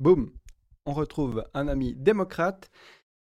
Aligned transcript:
Boum, 0.00 0.30
on 0.86 0.94
retrouve 0.94 1.44
un 1.52 1.68
ami 1.68 1.94
démocrate. 1.94 2.70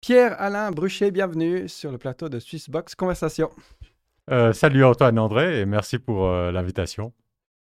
Pierre-Alain 0.00 0.70
Bruchet, 0.70 1.10
bienvenue 1.10 1.68
sur 1.68 1.90
le 1.90 1.98
plateau 1.98 2.28
de 2.28 2.38
Swissbox 2.38 2.94
Conversation. 2.94 3.50
Euh, 4.30 4.52
salut 4.52 4.84
Antoine 4.84 5.18
André 5.18 5.62
et 5.62 5.66
merci 5.66 5.98
pour 5.98 6.26
euh, 6.26 6.52
l'invitation. 6.52 7.12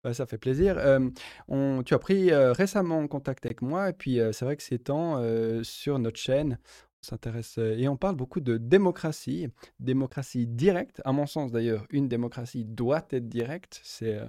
Bah, 0.04 0.12
ça 0.12 0.26
fait 0.26 0.36
plaisir. 0.36 0.76
Euh, 0.76 1.08
on, 1.48 1.82
tu 1.82 1.94
as 1.94 1.98
pris 1.98 2.34
récemment 2.34 3.08
contact 3.08 3.46
avec 3.46 3.62
moi 3.62 3.88
et 3.88 3.94
puis 3.94 4.20
c'est 4.32 4.44
vrai 4.44 4.58
que 4.58 4.62
c'est 4.62 4.76
temps 4.76 5.22
sur 5.62 5.98
notre 5.98 6.20
chaîne. 6.20 6.58
On 7.02 7.08
s'intéresse 7.08 7.56
et 7.56 7.88
on 7.88 7.96
parle 7.96 8.16
beaucoup 8.16 8.40
de 8.40 8.58
démocratie, 8.58 9.48
démocratie 9.80 10.46
directe. 10.46 11.00
À 11.06 11.12
mon 11.12 11.24
sens 11.24 11.50
d'ailleurs, 11.50 11.86
une 11.88 12.08
démocratie 12.08 12.66
doit 12.66 13.06
être 13.12 13.30
directe. 13.30 13.80
C'est 13.84 14.20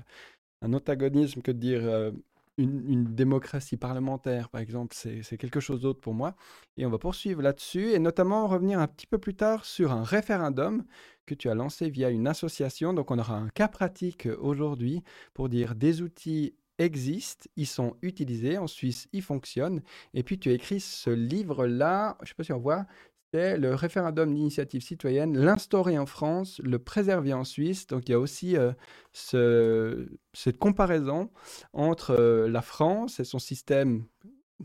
un 0.61 0.71
antagonisme 0.71 1.41
que 1.41 1.51
de 1.51 1.57
dire 1.57 2.13
une, 2.59 3.15
démocratie 3.15 3.77
parlementaire, 3.77 4.49
par 4.49 4.61
exemple, 4.61 4.95
c'est 4.95 5.37
quelque 5.37 5.59
chose 5.59 5.81
d'autre 5.81 5.99
pour 5.99 6.13
moi. 6.13 6.35
Et 6.77 6.85
on 6.85 6.89
va 6.89 6.97
poursuivre 6.97 7.41
là-dessus 7.41 7.91
et 7.91 7.99
notamment 7.99 8.47
revenir 8.47 8.79
un 8.79 8.87
petit 8.87 9.07
peu 9.07 9.17
plus 9.17 9.35
tard 9.35 9.65
sur 9.65 9.91
un 9.91 10.03
référendum 10.03 10.83
que 11.25 11.35
tu 11.35 11.49
as 11.49 11.55
lancé 11.55 11.89
via 11.89 12.09
une 12.09 12.27
association. 12.27 12.93
Donc 12.93 13.11
on 13.11 13.19
aura 13.19 13.35
un 13.35 13.49
cas 13.49 13.67
pratique 13.67 14.27
aujourd'hui 14.39 15.03
pour 15.33 15.49
dire 15.49 15.75
des 15.75 16.01
outils 16.01 16.53
existent, 16.79 17.49
ils 17.55 17.67
sont 17.67 17.95
utilisés, 18.01 18.57
en 18.57 18.67
Suisse 18.67 19.07
ils 19.11 19.21
fonctionnent. 19.21 19.81
Et 20.13 20.23
puis 20.23 20.39
tu 20.39 20.49
as 20.49 20.53
écrit 20.53 20.79
ce 20.79 21.09
livre-là, 21.09 22.17
je 22.21 22.25
ne 22.25 22.27
sais 22.27 22.33
pas 22.35 22.43
si 22.43 22.53
on 22.53 22.59
voit, 22.59 22.85
c'est 23.31 23.57
le 23.57 23.75
référendum 23.75 24.33
d'initiative 24.33 24.81
citoyenne, 24.81 25.37
l'instaurer 25.37 25.97
en 25.97 26.05
France, 26.05 26.59
le 26.63 26.79
préserver 26.79 27.33
en 27.33 27.43
Suisse. 27.43 27.85
Donc 27.87 28.09
il 28.09 28.11
y 28.11 28.15
a 28.15 28.19
aussi 28.19 28.57
euh, 28.57 30.05
cette 30.33 30.57
comparaison 30.57 31.29
entre 31.73 32.11
euh, 32.19 32.49
la 32.49 32.61
France 32.61 33.19
et 33.19 33.23
son 33.23 33.39
système, 33.39 34.05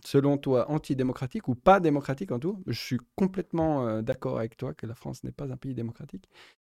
selon 0.05 0.39
toi, 0.39 0.71
antidémocratique 0.71 1.49
ou 1.49 1.55
pas 1.55 1.79
démocratique 1.79 2.33
en 2.33 2.39
tout. 2.39 2.63
Je 2.67 2.81
suis 2.81 2.99
complètement 3.17 3.87
euh, 3.87 4.03
d'accord 4.03 4.39
avec 4.39 4.57
toi 4.57 4.73
que 4.73 4.87
la 4.87 4.95
France 4.95 5.25
n'est 5.25 5.33
pas 5.33 5.53
un 5.53 5.57
pays 5.57 5.75
démocratique. 5.75 6.29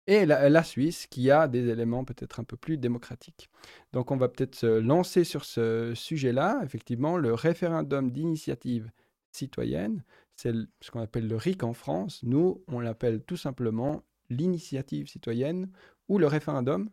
Et 0.06 0.24
la 0.24 0.62
Suisse 0.64 1.06
qui 1.06 1.30
a 1.30 1.48
des 1.48 1.68
éléments 1.68 2.02
peut-être 2.02 2.40
un 2.40 2.44
peu 2.44 2.56
plus 2.56 2.78
démocratiques. 2.78 3.50
Donc 3.92 4.10
on 4.10 4.16
va 4.16 4.30
peut-être 4.30 4.54
se 4.54 4.78
lancer 4.78 5.22
sur 5.22 5.44
ce 5.44 5.92
sujet-là. 5.94 6.62
Effectivement, 6.64 7.18
le 7.18 7.34
référendum 7.34 8.10
d'initiative 8.10 8.90
citoyenne, 9.32 10.02
c'est 10.38 10.52
ce 10.80 10.90
qu'on 10.92 11.00
appelle 11.00 11.26
le 11.26 11.36
RIC 11.36 11.64
en 11.64 11.74
France. 11.74 12.20
Nous, 12.22 12.62
on 12.68 12.78
l'appelle 12.78 13.20
tout 13.22 13.36
simplement 13.36 14.04
l'initiative 14.30 15.08
citoyenne 15.08 15.68
ou 16.08 16.18
le 16.18 16.28
référendum. 16.28 16.90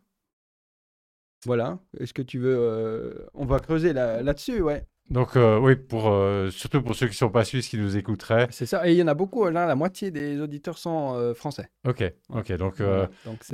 Voilà. 1.44 1.78
Est-ce 2.00 2.12
que 2.12 2.22
tu 2.22 2.40
veux... 2.40 2.56
Euh, 2.58 3.28
on 3.34 3.44
va 3.44 3.60
creuser 3.60 3.92
là-dessus, 3.92 4.60
ouais. 4.62 4.84
Donc 5.10 5.36
euh, 5.36 5.60
oui, 5.60 5.76
pour, 5.76 6.08
euh, 6.08 6.50
surtout 6.50 6.82
pour 6.82 6.96
ceux 6.96 7.06
qui 7.06 7.12
ne 7.12 7.18
sont 7.18 7.30
pas 7.30 7.44
suisses, 7.44 7.68
qui 7.68 7.78
nous 7.78 7.96
écouteraient. 7.96 8.48
C'est 8.50 8.66
ça, 8.66 8.88
et 8.88 8.92
il 8.92 8.98
y 8.98 9.02
en 9.04 9.06
a 9.06 9.14
beaucoup, 9.14 9.48
là, 9.48 9.64
la 9.64 9.76
moitié 9.76 10.10
des 10.10 10.40
auditeurs 10.40 10.78
sont 10.78 11.32
français. 11.36 11.70
Ok, 11.86 12.02
ok, 12.30 12.52
donc, 12.54 12.82
donc, 13.24 13.44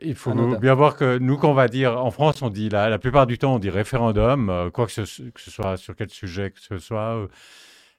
il 0.00 0.16
faut 0.16 0.34
bien 0.56 0.74
voir 0.74 0.96
que 0.96 1.18
nous, 1.18 1.36
qu'on 1.36 1.54
va 1.54 1.68
dire, 1.68 2.04
en 2.04 2.10
France, 2.10 2.42
on 2.42 2.50
dit, 2.50 2.68
la, 2.68 2.88
la 2.88 2.98
plupart 2.98 3.28
du 3.28 3.38
temps, 3.38 3.54
on 3.54 3.58
dit 3.60 3.70
référendum, 3.70 4.70
quoi 4.74 4.86
que 4.86 4.92
ce, 4.92 5.22
que 5.30 5.40
ce, 5.40 5.52
soit 5.52 5.76
sur 5.76 5.94
quel 5.94 6.10
sujet 6.10 6.50
que 6.50 6.60
ce 6.60 6.78
soit. 6.78 7.28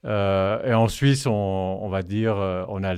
Euh, 0.05 0.63
et 0.63 0.73
en 0.73 0.87
Suisse, 0.87 1.25
on, 1.27 1.89
va 1.89 2.01
dire, 2.03 2.37
euh, 2.37 2.65
on 2.69 2.83
a 2.83 2.95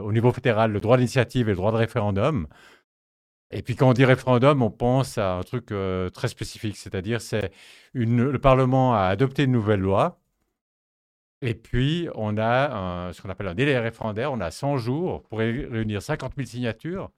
au 0.00 0.12
niveau 0.12 0.32
fédéral 0.32 0.72
le 0.72 0.80
droit 0.80 0.96
d'initiative 0.96 1.48
et 1.48 1.52
le 1.52 1.56
droit 1.56 1.72
de 1.72 1.76
référendum. 1.76 2.46
Et 3.50 3.62
puis 3.62 3.76
quand 3.76 3.88
on 3.90 3.92
dit 3.92 4.04
référendum, 4.04 4.62
on 4.62 4.70
pense 4.70 5.18
à 5.18 5.34
un 5.34 5.42
truc 5.42 5.70
euh, 5.70 6.10
très 6.10 6.28
spécifique, 6.28 6.76
c'est-à-dire 6.76 7.20
c'est 7.20 7.52
le 7.92 8.38
Parlement 8.38 8.94
a 8.94 9.06
adopté 9.06 9.44
une 9.44 9.52
nouvelle 9.52 9.80
loi. 9.80 10.20
Et 11.42 11.54
puis, 11.54 12.08
on 12.14 12.38
a 12.38 13.12
ce 13.12 13.20
qu'on 13.20 13.28
appelle 13.28 13.48
un 13.48 13.54
délai 13.54 13.78
référendaire. 13.78 14.32
On 14.32 14.40
a 14.40 14.50
100 14.50 14.78
jours 14.78 15.22
pour 15.24 15.38
réunir 15.38 16.00
50 16.02 16.32
000 16.36 16.46
signatures. 16.46 17.10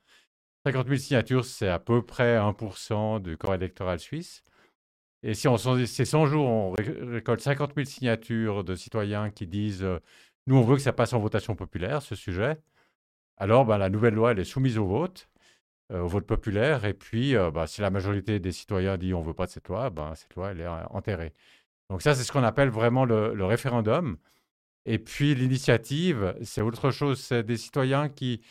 50 0.67 0.89
000 0.89 0.99
signatures, 0.99 1.45
c'est 1.45 1.69
à 1.69 1.79
peu 1.79 2.03
près 2.03 2.37
1% 2.37 3.23
du 3.23 3.37
corps 3.37 3.55
électoral 3.55 4.01
suisse. 4.01 4.43
Et 5.27 5.35
si 5.35 5.49
on, 5.49 5.57
ces 5.59 6.05
100 6.05 6.27
jours, 6.27 6.47
on 6.47 6.71
récolte 6.71 7.41
50 7.41 7.73
000 7.75 7.85
signatures 7.85 8.63
de 8.63 8.77
citoyens 8.77 9.31
qui 9.31 9.49
disent 9.49 9.83
euh, 9.83 9.99
Nous, 10.47 10.57
on 10.57 10.63
veut 10.63 10.77
que 10.77 10.83
ça 10.83 10.93
passe 10.93 11.13
en 11.15 11.19
votation 11.19 11.57
populaire, 11.57 12.01
ce 12.01 12.15
sujet, 12.15 12.59
alors 13.37 13.65
ben, 13.67 13.77
la 13.77 13.91
nouvelle 13.91 14.15
loi, 14.15 14.31
elle 14.31 14.39
est 14.39 14.45
soumise 14.45 14.79
au 14.79 14.87
vote, 14.87 15.29
euh, 15.93 16.03
au 16.03 16.07
vote 16.07 16.27
populaire. 16.27 16.85
Et 16.85 16.95
puis, 16.95 17.35
euh, 17.35 17.51
ben, 17.51 17.67
si 17.67 17.81
la 17.81 17.91
majorité 17.91 18.39
des 18.39 18.53
citoyens 18.53 18.97
dit 18.99 19.15
On 19.15 19.21
ne 19.21 19.27
veut 19.27 19.35
pas 19.35 19.47
de 19.47 19.51
cette 19.51 19.69
loi, 19.69 19.91
ben, 19.91 20.15
cette 20.15 20.37
loi, 20.37 20.53
elle 20.53 20.61
est 20.61 20.69
enterrée. 20.91 21.33
Donc, 21.91 22.03
ça, 22.03 22.15
c'est 22.15 22.23
ce 22.23 22.31
qu'on 22.31 22.45
appelle 22.45 22.71
vraiment 22.71 23.05
le, 23.05 23.45
référendum. 23.45 24.19
Et 24.87 25.01
puis, 25.01 25.35
l'initiative, 25.35 26.37
c'est 26.43 26.63
autre 26.63 26.93
chose. 26.93 27.21
C'est 27.21 27.43
des 27.43 27.57
citoyens 27.57 28.09
qui, 28.09 28.43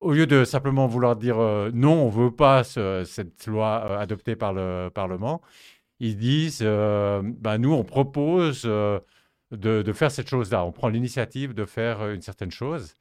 au 0.00 0.12
lieu 0.12 0.26
de 0.26 0.44
simplement 0.44 0.88
vouloir 0.88 1.16
dire 1.16 1.36
non, 1.72 2.04
on 2.04 2.06
ne 2.06 2.24
veut 2.24 2.30
pas 2.32 2.64
cette 2.64 3.46
loi 3.46 3.98
adoptée 4.00 4.36
par 4.36 4.52
le 4.52 4.90
Parlement, 4.90 5.40
ils 6.00 6.16
disent, 6.16 6.60
euh, 6.62 7.22
bah, 7.24 7.58
nous, 7.58 7.72
on 7.72 7.84
propose 7.84 8.62
euh, 8.66 9.00
de, 9.50 9.92
faire 9.92 10.10
cette 10.10 10.28
chose-là. 10.28 10.64
On 10.64 10.72
prend 10.72 10.88
l'initiative 10.88 11.54
de 11.54 11.64
faire 11.64 12.00
euh, 12.02 12.14
une 12.14 12.22
certaine 12.22 12.50
chose. 12.50 12.94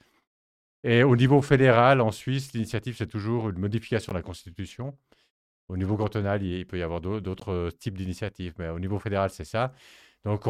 Et 0.84 1.04
au 1.04 1.16
niveau 1.16 1.42
fédéral, 1.42 2.02
en 2.02 2.12
Suisse, 2.12 2.54
l'initiative, 2.54 2.96
c'est 2.98 3.08
toujours 3.08 3.50
une 3.50 3.60
modification 3.60 4.12
de 4.14 4.18
la 4.18 4.24
Constitution. 4.24 4.98
Au 5.70 5.78
niveau 5.78 5.98
cantonal, 5.98 6.44
il 6.44 6.66
peut 6.68 6.78
y 6.78 6.84
avoir 6.84 7.02
d'autres 7.02 7.72
types 7.80 7.98
d'initiatives, 7.98 8.54
mais 8.60 8.70
au 8.70 8.80
niveau 8.80 9.00
fédéral, 9.00 9.30
c'est 9.30 9.46
ça. 9.46 9.74
Donc, 10.26 10.44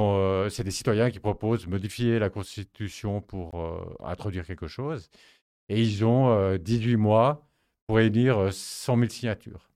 c'est 0.52 0.64
des 0.64 0.72
citoyens 0.72 1.12
qui 1.12 1.20
proposent 1.20 1.66
de 1.66 1.70
modifier 1.70 2.20
la 2.20 2.30
Constitution 2.32 3.22
pour 3.22 3.53
introduire 4.03 4.46
quelque 4.46 4.68
chose. 4.68 5.09
Et 5.70 5.82
ils 5.82 6.03
ont 6.03 6.58
18 6.58 6.98
mois 6.98 7.48
pour 7.86 7.98
réunir 7.98 8.52
100 8.52 8.98
000 8.98 9.09
signatures 9.09 9.72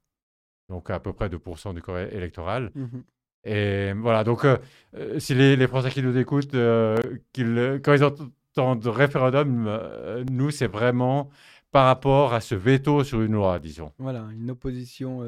donc 0.69 0.89
à 0.89 0.99
peu 0.99 1.13
près 1.13 1.29
2% 1.29 1.73
du 1.73 1.81
corps 1.81 1.99
électoral. 1.99 2.71
Mmh 2.75 2.99
Et 3.45 3.93
voilà, 3.93 4.23
donc 4.23 4.45
euh, 4.45 4.57
euh, 4.95 5.19
si 5.19 5.33
les, 5.33 5.67
Français 5.67 5.89
qui 5.91 6.03
nous 6.03 6.17
écoutent, 6.17 6.53
euh, 6.55 6.97
quand 7.35 7.93
ils 7.93 8.03
entendent 8.03 8.87
référendum, 8.87 10.25
nous, 10.29 10.51
c'est 10.51 10.67
vraiment 10.67 11.29
par 11.71 11.85
rapport 11.85 12.33
à 12.33 12.41
ce 12.41 12.55
veto 12.55 13.03
sur 13.03 13.21
une 13.21 13.33
loi, 13.33 13.59
disons. 13.59 13.91
Voilà, 13.99 14.25
une 14.33 14.51
opposition 14.51 15.21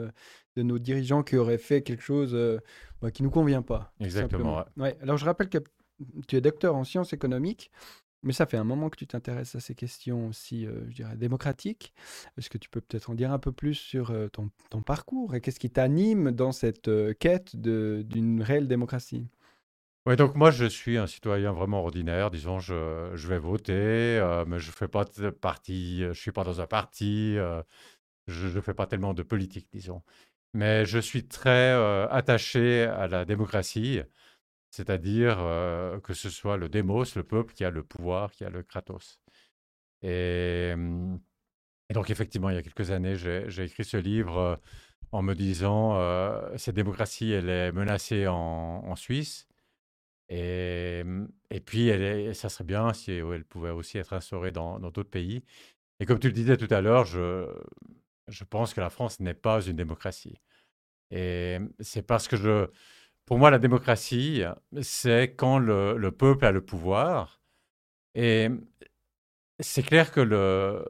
de 0.56 0.64
nos 0.64 0.80
dirigeants 0.80 1.24
qui 1.24 1.38
auraient 1.38 1.58
fait 1.58 1.82
quelque 1.82 2.04
chose 2.04 2.36
bah, 3.02 3.12
qui 3.12 3.22
ne 3.22 3.28
nous 3.28 3.32
convient 3.32 3.62
pas. 3.62 3.94
Exactement. 4.00 4.66
Ouais. 4.78 4.98
Alors 5.02 5.18
je 5.18 5.26
rappelle 5.26 5.50
que 5.50 5.60
tu 6.28 6.36
es 6.36 6.42
docteur 6.42 6.76
en 6.76 6.84
sciences 6.84 7.14
économiques. 7.14 7.72
Mais 8.22 8.34
ça 8.34 8.46
fait 8.46 8.58
un 8.58 8.66
moment 8.66 8.90
que 8.90 8.98
tu 8.98 9.08
t'intéresses 9.08 9.56
à 9.56 9.62
ces 9.62 9.76
questions 9.76 10.28
aussi, 10.28 10.66
euh, 10.66 10.82
je 10.90 10.96
dirais, 10.96 11.16
démocratiques. 11.16 11.94
Est-ce 12.38 12.50
que 12.50 12.58
tu 12.58 12.70
peux 12.70 12.82
peut-être 12.82 13.10
en 13.10 13.16
dire 13.16 13.32
un 13.32 13.40
peu 13.40 13.54
plus 13.54 13.76
sur 13.76 14.12
euh, 14.12 14.28
ton, 14.28 14.50
parcours 14.82 15.36
et 15.36 15.42
qu'est-ce 15.42 15.60
qui 15.60 15.70
t'anime 15.70 16.32
dans 16.32 16.52
cette 16.52 16.90
euh, 16.90 17.14
quête 17.14 17.56
d'une 17.56 18.42
réelle 18.42 18.68
démocratie? 18.68 19.28
Oui, 20.06 20.16
donc 20.18 20.36
moi, 20.36 20.52
je 20.52 20.66
suis 20.66 20.98
un 20.98 21.08
citoyen 21.08 21.54
vraiment 21.54 21.82
ordinaire. 21.82 22.30
Disons, 22.32 22.60
je, 22.60 23.12
je 23.14 23.28
vais 23.28 23.38
voter, 23.38 24.44
mais 24.48 24.58
je 24.58 24.72
fais 24.72 24.88
pas 24.88 25.06
de 25.06 25.30
parti, 25.30 26.02
je 26.02 26.20
suis 26.20 26.32
pas 26.32 26.44
dans 26.44 26.62
un 26.62 26.68
parti, 26.68 27.36
je 28.28 28.48
ne 28.48 28.62
fais 28.62 28.74
pas 28.74 28.88
tellement 28.88 29.14
de 29.14 29.24
politique, 29.24 29.68
disons. 29.72 30.02
Mais 30.54 30.86
je 30.86 31.00
suis 31.00 31.28
très 31.28 31.74
attaché 32.10 32.84
à 32.84 33.08
la 33.08 33.26
démocratie 33.26 34.00
c'est-à-dire 34.72 35.38
que 36.04 36.14
ce 36.14 36.30
soit 36.30 36.58
le 36.58 36.70
démos, 36.70 37.16
le 37.16 37.24
peuple, 37.24 37.54
qui 37.54 37.64
a 37.66 37.72
le 37.72 37.84
pouvoir, 37.84 38.32
qui 38.32 38.44
a 38.44 38.50
le 38.50 38.64
kratos. 38.64 39.20
Et, 40.02 40.74
donc, 41.94 42.10
effectivement, 42.10 42.50
il 42.50 42.56
y 42.56 42.60
a 42.60 42.62
quelques 42.62 42.92
années, 42.92 43.16
j'ai 43.16 43.64
écrit 43.64 43.84
ce 43.84 43.98
livre 43.98 44.60
en 45.12 45.22
me 45.24 45.34
disant 45.34 45.98
cette 46.58 46.76
démocratie, 46.76 47.32
elle 47.32 47.50
est 47.50 47.72
menacée 47.72 48.28
en, 48.28 48.96
Suisse. 48.96 49.48
Et, 50.30 51.04
et 51.50 51.60
puis, 51.60 51.88
elle 51.88 52.36
ça 52.36 52.50
serait 52.50 52.64
bien 52.64 52.94
si 52.94 53.12
elle 53.12 53.46
pouvait 53.46 53.72
aussi 53.72 53.98
être 53.98 54.14
instaurée 54.14 54.52
dans 54.52 54.80
d'autres 54.80 55.04
pays. 55.10 55.44
Et 56.00 56.06
comme 56.06 56.20
tu 56.20 56.28
le 56.28 56.34
disais 56.34 56.58
tout 56.58 56.74
à 56.74 56.82
l'heure, 56.82 57.06
je, 57.06 57.48
je 58.30 58.44
pense 58.44 58.74
que 58.74 58.82
la 58.82 58.90
France 58.90 59.20
n'est 59.20 59.34
pas 59.34 59.62
une 59.62 59.76
démocratie. 59.76 60.40
Et 61.12 61.60
c'est 61.80 62.04
parce 62.04 62.28
que 62.28 62.38
je, 62.38 62.68
pour 63.30 63.38
moi, 63.38 63.52
la 63.52 63.60
démocratie, 63.60 64.42
c'est 64.82 65.36
quand 65.36 65.60
le, 65.60 66.10
peuple 66.10 66.46
a 66.46 66.52
le 66.52 66.62
pouvoir. 66.62 67.40
Et 68.16 68.50
c'est 69.60 69.84
clair 69.84 70.12
que 70.12 70.20
le. 70.20 70.84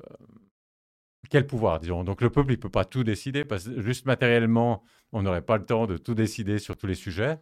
Quel 1.29 1.45
pouvoir, 1.45 1.81
disons 1.81 2.05
Donc 2.05 2.21
le 2.21 2.29
peuple, 2.29 2.53
il 2.53 2.55
ne 2.55 2.61
peut 2.61 2.69
pas 2.69 2.85
tout 2.85 3.03
décider, 3.03 3.43
parce 3.43 3.65
que 3.65 3.81
juste 3.81 4.05
matériellement, 4.05 4.83
on 5.11 5.21
n'aurait 5.21 5.41
pas 5.41 5.57
le 5.57 5.65
temps 5.65 5.85
de 5.85 5.97
tout 5.97 6.13
décider 6.13 6.59
sur 6.59 6.77
tous 6.77 6.87
les 6.87 6.95
sujets. 6.95 7.39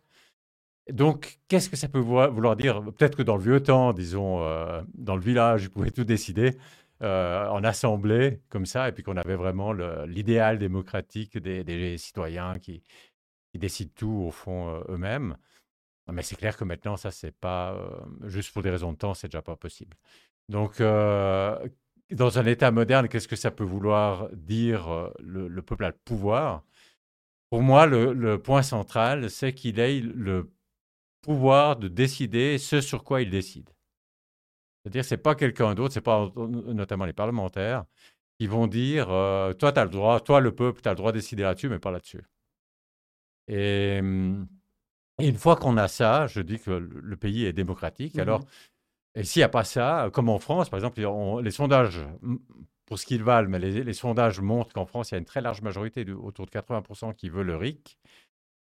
Donc, 0.92 1.42
qu'est-ce 1.48 1.70
que 1.70 1.76
ça 1.76 1.90
peut 1.90 2.00
vouloir 2.00 2.56
dire? 2.56 2.82
Peut-être 2.82 3.18
que 3.18 3.24
dans 3.24 3.38
le 3.38 3.44
vieux 3.44 3.62
temps, 3.62 3.94
disons, 3.94 4.42
euh, 4.42 4.82
dans 4.96 5.16
le 5.16 5.22
village, 5.22 5.66
ils 5.66 5.70
pouvaient 5.70 5.92
tout 5.92 6.06
décider 6.06 6.58
euh, 7.04 7.48
en 7.50 7.64
assemblée, 7.64 8.42
comme 8.50 8.66
ça, 8.66 8.90
et 8.90 8.94
puis 8.94 9.04
qu'on 9.04 9.18
avait 9.18 9.36
vraiment 9.36 9.74
l'idéal 10.08 10.58
démocratique 10.58 11.38
des, 11.38 11.64
des, 11.64 12.00
citoyens 12.00 12.58
qui, 12.58 12.82
décident 13.56 13.92
tout 13.96 14.24
au 14.28 14.32
fond 14.32 14.70
euh, 14.70 14.84
eux-mêmes. 14.90 15.38
Mais 16.12 16.24
c'est 16.24 16.38
clair 16.38 16.56
que 16.56 16.64
maintenant, 16.64 16.96
ça, 16.96 17.12
c'est 17.12 17.32
pas, 17.32 17.74
euh, 17.74 18.30
juste 18.30 18.54
pour 18.54 18.64
des 18.64 18.70
raisons 18.70 18.94
de 18.94 18.98
temps, 18.98 19.14
c'est 19.14 19.28
déjà 19.28 19.42
pas 19.42 19.58
possible. 19.58 19.98
Donc, 20.48 20.80
euh, 20.80 21.68
dans 22.12 22.40
un 22.40 22.46
État 22.46 22.72
moderne, 22.72 23.10
qu'est-ce 23.10 23.28
que 23.28 23.36
ça 23.36 23.52
peut 23.52 23.66
vouloir 23.66 24.30
dire 24.34 25.12
le, 25.20 25.62
peuple 25.62 25.84
a 25.86 25.90
le 25.90 25.98
pouvoir? 26.06 26.64
Pour 27.50 27.62
moi, 27.62 27.86
le, 27.86 28.38
point 28.42 28.62
central, 28.62 29.30
c'est 29.30 29.54
qu'il 29.54 29.80
ait 29.80 30.00
le 30.00 30.50
pouvoir 31.22 31.76
de 31.76 31.90
décider 31.90 32.58
ce 32.58 32.80
sur 32.80 33.04
quoi 33.04 33.22
il 33.22 33.30
décide. 33.30 33.70
C'est-à-dire, 34.84 35.04
c'est 35.04 35.18
pas 35.18 35.36
quelqu'un 35.36 35.76
d'autre, 35.76 35.94
c'est 35.94 36.02
pas 36.02 36.32
notamment 36.38 37.06
les 37.06 37.14
parlementaires, 37.14 37.84
qui 38.40 38.48
vont 38.48 38.68
dire 38.68 39.08
toi, 39.08 39.74
tu 39.74 39.80
as 39.80 39.84
le 39.84 39.90
droit, 39.90 40.22
toi, 40.22 40.40
le 40.40 40.56
peuple, 40.56 40.82
tu 40.82 40.88
as 40.88 40.94
le 40.94 40.98
droit 40.98 41.12
de 41.12 41.18
décider 41.18 41.44
là-dessus, 41.44 41.68
mais 41.68 41.80
pas 41.80 41.92
là-dessus. 41.92 42.24
Et 43.48 44.02
et 45.20 45.28
une 45.28 45.38
fois 45.38 45.56
qu'on 45.56 45.78
a 45.78 45.88
ça, 45.88 46.28
je 46.28 46.42
dis 46.42 46.60
que 46.60 46.72
le, 46.72 47.16
pays 47.18 47.46
est 47.46 47.54
démocratique. 47.54 48.16
Mmh 48.16 48.22
Alors, 48.22 48.42
et 49.16 49.24
s'il 49.24 49.40
n'y 49.40 49.46
a 49.46 49.50
pas 49.50 49.64
ça, 49.64 50.10
comme 50.14 50.30
en 50.30 50.38
France, 50.38 50.70
par 50.70 50.78
exemple, 50.78 51.02
les 51.42 51.52
sondages, 51.52 52.02
pour 52.86 53.00
ce 53.00 53.06
qu'ils 53.06 53.24
valent, 53.24 53.50
mais 53.50 53.58
les, 53.60 53.94
sondages 53.94 54.40
montrent 54.40 54.74
qu'en 54.74 54.86
France, 54.86 55.10
il 55.10 55.16
y 55.16 55.16
a 55.16 55.18
une 55.18 55.26
très 55.26 55.42
large 55.42 55.62
majorité, 55.62 56.06
de, 56.06 56.14
autour 56.14 56.46
de 56.46 56.52
80%, 56.52 57.16
qui 57.16 57.30
veulent 57.30 57.48
le 57.48 57.58
RIC. 57.58 57.98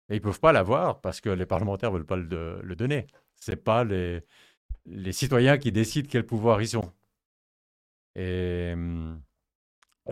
Et 0.09 0.15
ils 0.15 0.19
ne 0.19 0.21
peuvent 0.21 0.41
pas 0.41 0.53
l'avoir 0.53 1.01
parce 1.01 1.21
que 1.21 1.29
les 1.29 1.47
parlementaires 1.47 1.91
ne 1.91 1.97
veulent 1.97 2.07
pas 2.07 2.17
le, 2.17 2.61
le 2.63 2.77
donner. 2.77 3.07
Ce 3.39 3.51
n'est 3.51 3.57
pas 3.57 3.85
les, 3.85 4.23
les 4.87 5.13
citoyens 5.13 5.59
qui 5.59 5.73
décident 5.73 6.09
quel 6.11 6.25
pouvoir 6.25 6.63
ils 6.63 6.79
ont. 6.79 6.91
Et, 8.15 8.73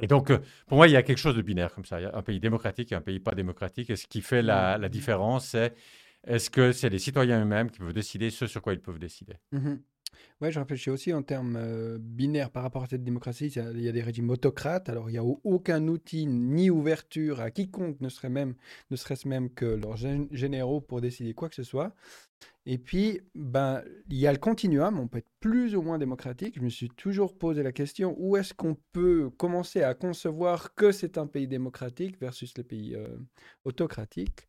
et 0.03 0.07
donc, 0.07 0.33
pour 0.67 0.77
moi, 0.77 0.89
il 0.89 0.93
y 0.93 0.97
a 0.97 1.03
quelque 1.03 1.19
chose 1.19 1.37
de 1.37 1.43
binaire 1.43 1.75
comme 1.75 1.85
ça. 1.85 2.01
Il 2.01 2.05
y 2.05 2.07
a 2.07 2.17
un 2.17 2.23
pays 2.23 2.41
démocratique 2.41 2.93
et 2.93 2.95
un 2.95 3.01
pays 3.01 3.21
pas 3.21 3.35
démocratique. 3.35 3.91
Et 3.91 3.97
ce 3.97 4.07
qui 4.07 4.23
fait 4.23 4.43
la, 4.43 4.79
la 4.79 4.89
mmh 4.89 4.91
différence, 4.91 5.49
c'est 5.49 5.75
est-ce 6.27 6.51
que 6.51 6.73
c'est 6.73 6.89
les 6.89 6.99
citoyens 6.99 7.41
eux-mêmes 7.43 7.71
qui 7.71 7.79
peuvent 7.79 7.93
décider 7.93 8.31
ce 8.31 8.47
sur 8.47 8.63
quoi 8.63 8.73
ils 8.73 8.81
peuvent 8.81 8.99
décider? 8.99 9.35
Mmh 9.53 9.77
Oui, 10.41 10.51
je 10.51 10.59
réfléchis 10.59 10.91
aussi 10.91 11.13
en 11.13 11.23
termes 11.23 11.57
euh, 11.57 11.99
binaires 12.01 12.51
par 12.51 12.63
rapport 12.63 12.83
à 12.83 12.87
cette 12.87 13.05
démocratie. 13.05 13.47
Il 13.47 13.81
y, 13.81 13.89
a, 13.89 13.93
des 13.93 14.03
régimes 14.03 14.31
autocrates, 14.31 14.89
alors 14.89 15.09
il 15.09 15.13
n'y 15.13 15.19
a 15.19 15.25
aucun 15.25 15.87
outil 15.89 16.27
ni 16.27 16.71
ouverture 16.71 17.41
à 17.41 17.51
quiconque, 17.51 18.01
ne 18.01 18.09
serait-ce 18.09 18.33
même, 18.33 18.55
ne 18.91 19.29
même 19.29 19.51
que 19.51 19.65
leurs 19.65 19.97
généraux 19.97 20.81
pour 20.81 21.01
décider 21.01 21.35
quoi 21.35 21.49
que 21.49 21.55
ce 21.55 21.63
soit. 21.63 21.95
Et 22.67 22.79
puis, 22.79 23.21
ben, 23.35 23.83
il 24.09 24.17
y 24.17 24.27
a 24.27 24.33
le 24.33 24.39
continuum, 24.39 24.99
on 24.99 25.07
peut 25.07 25.19
être 25.19 25.31
plus 25.41 25.77
ou 25.77 25.83
moins 25.83 25.99
démocratique. 25.99 26.57
Je 26.57 26.63
me 26.63 26.71
suis 26.71 26.89
toujours 26.89 27.37
posé 27.37 27.63
la 27.63 27.73
question, 27.73 28.15
où 28.19 28.37
est-ce 28.37 28.55
qu'on 28.55 28.77
peut 28.93 29.31
commencer 29.37 29.83
à 29.83 29.95
concevoir 29.95 30.75
que 30.75 30.91
c'est 30.91 31.19
un 31.19 31.27
pays 31.27 31.47
démocratique 31.47 32.19
versus 32.19 32.57
les 32.57 32.65
pays 32.65 32.95
euh, 32.95 33.09
autocratiques 33.65 34.49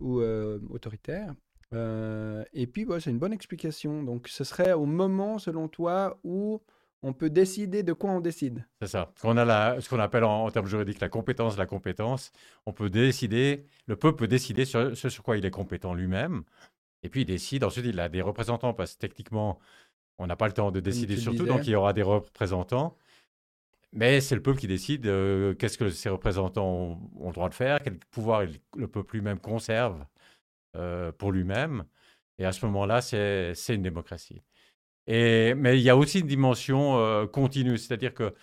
ou 0.00 0.20
euh, 0.20 0.58
autoritaires? 0.70 1.34
Euh, 1.74 2.44
Et 2.52 2.66
puis, 2.66 2.86
c'est 3.00 3.10
une 3.10 3.18
bonne 3.18 3.32
explication. 3.32 4.02
Donc, 4.02 4.28
ce 4.28 4.44
serait 4.44 4.72
au 4.72 4.86
moment, 4.86 5.38
selon 5.38 5.68
toi, 5.68 6.18
où 6.24 6.60
on 7.02 7.12
peut 7.12 7.30
décider 7.30 7.82
de 7.82 7.92
quoi 7.92 8.10
on 8.10 8.20
décide. 8.20 8.64
C'est 8.80 8.88
ça. 8.88 9.12
On 9.24 9.36
a 9.36 9.44
la, 9.44 9.80
ce 9.80 9.88
qu'on 9.88 9.98
appelle 9.98 10.24
en, 10.24 10.50
termes 10.50 10.66
juridiques 10.66 11.00
la 11.00 11.08
compétence 11.08 11.58
la 11.58 11.66
compétence. 11.66 12.30
On 12.64 12.72
peut 12.72 12.90
décider, 12.90 13.66
le 13.86 13.96
peuple 13.96 14.18
peut 14.18 14.28
décider 14.28 14.64
sur, 14.64 14.96
ce 14.96 15.08
sur 15.08 15.24
quoi 15.24 15.36
il 15.36 15.44
est 15.44 15.50
compétent 15.50 15.94
lui-même. 15.94 16.44
Et 17.02 17.08
puis 17.08 17.22
il 17.22 17.26
décide, 17.26 17.64
ensuite 17.64 17.86
il 17.86 17.98
a 17.98 18.08
des 18.08 18.22
représentants, 18.22 18.72
parce 18.72 18.94
que 18.94 19.00
techniquement, 19.00 19.58
on 20.18 20.28
n'a 20.28 20.36
pas 20.36 20.46
le 20.46 20.52
temps 20.52 20.70
de 20.70 20.78
décider 20.78 21.16
sur 21.16 21.34
tout, 21.34 21.44
donc 21.44 21.66
il 21.66 21.70
y 21.70 21.74
aura 21.74 21.92
des 21.92 22.02
représentants. 22.02 22.96
Mais 23.92 24.20
c'est 24.20 24.36
le 24.36 24.42
peuple 24.42 24.60
qui 24.60 24.68
décide 24.68 25.06
euh, 25.06 25.54
qu'est-ce 25.54 25.76
que 25.76 25.90
ces 25.90 26.08
représentants 26.08 26.98
ont, 27.20 27.26
le 27.26 27.32
droit 27.32 27.48
de 27.48 27.54
faire, 27.54 27.78
quel 27.82 27.98
pouvoir 27.98 28.44
le 28.76 28.88
peuple 28.88 29.16
lui-même 29.16 29.38
conserve 29.38 30.06
euh, 30.76 31.12
pour 31.12 31.32
lui-même. 31.32 31.84
Et 32.38 32.44
à 32.46 32.52
ce 32.52 32.64
moment-là, 32.66 33.02
c'est 33.02 33.54
une 33.68 33.82
démocratie. 33.82 34.42
Et, 35.06 35.54
mais 35.54 35.78
il 35.78 35.82
y 35.82 35.90
a 35.90 35.96
aussi 35.96 36.20
une 36.20 36.26
dimension 36.26 36.98
euh, 36.98 37.26
continue, 37.26 37.76
c'est-à-dire 37.76 38.14
que, 38.14 38.34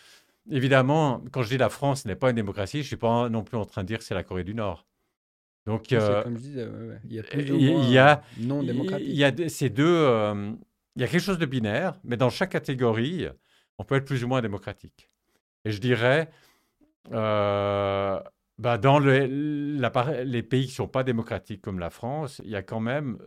évidemment, 0.52 1.24
quand 1.32 1.42
je 1.42 1.50
dis 1.50 1.58
la 1.58 1.70
France 1.70 2.06
n'est 2.06 2.16
pas 2.16 2.30
une 2.30 2.36
démocratie, 2.36 2.78
je 2.78 2.84
ne 2.84 2.88
suis 2.88 2.98
pas 2.98 3.30
non 3.30 3.44
plus 3.44 3.58
en 3.58 3.66
train 3.66 3.82
de 3.82 3.88
dire 3.88 3.98
que 3.98 4.04
c'est 4.04 4.14
la 4.14 4.24
Corée 4.24 4.44
du 4.44 4.54
Nord. 4.54 4.86
Donc, 5.66 5.92
euh, 5.92 6.24
comme 6.24 6.38
je 6.38 6.42
dis, 6.42 6.56
il 7.10 7.14
y 7.16 7.20
a 7.20 7.24
plus 7.24 7.48
il 7.48 7.90
y 7.90 7.98
a, 7.98 8.22
non 8.40 8.64
démocratique. 8.64 9.08
Il 9.08 9.16
y 9.16 9.24
a 9.24 9.50
ces 9.50 9.70
deux. 9.70 10.08
Il 10.96 11.02
y 11.02 11.06
a 11.06 11.08
quelque 11.08 11.24
chose 11.24 11.38
de 11.38 11.46
binaire, 11.46 12.00
mais 12.04 12.18
dans 12.18 12.30
chaque 12.30 12.52
catégorie, 12.52 13.28
on 13.78 13.84
peut 13.84 13.96
être 13.96 14.06
plus 14.06 14.24
ou 14.24 14.28
moins 14.28 14.42
démocratique. 14.42 15.10
Et 15.66 15.72
je 15.72 15.80
dirais, 15.80 16.30
bah 18.60 18.78
dans 18.78 19.00
le, 19.00 19.26
les 20.24 20.44
pays 20.44 20.66
qui 20.66 20.74
ne 20.74 20.76
sont 20.76 20.88
pas 20.88 21.04
démocratiques 21.04 21.62
comme 21.62 21.80
la 21.80 21.90
France, 21.90 22.42
il 22.44 22.52
y 22.52 22.56
a 22.56 22.62
quand 22.62 22.80
même 22.80 23.18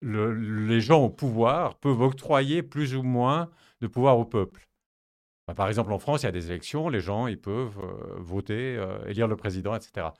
le, 0.00 0.34
les 0.66 0.80
gens 0.80 1.04
au 1.04 1.10
pouvoir 1.10 1.76
peuvent 1.76 2.00
octroyer 2.00 2.62
plus 2.62 2.96
ou 2.96 3.02
moins 3.02 3.50
de 3.80 3.86
pouvoir 3.86 4.18
au 4.18 4.24
peuple. 4.24 4.66
Bah, 5.46 5.54
par 5.54 5.68
exemple, 5.68 5.92
en 5.92 5.98
France, 5.98 6.22
il 6.22 6.26
y 6.26 6.28
a 6.28 6.32
des 6.32 6.50
élections, 6.50 6.88
les 6.88 7.00
gens 7.00 7.26
ils 7.26 7.40
peuvent 7.40 7.78
voter, 8.16 8.84
élire 9.06 9.28
le 9.28 9.36
président, 9.36 9.74
etc. 9.74 10.12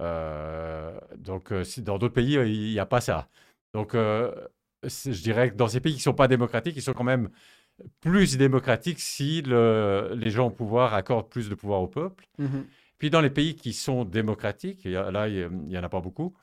Euh, 0.00 0.98
donc, 1.16 1.52
euh, 1.52 1.64
dans 1.78 1.98
d'autres 1.98 2.14
pays, 2.14 2.34
il 2.34 2.72
n'y 2.72 2.78
a 2.78 2.86
pas 2.86 3.00
ça. 3.00 3.28
Donc, 3.74 3.94
euh, 3.94 4.32
je 4.84 5.22
dirais 5.22 5.50
que 5.50 5.56
dans 5.56 5.68
ces 5.68 5.80
pays 5.80 5.92
qui 5.92 5.98
ne 5.98 6.02
sont 6.02 6.14
pas 6.14 6.28
démocratiques, 6.28 6.76
ils 6.76 6.82
sont 6.82 6.92
quand 6.92 7.04
même 7.04 7.30
plus 8.00 8.36
démocratiques 8.36 9.00
si 9.00 9.42
les 9.42 10.30
gens 10.30 10.48
au 10.48 10.50
pouvoir 10.50 10.94
accordent 10.94 11.28
plus 11.28 11.48
de 11.48 11.54
pouvoir 11.54 11.82
au 11.82 11.88
peuple. 11.88 12.26
Mmh 12.38 12.60
Puis 12.98 13.10
dans 13.10 13.20
les 13.20 13.30
pays 13.30 13.54
qui 13.54 13.72
sont 13.72 14.04
démocratiques, 14.04 14.84
là, 14.84 15.28
il 15.28 15.48
n'y 15.50 15.78
en 15.78 15.82
a 15.82 15.88
pas 15.88 16.00
beaucoup, 16.00 16.34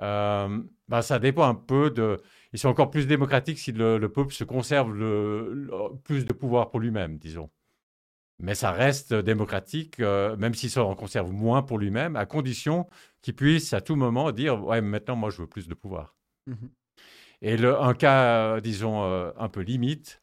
bah, 0.00 1.02
ça 1.02 1.18
dépend 1.18 1.48
un 1.48 1.54
peu 1.54 1.90
de... 1.90 2.20
Ils 2.52 2.58
sont 2.58 2.68
encore 2.68 2.90
plus 2.90 3.06
démocratiques 3.06 3.58
si 3.58 3.72
le, 3.72 3.98
peuple 4.08 4.32
se 4.32 4.44
conserve 4.44 4.94
le, 4.94 5.68
plus 6.04 6.24
de 6.24 6.32
pouvoir 6.32 6.70
pour 6.70 6.80
lui-même, 6.80 7.18
disons 7.18 7.50
mais 8.40 8.54
ça 8.54 8.72
reste 8.72 9.14
démocratique, 9.14 10.00
euh, 10.00 10.36
même 10.36 10.54
s'il 10.54 10.76
en 10.80 10.94
conserve 10.94 11.30
moins 11.32 11.62
pour 11.62 11.78
lui-même, 11.78 12.16
à 12.16 12.26
condition 12.26 12.88
qu'il 13.22 13.36
puisse 13.36 13.72
à 13.74 13.80
tout 13.80 13.96
moment 13.96 14.32
dire 14.32 14.64
Ouais, 14.64 14.80
maintenant, 14.80 15.16
moi, 15.16 15.30
je 15.30 15.42
veux 15.42 15.46
plus 15.46 15.68
de 15.68 15.74
pouvoir. 15.74 16.16
Mmh 16.46 16.54
Et 17.42 17.56
le, 17.56 17.78
un 17.78 17.94
cas, 17.94 18.60
disons, 18.60 19.04
euh, 19.04 19.30
un 19.38 19.48
peu 19.48 19.60
limite, 19.60 20.22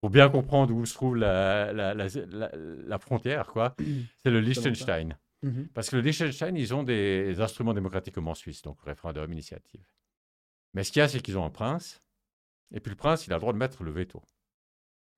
pour 0.00 0.10
bien 0.10 0.28
comprendre 0.28 0.74
où 0.74 0.86
se 0.86 0.94
trouve 0.94 1.16
la, 1.16 1.72
la, 1.72 1.94
la, 1.94 2.98
frontière, 2.98 3.46
quoi, 3.48 3.76
c'est 4.22 4.30
le 4.30 4.40
Liechtenstein. 4.40 5.18
Mmh 5.42 5.64
Parce 5.74 5.90
que 5.90 5.96
le 5.96 6.02
Liechtenstein, 6.02 6.56
ils 6.56 6.74
ont 6.74 6.82
des 6.82 7.40
instruments 7.40 7.74
démocratiques 7.74 8.14
comme 8.14 8.28
en 8.28 8.34
Suisse, 8.34 8.62
donc 8.62 8.80
référendum, 8.82 9.30
initiative. 9.32 9.84
Mais 10.74 10.84
ce 10.84 10.92
qu'il 10.92 11.00
y 11.00 11.02
a, 11.02 11.08
c'est 11.08 11.20
qu'ils 11.20 11.38
ont 11.38 11.44
un 11.44 11.50
prince, 11.50 12.02
et 12.72 12.80
puis 12.80 12.90
le 12.90 12.96
prince, 12.96 13.26
il 13.26 13.32
a 13.32 13.36
le 13.36 13.40
droit 13.40 13.52
de 13.52 13.58
mettre 13.58 13.82
le 13.82 13.90
veto. 13.90 14.22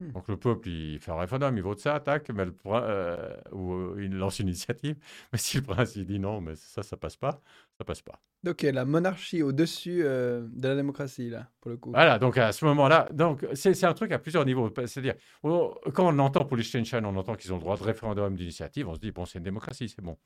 Mmh. 0.03 0.11
Donc 0.11 0.27
le 0.27 0.37
peuple, 0.37 0.69
il 0.69 0.99
fait 0.99 1.11
un 1.11 1.17
référendum, 1.17 1.55
il 1.55 1.63
vote 1.63 1.79
ça, 1.79 1.95
attaque, 1.95 2.29
mais 2.29 2.45
le, 2.45 2.53
euh, 2.65 3.35
ou 3.51 3.73
euh, 3.73 3.95
il 3.99 4.13
lance 4.15 4.39
une 4.39 4.47
initiative. 4.49 4.95
Mais 5.31 5.39
si 5.39 5.57
le 5.57 5.63
prince 5.63 5.95
il 5.95 6.05
dit 6.05 6.19
non, 6.19 6.41
mais 6.41 6.55
ça, 6.55 6.83
ça 6.83 6.97
passe 6.97 7.15
pas, 7.15 7.41
ça 7.77 7.85
passe 7.85 8.01
pas. 8.01 8.19
Donc 8.43 8.61
la 8.61 8.85
monarchie 8.85 9.41
au-dessus 9.41 10.01
euh, 10.03 10.45
de 10.51 10.67
la 10.67 10.75
démocratie, 10.75 11.29
là, 11.29 11.49
pour 11.61 11.71
le 11.71 11.77
coup. 11.77 11.91
Voilà, 11.91 12.19
donc 12.19 12.37
à 12.37 12.51
ce 12.51 12.65
moment-là, 12.65 13.07
donc 13.13 13.45
c'est 13.53 13.83
un 13.83 13.93
truc 13.93 14.11
à 14.11 14.19
plusieurs 14.19 14.45
niveaux. 14.45 14.71
C'est-à-dire, 14.85 15.15
quand 15.41 16.13
on 16.13 16.19
entend 16.19 16.45
pour 16.45 16.57
les 16.57 16.63
Liechtenstein, 16.63 17.05
on 17.05 17.15
entend 17.15 17.35
qu'ils 17.35 17.53
ont 17.53 17.57
le 17.57 17.61
droit 17.61 17.77
de 17.77 17.83
référendum, 17.83 18.35
d'initiative, 18.35 18.89
on 18.89 18.95
se 18.95 18.99
dit, 18.99 19.11
bon, 19.11 19.25
c'est 19.25 19.37
une 19.37 19.45
démocratie, 19.45 19.87
c'est 19.87 20.01
bon. 20.01 20.17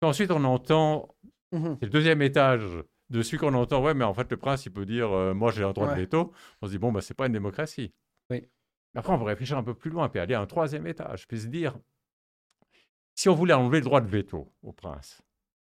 Ensuite, 0.00 0.30
on 0.30 0.44
entend, 0.44 1.14
mmh 1.52 1.74
c'est 1.80 1.86
le 1.86 1.90
deuxième 1.90 2.22
étage 2.22 2.62
de 3.10 3.22
celui 3.22 3.38
qu'on 3.38 3.54
entend, 3.54 3.82
ouais, 3.82 3.94
mais 3.94 4.04
en 4.04 4.14
fait, 4.14 4.30
le 4.30 4.36
prince, 4.36 4.64
il 4.66 4.72
peut 4.72 4.86
dire, 4.86 5.10
moi, 5.34 5.50
j'ai 5.50 5.64
un 5.64 5.72
droit 5.72 5.92
de 5.94 6.00
veto. 6.00 6.32
On 6.62 6.66
se 6.66 6.72
dit, 6.72 6.78
bon, 6.78 6.92
bah, 6.92 7.00
c'est 7.00 7.14
pas 7.14 7.26
une 7.26 7.32
démocratie. 7.32 7.92
Oui. 8.30 8.46
Après, 8.98 9.12
on 9.12 9.18
peut 9.18 9.26
réfléchir 9.26 9.56
un 9.56 9.62
peu 9.62 9.74
plus 9.74 9.92
loin, 9.92 10.08
puis 10.08 10.18
aller 10.18 10.34
à 10.34 10.40
un 10.40 10.46
troisième 10.46 10.84
étage, 10.88 11.28
puis 11.28 11.38
se 11.38 11.46
dire, 11.46 11.78
si 13.14 13.28
on 13.28 13.34
voulait 13.36 13.54
enlever 13.54 13.78
le 13.78 13.84
droit 13.84 14.00
de 14.00 14.08
veto 14.08 14.52
au 14.60 14.72
prince, 14.72 15.22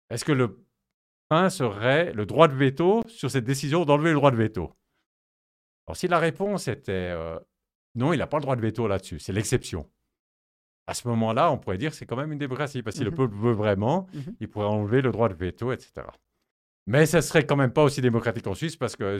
est-ce 0.09 0.25
que 0.25 0.33
le 0.33 0.61
prince 1.29 1.61
aurait 1.61 2.11
le 2.11 2.25
droit 2.25 2.49
de 2.49 2.53
veto 2.53 3.01
sur 3.07 3.31
cette 3.31 3.45
décision 3.45 3.85
d'enlever 3.85 4.09
le 4.09 4.15
droit 4.15 4.29
de 4.29 4.35
veto? 4.35 4.73
Alors, 5.87 5.95
si 5.95 6.09
la 6.09 6.19
réponse 6.19 6.67
était 6.67 6.91
euh, 6.91 7.39
non, 7.95 8.11
il 8.11 8.17
n'a 8.17 8.27
pas 8.27 8.39
le 8.39 8.41
droit 8.41 8.57
de 8.57 8.61
veto 8.61 8.89
là-dessus, 8.89 9.19
c'est 9.19 9.31
l'exception. 9.31 9.89
À 10.87 10.93
ce 10.93 11.07
moment-là, 11.07 11.49
on 11.49 11.57
pourrait 11.57 11.77
dire 11.77 11.91
que 11.91 11.95
c'est 11.95 12.05
quand 12.05 12.17
même 12.17 12.33
une 12.33 12.39
démocratie, 12.39 12.83
parce 12.83 12.95
que 12.95 12.97
si 12.97 13.05
le 13.05 13.11
mmh 13.11 13.15
peuple 13.15 13.35
veut 13.35 13.53
vraiment, 13.53 14.05
mmh 14.13 14.19
il 14.41 14.49
pourrait 14.49 14.65
enlever 14.67 15.01
le 15.01 15.13
droit 15.13 15.29
de 15.29 15.35
veto, 15.35 15.71
etc. 15.71 16.07
Mais 16.87 17.05
ça 17.05 17.21
serait 17.21 17.45
quand 17.45 17.55
même 17.55 17.71
pas 17.71 17.83
aussi 17.83 18.01
démocratique 18.01 18.47
en 18.47 18.53
Suisse, 18.53 18.75
parce 18.75 18.97
que 18.97 19.17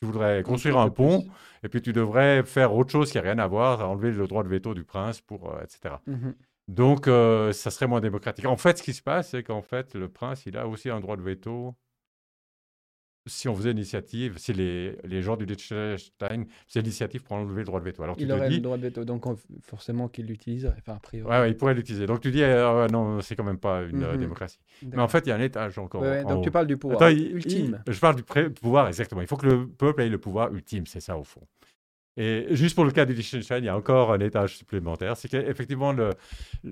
tu 0.00 0.06
voudrais 0.06 0.42
construire 0.42 0.78
un 0.78 0.90
pont 0.90 1.24
et 1.62 1.68
puis 1.68 1.80
tu 1.80 1.92
devrais 1.92 2.44
faire 2.44 2.74
autre 2.74 2.90
chose 2.90 3.10
qui 3.10 3.16
n'a 3.16 3.22
rien 3.22 3.38
à 3.38 3.46
voir, 3.46 3.88
enlever 3.88 4.10
le 4.10 4.26
droit 4.26 4.44
de 4.44 4.48
veto 4.48 4.74
du 4.74 4.84
prince, 4.84 5.20
pour, 5.20 5.50
euh, 5.50 5.62
etc. 5.62 5.96
Mmh 6.06 6.30
Donc, 6.68 7.08
euh, 7.08 7.52
ça 7.52 7.70
serait 7.70 7.86
moins 7.86 8.00
démocratique. 8.00 8.46
En 8.46 8.56
fait, 8.56 8.78
ce 8.78 8.82
qui 8.82 8.92
se 8.92 9.02
passe, 9.02 9.30
c'est 9.30 9.42
qu'en 9.42 9.62
fait, 9.62 9.94
le 9.94 10.08
prince, 10.08 10.44
il 10.46 10.56
a 10.56 10.68
aussi 10.68 10.90
un 10.90 11.00
droit 11.00 11.16
de 11.16 11.22
veto 11.22 11.74
si 13.26 13.48
on 13.48 13.54
faisait 13.54 13.70
l'initiative, 13.70 14.38
si 14.38 14.52
les, 14.52 14.96
les 15.04 15.22
gens 15.22 15.36
du 15.36 15.46
Liechtenstein 15.46 16.46
faisaient 16.66 16.82
l'initiative 16.82 17.22
pour 17.22 17.36
enlever 17.36 17.60
le 17.60 17.64
droit 17.64 17.80
de 17.80 17.84
veto. 17.84 18.02
Alors, 18.02 18.16
il 18.18 18.30
aurait 18.30 18.50
le 18.50 18.58
droit 18.58 18.76
de 18.76 18.82
veto, 18.82 19.04
donc 19.04 19.24
forcément 19.62 20.08
qu'il 20.08 20.26
l'utiliserait. 20.26 20.76
Enfin, 20.78 20.98
Oui, 21.12 21.22
ouais, 21.22 21.50
il 21.50 21.56
pourrait 21.56 21.74
l'utiliser. 21.74 22.06
Donc 22.06 22.20
tu 22.20 22.30
dis, 22.30 22.42
euh, 22.42 22.86
non, 22.88 23.20
c'est 23.20 23.34
quand 23.36 23.44
même 23.44 23.58
pas 23.58 23.82
une 23.82 24.02
euh, 24.02 24.12
mhm. 24.12 24.20
démocratie. 24.20 24.58
Mais 24.82 25.00
en 25.00 25.08
fait, 25.08 25.26
il 25.26 25.30
y 25.30 25.32
a 25.32 25.36
un 25.36 25.40
étage 25.40 25.78
encore. 25.78 26.02
donc 26.02 26.44
tu 26.44 26.50
parles 26.50 26.66
du 26.66 26.76
pouvoir 26.76 27.00
ultime. 27.10 27.82
je 27.88 27.98
parle 27.98 28.16
du 28.16 28.22
pouvoir, 28.22 28.88
exactement. 28.88 29.20
Il 29.20 29.26
faut 29.26 29.36
que 29.36 29.46
le 29.46 29.66
peuple 29.68 30.02
ait 30.02 30.08
le 30.08 30.18
pouvoir 30.18 30.52
ultime, 30.52 30.86
c'est 30.86 31.00
ça 31.00 31.16
au 31.16 31.24
fond. 31.24 31.42
Et 32.16 32.46
juste 32.50 32.76
pour 32.76 32.84
le 32.84 32.92
cas 32.92 33.04
du 33.04 33.14
Liechtenstein, 33.14 33.62
il 33.62 33.66
y 33.66 33.68
a 33.68 33.76
encore 33.76 34.12
un 34.12 34.20
étage 34.20 34.56
supplémentaire. 34.56 35.16
C'est 35.16 35.28
qu'effectivement, 35.28 35.94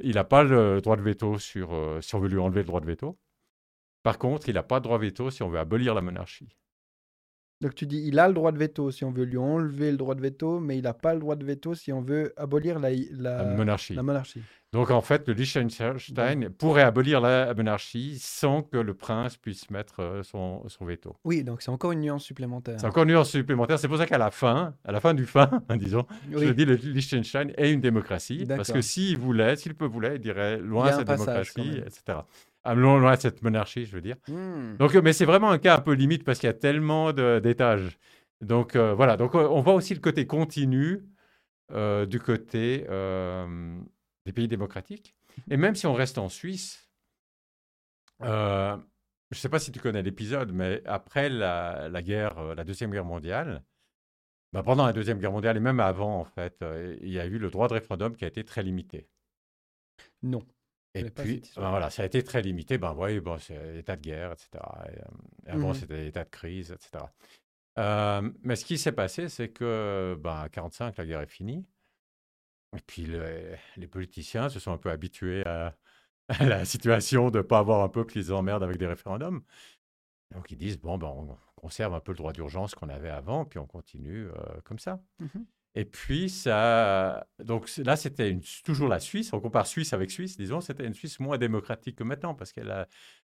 il 0.01 0.15
n'a 0.15 0.25
pas 0.25 0.45
le 0.45 0.81
droit 0.81 0.97
de 0.97 1.03
veto 1.03 1.39
sur, 1.39 1.75
euh, 1.75 2.01
si 2.01 2.15
on 2.15 2.21
veut 2.21 2.29
lui 2.29 2.39
enlever 2.39 2.61
le 2.61 2.67
droit 2.67 2.81
de 2.81 2.87
veto. 2.87 3.19
Par 4.03 4.19
contre, 4.19 4.49
il 4.49 4.55
n'a 4.55 4.63
pas 4.63 4.81
de 4.81 4.85
droit 4.85 4.99
de 4.99 5.05
veto 5.05 5.31
si 5.31 5.43
on 5.43 5.49
veut 5.49 5.59
abolir 5.59 5.95
la 5.95 6.03
monarchie. 6.03 6.57
Donc 7.63 7.77
tu 7.77 7.87
dis, 7.87 8.03
il 8.05 8.19
a 8.19 8.27
le 8.27 8.35
droit 8.35 8.51
de 8.51 8.59
veto 8.59 8.91
si 8.91 9.05
on 9.05 9.13
veut 9.13 9.23
lui 9.23 9.39
enlever 9.39 9.93
le 9.93 9.97
droit 9.97 10.17
de 10.17 10.21
veto, 10.21 10.59
mais 10.59 10.79
il 10.79 10.83
n'a 10.83 10.95
pas 10.95 11.15
le 11.15 11.21
droit 11.21 11.37
de 11.37 11.45
veto 11.45 11.77
si 11.77 11.93
on 11.93 12.03
veut 12.03 12.33
abolir 12.37 12.81
la, 12.81 12.91
monarchie. 13.55 13.95
la 13.95 14.03
monarchie. 14.03 14.43
Donc 14.73 14.91
en 14.91 15.01
fait, 15.01 15.29
le 15.29 15.35
Liechtenstein 15.35 16.49
pourrait 16.51 16.83
abolir 16.83 17.21
la 17.21 17.55
monarchie 17.55 18.19
sans 18.19 18.63
que 18.63 18.79
le 18.79 18.95
prince 18.95 19.37
puisse 19.37 19.71
mettre 19.71 20.01
euh, 20.01 20.23
son, 20.25 20.69
son 20.69 20.85
veto. 20.85 21.15
Oui, 21.23 21.45
donc 21.45 21.63
c'est 21.63 21.71
encore 21.71 21.93
une 21.93 22.01
nuance 22.01 22.25
supplémentaire. 22.25 22.81
C'est 22.81 22.87
encore 22.87 23.05
une 23.05 23.11
nuance 23.11 23.31
supplémentaire. 23.31 23.79
C'est 23.79 23.87
pour 23.87 23.99
ça 23.99 24.07
qu'à 24.07 24.19
la 24.19 24.33
fin, 24.33 24.75
à 24.85 24.91
la 24.91 24.99
fin 24.99 25.15
du 25.15 25.27
fin, 25.27 25.49
disons, 25.77 26.05
je 26.33 26.51
dis 26.51 26.65
le 26.65 26.75
Liechtenstein 26.75 27.53
est 27.57 27.71
une 27.71 27.81
démocratie. 27.81 28.45
Parce 28.45 28.73
que 28.73 28.81
s'il 28.81 29.19
voulait, 29.19 29.55
s'il 29.55 29.77
peut 29.77 29.87
voulait, 29.87 30.17
il 30.17 30.21
dirait 30.21 30.59
loin 30.59 30.91
cette 30.91 31.07
démocratie, 31.07 31.81
etc 31.87 32.19
à 32.64 32.75
loin 32.75 33.14
de 33.14 33.21
cette 33.21 33.42
monarchie, 33.42 33.87
je 33.87 33.92
veux 33.92 34.00
dire. 34.00 34.16
Hmm. 34.28 34.76
Donc, 34.76 34.95
mais 34.95 35.12
c'est 35.12 35.25
vraiment 35.25 35.50
un 35.50 35.59
cas 35.59 35.76
un 35.76 35.81
peu 35.81 35.92
limite 35.92 36.25
parce 36.25 36.38
qu'il 36.38 36.47
y 36.47 36.50
a 36.50 36.54
tellement 36.54 37.12
d'étages. 37.12 37.99
Donc 38.42 38.75
euh, 38.75 38.92
voilà, 38.92 39.16
donc 39.16 39.35
on 39.35 39.61
voit 39.61 39.75
aussi 39.75 39.95
le 39.95 40.00
côté 40.00 40.26
continu 40.26 41.04
euh, 41.71 42.07
du 42.07 42.19
côté 42.19 42.85
euh, 42.88 43.81
des 44.26 44.33
pays 44.33 44.49
démocratiques. 44.49 45.14
Et 45.49 45.57
même 45.57 45.76
si 45.76 45.87
on 45.87 45.95
reste 45.95 46.19
en 46.19 46.28
Suisse, 46.28 46.90
je 48.21 48.26
ne 48.26 49.37
sais 49.37 49.49
pas 49.49 49.61
si 49.61 49.71
tu 49.73 49.81
connais 49.81 50.02
l'épisode, 50.02 50.52
mais 50.52 50.83
après 50.87 51.28
la, 51.28 51.88
la, 51.88 52.02
guerre, 52.02 52.54
la 52.54 52.64
deuxième 52.64 52.90
guerre 52.90 53.04
mondiale, 53.04 53.62
bah 54.52 54.62
pendant 54.62 54.85
la 54.85 54.92
deuxième 54.92 55.19
guerre 55.19 55.33
mondiale 55.33 55.57
et 55.57 55.61
même 55.61 55.81
avant 55.81 56.21
en 56.21 56.25
fait, 56.25 56.62
il 57.00 57.11
y 57.11 57.21
a 57.21 57.26
eu 57.26 57.38
le 57.38 57.49
droit 57.49 57.69
de 57.69 57.75
référendum 57.75 58.14
qui 58.16 58.25
a 58.25 58.28
été 58.28 58.45
très 58.45 58.62
limité. 58.62 59.09
Non. 60.23 60.45
Et 60.95 61.05
puis, 61.05 61.43
ben 61.57 61.71
voilà, 61.71 61.89
ça 61.91 62.03
a 62.03 62.07
été 62.07 62.23
très 62.23 62.43
limité. 62.43 62.77
Ben 62.77 62.95
oui, 62.97 63.19
bon, 63.21 63.39
c'est 63.39 63.79
état 63.79 63.97
de 63.97 64.03
guerre, 64.03 64.33
etc. 64.33 64.63
Et, 65.47 65.51
avant, 65.51 65.71
mmh 65.71 65.75
c'était 65.75 66.07
état 66.07 66.25
de 66.25 66.31
crise, 66.31 66.71
etc. 66.73 67.05
mais 68.43 68.57
ce 68.57 68.65
qui 68.65 68.77
s'est 68.77 68.93
passé, 68.93 69.29
c'est 69.29 69.49
que, 69.49 70.19
ben, 70.21 70.43
à 70.43 70.49
45, 70.49 70.97
la 70.99 71.07
guerre 71.07 71.21
est 71.23 71.27
finie. 71.27 71.67
Et 72.77 72.81
puis, 72.87 73.07
les 73.77 73.87
politiciens 73.87 74.49
se 74.49 74.61
sont 74.61 74.73
un 74.73 74.79
peu 74.79 74.91
habitués 74.91 75.47
à, 75.47 75.75
la 76.41 76.65
situation 76.65 77.31
de 77.31 77.39
ne 77.39 77.43
pas 77.43 77.59
avoir 77.59 77.83
un 77.83 77.89
peuple 77.89 78.13
qui 78.13 78.19
les 78.19 78.33
emmerde 78.33 78.63
avec 78.63 78.77
des 78.77 78.87
référendums. 78.87 79.43
Donc, 80.31 80.51
ils 80.51 80.57
disent, 80.57 80.79
bon, 80.79 80.99
ben, 80.99 81.09
on 81.09 81.37
conserve 81.57 81.95
un 81.95 82.01
peu 82.01 82.13
le 82.13 82.19
droit 82.19 82.33
d'urgence 82.33 82.75
qu'on 82.75 82.89
avait 82.89 83.11
avant, 83.11 83.45
puis 83.45 83.59
on 83.59 83.67
continue 83.67 84.29
comme 84.65 84.79
ça. 84.79 85.03
Mmh 85.21 85.41
et 85.75 85.85
puis, 85.87 86.29
ça. 86.29 87.26
Donc 87.38 87.71
là, 87.79 87.97
c'était 87.97 88.38
toujours 88.64 88.88
la 88.88 89.00
Suisse. 89.00 89.33
On 89.33 89.41
compare 89.41 89.67
Suisse 89.67 89.93
avec 89.93 90.11
Suisse, 90.11 90.37
disons. 90.37 90.61
C'était 90.61 90.87
une 90.87 90.95
Suisse 90.95 91.19
moins 91.19 91.38
démocratique 91.38 91.97
que 91.97 92.05
maintenant, 92.05 92.35
parce 92.35 92.52
que 92.52 92.61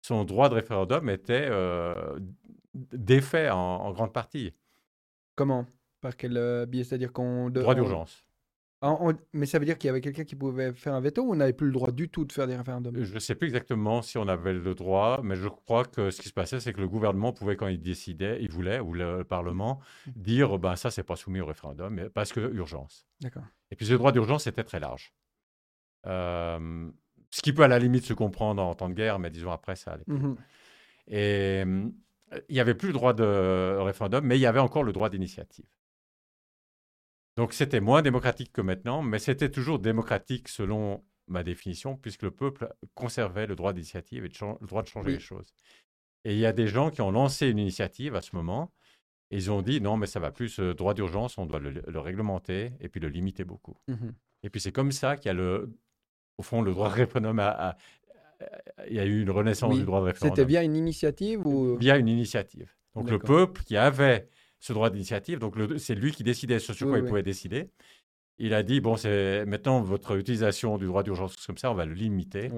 son 0.00 0.24
droit 0.24 0.48
de 0.48 0.54
référendum 0.54 1.10
était 1.10 1.48
euh, 1.50 2.18
défait 2.74 3.50
en, 3.50 3.92
grande 3.92 4.12
partie. 4.12 4.54
Comment? 5.34 5.66
Par 6.00 6.16
quel 6.16 6.36
euh, 6.38 6.64
biais? 6.64 6.84
C'est-à-dire 6.84 7.12
qu'on. 7.12 7.50
Droit 7.50 7.74
d'urgence. 7.74 8.24
Mais 9.32 9.46
ça 9.46 9.58
veut 9.58 9.66
dire 9.66 9.76
qu'il 9.76 9.88
y 9.88 9.90
avait 9.90 10.00
quelqu'un 10.00 10.24
qui 10.24 10.36
pouvait 10.36 10.72
faire 10.72 10.94
un 10.94 11.00
veto 11.00 11.22
ou 11.22 11.32
on 11.32 11.36
n'avait 11.36 11.52
plus 11.52 11.66
le 11.66 11.72
droit 11.72 11.90
du 11.90 12.08
tout 12.08 12.24
de 12.24 12.32
faire 12.32 12.46
des 12.46 12.56
référendums? 12.56 13.02
Je 13.02 13.14
ne 13.14 13.18
sais 13.18 13.34
plus 13.34 13.48
exactement 13.48 14.00
si 14.00 14.16
on 14.16 14.26
avait 14.26 14.54
le 14.54 14.74
droit, 14.74 15.20
mais 15.22 15.36
je 15.36 15.48
crois 15.48 15.84
que 15.84 16.10
ce 16.10 16.20
qui 16.20 16.28
se 16.28 16.32
passait, 16.32 16.60
c'est 16.60 16.72
que 16.72 16.80
le 16.80 16.88
gouvernement 16.88 17.32
pouvait, 17.32 17.56
quand 17.56 17.66
il 17.66 17.80
décidait, 17.80 18.38
il 18.42 18.50
voulait, 18.50 18.80
ou 18.80 18.94
le 18.94 19.22
Parlement, 19.22 19.80
dire 20.16 20.58
ben, 20.58 20.76
ça, 20.76 20.90
c'est 20.90 21.02
pas 21.02 21.16
soumis 21.16 21.40
au 21.40 21.46
référendum, 21.46 22.08
parce 22.14 22.32
que 22.32 22.40
urgence. 22.54 23.06
D'accord. 23.20 23.44
Et 23.70 23.76
puis 23.76 23.86
ce 23.86 23.94
droit 23.94 24.12
d'urgence 24.12 24.46
était 24.46 24.64
très 24.64 24.80
large. 24.80 25.12
Euh, 26.06 26.90
ce 27.30 27.42
qui 27.42 27.52
peut 27.52 27.62
à 27.62 27.68
la 27.68 27.78
limite 27.78 28.04
se 28.04 28.14
comprendre 28.14 28.62
en 28.62 28.74
temps 28.74 28.88
de 28.88 28.94
guerre, 28.94 29.18
mais 29.18 29.30
disons 29.30 29.50
après, 29.50 29.76
ça 29.76 29.92
allait. 29.92 30.04
Mmh 30.06 30.34
Et 31.08 31.64
il 32.48 32.54
n'y 32.54 32.60
avait 32.60 32.74
plus 32.74 32.88
le 32.88 32.94
droit 32.94 33.12
de 33.12 33.76
référendum, 33.80 34.24
mais 34.24 34.38
il 34.38 34.40
y 34.40 34.46
avait 34.46 34.60
encore 34.60 34.84
le 34.84 34.92
droit 34.92 35.10
d'initiative. 35.10 35.66
Donc 37.36 37.52
c'était 37.52 37.80
moins 37.80 38.02
démocratique 38.02 38.52
que 38.52 38.60
maintenant, 38.60 39.02
mais 39.02 39.18
c'était 39.18 39.50
toujours 39.50 39.78
démocratique 39.78 40.48
selon 40.48 41.04
ma 41.26 41.42
définition, 41.44 41.96
puisque 41.96 42.22
le 42.22 42.30
peuple 42.30 42.72
conservait 42.94 43.46
le 43.46 43.54
droit 43.54 43.72
d'initiative 43.72 44.24
et 44.24 44.28
le 44.28 44.66
droit 44.66 44.82
de 44.82 44.88
changer 44.88 45.12
les 45.12 45.20
choses. 45.20 45.54
Et 46.24 46.34
il 46.34 46.38
y 46.38 46.46
a 46.46 46.52
des 46.52 46.66
gens 46.66 46.90
qui 46.90 47.00
ont 47.00 47.10
lancé 47.10 47.48
une 47.48 47.58
initiative 47.58 48.14
à 48.14 48.20
ce 48.20 48.34
moment, 48.34 48.72
et 49.30 49.36
ils 49.36 49.50
ont 49.50 49.62
dit 49.62 49.80
non, 49.80 49.96
mais 49.96 50.06
ça 50.06 50.20
va 50.20 50.32
plus, 50.32 50.48
ce 50.48 50.72
droit 50.72 50.92
d'urgence, 50.92 51.38
on 51.38 51.46
doit 51.46 51.60
le, 51.60 51.98
réglementer 52.00 52.72
et 52.80 52.88
puis 52.88 53.00
le 53.00 53.08
limiter 53.08 53.44
beaucoup. 53.44 53.76
Mmh 53.88 54.10
et 54.42 54.48
puis 54.48 54.58
c'est 54.58 54.72
comme 54.72 54.90
ça 54.90 55.18
qu'il 55.18 55.26
y 55.26 55.30
a 55.30 55.34
le, 55.34 55.70
au 56.38 56.42
fond, 56.42 56.62
le 56.62 56.72
droit 56.72 56.88
de 56.88 56.94
référendum 57.00 57.38
il 58.88 58.96
y 58.96 58.98
a 58.98 59.04
eu 59.04 59.20
une 59.20 59.30
renaissance 59.30 59.76
du 59.76 59.84
droit 59.84 60.00
de 60.00 60.06
référendum. 60.06 60.34
C'était 60.34 60.48
via 60.48 60.62
une 60.62 60.74
initiative 60.74 61.46
ou? 61.46 61.76
Via 61.76 61.98
une 61.98 62.08
initiative. 62.08 62.74
Donc 62.94 63.10
le 63.10 63.18
peuple 63.18 63.62
qui 63.62 63.76
avait 63.76 64.28
ce 64.60 64.72
droit 64.72 64.90
d'initiative. 64.90 65.38
Donc, 65.38 65.56
c'est 65.78 65.94
lui 65.94 66.12
qui 66.12 66.22
décidait 66.22 66.58
sur 66.58 66.76
quoi 66.76 66.98
il 66.98 67.04
pouvait 67.04 67.22
décider. 67.22 67.70
Il 68.38 68.54
a 68.54 68.62
dit, 68.62 68.80
bon, 68.80 68.96
c'est 68.96 69.44
maintenant 69.44 69.82
votre 69.82 70.16
utilisation 70.16 70.78
du 70.78 70.86
droit 70.86 71.02
d'urgence 71.02 71.36
comme 71.46 71.58
ça, 71.58 71.70
on 71.70 71.74
va 71.74 71.84
le 71.84 71.92
limiter. 71.92 72.50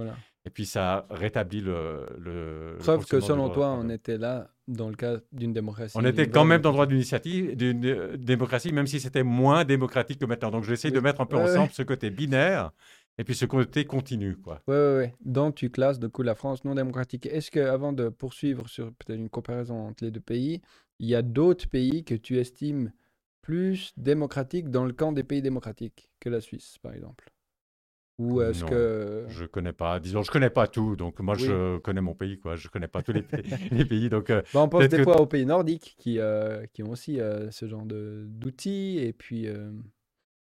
Et 0.45 0.51
puis, 0.51 0.67
ça 0.67 1.07
rétablit 1.11 1.61
le... 1.61 2.07
le 2.19 2.77
Preuve 2.81 3.07
que 3.07 3.21
selon 3.21 3.49
toi, 3.49 3.77
on 3.81 3.89
était 3.89 4.19
là 4.19 4.51
dans 4.69 4.89
le 4.89 4.95
cas 4.95 5.19
d'une 5.33 5.53
démocratie. 5.53 5.97
On 5.97 6.05
était 6.05 6.29
quand 6.29 6.45
même 6.45 6.61
dans 6.61 6.71
le 6.71 6.75
droit 6.75 6.87
d'initiative, 6.87 7.57
d'une 7.57 7.85
euh, 7.85 8.17
démocratie, 8.17 8.73
même 8.73 8.87
si 8.87 9.01
c'était 9.01 9.23
moins 9.23 9.65
démocratique 9.65 10.19
que 10.19 10.25
maintenant. 10.25 10.51
Donc, 10.51 10.65
j'essaie 10.65 10.91
de 10.91 11.01
mettre 11.01 11.21
un 11.21 11.27
peu 11.27 11.37
ensemble 11.37 11.71
ce 11.73 11.83
côté 11.83 12.11
binaire 12.11 12.71
et 13.19 13.25
puis 13.25 13.35
ce 13.35 13.45
côté 13.45 13.85
continu, 13.85 14.37
quoi. 14.37 14.61
Oui, 14.67 14.77
oui, 14.77 15.05
oui. 15.05 15.07
Donc, 15.25 15.57
tu 15.57 15.71
classes 15.71 15.99
de 15.99 16.07
coup 16.07 16.23
la 16.23 16.35
France 16.35 16.65
non 16.65 16.75
démocratique. 16.75 17.27
Est-ce 17.27 17.51
que, 17.51 17.61
avant 17.61 17.93
de 17.93 18.09
poursuivre 18.09 18.69
sur 18.69 18.87
peut-être 18.87 19.19
une 19.19 19.29
comparaison 19.29 19.89
entre 19.89 20.05
les 20.05 20.11
deux 20.11 20.21
pays, 20.21 20.63
il 21.03 21.09
y 21.09 21.15
a 21.15 21.21
d'autres 21.21 21.69
pays 21.69 22.05
que 22.05 22.15
tu 22.15 22.39
estimes 22.39 22.93
plus 23.43 23.93
démocratiques 23.99 24.71
dans 24.71 24.87
le 24.87 24.95
camp 24.95 25.13
des 25.13 25.25
pays 25.25 25.43
démocratiques 25.43 26.09
que 26.21 26.31
la 26.31 26.41
Suisse, 26.41 26.79
par 26.79 26.95
exemple 26.95 27.33
ou 28.19 28.41
est-ce 28.43 28.65
que 28.65 29.25
je 29.29 29.45
connais 29.45 29.73
pas 29.73 30.01
Disons, 30.01 30.23
je 30.23 30.31
connais 30.31 30.51
pas 30.51 30.67
tout, 30.67 30.97
donc 30.97 31.21
moi 31.21 31.35
je 31.35 31.79
connais 31.79 32.01
mon 32.01 32.15
pays, 32.15 32.39
quoi. 32.39 32.57
Je 32.57 32.69
connais 32.69 32.89
pas 32.89 33.03
tous 33.03 33.13
les, 33.13 33.23
pays, 33.23 34.09
donc. 34.11 34.31
Euh, 34.31 34.43
bah, 34.55 34.61
on 34.61 34.69
pense 34.69 34.89
des 34.89 35.03
fois 35.03 35.21
aux 35.21 35.27
pays 35.27 35.47
nordiques 35.47 35.97
qui 35.99 36.19
euh, 36.19 36.65
qui 36.73 36.83
ont 36.83 36.91
aussi 36.91 37.21
euh, 37.21 37.51
ce 37.51 37.67
genre 37.67 37.85
de 37.85 38.27
d'outils, 38.29 38.99
et 38.99 39.13
puis. 39.13 39.49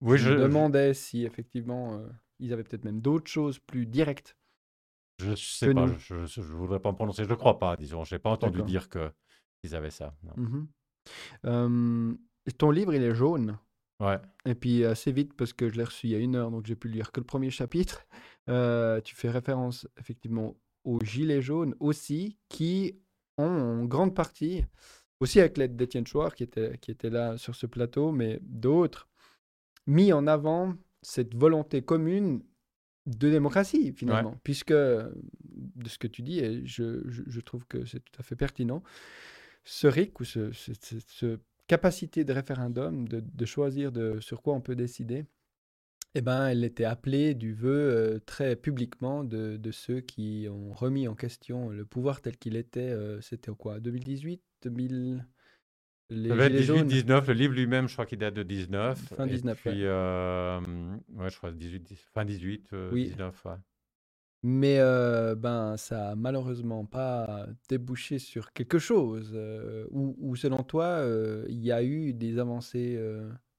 oui, 0.01 0.17
je, 0.17 0.29
me 0.29 0.41
demandais 0.41 0.93
si 0.93 1.23
effectivement 1.23 2.01
ils 2.39 2.51
avaient 2.53 2.63
peut-être 2.63 2.85
même 2.85 3.01
d'autres 3.01 3.29
choses 3.29 3.59
plus 3.59 3.85
directes. 3.85 4.35
Je 5.19 5.35
sais 5.35 5.73
pas, 5.73 5.85
je, 5.99 6.15
ne 6.15 6.45
voudrais 6.45 6.79
pas 6.79 6.91
me 6.91 6.95
prononcer. 6.95 7.23
Je 7.23 7.33
crois 7.33 7.59
pas, 7.59 7.77
disons. 7.77 8.03
J'ai 8.03 8.19
pas 8.19 8.31
entendu 8.31 8.63
dire 8.63 8.89
que 8.89 9.11
ils 9.63 9.75
avaient 9.75 9.89
ça. 9.89 10.15
Mmh 10.35 12.15
ton 12.57 12.71
livre, 12.71 12.93
il 12.93 13.03
est 13.03 13.15
jaune. 13.15 13.57
Ouais. 13.99 14.19
Et 14.45 14.55
puis 14.55 14.83
assez 14.83 15.11
vite, 15.11 15.33
parce 15.33 15.53
que 15.53 15.69
je 15.69 15.75
l'ai 15.75 15.83
reçu 15.83 16.07
il 16.07 16.09
y 16.11 16.15
a 16.15 16.19
une 16.19 16.35
heure, 16.35 16.51
donc 16.51 16.65
j'ai 16.65 16.75
pu 16.75 16.89
lire 16.89 17.11
que 17.11 17.19
le 17.19 17.25
premier 17.25 17.49
chapitre. 17.49 18.05
Euh, 18.49 18.99
tu 18.99 19.15
fais 19.15 19.29
référence 19.29 19.87
effectivement 19.97 20.57
aux 20.83 20.99
Gilets 20.99 21.41
jaunes 21.41 21.75
aussi, 21.79 22.37
qui 22.49 22.99
ont 23.37 23.45
en 23.45 23.85
grande 23.85 24.13
partie, 24.13 24.65
aussi 25.21 25.39
avec 25.39 25.57
l'aide 25.57 25.77
d'Étienne 25.77 26.05
Chouard, 26.05 26.35
qui 26.35 26.43
était, 26.43 26.77
qui 26.79 26.91
était 26.91 27.09
là 27.09 27.37
sur 27.37 27.55
ce 27.55 27.67
plateau, 27.67 28.11
mais 28.11 28.39
d'autres, 28.41 29.07
mis 29.87 30.11
en 30.11 30.27
avant 30.27 30.75
cette 31.01 31.33
volonté 31.35 31.83
commune 31.83 32.43
de 33.05 33.29
démocratie, 33.29 33.93
finalement. 33.93 34.37
Puisque, 34.43 34.73
de 34.73 35.87
ce 35.87 35.97
que 35.97 36.07
tu 36.07 36.21
dis, 36.21 36.39
et 36.39 36.65
je, 36.65 37.01
je, 37.09 37.23
je 37.25 37.39
trouve 37.39 37.65
que 37.65 37.85
c'est 37.85 38.01
tout 38.01 38.19
à 38.19 38.23
fait 38.23 38.35
pertinent, 38.35 38.83
ce 39.63 39.87
RIC 39.87 40.19
ou 40.19 40.23
ce, 40.25 41.39
capacité 41.67 42.23
de 42.25 42.33
référendum, 42.33 43.07
de, 43.07 43.45
choisir 43.45 43.91
de, 43.91 44.19
sur 44.19 44.41
quoi 44.41 44.53
on 44.53 44.61
peut 44.61 44.75
décider, 44.75 45.25
eh 46.15 46.21
ben, 46.21 46.47
elle 46.47 46.63
était 46.63 46.85
appelée 46.85 47.33
du 47.33 47.53
vœu 47.53 47.71
euh, 47.71 48.19
très 48.19 48.55
publiquement 48.55 49.23
de, 49.23 49.59
ceux 49.71 50.01
qui 50.01 50.47
ont 50.49 50.71
remis 50.71 51.07
en 51.07 51.15
question 51.15 51.69
le 51.69 51.85
pouvoir 51.85 52.21
tel 52.21 52.37
qu'il 52.37 52.55
était. 52.55 52.81
Euh, 52.81 53.19
c'était 53.21 53.51
quoi 53.51 53.79
2018 53.79 54.41
2000 54.63 55.25
les 56.09 56.49
18, 56.49 56.83
19, 56.83 57.27
le 57.29 57.33
livre 57.33 57.53
lui-même, 57.53 57.87
je 57.87 57.93
crois 57.93 58.05
qu'il 58.05 58.19
date 58.19 58.35
de 58.35 58.43
19. 58.43 58.99
Fin 59.15 59.25
19, 59.25 59.65
et 59.65 59.69
puis, 59.69 59.79
euh, 59.85 60.59
ouais. 61.15 61.29
je 61.29 61.37
crois 61.37 61.51
18, 61.51 61.91
fin 62.13 62.23
18, 62.23 62.75
19, 62.93 63.45
ouais. 63.45 63.51
Mais 64.45 64.77
euh, 64.79 65.35
ben, 65.35 65.77
ça 65.77 66.09
a 66.09 66.15
malheureusement 66.15 66.85
pas 66.85 67.47
débouché 67.69 68.19
sur 68.19 68.51
quelque 68.51 68.77
chose. 68.77 69.31
Euh, 69.33 69.87
ou, 69.89 70.35
selon 70.35 70.63
toi, 70.63 70.83
euh, 70.83 71.45
il 71.47 71.63
y 71.63 71.71
a 71.71 71.81
eu 71.81 72.13
des 72.13 72.37
avancées 72.37 72.99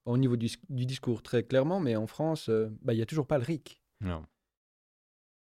au 0.04 0.18
niveau 0.18 0.36
du, 0.36 0.48
discours, 0.68 1.22
très 1.22 1.42
clairement, 1.42 1.80
mais 1.80 1.96
en 1.96 2.06
France, 2.06 2.50
ben, 2.50 2.92
il 2.92 2.96
n'y 2.96 3.02
a 3.02 3.06
toujours 3.06 3.26
pas 3.26 3.38
le 3.38 3.44
RIC. 3.44 3.80
Non. 4.02 4.26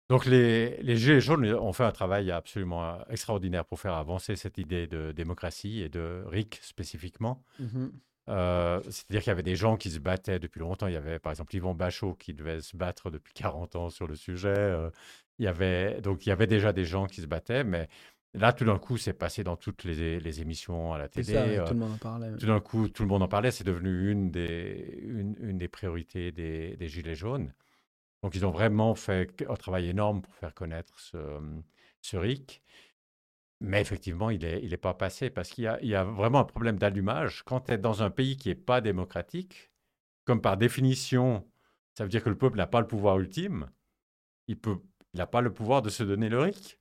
Donc 0.08 0.24
les, 0.24 0.82
les 0.82 0.96
Gilets 0.96 1.20
jaunes 1.20 1.44
ont 1.44 1.74
fait 1.74 1.84
un 1.84 1.92
travail 1.92 2.30
absolument 2.30 3.06
extraordinaire 3.10 3.66
pour 3.66 3.78
faire 3.78 3.92
avancer 3.92 4.36
cette 4.36 4.56
idée 4.56 4.86
de 4.86 5.12
démocratie 5.12 5.82
et 5.82 5.90
de 5.90 6.24
RIC 6.26 6.58
spécifiquement. 6.62 7.44
Mmh 7.58 7.88
euh, 8.28 8.80
c'est-à-dire 8.84 9.22
qu'il 9.22 9.30
y 9.30 9.32
avait 9.32 9.42
des 9.42 9.56
gens 9.56 9.76
qui 9.76 9.90
se 9.90 9.98
battaient 9.98 10.38
depuis 10.38 10.60
longtemps. 10.60 10.86
Il 10.86 10.92
y 10.92 10.96
avait 10.96 11.18
par 11.18 11.32
exemple 11.32 11.54
Yvon 11.56 11.74
Bachot 11.74 12.14
qui 12.14 12.34
devait 12.34 12.60
se 12.60 12.76
battre 12.76 13.10
depuis 13.10 13.32
40 13.34 13.76
ans 13.76 13.90
sur 13.90 14.06
le 14.06 14.14
sujet. 14.14 14.54
Euh, 14.56 14.90
il 15.38 15.44
y 15.44 15.48
avait, 15.48 16.00
donc 16.00 16.26
il 16.26 16.30
y 16.30 16.32
avait 16.32 16.46
déjà 16.46 16.72
des 16.72 16.84
gens 16.84 17.06
qui 17.06 17.20
se 17.20 17.26
battaient, 17.26 17.64
mais 17.64 17.88
là 18.34 18.52
tout 18.52 18.64
d'un 18.64 18.78
coup 18.78 18.96
c'est 18.98 19.12
passé 19.12 19.44
dans 19.44 19.56
toutes 19.56 19.84
les, 19.84 20.18
les, 20.20 20.40
émissions 20.40 20.92
à 20.92 20.98
la 20.98 21.08
télé. 21.08 21.32
Ça, 21.32 21.42
euh, 21.42 21.66
tout 21.66 21.74
le 21.74 21.80
monde 21.80 21.92
en 21.92 21.98
parlait. 21.98 22.36
Tout 22.36 22.46
d'un 22.46 22.60
coup 22.60 22.88
tout 22.88 23.02
le 23.02 23.08
monde 23.08 23.22
en 23.22 23.28
parlait. 23.28 23.50
C'est 23.50 23.64
devenu 23.64 24.10
une 24.10 24.30
des, 24.30 24.98
une, 25.02 25.36
une 25.40 25.58
des 25.58 25.68
priorités 25.68 26.32
des, 26.32 26.76
des, 26.76 26.88
Gilets 26.88 27.14
jaunes. 27.14 27.52
Donc 28.22 28.34
ils 28.34 28.44
ont 28.44 28.50
vraiment 28.50 28.94
fait 28.94 29.30
un 29.48 29.54
travail 29.54 29.88
énorme 29.88 30.22
pour 30.22 30.34
faire 30.34 30.52
connaître 30.54 30.98
ce, 30.98 31.18
ce 32.02 32.16
RIC. 32.16 32.62
Mais 33.60 33.80
effectivement, 33.80 34.30
il 34.30 34.40
n'est 34.40 34.60
il 34.62 34.72
est 34.72 34.76
pas 34.76 34.94
passé 34.94 35.30
parce 35.30 35.50
qu'il 35.50 35.64
y, 35.82 35.86
y, 35.86 35.94
a 35.94 36.04
vraiment 36.04 36.40
un 36.40 36.44
problème 36.44 36.78
d'allumage. 36.78 37.42
Quand 37.44 37.62
tu 37.62 37.72
es 37.72 37.78
dans 37.78 38.02
un 38.02 38.10
pays 38.10 38.36
qui 38.36 38.48
n'est 38.50 38.54
pas 38.54 38.80
démocratique, 38.80 39.70
comme 40.24 40.40
par 40.40 40.56
définition, 40.56 41.44
ça 41.96 42.04
veut 42.04 42.10
dire 42.10 42.22
que 42.22 42.28
le 42.28 42.38
peuple 42.38 42.58
n'a 42.58 42.66
pas 42.66 42.80
le 42.80 42.86
pouvoir 42.86 43.18
ultime, 43.18 43.70
il 44.46 44.56
n'a 44.64 44.78
il 45.14 45.26
pas 45.26 45.40
le 45.40 45.52
pouvoir 45.52 45.82
de 45.82 45.90
se 45.90 46.02
donner 46.02 46.28
le 46.28 46.38
RIC. 46.38 46.78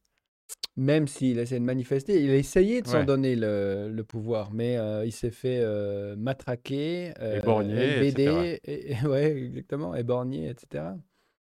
Même 0.76 1.08
s'il 1.08 1.40
essaie 1.40 1.60
de 1.60 1.66
manifester, 1.66 2.24
il 2.24 2.30
a 2.30 2.36
essayé 2.36 2.84
de 2.84 2.88
s'en 2.88 3.04
donner 3.04 3.36
le, 3.36 3.90
le, 3.92 4.04
pouvoir, 4.04 4.52
mais 4.54 4.78
euh, 4.78 5.06
il 5.06 5.12
s'est 5.12 5.32
fait 5.32 5.60
euh, 5.62 6.16
matraquer, 6.16 7.14
euh, 7.20 7.40
éborgner, 7.40 8.08
etc. 8.08 8.60
Et, 8.64 8.96
ouais, 9.08 9.32
exactement, 9.32 9.96
éborgner, 9.96 10.50
etc. 10.50 10.84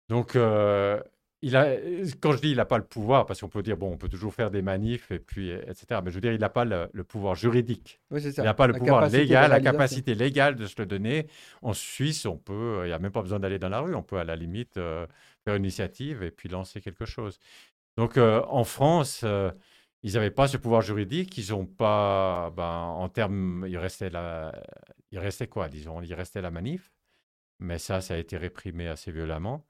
Donc, 0.07 0.37
euh, 0.37 1.01
il 1.41 1.55
a, 1.55 1.75
quand 2.19 2.31
je 2.31 2.41
dis 2.41 2.49
il 2.51 2.57
n'a 2.57 2.65
pas 2.65 2.77
le 2.77 2.83
pouvoir, 2.83 3.25
parce 3.25 3.41
qu'on 3.41 3.49
peut 3.49 3.61
dire, 3.61 3.77
bon, 3.77 3.91
on 3.91 3.97
peut 3.97 4.09
toujours 4.09 4.33
faire 4.33 4.49
des 4.49 4.61
manifs, 4.61 5.11
et 5.11 5.19
puis, 5.19 5.51
etc. 5.51 6.01
Mais 6.03 6.09
je 6.09 6.15
veux 6.15 6.21
dire, 6.21 6.33
il 6.33 6.39
n'a 6.39 6.49
pas 6.49 6.65
le, 6.65 6.89
pouvoir 7.03 7.35
juridique. 7.35 7.99
Oui, 8.09 8.21
ça. 8.21 8.41
Il 8.41 8.45
n'a 8.45 8.53
pas 8.53 8.67
le 8.67 8.73
pouvoir 8.73 9.07
légal, 9.07 9.49
la 9.51 9.59
capacité 9.59 10.15
légale 10.15 10.55
de 10.55 10.65
se 10.65 10.75
le 10.79 10.85
donner. 10.85 11.27
En 11.61 11.73
Suisse, 11.73 12.25
on 12.25 12.37
peut, 12.37 12.81
il 12.83 12.87
n'y 12.87 12.93
a 12.93 12.99
même 12.99 13.11
pas 13.11 13.21
besoin 13.21 13.39
d'aller 13.39 13.59
dans 13.59 13.69
la 13.69 13.81
rue. 13.81 13.93
On 13.93 14.03
peut, 14.03 14.17
à 14.17 14.23
la 14.23 14.35
limite, 14.35 14.77
euh, 14.77 15.05
faire 15.45 15.55
une 15.55 15.63
initiative 15.63 16.23
et 16.23 16.31
puis 16.31 16.49
lancer 16.49 16.81
quelque 16.81 17.05
chose. 17.05 17.39
Donc, 17.97 18.17
euh, 18.17 18.41
en 18.47 18.63
France, 18.63 19.23
ils 20.03 20.13
n'avaient 20.13 20.31
pas 20.31 20.47
ce 20.47 20.57
pouvoir 20.57 20.81
juridique. 20.81 21.37
Ils 21.37 21.51
n'ont 21.51 21.65
pas, 21.65 22.51
ben, 22.55 22.63
en 22.63 23.09
termes, 23.09 23.65
il 23.67 23.77
restait, 23.77 24.09
la, 24.09 24.53
il 25.11 25.19
restait 25.19 25.47
quoi, 25.47 25.69
disons 25.69 26.01
Il 26.01 26.13
restait 26.13 26.41
la 26.41 26.51
manif. 26.51 26.91
Mais 27.59 27.77
ça, 27.79 28.01
ça 28.01 28.15
a 28.15 28.17
été 28.17 28.37
réprimé 28.37 28.87
assez 28.87 29.11
violemment. 29.11 29.65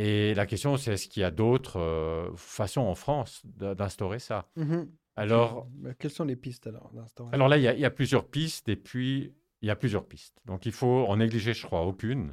Et 0.00 0.32
la 0.34 0.46
question, 0.46 0.76
c'est 0.76 0.92
est-ce 0.92 1.08
qu'il 1.08 1.22
y 1.22 1.24
a 1.24 1.32
d'autres 1.32 1.80
euh, 1.80 2.30
façons 2.36 2.82
en 2.82 2.94
France 2.94 3.42
d'instaurer 3.44 4.20
ça? 4.20 4.48
Mmh 4.54 4.82
Alors, 5.16 5.66
quelles 5.98 6.12
sont 6.12 6.24
les 6.24 6.36
pistes 6.36 6.68
alors 6.68 6.92
d'instaurer 6.92 7.30
Alors 7.34 7.48
là, 7.48 7.58
il 7.58 7.64
y, 7.64 7.84
a, 7.84 7.90
plusieurs 7.90 8.28
pistes 8.28 8.68
et 8.68 8.76
puis 8.76 9.34
il 9.60 9.66
y 9.66 9.70
a 9.72 9.74
plusieurs 9.76 10.06
pistes. 10.06 10.38
Donc 10.46 10.66
il 10.66 10.72
faut 10.72 11.04
en 11.08 11.16
négliger, 11.16 11.52
je 11.52 11.66
crois, 11.66 11.82
aucune 11.82 12.32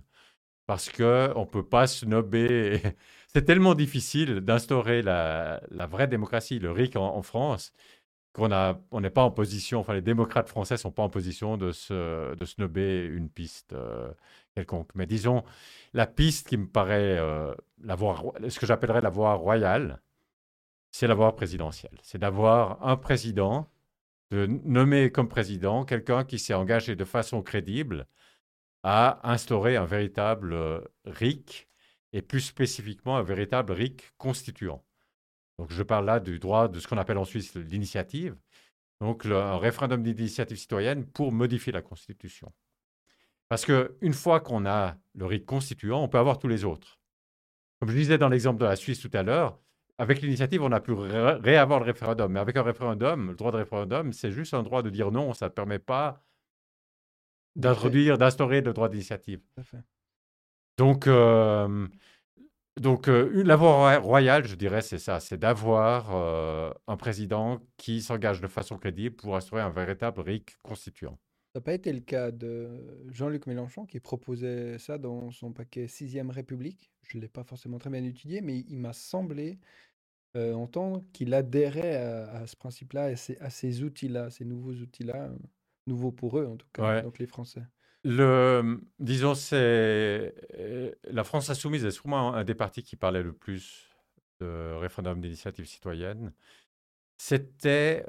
parce 0.67 0.89
que 0.89 1.31
on 1.35 1.47
peut 1.47 1.67
pas 1.67 1.87
snobber. 1.87 2.81
c'est 3.33 3.45
tellement 3.45 3.73
difficile 3.73 4.41
d'instaurer 4.41 5.01
la, 5.01 5.59
vraie 5.89 6.07
démocratie, 6.07 6.59
le 6.59 6.71
RIC 6.71 6.95
en, 6.97 7.23
France, 7.23 7.73
qu'on 8.35 8.51
on 8.91 9.01
n'est 9.01 9.09
pas 9.09 9.23
en 9.23 9.31
position. 9.31 9.79
Enfin, 9.79 9.93
les 9.93 10.01
démocrates 10.01 10.49
français 10.49 10.77
sont 10.77 10.91
pas 10.91 11.03
en 11.03 11.09
position 11.09 11.57
de 11.57 11.71
se, 11.71 12.35
de 12.35 12.79
une 13.07 13.29
piste. 13.29 13.73
Euh, 13.73 14.11
quelconque. 14.55 14.89
Mais 14.95 15.05
disons, 15.05 15.43
la 15.93 16.07
piste 16.07 16.47
qui 16.47 16.57
me 16.57 16.67
paraît 16.67 17.17
euh, 17.17 17.53
la 17.83 17.95
voie, 17.95 18.33
ce 18.47 18.59
que 18.59 18.65
j'appellerais 18.65 19.01
la 19.01 19.09
voie 19.09 19.33
royale, 19.33 20.01
c'est 20.91 21.07
la 21.07 21.13
voie 21.13 21.35
présidentielle. 21.35 21.97
C'est 22.01 22.17
d'avoir 22.17 22.85
un 22.85 22.97
président, 22.97 23.69
de 24.31 24.45
nommer 24.45 25.11
comme 25.11 25.27
président 25.27 25.85
quelqu'un 25.85 26.23
qui 26.23 26.39
s'est 26.39 26.53
engagé 26.53 26.95
de 26.95 27.05
façon 27.05 27.41
crédible 27.41 28.07
à 28.83 29.19
instaurer 29.29 29.75
un 29.75 29.85
véritable 29.85 30.53
euh, 30.53 30.81
RIC 31.05 31.67
et 32.13 32.21
plus 32.21 32.41
spécifiquement 32.41 33.17
un 33.17 33.23
véritable 33.23 33.73
RIC 33.73 34.13
constituant. 34.17 34.83
Donc 35.59 35.71
je 35.71 35.83
parle 35.83 36.05
là 36.05 36.19
du 36.19 36.39
droit 36.39 36.67
de 36.67 36.79
ce 36.79 36.87
qu'on 36.87 36.97
appelle 36.97 37.17
en 37.17 37.25
Suisse 37.25 37.55
l'initiative, 37.55 38.35
donc 39.01 39.25
un 39.25 39.57
référendum 39.57 40.03
d'initiative 40.03 40.57
citoyenne 40.57 41.05
pour 41.05 41.31
modifier 41.31 41.71
la 41.71 41.81
Constitution. 41.81 42.51
Parce 43.47 43.65
qu'une 43.65 44.13
fois 44.13 44.39
qu'on 44.39 44.65
a 44.65 44.95
le 45.13 45.25
rite 45.25 45.45
constituant, 45.45 46.03
on 46.03 46.07
peut 46.07 46.17
avoir 46.17 46.39
tous 46.39 46.47
les 46.47 46.65
autres. 46.65 46.99
Comme 47.79 47.89
je 47.89 47.95
disais 47.95 48.17
dans 48.17 48.29
l'exemple 48.29 48.59
de 48.59 48.65
la 48.65 48.75
Suisse 48.75 48.99
tout 48.99 49.11
à 49.13 49.23
l'heure, 49.23 49.59
avec 49.97 50.21
l'initiative, 50.21 50.61
on 50.61 50.71
a 50.71 50.81
pu 50.81 50.91
réavoir 50.91 51.79
le 51.79 51.85
référendum. 51.85 52.31
Mais 52.31 52.39
avec 52.39 52.57
un 52.57 52.63
référendum, 52.63 53.29
le 53.29 53.35
droit 53.35 53.51
de 53.51 53.57
référendum, 53.57 54.11
c'est 54.11 54.31
juste 54.31 54.53
un 54.53 54.63
droit 54.63 54.81
de 54.81 54.89
dire 54.89 55.11
non. 55.11 55.33
Ça 55.33 55.45
ne 55.45 55.51
permet 55.51 55.79
pas 55.79 56.21
d'introduire, 57.55 58.17
d'instaurer 58.17 58.61
le 58.61 58.73
droit 58.73 58.89
d'initiative. 58.89 59.41
Donc, 60.77 61.07
euh, 61.07 61.87
donc 62.79 63.07
euh, 63.07 63.43
la 63.43 63.55
voie 63.55 63.97
royale, 63.97 64.45
je 64.45 64.55
dirais, 64.55 64.81
c'est 64.81 64.97
ça, 64.97 65.19
c'est 65.19 65.37
d'avoir 65.37 66.13
euh, 66.13 66.71
un 66.87 66.97
président 66.97 67.61
qui 67.77 68.01
s'engage 68.01 68.41
de 68.41 68.47
façon 68.47 68.77
crédible 68.77 69.15
pour 69.15 69.35
instaurer 69.35 69.61
un 69.61 69.69
véritable 69.69 70.21
RIC 70.21 70.57
constituant. 70.61 71.17
Ça 71.53 71.59
n'a 71.59 71.61
pas 71.61 71.73
été 71.73 71.93
le 71.93 72.01
cas 72.01 72.31
de 72.31 72.99
Jean-Luc 73.11 73.47
Mélenchon 73.47 73.85
qui 73.85 74.01
proposait 74.01 74.77
ça 74.77 74.97
dans 74.97 75.31
son 75.31 75.53
paquet 75.53 75.87
Sixième 75.87 76.29
République? 76.29 76.91
Je 77.03 77.17
ne 77.17 77.21
l'ai 77.21 77.29
pas 77.29 77.45
forcément 77.45 77.77
très 77.77 77.89
bien 77.89 78.03
étudié, 78.03 78.41
mais 78.41 78.59
il 78.67 78.77
m'a 78.77 78.91
semblé 78.91 79.57
euh, 80.35 80.53
entendre 80.53 81.01
qu'il 81.13 81.33
adhérait 81.33 81.95
à, 81.95 82.45
ce 82.45 82.57
principe-là, 82.57 83.11
et 83.11 83.15
à 83.39 83.49
ces 83.49 83.83
outils-là, 83.83 84.29
ces 84.29 84.43
nouveaux 84.43 84.73
outils-là, 84.73 85.29
euh, 85.29 85.37
nouveaux 85.87 86.11
pour 86.11 86.37
eux 86.37 86.45
en 86.45 86.57
tout 86.57 86.67
cas, 86.73 87.01
donc 87.03 87.19
les 87.19 87.25
Français. 87.25 87.63
Le, 88.07 88.79
disons, 88.99 89.33
c'est 89.33 90.35
euh, 90.59 90.91
la 91.05 91.23
France 91.23 91.49
insoumise 91.49 91.83
est 91.85 91.91
sûrement 91.91 92.35
un 92.35 92.43
des 92.43 92.53
partis 92.53 92.83
qui 92.83 92.95
parlait 92.95 93.23
le 93.23 93.33
plus 93.33 93.89
de 94.39 94.73
référendum 94.75 95.19
d'initiative 95.19 95.65
citoyenne. 95.65 96.31
C'était 97.17 98.05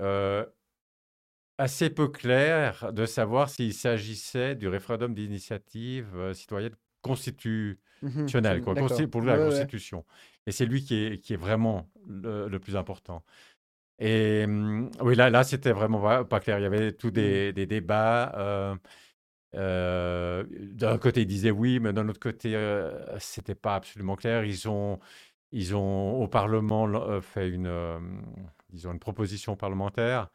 assez 1.59 1.91
peu 1.91 2.09
clair 2.09 2.93
de 2.93 3.07
savoir 3.07 3.49
s'il 3.49 3.73
s'agissait 3.73 4.55
du 4.55 4.69
référendum 4.69 5.15
d'initiative 5.15 6.09
euh, 6.17 6.35
citoyenne 6.35 6.75
constitutionnelle, 7.03 8.63
quoi, 8.63 8.75
pour 8.75 9.23
la 9.23 9.39
Constitution. 9.39 10.05
Et 10.47 10.53
c'est 10.53 10.67
lui 10.67 10.85
qui 10.85 10.97
est, 10.97 11.19
qui 11.19 11.35
est 11.35 11.39
vraiment 11.39 11.89
le, 12.07 12.59
plus 12.59 12.77
important. 12.77 13.25
Et 13.99 14.45
hum, 14.45 14.91
oui, 15.01 15.15
là, 15.15 15.31
là 15.31 15.45
c'était 15.45 15.73
vraiment 15.73 16.25
pas 16.25 16.41
clair. 16.41 16.59
Il 16.59 16.63
y 16.63 16.67
avait 16.67 16.93
tous 16.93 17.11
des, 17.11 17.51
mmh. 17.51 17.53
des 17.53 17.67
débats. 17.67 18.33
Euh, 18.37 18.77
euh, 19.57 20.45
d'un 20.51 20.99
côté, 20.99 21.23
ils 21.23 21.27
disaient 21.27 21.51
oui, 21.51 21.81
mais 21.81 21.93
d'un 21.93 22.09
autre 22.09 22.21
côté, 22.21 22.55
c'était 23.19 23.55
pas 23.55 23.77
absolument 23.77 24.17
clair. 24.17 24.45
Ils 24.45 24.69
ont, 24.69 25.01
ils 25.53 25.75
ont 25.77 26.21
au 26.23 26.29
Parlement 26.29 27.21
fait 27.23 27.49
une, 27.49 27.71
disons, 28.71 28.93
une 28.93 28.99
proposition 29.01 29.57
parlementaire 29.57 30.29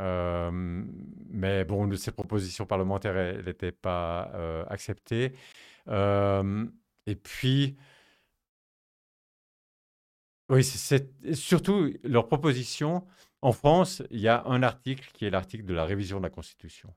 mais 0.00 1.64
bon, 1.64 1.94
ces 1.96 2.12
propositions 2.12 2.66
parlementaires 2.66 3.42
n'étaient 3.44 3.72
pas 3.72 4.30
euh, 4.34 4.64
acceptées. 4.68 5.34
et 7.06 7.16
puis, 7.16 7.76
oui, 10.50 10.64
c'est 10.64 11.34
surtout 11.34 11.92
leur 12.04 12.26
proposition. 12.26 13.06
En 13.42 13.52
France, 13.52 14.02
il 14.10 14.20
y 14.20 14.28
a 14.28 14.44
un 14.46 14.62
article 14.62 15.10
qui 15.12 15.26
est 15.26 15.30
l'article 15.30 15.64
de 15.64 15.74
la 15.74 15.84
révision 15.84 16.18
de 16.18 16.24
la 16.24 16.30
Constitution. 16.30 16.94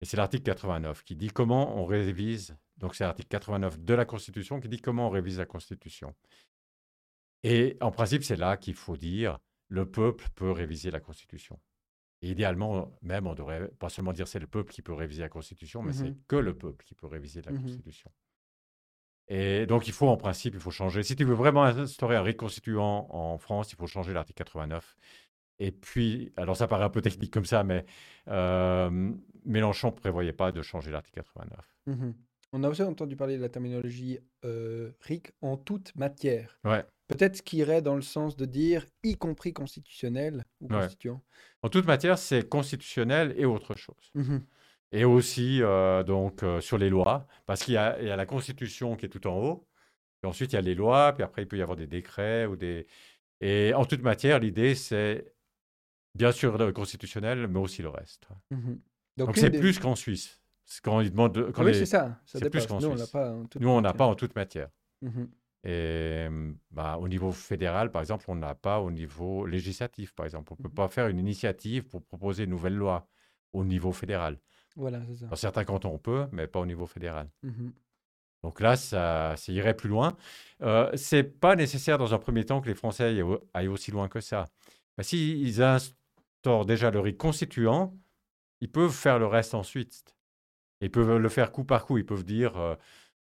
Et 0.00 0.06
c'est 0.06 0.16
l'article 0.16 0.44
89 0.44 1.04
qui 1.04 1.16
dit 1.16 1.28
comment 1.28 1.76
on 1.76 1.84
révise. 1.84 2.56
Donc, 2.78 2.94
c'est 2.94 3.04
l'article 3.04 3.28
89 3.28 3.80
de 3.80 3.94
la 3.94 4.04
Constitution 4.04 4.60
qui 4.60 4.68
dit 4.68 4.80
comment 4.80 5.08
on 5.08 5.10
révise 5.10 5.38
la 5.38 5.46
Constitution. 5.46 6.14
Et 7.42 7.76
en 7.80 7.90
principe, 7.90 8.22
c'est 8.22 8.36
là 8.36 8.56
qu'il 8.56 8.74
faut 8.74 8.96
dire 8.96 9.38
le 9.68 9.90
peuple 9.90 10.26
peut 10.34 10.50
réviser 10.50 10.90
la 10.90 11.00
Constitution 11.00 11.60
idéalement, 12.22 12.92
même, 13.02 13.26
on 13.26 13.34
devrait 13.34 13.68
pas 13.78 13.88
seulement 13.88 14.12
dire 14.12 14.28
c'est 14.28 14.38
le 14.38 14.46
peuple 14.46 14.72
qui 14.72 14.82
peut 14.82 14.92
réviser 14.92 15.22
la 15.22 15.28
Constitution, 15.28 15.82
mais 15.82 15.92
c'est 15.92 16.10
mmh 16.10 16.16
que 16.28 16.36
le 16.36 16.56
peuple 16.56 16.84
qui 16.84 16.94
peut 16.94 17.06
réviser 17.06 17.42
la 17.42 17.52
mmh 17.52 17.62
Constitution. 17.62 18.10
Et 19.28 19.66
donc, 19.66 19.86
il 19.86 19.92
faut, 19.92 20.08
en 20.08 20.16
principe, 20.16 20.54
il 20.54 20.60
faut 20.60 20.72
changer. 20.72 21.02
Si 21.02 21.14
tu 21.14 21.24
veux 21.24 21.34
vraiment 21.34 21.62
instaurer 21.62 22.16
un 22.16 22.22
rite 22.22 22.36
constituant 22.36 23.06
en 23.10 23.38
France, 23.38 23.72
il 23.72 23.76
faut 23.76 23.86
changer 23.86 24.12
l'article 24.12 24.38
89. 24.38 24.96
Et 25.60 25.70
puis, 25.70 26.32
alors 26.36 26.56
ça 26.56 26.66
paraît 26.66 26.84
un 26.84 26.90
peu 26.90 27.02
technique 27.02 27.32
comme 27.32 27.44
ça, 27.44 27.62
mais 27.62 27.84
euh, 28.28 29.12
Mélenchon 29.44 29.88
ne 29.88 29.92
prévoyait 29.92 30.32
pas 30.32 30.50
de 30.50 30.62
changer 30.62 30.90
l'article 30.90 31.16
89. 31.20 31.58
Mmh 31.86 32.10
On 32.52 32.64
a 32.64 32.68
aussi 32.68 32.82
entendu 32.82 33.14
parler 33.14 33.36
de 33.36 33.42
la 33.42 33.48
terminologie 33.48 34.18
euh, 34.44 34.90
RIC 35.02 35.32
en 35.42 35.56
toute 35.56 35.94
matière. 35.94 36.58
Ouais. 36.64 36.84
Peut-être 37.06 37.36
ce 37.36 37.42
qui 37.42 37.58
irait 37.58 37.82
dans 37.82 37.94
le 37.94 38.02
sens 38.02 38.36
de 38.36 38.46
dire 38.46 38.86
y 39.04 39.16
compris 39.16 39.52
constitutionnel 39.52 40.44
ou 40.60 40.68
constituant. 40.68 41.22
En 41.62 41.68
toute 41.68 41.86
matière, 41.86 42.18
c'est 42.18 42.48
constitutionnel 42.48 43.34
et 43.36 43.44
autre 43.44 43.76
chose. 43.76 44.10
Mmh 44.14 44.38
et 44.92 45.04
aussi 45.04 45.62
euh, 45.62 46.02
donc 46.02 46.42
euh, 46.42 46.60
sur 46.60 46.78
les 46.78 46.90
lois, 46.90 47.26
parce 47.46 47.62
qu'il 47.62 47.74
y, 47.74 47.76
a 47.76 48.16
la 48.16 48.26
Constitution 48.26 48.96
qui 48.96 49.06
est 49.06 49.08
tout 49.08 49.26
en 49.26 49.36
haut, 49.36 49.68
et 50.22 50.26
ensuite 50.26 50.52
il 50.52 50.56
y 50.56 50.58
a 50.58 50.62
les 50.62 50.74
lois, 50.74 51.12
puis 51.12 51.22
après 51.22 51.42
il 51.42 51.48
peut 51.48 51.58
y 51.58 51.62
avoir 51.62 51.76
des 51.76 51.86
décrets 51.86 52.46
ou 52.46 52.56
des. 52.56 52.86
Et 53.40 53.72
en 53.74 53.84
toute 53.84 54.02
matière, 54.02 54.38
l'idée 54.38 54.74
c'est 54.74 55.32
bien 56.14 56.32
sûr 56.32 56.58
le 56.58 56.72
constitutionnel, 56.72 57.46
mais 57.48 57.58
aussi 57.58 57.82
le 57.82 57.88
reste. 57.88 58.28
Mmh 58.50 58.74
donc 59.16 59.36
c'est 59.36 59.50
plus 59.50 59.78
qu'en 59.78 59.96
Suisse. 59.96 60.40
Quand 60.82 61.00
ils 61.00 61.10
demandent. 61.10 61.52
Quand 61.52 61.64
oui, 61.64 61.74
c'est 61.74 61.84
ça. 61.84 62.18
c'est 62.24 62.48
plus 62.48 62.66
qu'en 62.66 62.80
Suisse. 62.80 63.12
Nous, 63.58 63.68
on 63.68 63.80
n'a 63.82 63.92
pas 63.92 64.06
en 64.06 64.14
toute 64.14 64.34
matière. 64.34 64.68
Mmh 65.02 65.24
et 65.62 66.26
bah, 66.70 66.96
au 66.98 67.06
niveau 67.06 67.32
fédéral, 67.32 67.90
par 67.90 68.00
exemple, 68.00 68.24
on 68.28 68.34
n'a 68.34 68.54
pas 68.54 68.80
au 68.80 68.90
niveau 68.90 69.44
législatif, 69.44 70.14
par 70.14 70.24
exemple. 70.24 70.54
On 70.54 70.56
ne 70.58 70.68
peut 70.68 70.74
pas 70.74 70.88
faire 70.88 71.08
une 71.08 71.18
initiative 71.18 71.84
pour 71.84 72.02
proposer 72.02 72.44
une 72.44 72.50
nouvelle 72.50 72.76
loi 72.76 73.06
au 73.52 73.64
niveau 73.64 73.92
fédéral. 73.92 74.38
Voilà, 74.76 75.00
c'est 75.06 75.16
ça. 75.16 75.26
Dans 75.26 75.36
certains 75.36 75.64
cantons, 75.64 75.92
on 75.92 75.98
peut, 75.98 76.26
mais 76.32 76.46
pas 76.46 76.60
au 76.60 76.66
niveau 76.66 76.86
fédéral. 76.86 77.28
Mmh 77.42 77.70
Donc 78.42 78.60
là, 78.60 78.76
ça, 78.76 79.34
irait 79.48 79.74
plus 79.74 79.90
loin. 79.90 80.16
Euh, 80.62 80.90
c'est 80.94 81.24
pas 81.24 81.56
nécessaire 81.56 81.98
dans 81.98 82.14
un 82.14 82.18
premier 82.18 82.44
temps 82.44 82.62
que 82.62 82.68
les 82.68 82.74
Français 82.74 83.22
aillent 83.52 83.68
aussi 83.68 83.90
loin 83.90 84.08
que 84.08 84.20
ça. 84.20 84.46
Bah, 84.96 85.02
S'ils 85.02 85.62
instaurent 86.40 86.64
déjà 86.64 86.90
le 86.90 87.00
RIC 87.00 87.18
constituant, 87.18 87.94
ils 88.60 88.70
peuvent 88.70 88.92
faire 88.92 89.18
le 89.18 89.26
reste 89.26 89.54
ensuite. 89.54 90.16
Ils 90.80 90.90
peuvent 90.90 91.18
le 91.18 91.28
faire 91.28 91.52
coup 91.52 91.64
par 91.64 91.84
coup. 91.84 91.98
Ils 91.98 92.06
peuvent 92.06 92.24
dire, 92.24 92.56
euh, 92.56 92.74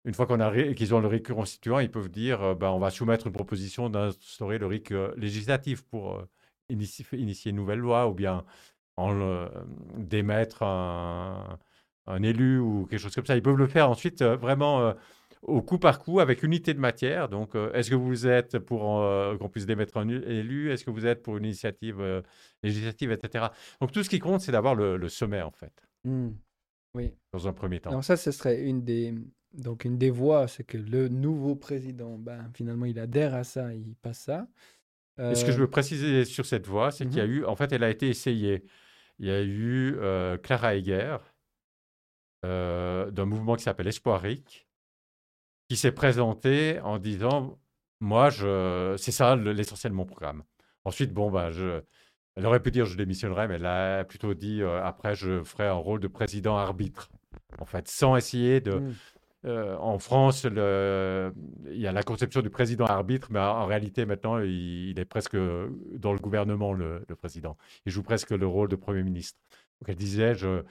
une 0.03 0.13
fois 0.13 0.27
qu'on 0.27 0.41
a 0.41 0.73
qu'ils 0.73 0.93
ont 0.93 0.99
le 0.99 1.07
RIC 1.07 1.31
constituant, 1.31 1.79
ils 1.79 1.91
peuvent 1.91 2.09
dire, 2.09 2.55
bah, 2.55 2.71
on 2.73 2.79
va 2.79 2.89
soumettre 2.89 3.27
une 3.27 3.33
proposition 3.33 3.89
d'instaurer 3.89 4.57
le 4.57 4.67
RIC 4.67 4.91
euh, 4.91 5.13
législatif 5.17 5.81
pour 5.83 6.21
initier, 6.69 7.05
initier, 7.13 7.51
une 7.51 7.57
nouvelle 7.57 7.79
loi 7.79 8.07
ou 8.09 8.13
bien 8.13 8.43
en 8.97 9.47
démettre 9.97 10.63
un, 10.63 11.57
élu 12.23 12.59
ou 12.59 12.85
quelque 12.89 12.99
chose 12.99 13.15
comme 13.15 13.25
ça. 13.25 13.35
Ils 13.35 13.41
peuvent 13.41 13.57
le 13.57 13.67
faire 13.67 13.89
ensuite 13.89 14.23
vraiment 14.23 14.93
au 15.47 15.61
coup 15.61 15.77
par 15.79 15.99
coup 15.99 16.19
avec 16.19 16.43
unité 16.43 16.73
de 16.73 16.79
matière. 16.79 17.29
Donc, 17.29 17.55
euh, 17.55 17.71
est-ce 17.73 17.89
que 17.89 17.95
vous 17.95 18.27
êtes 18.27 18.59
pour 18.59 18.81
qu'on 19.39 19.49
puisse 19.49 19.65
démettre 19.65 19.97
un 19.97 20.07
élu? 20.07 20.71
Est-ce 20.71 20.83
que 20.83 20.91
vous 20.91 21.05
êtes 21.05 21.23
pour 21.23 21.37
une 21.37 21.45
initiative 21.45 22.23
législative, 22.63 23.11
etc. 23.11 23.47
Donc, 23.81 23.91
tout 23.91 24.03
ce 24.03 24.09
qui 24.09 24.19
compte, 24.19 24.41
c'est 24.41 24.51
d'avoir 24.51 24.75
le, 24.75 25.09
sommet, 25.09 25.41
en 25.41 25.51
fait. 25.51 25.73
Mmh. 26.03 26.29
Oui. 26.95 27.13
Dans 27.33 27.47
un 27.47 27.53
premier 27.53 27.79
temps. 27.79 27.89
Alors, 27.89 28.03
ça, 28.03 28.17
ce 28.17 28.31
serait 28.31 28.61
une 28.61 28.83
des. 28.83 29.13
Donc, 29.53 29.85
une 29.85 29.97
des 29.97 30.09
voies, 30.09 30.47
c'est 30.47 30.65
que 30.65 30.77
le 30.77 31.07
nouveau 31.07 31.55
président, 31.55 32.17
ben, 32.17 32.49
finalement, 32.53 32.85
il 32.85 32.99
adhère 32.99 33.33
à 33.33 33.43
ça, 33.43 33.73
il 33.73 33.95
passe 34.01 34.19
ça. 34.19 34.47
ce 35.17 35.45
que 35.45 35.51
je 35.51 35.57
veux 35.57 35.69
préciser 35.69 36.25
sur 36.25 36.45
cette 36.45 36.67
voie, 36.67 36.91
c'est 36.91 37.05
qu'il 37.05 37.17
y 37.17 37.21
a 37.21 37.27
mmh 37.27 37.31
eu, 37.31 37.45
en 37.45 37.55
fait, 37.55 37.71
elle 37.71 37.83
a 37.83 37.89
été 37.89 38.09
essayée 38.09 38.65
il 39.19 39.27
y 39.27 39.31
a 39.31 39.41
eu 39.41 39.95
euh, 39.97 40.37
Clara 40.37 40.75
Heger, 40.75 41.17
euh, 42.45 43.11
d'un 43.11 43.25
mouvement 43.25 43.55
qui 43.55 43.63
s'appelle 43.63 43.87
Espoirique, 43.87 44.64
qui 45.69 45.77
s'est 45.77 45.91
présenté 45.91 46.79
en 46.81 46.97
disant 46.97 47.57
Moi, 47.99 48.29
je, 48.29 48.95
c'est 48.97 49.11
ça 49.11 49.35
l'essentiel 49.35 49.91
de 49.91 49.97
mon 49.97 50.05
programme. 50.05 50.43
Ensuite, 50.83 51.13
bon, 51.13 51.31
bah, 51.31 51.51
je, 51.51 51.81
elle 52.35 52.45
aurait 52.45 52.61
pu 52.61 52.71
dire 52.71 52.85
je 52.85 52.97
démissionnerai, 52.97 53.47
mais 53.47 53.55
elle 53.55 53.65
a 53.65 54.03
plutôt 54.03 54.33
dit 54.33 54.61
euh, 54.61 54.83
après, 54.83 55.15
je 55.15 55.43
ferai 55.43 55.67
un 55.67 55.73
rôle 55.73 55.99
de 55.99 56.07
président 56.07 56.57
arbitre, 56.57 57.09
en 57.59 57.65
fait, 57.65 57.87
sans 57.87 58.15
essayer 58.15 58.61
de. 58.61 58.75
Mmh. 58.79 58.93
Euh, 59.45 59.77
en 59.77 59.99
France, 59.99 60.43
le, 60.45 61.31
il 61.69 61.79
y 61.79 61.85
a 61.85 61.91
la 61.91 62.01
conception 62.01 62.41
du 62.41 62.49
président 62.49 62.85
arbitre, 62.85 63.27
mais 63.29 63.39
en, 63.39 63.67
réalité, 63.67 64.07
maintenant, 64.07 64.39
il, 64.39 64.99
est 64.99 65.05
presque 65.05 65.35
dans 65.35 66.13
le 66.13 66.19
gouvernement, 66.19 66.73
le, 66.73 67.05
président. 67.21 67.55
Il 67.85 67.91
joue 67.91 68.01
presque 68.01 68.31
le 68.31 68.47
rôle 68.47 68.69
de 68.69 68.75
Premier 68.75 69.03
ministre. 69.03 69.37
Donc, 69.79 69.89
elle 69.89 69.97
disait, 69.97 70.33
je, 70.33 70.63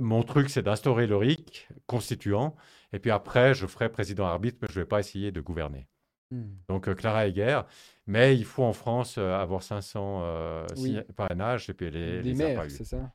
mon 0.00 0.24
truc, 0.24 0.50
c'est 0.50 0.62
d'instaurer 0.62 1.06
le 1.06 1.16
RIC 1.16 1.68
constituant, 1.86 2.56
et 2.92 2.98
puis 2.98 3.10
après, 3.10 3.54
je 3.54 3.66
ferai 3.66 3.88
président 3.90 4.26
arbitre, 4.26 4.58
mais 4.62 4.68
je 4.70 4.78
ne 4.78 4.84
vais 4.84 4.88
pas 4.88 5.00
essayer 5.00 5.32
de 5.32 5.40
gouverner. 5.40 5.88
Hmm. 6.30 6.54
Donc, 6.68 6.88
euh, 6.88 6.94
Clara 6.94 7.26
Heger, 7.26 7.66
mais 8.06 8.36
il 8.36 8.44
faut 8.44 8.64
en 8.64 8.72
France 8.72 9.16
euh, 9.18 9.34
avoir 9.34 9.62
500 9.62 10.66
parrainages, 11.16 11.70
et 11.70 11.74
puis 11.74 11.90
les, 11.90 12.22
les 12.22 12.34
maires, 12.34 12.64
c'est 12.70 12.84
ça? 12.84 13.12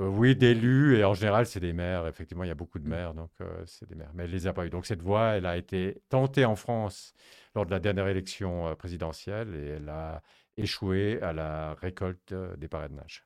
Euh, 0.00 0.08
oui, 0.08 0.34
d'élus, 0.34 0.96
et 0.96 1.04
en 1.04 1.14
général, 1.14 1.46
c'est 1.46 1.60
des 1.60 1.72
maires. 1.72 2.06
Effectivement, 2.06 2.44
il 2.44 2.48
y 2.48 2.50
a 2.50 2.56
beaucoup 2.56 2.78
de 2.78 2.86
mmh. 2.86 2.90
maires, 2.90 3.14
donc 3.14 3.30
euh, 3.40 3.62
c'est 3.66 3.88
des 3.88 3.94
maires. 3.94 4.10
Mais 4.14 4.24
elle 4.24 4.30
ne 4.30 4.34
les 4.34 4.46
a 4.46 4.52
pas 4.52 4.66
eu. 4.66 4.70
Donc 4.70 4.86
cette 4.86 5.02
voie, 5.02 5.36
elle 5.36 5.46
a 5.46 5.56
été 5.56 6.02
tentée 6.08 6.44
en 6.44 6.56
France 6.56 7.14
lors 7.54 7.64
de 7.64 7.70
la 7.70 7.78
dernière 7.80 8.08
élection 8.08 8.68
euh, 8.68 8.74
présidentielle 8.74 9.54
et 9.54 9.68
elle 9.76 9.88
a 9.88 10.22
échoué 10.56 11.20
à 11.22 11.32
la 11.32 11.74
récolte 11.74 12.34
des 12.58 12.68
parrainages. 12.68 13.24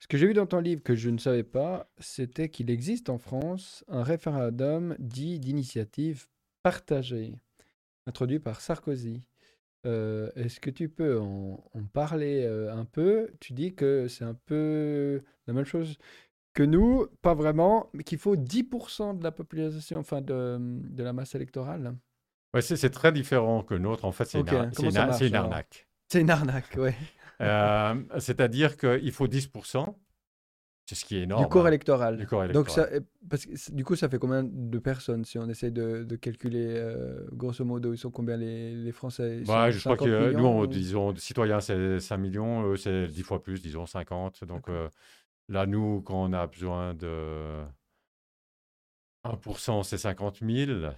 Ce 0.00 0.06
que 0.06 0.16
j'ai 0.16 0.26
vu 0.26 0.34
dans 0.34 0.46
ton 0.46 0.60
livre 0.60 0.82
que 0.82 0.94
je 0.94 1.10
ne 1.10 1.18
savais 1.18 1.42
pas, 1.42 1.90
c'était 1.98 2.48
qu'il 2.48 2.70
existe 2.70 3.08
en 3.10 3.18
France 3.18 3.84
un 3.88 4.02
référendum 4.02 4.96
dit 4.98 5.38
d'initiative 5.38 6.26
partagée, 6.62 7.34
introduit 8.06 8.38
par 8.38 8.60
Sarkozy. 8.60 9.20
Euh, 9.84 10.30
est-ce 10.36 10.60
que 10.60 10.70
tu 10.70 10.88
peux 10.88 11.18
en, 11.18 11.58
parler 11.92 12.44
euh, 12.44 12.72
un 12.72 12.84
peu? 12.84 13.30
Tu 13.40 13.52
dis 13.52 13.74
que 13.74 14.06
c'est 14.08 14.24
un 14.24 14.36
peu 14.46 15.20
la 15.46 15.54
même 15.54 15.64
chose 15.64 15.98
que 16.54 16.62
nous, 16.62 17.06
pas 17.22 17.34
vraiment, 17.34 17.88
mais 17.92 18.04
qu'il 18.04 18.18
faut 18.18 18.36
10% 18.36 19.18
de 19.18 19.24
la 19.24 19.32
population, 19.32 19.98
enfin 19.98 20.20
de, 20.20 20.58
de 20.58 21.02
la 21.02 21.12
masse 21.12 21.34
électorale. 21.34 21.96
Oui, 22.54 22.62
c'est 22.62 22.90
très 22.90 23.12
différent 23.12 23.62
que 23.62 23.74
notre. 23.74 24.04
En 24.04 24.12
fait, 24.12 24.26
c'est 24.26 24.40
une, 24.40 24.48
arnaque. 25.36 25.86
C'est 26.08 26.20
une 26.20 26.30
arnaque, 26.30 26.76
oui. 26.76 26.90
Euh, 27.42 28.02
c'est-à-dire 28.18 28.76
qu'il 28.76 29.12
faut 29.12 29.26
10%. 29.26 29.94
C'est 30.84 30.96
ce 30.96 31.04
qui 31.04 31.16
est 31.16 31.22
énorme. 31.22 31.44
Du 31.44 31.48
corps 31.48 31.68
électoral. 31.68 32.26
Donc 32.52 32.68
ça, 32.68 32.88
parce 33.30 33.46
que, 33.46 33.72
du 33.72 33.84
coup, 33.84 33.94
ça 33.94 34.08
fait 34.08 34.18
combien 34.18 34.42
de 34.42 34.78
personnes 34.78 35.24
si 35.24 35.38
on 35.38 35.48
essaie 35.48 35.70
de, 35.70 36.02
de 36.02 36.16
calculer 36.16 36.74
euh, 36.76 37.24
grosso 37.32 37.64
modo, 37.64 37.92
ils 37.92 37.98
sont 37.98 38.10
combien 38.10 38.36
les, 38.36 38.74
les 38.74 38.92
Français? 38.92 39.42
Bah, 39.46 39.70
Je 39.70 39.78
crois 39.78 39.96
que 39.96 40.32
nous, 40.32 40.44
on, 40.44 40.66
disons, 40.66 41.14
citoyens, 41.16 41.60
c'est 41.60 42.00
5 42.00 42.16
millions, 42.18 42.76
c'est 42.76 43.06
10 43.06 43.22
fois 43.22 43.42
plus, 43.42 43.62
disons 43.62 43.86
50. 43.86 44.44
Donc 44.44 44.68
euh, 44.68 44.88
là, 45.48 45.66
nous, 45.66 46.02
quand 46.02 46.24
on 46.24 46.32
a 46.32 46.48
besoin 46.48 46.94
de 46.94 47.62
1%, 49.24 49.84
c'est 49.84 49.98
50 49.98 50.40
000. 50.44 50.90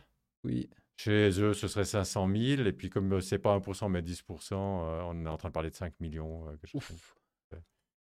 Oui. 0.45 0.71
Chez 0.97 1.31
eux, 1.41 1.55
ce 1.55 1.67
serait 1.67 1.85
500 1.85 2.29
000. 2.29 2.63
Et 2.63 2.73
puis, 2.73 2.89
comme 2.89 3.21
c'est 3.21 3.39
pas 3.39 3.57
1%, 3.59 3.91
mais 3.91 4.01
10%, 4.01 4.53
euh, 4.53 5.03
on 5.07 5.27
est 5.27 5.29
en 5.29 5.37
train 5.37 5.49
de 5.49 5.53
parler 5.53 5.71
de 5.71 5.75
5 5.75 5.93
millions. 6.01 6.47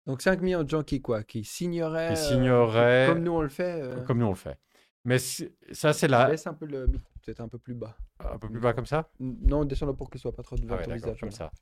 Donc 0.06 0.20
5 0.20 0.40
millions 0.40 0.64
de 0.64 0.68
gens 0.68 0.82
qui 0.82 1.00
quoi? 1.00 1.22
Qui 1.22 1.44
signeraient, 1.44 2.14
qui 2.14 2.20
signeraient 2.20 3.06
comme 3.08 3.22
nous 3.22 3.32
on 3.32 3.42
le 3.42 3.48
fait 3.48 3.80
euh... 3.82 4.04
Comme 4.04 4.18
nous 4.18 4.26
on 4.26 4.30
le 4.30 4.34
fait. 4.34 4.58
Mais 5.04 5.18
ça 5.18 5.92
c'est 5.92 6.08
la... 6.08 6.28
Laisse 6.28 6.46
un 6.46 6.54
peu 6.54 6.66
le 6.66 6.88
peut-être 7.22 7.40
un 7.40 7.48
peu 7.48 7.58
plus 7.58 7.74
bas. 7.74 7.96
Un 8.18 8.38
peu 8.38 8.48
plus 8.48 8.60
bas 8.60 8.72
comme 8.72 8.86
ça? 8.86 9.10
Non, 9.20 9.64
descend 9.64 9.96
pour 9.96 10.10
qu'il 10.10 10.20
soit 10.20 10.34
pas 10.34 10.42
trop 10.42 10.56
devant 10.56 10.76
ah 10.78 10.84
ton 10.84 10.92
visage. 10.92 11.20
Comme 11.20 11.30
ça. 11.30 11.52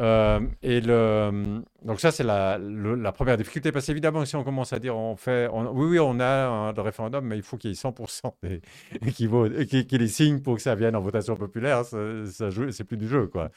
Euh, 0.00 0.40
et 0.62 0.80
le, 0.80 1.62
donc 1.84 2.00
ça 2.00 2.10
c'est 2.10 2.24
la, 2.24 2.58
première 3.12 3.36
difficulté 3.36 3.70
parce 3.70 3.86
qu'évidemment 3.86 4.24
si 4.24 4.34
on 4.34 4.42
commence 4.42 4.72
à 4.72 4.80
dire 4.80 4.96
on 4.96 5.14
fait 5.14 5.48
oui 5.52 5.86
oui 5.86 5.98
on 6.00 6.18
a 6.18 6.46
un 6.46 6.72
référendum 6.72 7.24
mais 7.24 7.36
il 7.36 7.44
faut 7.44 7.56
qu'il 7.56 7.70
y 7.70 7.74
ait 7.74 7.76
100% 7.76 8.32
qui, 9.68 9.86
qui, 9.86 9.98
les 9.98 10.08
signent 10.08 10.40
pour 10.40 10.56
que 10.56 10.62
ça 10.62 10.74
vienne 10.74 10.96
en 10.96 11.00
votation 11.00 11.36
populaire 11.36 11.84
ça, 11.84 11.96
ça 12.26 12.48
c'est 12.72 12.82
plus 12.82 12.96
du 12.96 13.06
jeu 13.06 13.28
quoi 13.28 13.52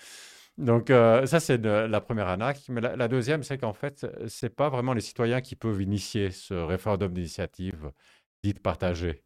donc 0.57 0.89
euh, 0.89 1.25
ça, 1.27 1.39
c'est 1.39 1.57
la 1.63 2.01
première 2.01 2.27
arnaque. 2.27 2.61
Mais 2.69 2.81
la, 2.81 3.07
deuxième, 3.07 3.43
c'est 3.43 3.57
qu'en 3.57 3.73
fait, 3.73 4.07
ce 4.27 4.45
n'est 4.45 4.49
pas 4.49 4.69
vraiment 4.69 4.93
les 4.93 5.01
citoyens 5.01 5.41
qui 5.41 5.55
peuvent 5.55 5.81
initier 5.81 6.31
ce 6.31 6.53
référendum 6.53 7.13
d'initiative 7.13 7.91
dite 8.43 8.61
partagée. 8.61 9.23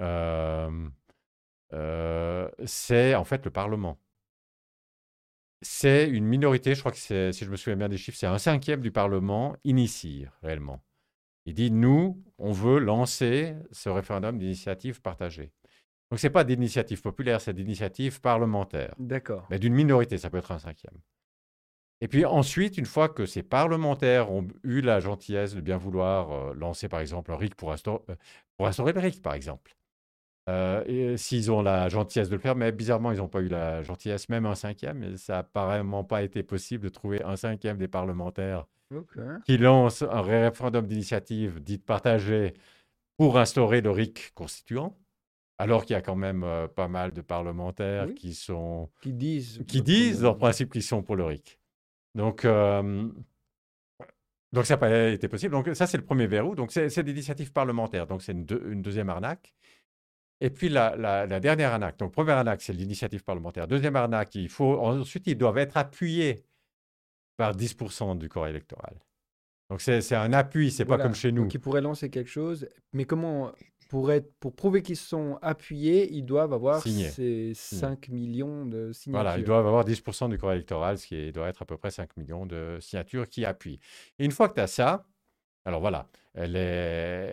Euh, 0.00 0.88
euh, 1.72 2.48
c'est 2.64 3.14
en 3.14 3.24
fait 3.24 3.44
le 3.44 3.50
Parlement. 3.50 3.98
C'est 5.60 6.08
une 6.08 6.24
minorité, 6.24 6.74
je 6.74 6.80
crois 6.80 6.92
que 6.92 6.98
c'est, 6.98 7.32
si 7.32 7.44
je 7.44 7.50
me 7.50 7.56
souviens 7.56 7.76
bien 7.76 7.88
des 7.88 7.98
chiffres, 7.98 8.18
c'est 8.18 8.26
un 8.26 8.38
cinquième 8.38 8.80
du 8.80 8.92
Parlement 8.92 9.56
initie 9.64 10.26
réellement. 10.42 10.80
Il 11.46 11.54
dit, 11.54 11.70
nous, 11.70 12.22
on 12.38 12.52
veut 12.52 12.78
lancer 12.78 13.54
ce 13.72 13.88
référendum 13.88 14.38
d'initiative 14.38 15.00
partagée. 15.00 15.50
Donc, 16.10 16.20
ce 16.20 16.26
n'est 16.26 16.32
pas 16.32 16.44
d'initiative 16.44 17.02
populaire, 17.02 17.40
c'est 17.40 17.54
d'initiative 17.54 18.20
parlementaire. 18.20 18.94
D'accord. 18.98 19.46
Mais 19.50 19.58
d'une 19.58 19.74
minorité, 19.74 20.18
ça 20.18 20.30
peut 20.30 20.38
être 20.38 20.52
un 20.52 20.58
cinquième. 20.58 20.98
Et 22.00 22.08
puis 22.08 22.24
ensuite, 22.24 22.78
une 22.78 22.86
fois 22.86 23.08
que 23.08 23.26
ces 23.26 23.42
parlementaires 23.42 24.30
ont 24.30 24.46
eu 24.62 24.80
la 24.80 25.00
gentillesse 25.00 25.54
de 25.54 25.60
bien 25.60 25.76
vouloir 25.76 26.30
euh, 26.30 26.54
lancer, 26.54 26.88
par 26.88 27.00
exemple, 27.00 27.32
un 27.32 27.36
RIC 27.36 27.56
pour, 27.56 27.72
instaurer, 27.72 28.02
euh, 28.10 28.14
pour 28.56 28.66
instaurer 28.68 28.92
le 28.92 29.00
RIC, 29.00 29.20
par 29.20 29.34
exemple, 29.34 29.76
euh, 30.48 31.16
s'ils 31.16 31.52
ont 31.52 31.62
la 31.62 31.88
gentillesse 31.88 32.30
de 32.30 32.34
le 32.34 32.40
faire, 32.40 32.56
mais 32.56 32.72
bizarrement, 32.72 33.12
ils 33.12 33.18
n'ont 33.18 33.28
pas 33.28 33.40
eu 33.40 33.48
la 33.48 33.82
gentillesse, 33.82 34.28
même 34.28 34.46
un 34.46 34.54
cinquième, 34.54 35.02
et 35.02 35.16
ça 35.16 35.34
n'a 35.34 35.38
apparemment 35.40 36.04
pas 36.04 36.22
été 36.22 36.42
possible 36.42 36.84
de 36.84 36.88
trouver 36.88 37.22
un 37.22 37.36
cinquième 37.36 37.76
des 37.76 37.88
parlementaires 37.88 38.66
qui 39.44 39.58
lancent 39.58 40.02
un 40.02 40.22
référendum 40.22 40.86
d'initiative 40.86 41.62
dite 41.62 41.84
partagée 41.84 42.54
pour 43.18 43.38
instaurer 43.38 43.82
le 43.82 43.90
RIC 43.90 44.32
constituant, 44.34 44.96
alors 45.58 45.84
qu'il 45.84 45.94
y 45.94 45.96
a 45.96 46.00
quand 46.02 46.16
même 46.16 46.42
euh, 46.44 46.68
pas 46.68 46.88
mal 46.88 47.12
de 47.12 47.20
parlementaires 47.20 48.14
qui 48.14 48.32
sont 48.32 48.88
qui 49.02 49.12
disent 49.12 49.62
qui 49.66 49.82
disent 49.82 50.24
en 50.24 50.34
principe 50.34 50.72
qu'ils 50.72 50.82
sont 50.82 51.02
pour 51.02 51.16
le 51.16 51.24
RIC. 51.24 51.58
Donc 52.14 52.46
euh, 52.46 53.08
donc 54.52 54.64
ça 54.64 54.74
n'a 54.74 54.78
pas 54.78 55.08
été 55.08 55.28
possible. 55.28 55.52
Donc 55.52 55.68
ça 55.74 55.86
c'est 55.86 55.98
le 55.98 56.04
premier 56.04 56.26
verrou. 56.26 56.54
Donc 56.54 56.72
c'est 56.72 57.02
des 57.02 57.12
initiatives 57.12 57.52
parlementaires. 57.52 58.06
Donc 58.06 58.22
c'est 58.22 58.32
une, 58.32 58.46
une, 58.70 58.80
deuxième 58.82 59.10
arnaque. 59.10 59.52
Et 60.40 60.50
puis 60.50 60.68
la, 60.68 60.94
la, 60.96 61.40
dernière 61.40 61.72
arnaque. 61.72 61.98
Donc 61.98 62.12
première 62.12 62.38
arnaque 62.38 62.62
c'est 62.62 62.72
l'initiative 62.72 63.24
parlementaire. 63.24 63.66
Deuxième 63.66 63.96
arnaque, 63.96 64.34
il 64.34 64.48
faut 64.48 64.78
ensuite 64.78 65.26
ils 65.26 65.36
doivent 65.36 65.58
être 65.58 65.76
appuyés 65.76 66.44
par 67.36 67.56
10% 67.56 68.18
du 68.18 68.28
corps 68.28 68.46
électoral. 68.46 68.98
Donc 69.70 69.80
c'est 69.80 70.14
un 70.14 70.32
appui, 70.32 70.70
c'est 70.70 70.84
pas 70.84 70.98
comme 70.98 71.14
chez 71.14 71.32
nous. 71.32 71.42
Donc 71.42 71.54
ils 71.54 71.60
pourraient 71.60 71.82
lancer 71.82 72.08
quelque 72.08 72.30
chose, 72.30 72.68
mais 72.92 73.04
comment 73.04 73.52
pour, 73.88 74.12
être, 74.12 74.32
pour 74.38 74.54
prouver 74.54 74.82
qu'ils 74.82 74.96
sont 74.96 75.38
appuyés, 75.40 76.12
ils 76.12 76.24
doivent 76.24 76.52
avoir 76.52 76.82
ces 76.82 77.52
5 77.54 78.08
millions 78.10 78.66
de 78.66 78.92
signatures. 78.92 79.22
Voilà, 79.22 79.38
ils 79.38 79.44
doivent 79.44 79.66
avoir 79.66 79.84
10% 79.84 80.30
du 80.30 80.38
corps 80.38 80.52
électoral, 80.52 80.98
ce 80.98 81.06
qui 81.06 81.32
doit 81.32 81.48
être 81.48 81.62
à 81.62 81.64
peu 81.64 81.76
près 81.76 81.90
5 81.90 82.16
millions 82.16 82.46
de 82.46 82.78
signatures 82.80 83.28
qui 83.28 83.44
appuient. 83.44 83.80
Et 84.18 84.24
une 84.24 84.30
fois 84.30 84.48
que 84.48 84.54
tu 84.54 84.60
as 84.60 84.66
ça, 84.66 85.06
alors 85.64 85.80
voilà, 85.80 86.06
elle 86.34 86.56
est, 86.56 87.32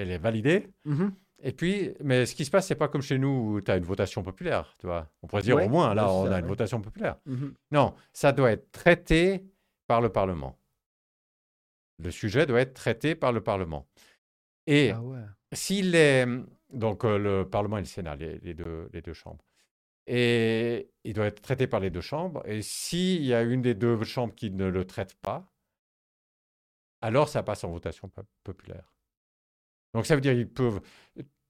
elle 0.00 0.10
est 0.10 0.18
validée. 0.18 0.68
Mmh 0.84 1.08
Et 1.44 1.52
puis, 1.52 1.92
mais 2.02 2.24
ce 2.24 2.36
qui 2.36 2.44
se 2.44 2.50
passe, 2.50 2.68
c'est 2.68 2.76
pas 2.76 2.86
comme 2.86 3.02
chez 3.02 3.18
nous 3.18 3.54
où 3.54 3.60
tu 3.60 3.70
as 3.70 3.76
une 3.76 3.84
votation 3.84 4.22
populaire, 4.22 4.76
tu 4.78 4.86
vois. 4.86 5.10
On 5.22 5.26
pourrait 5.26 5.42
dire 5.42 5.60
au 5.60 5.68
moins, 5.68 5.92
là, 5.92 6.10
on 6.10 6.30
a 6.30 6.38
une 6.38 6.46
votation 6.46 6.80
populaire. 6.80 7.16
Mmh 7.26 7.48
non, 7.72 7.94
ça 8.12 8.32
doit 8.32 8.52
être 8.52 8.70
traité 8.70 9.44
par 9.88 10.00
le 10.00 10.10
Parlement. 10.10 10.56
Le 11.98 12.10
sujet 12.10 12.46
doit 12.46 12.60
être 12.60 12.74
traité 12.74 13.14
par 13.16 13.32
le 13.32 13.42
Parlement. 13.42 13.88
Et 14.66 14.92
ah 14.92 15.00
s'il 15.52 15.94
est. 15.94 16.26
Donc, 16.72 17.04
euh, 17.04 17.18
le 17.18 17.48
Parlement 17.48 17.76
et 17.76 17.82
le 17.82 17.86
Sénat, 17.86 18.16
les, 18.16 18.54
deux, 18.54 18.88
les 18.92 19.02
deux 19.02 19.12
chambres. 19.12 19.44
Et 20.06 20.90
il 21.04 21.12
doit 21.12 21.26
être 21.26 21.42
traité 21.42 21.66
par 21.66 21.80
les 21.80 21.90
deux 21.90 22.00
chambres. 22.00 22.42
Et 22.46 22.62
s'il 22.62 23.24
y 23.24 23.34
a 23.34 23.42
une 23.42 23.62
des 23.62 23.74
deux 23.74 24.02
chambres 24.04 24.34
qui 24.34 24.50
ne 24.50 24.66
le 24.66 24.84
traite 24.84 25.14
pas, 25.16 25.52
alors 27.00 27.28
ça 27.28 27.42
passe 27.42 27.64
en 27.64 27.70
votation 27.70 28.10
populaire. 28.44 28.91
Donc, 29.94 30.06
ça 30.06 30.14
veut 30.14 30.20
dire 30.20 30.34
qu'ils 30.34 30.48
peuvent. 30.48 30.80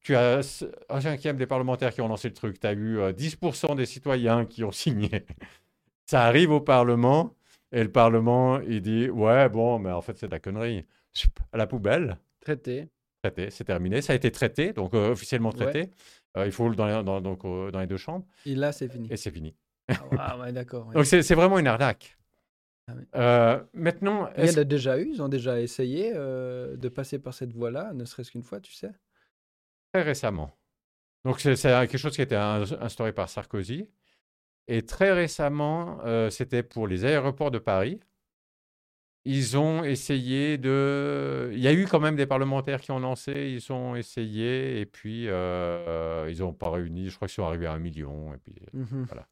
Tu 0.00 0.16
as 0.16 0.40
un 0.88 1.00
cinquième 1.00 1.36
des 1.36 1.46
parlementaires 1.46 1.94
qui 1.94 2.00
ont 2.00 2.08
lancé 2.08 2.28
le 2.28 2.34
truc. 2.34 2.58
Tu 2.58 2.66
as 2.66 2.72
eu 2.72 2.98
10% 2.98 3.70
euh, 3.70 3.74
des 3.76 3.86
citoyens 3.86 4.44
qui 4.46 4.64
ont 4.64 4.72
signé. 4.72 5.24
Ça 6.06 6.24
arrive 6.24 6.50
au 6.50 6.60
Parlement. 6.60 7.34
Et 7.70 7.82
le 7.82 7.90
Parlement, 7.90 8.60
il 8.60 8.82
dit 8.82 9.08
Ouais, 9.08 9.48
bon, 9.48 9.78
mais 9.78 9.92
en 9.92 10.02
fait, 10.02 10.18
c'est 10.18 10.26
de 10.26 10.32
la 10.32 10.40
connerie. 10.40 10.84
À 11.52 11.56
la 11.56 11.66
poubelle. 11.66 12.18
Traité. 12.40 12.88
Traité, 13.22 13.50
c'est 13.50 13.64
terminé. 13.64 14.02
Ça 14.02 14.12
a 14.14 14.16
été 14.16 14.32
traité, 14.32 14.72
donc 14.72 14.94
euh, 14.94 15.12
officiellement 15.12 15.52
traité. 15.52 15.90
Euh, 16.36 16.46
il 16.46 16.52
faut 16.52 16.74
dans 16.74 16.86
les, 16.86 17.04
dans, 17.04 17.20
donc, 17.20 17.42
dans 17.42 17.80
les 17.80 17.86
deux 17.86 17.98
chambres. 17.98 18.26
Et 18.46 18.54
là, 18.54 18.72
c'est 18.72 18.88
fini. 18.88 19.08
Et 19.10 19.16
c'est 19.16 19.30
fini. 19.30 19.54
Ah, 20.18 20.38
ouais, 20.38 20.52
d'accord. 20.52 20.86
Donc 20.94 21.06
c'est 21.06 21.34
vraiment 21.34 21.58
une 21.58 21.66
arnaque. 21.66 22.16
Ah 23.12 23.54
euh, 23.54 23.62
maintenant, 23.74 24.28
il 24.36 24.46
y 24.46 24.50
en 24.50 24.58
a 24.58 24.64
déjà 24.64 24.98
eu, 24.98 25.08
ils 25.12 25.22
ont 25.22 25.28
déjà 25.28 25.60
essayé 25.60 26.12
de 26.12 26.88
passer 26.88 27.18
par 27.18 27.34
cette 27.34 27.52
voie-là, 27.52 27.92
ne 27.92 28.04
serait-ce 28.04 28.30
qu'une 28.30 28.42
fois, 28.42 28.60
tu 28.60 28.72
sais 28.72 28.92
Très 29.92 30.02
récemment. 30.02 30.50
Donc 31.24 31.40
c'est 31.40 31.54
quelque 31.54 31.98
chose 31.98 32.14
qui 32.14 32.20
a 32.20 32.24
été 32.24 32.36
instauré 32.36 33.12
par 33.12 33.28
Sarkozy. 33.28 33.88
Et 34.68 34.82
très 34.82 35.12
récemment, 35.12 35.98
c'était 36.30 36.62
pour 36.62 36.86
les 36.88 37.04
aéroports 37.04 37.50
de 37.50 37.58
Paris 37.58 38.00
ils 39.24 39.56
ont 39.56 39.84
essayé 39.84 40.58
de. 40.58 41.50
Il 41.52 41.60
y 41.60 41.68
a 41.68 41.72
eu 41.72 41.86
quand 41.86 42.00
même 42.00 42.16
des 42.16 42.26
parlementaires 42.26 42.80
qui 42.80 42.90
ont 42.90 42.98
lancé, 42.98 43.32
ils 43.32 43.72
ont 43.72 43.94
essayé, 43.94 44.80
et 44.80 44.86
puis 44.86 45.28
euh, 45.28 46.28
ils 46.30 46.40
n'ont 46.40 46.52
pas 46.52 46.70
réuni. 46.70 47.08
Je 47.08 47.16
crois 47.16 47.28
qu'ils 47.28 47.36
sont 47.36 47.44
arrivés 47.44 47.66
à 47.66 47.72
un 47.72 47.78
million. 47.78 48.34
Et 48.34 48.38
puis, 48.38 48.54
mmh 48.72 49.04
voilà. 49.04 49.28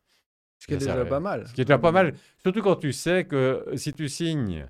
Ce 0.60 0.66
qui 0.66 0.74
est 0.74 0.76
déjà 0.76 1.04
pas 1.04 1.18
mal. 1.18 1.48
Ce 1.48 1.52
qui 1.52 1.62
est 1.62 1.64
déjà 1.64 1.78
pas 1.78 1.90
mal. 1.90 2.14
Surtout 2.38 2.62
quand 2.62 2.76
tu 2.76 2.92
sais 2.92 3.24
que 3.24 3.64
si 3.74 3.92
tu 3.92 4.08
signes, 4.08 4.68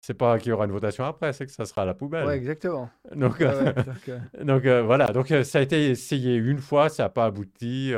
c'est 0.00 0.14
pas 0.14 0.40
qu'il 0.40 0.50
y 0.50 0.52
aura 0.52 0.64
une 0.64 0.72
votation 0.72 1.04
après, 1.04 1.32
c'est 1.32 1.46
que 1.46 1.52
ça 1.52 1.64
sera 1.64 1.82
à 1.82 1.84
la 1.84 1.94
poubelle. 1.94 2.26
Oui, 2.26 2.32
exactement. 2.34 2.90
Donc, 3.14 3.40
donc 4.42 4.64
euh, 4.66 4.82
voilà. 4.82 5.06
Donc 5.12 5.30
euh, 5.30 5.44
ça 5.44 5.58
a 5.60 5.62
été 5.62 5.90
essayé 5.90 6.34
une 6.34 6.58
fois, 6.58 6.88
ça 6.88 7.04
n'a 7.04 7.08
pas 7.08 7.26
abouti. 7.26 7.92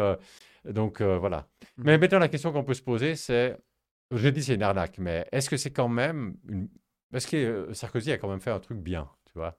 donc 0.69 1.01
voilà. 1.01 1.47
Mmh 1.79 1.83
Mais 1.85 1.97
maintenant, 1.97 2.19
la 2.19 2.29
question 2.29 2.53
qu'on 2.53 2.65
peut 2.65 2.75
se 2.75 2.83
poser, 2.83 3.17
c'est 3.17 3.57
je 4.11 4.29
dis 4.29 4.43
c'est 4.43 4.55
une 4.55 4.63
arnaque, 4.63 4.99
mais 4.99 5.27
est-ce 5.33 5.51
que 5.51 5.57
c'est 5.57 5.71
quand 5.71 5.89
même 5.89 6.37
une... 6.49 6.69
Parce 7.11 7.27
que 7.27 7.37
euh, 7.37 7.73
Sarkozy 7.73 8.13
a 8.13 8.19
quand 8.19 8.29
même 8.29 8.41
fait 8.41 8.51
un 8.51 8.61
truc 8.61 8.79
bien, 8.79 9.09
tu 9.25 9.33
vois. 9.35 9.59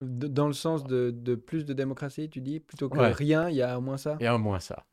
Dans 0.00 0.46
le 0.46 0.52
sens 0.52 0.84
de, 0.84 1.10
de, 1.10 1.34
plus 1.34 1.64
de 1.64 1.72
démocratie, 1.72 2.28
tu 2.28 2.40
dis, 2.40 2.60
plutôt 2.60 2.88
que 2.88 2.98
rien, 2.98 3.48
il 3.48 3.56
y 3.56 3.62
a 3.62 3.78
au 3.78 3.80
moins 3.80 3.96
ça. 3.96 4.16
Il 4.20 4.24
y 4.24 4.26
a 4.26 4.34
au 4.34 4.38
moins 4.38 4.60
ça. 4.60 4.86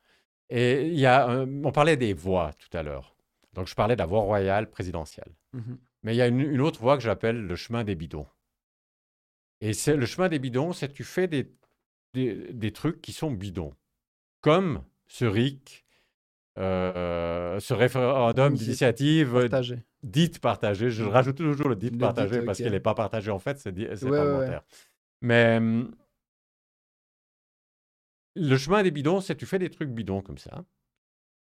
Et 0.50 0.88
il 0.88 1.00
y 1.00 1.06
a, 1.06 1.28
on 1.30 1.72
parlait 1.72 1.98
des 1.98 2.14
voix 2.14 2.52
tout 2.58 2.76
à 2.78 2.84
l'heure. 2.84 3.16
Donc 3.54 3.68
je 3.68 3.76
parlais 3.76 3.96
de 3.96 4.00
la 4.00 4.06
voie 4.06 4.22
royale 4.22 4.70
présidentielle. 4.70 5.34
Mmh 5.54 5.74
mais 6.06 6.14
il 6.14 6.18
y 6.18 6.22
a 6.22 6.28
une, 6.28 6.60
autre 6.60 6.82
voie 6.82 6.98
que 6.98 7.04
j'appelle 7.04 7.48
le 7.48 7.56
chemin 7.56 7.86
des 7.86 7.96
bidons. 7.96 8.28
Et 9.62 9.72
c'est 9.72 9.96
le 9.96 10.06
chemin 10.06 10.28
des 10.28 10.38
bidons, 10.38 10.74
c'est 10.74 10.92
tu 10.92 11.06
fais 11.06 11.30
des, 11.30 11.50
des, 12.14 12.52
des, 12.52 12.72
trucs 12.74 13.02
qui 13.02 13.14
sont 13.14 13.32
bidons. 13.32 13.74
Comme 14.42 14.84
ce 15.08 15.24
RIC 15.24 15.84
euh, 16.60 17.60
ce 17.60 17.74
référendum 17.74 18.54
d'initiative 18.54 19.50
dite 20.04 20.40
partagée. 20.40 20.92
Je 20.92 21.04
rajoute 21.04 21.38
toujours 21.38 21.68
le 21.68 21.76
dite 21.76 21.98
partagé 21.98 22.42
parce 22.42 22.60
qu'elle 22.60 22.74
n'est 22.74 22.80
pas 22.80 22.94
partagée 22.94 23.32
en 23.32 23.40
fait, 23.40 23.58
c'est 23.58 23.72
parlementaire. 24.02 24.62
Mais 25.22 25.58
hum, 25.58 25.96
le 28.36 28.58
chemin 28.58 28.84
des 28.84 28.92
bidons, 28.92 29.22
c'est 29.22 29.36
tu 29.36 29.46
fais 29.46 29.60
des 29.60 29.70
trucs 29.70 29.90
bidons 29.90 30.22
comme 30.22 30.38
ça. 30.38 30.64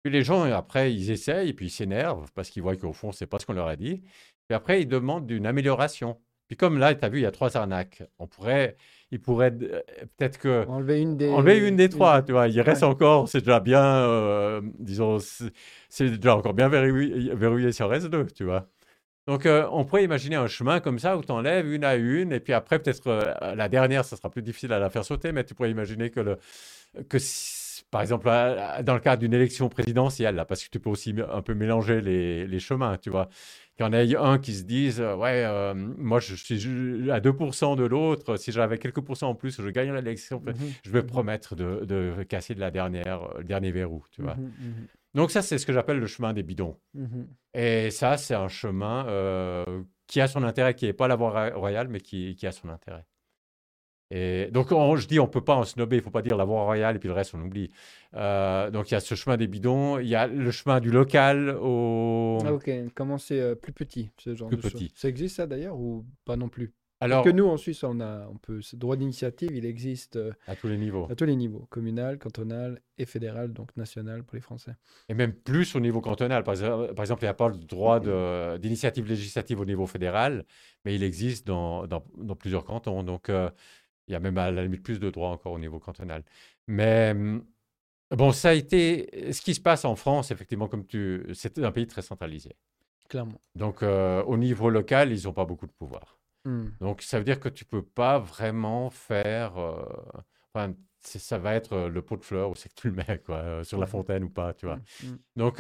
Puis 0.04 0.12
les 0.12 0.24
gens, 0.24 0.44
après, 0.44 0.94
ils 0.94 1.10
essayent 1.10 1.50
et 1.50 1.54
puis 1.54 1.68
ils 1.68 1.72
s'énervent 1.72 2.32
parce 2.36 2.50
qu'ils 2.50 2.62
voient 2.62 2.76
qu'au 2.76 2.94
fond, 2.94 3.12
c'est 3.12 3.26
pas 3.26 3.40
ce 3.40 3.46
qu'on 3.46 3.54
leur 3.54 3.68
a 3.68 3.76
dit. 3.76 4.04
Puis 4.48 4.56
après, 4.56 4.82
ils 4.82 4.88
demandent 4.88 5.30
une 5.32 5.48
amélioration. 5.48 6.20
Puis 6.48 6.58
comme 6.58 6.78
là, 6.78 6.94
tu 6.94 7.04
as 7.04 7.10
vu, 7.10 7.20
il 7.20 7.24
y 7.24 7.26
a 7.26 7.32
trois 7.32 7.58
arnaques. 7.58 8.04
On 8.20 8.28
pourrait, 8.28 8.78
il 9.10 9.20
pourrait 9.20 9.52
euh, 9.64 9.82
peut-être 10.16 10.38
que 10.38 10.68
enlever 10.68 11.02
une 11.02 11.18
des, 11.18 11.30
enlever 11.30 11.58
une 11.58 11.76
des 11.76 11.90
trois, 11.90 12.22
tu 12.22 12.34
vois. 12.34 12.48
Il 12.48 12.62
reste 12.62 12.84
encore, 12.84 13.28
c'est 13.28 13.40
déjà 13.40 13.60
bien, 13.60 13.84
euh, 13.84 14.62
disons, 14.78 15.18
c'est 15.90 16.10
déjà 16.10 16.36
encore 16.36 16.54
bien 16.54 16.70
verrouillé, 16.70 17.34
verrouillé 17.34 17.72
sur 17.72 17.90
reste 17.90 18.08
deux, 18.08 18.28
tu 18.28 18.44
vois. 18.44 18.70
Donc, 19.28 19.46
euh, 19.46 19.68
on 19.72 19.86
pourrait 19.86 20.04
imaginer 20.04 20.36
un 20.36 20.48
chemin 20.48 20.80
comme 20.80 21.00
ça 21.00 21.18
où 21.18 21.24
tu 21.24 21.32
enlèves 21.32 21.72
une 21.72 21.84
à 21.84 21.96
une, 21.96 22.32
et 22.32 22.40
puis 22.40 22.54
après, 22.54 22.80
peut-être 22.80 23.36
la 23.56 23.70
dernière, 23.70 24.06
ça 24.06 24.18
sera 24.18 24.30
plus 24.30 24.42
difficile 24.42 24.72
à 24.72 24.80
la 24.80 24.90
faire 24.90 25.04
sauter, 25.04 25.32
mais 25.32 25.44
tu 25.44 25.56
pourrais 25.56 25.72
imaginer 25.72 26.12
que, 26.12 26.20
le, 26.20 26.38
que 27.10 27.18
par 27.90 28.02
exemple, 28.02 28.28
dans 28.84 28.94
le 28.94 29.00
cadre 29.00 29.22
d'une 29.22 29.34
élection 29.34 29.70
présidentielle, 29.70 30.36
là, 30.36 30.46
parce 30.46 30.64
que 30.64 30.70
tu 30.70 30.80
peux 30.80 30.90
aussi 30.90 31.16
un 31.32 31.42
peu 31.42 31.54
mélanger 31.54 32.02
les, 32.02 32.46
les 32.46 32.60
chemins, 32.60 32.98
tu 32.98 33.10
vois 33.10 33.30
qu'il 33.76 33.86
y 33.86 33.90
en 33.90 33.94
ait 33.94 34.16
un 34.16 34.40
qui 34.40 34.54
se 34.54 34.64
dise 34.64 35.02
euh, 35.02 35.16
Ouais, 35.16 35.44
euh, 35.46 35.74
moi, 35.74 36.20
je 36.20 36.36
suis 36.36 37.12
à 37.12 37.20
2% 37.20 37.76
de 37.76 37.84
l'autre. 37.84 38.38
Si 38.38 38.52
j'avais 38.52 38.78
quelques 38.78 39.02
pourcents 39.02 39.30
en 39.30 39.36
plus, 39.36 39.62
je 39.62 39.70
gagne 39.70 39.94
l'élection. 39.94 40.42
Mhm. 40.46 40.56
Je 40.84 40.92
vais 40.92 41.04
promettre 41.04 41.56
de, 41.56 41.84
de, 41.86 42.24
casser 42.24 42.56
de 42.56 42.60
la 42.60 42.72
dernière, 42.72 43.24
euh, 43.24 43.40
le 43.40 43.44
dernier 43.44 43.72
verrou. 43.72 44.04
Tu 44.12 44.22
vois. 44.22 44.36
Mhm, 44.36 44.88
Donc, 45.16 45.32
ça, 45.32 45.42
c'est 45.42 45.58
ce 45.58 45.66
que 45.66 45.74
j'appelle 45.74 46.00
le 46.00 46.08
chemin 46.08 46.34
des 46.34 46.44
bidons. 46.44 46.78
Et 47.54 47.90
ça, 47.90 48.18
c'est 48.18 48.36
un 48.36 48.48
chemin 48.48 49.66
qui 50.08 50.22
a 50.22 50.28
son 50.28 50.44
intérêt, 50.44 50.76
qui 50.76 50.86
n'est 50.86 50.94
pas 50.94 51.08
la 51.08 51.16
voie 51.16 51.50
royale, 51.50 51.88
mais 51.88 52.00
qui, 52.00 52.36
qui 52.36 52.46
a 52.46 52.52
son 52.52 52.70
intérêt. 52.70 53.06
Et 54.12 54.50
donc, 54.52 54.70
je 54.70 55.08
dis, 55.08 55.20
on 55.20 55.24
ne 55.24 55.30
peut 55.30 55.44
pas 55.44 55.56
en 55.56 55.64
snobber, 55.64 55.96
il 55.96 56.00
ne 56.00 56.04
faut 56.04 56.12
pas 56.12 56.22
dire 56.22 56.38
la 56.38 56.46
voie 56.46 56.64
royale 56.64 56.96
et 56.96 57.00
puis 57.00 57.08
le 57.08 57.14
reste, 57.14 57.34
on 57.34 57.42
oublie. 57.42 57.72
Euh, 58.14 58.70
donc, 58.70 58.92
il 58.92 58.94
y 58.94 58.98
a 58.98 59.00
ce 59.00 59.16
chemin 59.16 59.36
des 59.36 59.48
bidons, 59.48 59.98
il 59.98 60.08
y 60.08 60.16
a 60.16 60.28
le 60.28 60.52
chemin 60.52 60.80
du 60.80 60.92
local 60.92 61.58
au. 61.60 62.38
Ah, 62.46 62.54
ok, 62.54 62.70
comment 62.94 63.18
c'est 63.18 63.40
euh, 63.40 63.56
plus 63.56 63.74
petit, 63.74 64.12
ce 64.18 64.36
genre 64.36 64.48
plus 64.48 64.58
de 64.58 64.62
petit. 64.62 64.92
Ça 64.96 65.10
existe, 65.10 65.38
ça 65.38 65.48
d'ailleurs, 65.48 65.80
ou 65.80 66.06
pas 66.24 66.36
non 66.36 66.50
plus? 66.50 66.74
Alors, 67.06 67.24
que 67.24 67.30
nous, 67.30 67.46
en 67.46 67.58
Suisse, 67.58 67.84
on 67.84 68.00
a, 68.00 68.28
on 68.28 68.36
peut, 68.38 68.62
ce 68.62 68.76
droit 68.76 68.96
d'initiative, 68.96 69.52
il 69.54 69.66
existe 69.66 70.16
euh, 70.18 70.32
à 70.48 70.56
tous 70.56 70.68
les 70.68 70.78
niveaux. 70.78 71.08
À 71.10 71.16
tous 71.16 71.26
les 71.26 71.36
niveaux, 71.36 71.68
communal, 71.70 72.18
cantonal 72.20 72.82
et 72.98 73.06
fédéral, 73.06 73.54
donc 73.54 73.76
national 73.78 74.24
pour 74.24 74.36
les 74.36 74.42
Français. 74.42 74.76
Et 75.10 75.14
même 75.14 75.34
plus 75.34 75.76
au 75.76 75.80
niveau 75.80 76.02
cantonal. 76.02 76.44
Par, 76.44 76.54
exemple, 76.54 77.22
il 77.22 77.26
n'y 77.26 77.30
a 77.30 77.34
pas 77.34 77.50
le 77.50 77.58
droit 77.58 78.00
d'initiative 78.58 79.08
législative 79.08 79.60
au 79.60 79.66
niveau 79.66 79.86
fédéral, 79.88 80.46
mais 80.84 80.96
il 80.96 81.04
existe 81.04 81.48
dans, 81.48 81.88
dans, 81.88 82.04
dans 82.18 82.36
plusieurs 82.36 82.66
cantons. 82.66 83.04
Donc, 83.04 83.30
il 84.08 84.12
y 84.12 84.16
a 84.16 84.20
même 84.20 84.38
à 84.38 84.52
la 84.52 84.64
limite 84.64 84.84
plus 84.84 85.00
de 85.00 85.10
droits 85.10 85.30
encore 85.30 85.54
au 85.54 85.60
niveau 85.60 85.80
cantonal. 85.80 86.24
Mais 86.68 87.14
mmh, 87.14 87.44
bon, 88.12 88.32
ça 88.32 88.50
a 88.50 88.54
été 88.54 89.32
ce 89.32 89.42
qui 89.42 89.54
se 89.54 89.62
passe 89.62 89.86
en 89.86 89.96
France, 89.96 90.32
effectivement, 90.32 90.68
comme 90.68 90.86
tu. 90.86 91.26
C'est 91.34 91.58
un 91.60 91.72
pays 91.72 91.88
très 91.88 92.02
centralisé. 92.02 92.56
Clairement. 93.10 93.40
Donc, 93.56 93.84
euh, 93.84 94.24
au 94.24 94.38
niveau 94.38 94.70
local, 94.70 95.12
ils 95.12 95.26
n'ont 95.26 95.34
pas 95.34 95.46
beaucoup 95.46 95.68
de 95.68 95.72
pouvoir. 95.72 96.15
Mmh. 96.46 96.66
Donc, 96.80 97.02
ça 97.02 97.18
veut 97.18 97.26
dire 97.26 97.40
que 97.40 97.50
tu 97.50 97.66
ne 97.66 97.70
peux 97.70 97.84
pas 97.84 98.20
vraiment 98.20 98.90
faire. 98.90 99.58
Euh, 99.58 99.86
enfin, 100.54 100.74
ça 101.02 101.38
va 101.38 101.56
être 101.56 101.88
le 101.88 102.02
pot 102.02 102.18
de 102.18 102.24
fleurs 102.24 102.50
où 102.52 102.56
c'est 102.56 102.70
que 102.70 102.76
tu 102.76 102.90
le 102.90 102.96
mets, 102.96 103.20
quoi, 103.26 103.38
euh, 103.38 103.64
sur 103.64 103.80
la 103.80 103.88
fontaine 103.88 104.24
ou 104.24 104.30
pas, 104.30 104.54
tu 104.54 104.66
vois. 104.66 104.78
Mmh, 105.04 105.16
Donc, 105.36 105.60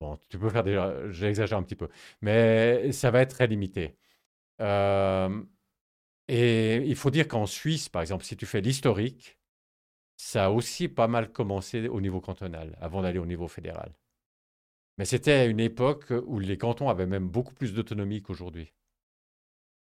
bon, 0.00 0.18
tu 0.28 0.38
peux 0.38 0.48
faire 0.50 0.64
déjà. 0.64 1.10
J'exagère 1.10 1.58
un 1.58 1.62
petit 1.62 1.76
peu. 1.76 1.88
Mais 2.22 2.92
ça 2.92 3.10
va 3.10 3.20
être 3.20 3.30
très 3.30 3.46
limité. 3.46 3.96
Et 6.28 6.76
il 6.86 6.96
faut 6.96 7.10
dire 7.10 7.26
qu'en 7.28 7.46
Suisse, 7.46 7.88
par 7.88 8.02
exemple, 8.02 8.24
si 8.24 8.36
tu 8.36 8.46
fais 8.46 8.60
l'historique, 8.60 9.38
ça 10.16 10.46
a 10.46 10.50
aussi 10.50 10.88
pas 10.88 11.08
mal 11.08 11.32
commencé 11.32 11.88
au 11.88 12.00
niveau 12.00 12.20
cantonal 12.20 12.76
avant 12.80 13.02
d'aller 13.02 13.18
au 13.18 13.26
niveau 13.26 13.48
fédéral. 13.48 13.94
Mais 14.98 15.06
c'était 15.06 15.32
à 15.32 15.44
une 15.46 15.60
époque 15.60 16.12
où 16.26 16.38
les 16.40 16.58
cantons 16.58 16.90
avaient 16.90 17.06
même 17.06 17.28
beaucoup 17.28 17.54
plus 17.54 17.72
d'autonomie 17.72 18.20
qu'aujourd'hui. 18.20 18.74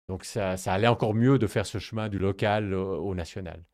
Donc 0.08 0.24
ça, 0.24 0.54
allait 0.66 0.86
encore 0.86 1.14
mieux 1.14 1.38
de 1.38 1.46
faire 1.46 1.66
ce 1.66 1.78
chemin 1.78 2.08
du 2.08 2.18
local 2.18 2.74
au, 2.74 3.14
national. 3.14 3.64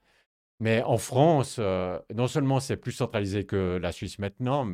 Mais 0.61 0.83
en 0.83 0.97
France, 0.97 1.57
euh, 1.59 1.99
non 2.15 2.27
seulement 2.27 2.61
c'est 2.61 2.77
plus 2.77 2.93
centralisé 2.93 3.45
que 3.45 3.79
la 3.83 3.93
Suisse 3.93 4.19
maintenant, 4.19 4.67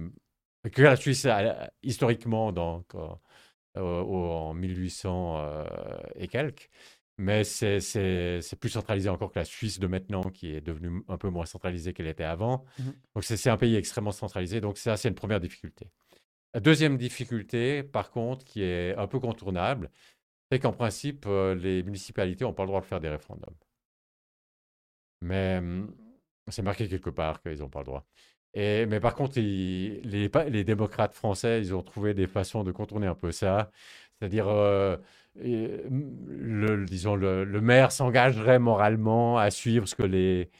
que 0.71 0.83
la 0.83 0.97
Suisse 0.97 1.27
historiquement 1.83 2.53
donc, 2.53 2.95
euh, 2.95 4.03
en 4.03 4.55
1800 4.55 5.39
euh, 5.39 5.65
et 6.15 6.29
quelques, 6.29 6.69
mais 7.17 7.43
c'est 7.43 7.81
plus 8.61 8.69
centralisé 8.69 9.09
encore 9.09 9.33
que 9.33 9.39
la 9.41 9.45
Suisse 9.45 9.81
de 9.81 9.89
maintenant, 9.89 10.23
qui 10.23 10.55
est 10.55 10.61
devenue 10.61 11.03
un 11.09 11.19
peu 11.19 11.29
moins 11.29 11.47
centralisée 11.47 11.93
qu'elle 11.93 12.07
était 12.07 12.25
avant. 12.25 12.65
Mmh 12.79 12.91
donc 13.15 13.25
c'est 13.25 13.51
un 13.51 13.57
pays 13.57 13.75
extrêmement 13.75 14.13
centralisé. 14.13 14.61
Donc 14.61 14.79
ça, 14.79 14.97
c'est 14.97 15.09
une 15.09 15.17
première 15.17 15.41
difficulté. 15.41 15.91
La 16.55 16.61
deuxième 16.61 16.97
difficulté, 16.97 17.83
par 17.83 18.11
contre, 18.11 18.45
qui 18.45 18.63
est 18.63 18.95
un 18.97 19.07
peu 19.07 19.19
contournable, 19.19 19.91
c'est 20.51 20.59
qu'en 20.59 20.73
principe, 20.73 21.25
euh, 21.27 21.55
les 21.55 21.83
municipalités 21.83 22.45
n'ont 22.45 22.53
pas 22.53 22.65
le 22.65 22.69
droit 22.69 22.81
de 22.81 22.87
faire 22.87 23.01
des 23.01 23.09
référendums. 23.09 23.55
Mais 25.21 25.59
hum, 25.59 25.95
c'est 26.49 26.63
marqué 26.63 26.89
quelque 26.89 27.11
part 27.11 27.43
qu'ils 27.43 27.59
n'ont 27.59 27.69
pas 27.69 27.81
le 27.81 27.87
droit. 27.87 28.07
Et, 28.55 28.87
mais 28.87 29.01
par 29.01 29.15
contre, 29.15 29.39
les, 29.39 30.01
les, 30.03 30.65
démocrates 30.65 31.15
français, 31.15 31.61
ils 31.61 31.75
ont 31.75 31.83
trouvé 31.83 32.15
des 32.15 32.27
façons 32.27 32.65
de 32.65 32.73
contourner 32.73 33.07
un 33.07 33.15
peu 33.15 33.31
ça. 33.31 33.71
C'est-à-dire, 34.19 34.49
euh, 34.49 34.97
le, 35.37 36.85
disons, 36.87 37.15
le, 37.15 37.45
le 37.45 37.61
maire 37.61 37.93
s'engagerait 37.93 38.59
moralement 38.59 39.39
à 39.39 39.51
suivre 39.51 39.87
ce 39.87 39.95
que 39.95 40.03
les, 40.03 40.51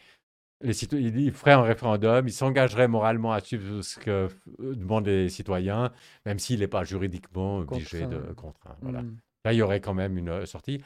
les 0.61 0.73
citoyens, 0.73 1.11
il 1.15 1.33
ferait 1.33 1.53
un 1.53 1.63
référendum, 1.63 2.27
il 2.27 2.33
s'engagerait 2.33 2.89
moralement 2.89 3.33
à 3.33 3.41
suivre 3.41 3.83
ce 3.83 3.99
que 3.99 4.29
demandent 4.59 5.07
les 5.07 5.29
citoyens, 5.29 5.93
même 6.27 6.39
s'il 6.39 6.61
n'est 6.61 6.69
pas 6.69 6.85
juridiquement 6.85 7.59
obligé 7.59 8.07
de 8.07 8.19
contraindre. 8.35 8.79
Voilà. 8.83 9.03
Mmh. 9.03 9.17
Là, 9.49 9.55
il 9.55 9.57
y 9.57 9.63
aurait 9.63 9.81
quand 9.81 9.95
même 9.95 10.19
une 10.19 10.29
euh, 10.29 10.45
sortie. 10.45 10.83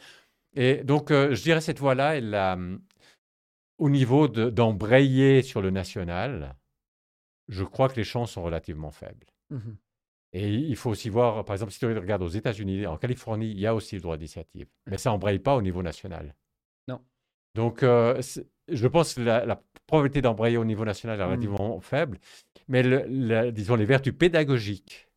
Et 0.54 0.84
donc, 0.84 1.10
euh, 1.10 1.34
je 1.34 1.42
dirais 1.42 1.60
cette 1.60 1.80
voie-là, 1.80 2.16
elle 2.16 2.78
au 3.78 3.90
niveau 3.90 4.28
d'embrayer 4.28 5.42
sur 5.42 5.60
le 5.60 5.70
national, 5.70 6.54
je 7.48 7.64
crois 7.64 7.88
que 7.88 7.96
les 7.96 8.04
chances 8.04 8.30
sont 8.30 8.42
relativement 8.44 8.92
faibles. 8.92 9.26
Mmh 9.50 9.72
Et 10.34 10.54
il 10.54 10.76
faut 10.76 10.90
aussi 10.90 11.08
voir, 11.08 11.44
par 11.44 11.54
exemple, 11.54 11.72
si 11.72 11.80
tu 11.80 11.86
regardes 11.86 12.22
aux 12.22 12.28
États-Unis, 12.28 12.86
en 12.86 12.98
Californie, 12.98 13.50
il 13.50 13.58
y 13.58 13.66
a 13.66 13.74
aussi 13.74 13.96
le 13.96 14.02
droit 14.02 14.16
d'initiative, 14.16 14.68
mais 14.86 14.96
ça 14.96 15.10
n'embraye 15.10 15.40
pas 15.40 15.56
au 15.56 15.62
niveau 15.62 15.82
national. 15.82 16.36
Non. 16.86 17.00
Donc, 17.56 17.82
euh, 17.82 18.22
je 18.68 18.86
pense 18.86 19.14
que 19.14 19.22
la, 19.22 19.60
probabilité 19.88 20.22
d'embrayer 20.22 20.56
au 20.56 20.64
niveau 20.64 20.84
national 20.84 21.18
est 21.18 21.24
mmh. 21.24 21.26
relativement 21.26 21.80
faible, 21.80 22.20
mais 22.68 22.84
disons 23.50 23.74
les 23.74 23.86
vertus 23.86 24.14
pédagogiques, 24.16 25.08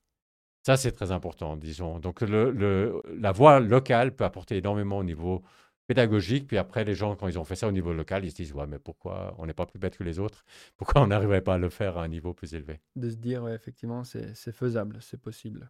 ça 0.66 0.78
c'est 0.78 0.92
très 0.92 1.12
important, 1.12 1.56
disons. 1.58 2.00
Donc, 2.00 2.22
la 2.22 3.32
voie 3.32 3.60
locale 3.60 4.16
peut 4.16 4.24
apporter 4.24 4.58
énormément 4.58 4.98
au 4.98 5.04
niveau 5.04 5.44
pédagogique. 5.88 6.48
Puis 6.48 6.58
après, 6.58 6.84
les 6.84 6.96
gens, 6.96 7.16
quand 7.16 7.28
ils 7.28 7.38
ont 7.38 7.44
fait 7.44 7.56
ça 7.56 7.68
au 7.68 7.72
niveau 7.72 7.94
local, 7.94 8.26
ils 8.26 8.32
se 8.32 8.36
disent 8.36 8.54
Ouais, 8.54 8.66
mais 8.66 8.80
pourquoi 8.80 9.36
on 9.38 9.46
n'est 9.46 9.54
pas 9.54 9.68
plus 9.68 9.78
bête 9.78 9.96
que 9.96 10.04
les 10.04 10.18
autres? 10.18 10.44
Pourquoi 10.78 11.02
on 11.02 11.08
n'arriverait 11.08 11.42
pas 11.42 11.56
à 11.56 11.58
le 11.58 11.70
faire 11.70 11.98
à 11.98 12.04
un 12.04 12.08
niveau 12.08 12.34
plus 12.34 12.56
élevé? 12.56 12.80
De 12.96 13.10
se 13.10 13.16
dire, 13.16 13.48
effectivement, 13.50 14.04
c'est 14.04 14.52
faisable, 14.52 14.98
c'est 15.02 15.22
possible. 15.22 15.70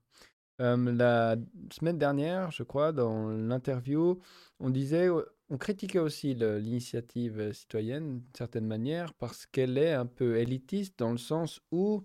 la 0.59 1.35
semaine 1.71 1.97
dernière, 1.97 2.51
je 2.51 2.63
crois, 2.63 2.93
dans 2.93 3.27
l'interview, 3.27 4.19
on 4.61 4.69
disait 4.69 5.09
on 5.49 5.57
critiquait 5.57 5.99
aussi 5.99 6.33
l'initiative 6.33 7.39
euh, 7.39 7.53
citoyenne 7.53 8.19
d'une 8.19 8.35
certaine 8.35 8.65
manière 8.65 9.13
parce 9.13 9.45
qu'elle 9.45 9.77
est 9.77 9.93
un 9.93 10.07
peu 10.07 10.37
élitiste 10.37 10.97
dans 10.97 11.11
le 11.11 11.17
sens 11.17 11.61
où, 11.71 12.03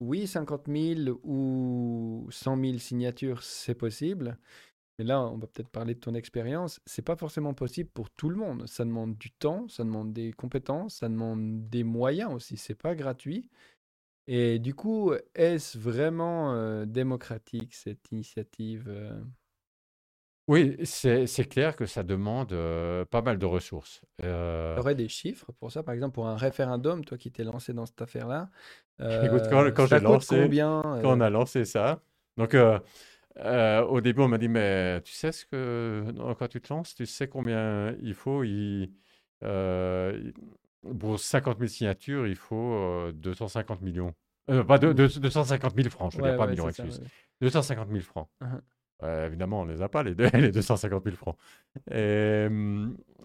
oui, 0.00 0.26
50 0.26 0.66
000 0.68 1.18
ou 1.24 2.26
100 2.30 2.60
000 2.60 2.78
signatures, 2.78 3.42
c'est 3.42 3.74
possible. 3.74 4.38
Mais 4.98 5.04
là, 5.04 5.22
on 5.22 5.38
va 5.38 5.46
peut-être 5.46 5.68
parler 5.70 5.94
de 5.94 6.00
ton 6.00 6.14
expérience. 6.14 6.80
C'est 6.86 7.02
pas 7.02 7.16
forcément 7.16 7.54
possible 7.54 7.90
pour 7.90 8.10
tout 8.10 8.30
le 8.30 8.36
monde. 8.36 8.66
Ça 8.66 8.84
demande 8.84 9.16
du 9.18 9.30
temps, 9.30 9.68
ça 9.68 9.84
demande 9.84 10.12
des 10.12 10.32
compétences, 10.32 10.96
ça 10.96 11.08
demande 11.08 11.68
des 11.68 11.84
moyens 11.84 12.32
aussi. 12.32 12.56
C'est 12.56 12.74
pas 12.74 12.94
gratuit. 12.94 13.50
Et 14.26 14.58
du 14.58 14.74
coup, 14.74 15.12
est-ce 15.34 15.78
vraiment 15.78 16.54
euh, 16.54 16.84
démocratique 16.86 17.74
cette 17.74 18.10
initiative 18.12 18.86
euh? 18.88 19.22
Oui, 20.48 20.76
c'est 20.84 21.48
clair 21.48 21.74
que 21.74 21.86
ça 21.86 22.02
demande 22.02 22.54
pas 23.10 23.22
mal 23.22 23.38
de 23.38 23.46
ressources. 23.46 24.02
Tu 24.20 24.26
aurais 24.26 24.94
des 24.94 25.08
chiffres 25.08 25.50
pour 25.58 25.72
ça, 25.72 25.82
par 25.82 25.94
exemple, 25.94 26.14
pour 26.14 26.28
un 26.28 26.36
référendum, 26.36 27.04
toi 27.04 27.18
qui 27.18 27.32
t'es 27.32 27.42
lancé 27.42 27.72
dans 27.72 27.86
cette 27.86 28.00
affaire-là. 28.00 28.48
Écoute, 29.24 29.42
quand, 29.50 29.86
j'ai 29.86 30.00
lancé, 30.00 30.42
combien, 30.42 30.80
quand 30.82 31.16
on 31.16 31.20
a 31.20 31.30
lancé 31.30 31.64
ça, 31.64 32.00
donc 32.36 32.54
au 32.54 34.00
début 34.00 34.22
on 34.22 34.28
m'a 34.28 34.38
dit, 34.38 34.48
mais 34.48 35.00
tu 35.02 35.12
sais 35.12 35.32
ce 35.32 35.44
que, 35.44 36.04
quoi 36.38 36.48
tu 36.48 36.60
te 36.60 36.72
lances, 36.72 36.94
tu 36.94 37.06
sais 37.06 37.28
combien 37.28 37.94
il 38.00 38.14
faut, 38.14 38.44
il, 38.44 38.92
pour 39.40 41.18
50 41.18 41.58
000 41.58 41.68
signatures, 41.68 42.26
il 42.26 42.36
faut 42.36 43.10
250 43.14 43.82
millions. 43.82 44.14
pas 44.46 44.78
de, 44.78 44.92
250 44.92 45.74
000 45.74 45.90
francs, 45.90 46.12
je 46.12 46.18
veux 46.18 46.22
dire, 46.22 46.36
pas 46.36 46.46
millions, 46.46 46.68
excuse. 46.68 47.02
250 47.40 47.88
000 47.88 48.00
francs. 48.00 48.28
Uh-huh 49.02 49.26
évidemment, 49.26 49.60
on 49.60 49.64
ne 49.66 49.72
les 49.72 49.82
a 49.82 49.88
pas, 49.88 50.02
les, 50.02 50.14
deux, 50.14 50.28
les 50.34 50.50
250 50.50 51.04
000 51.04 51.16
francs. 51.16 51.36
Et, 51.90 52.46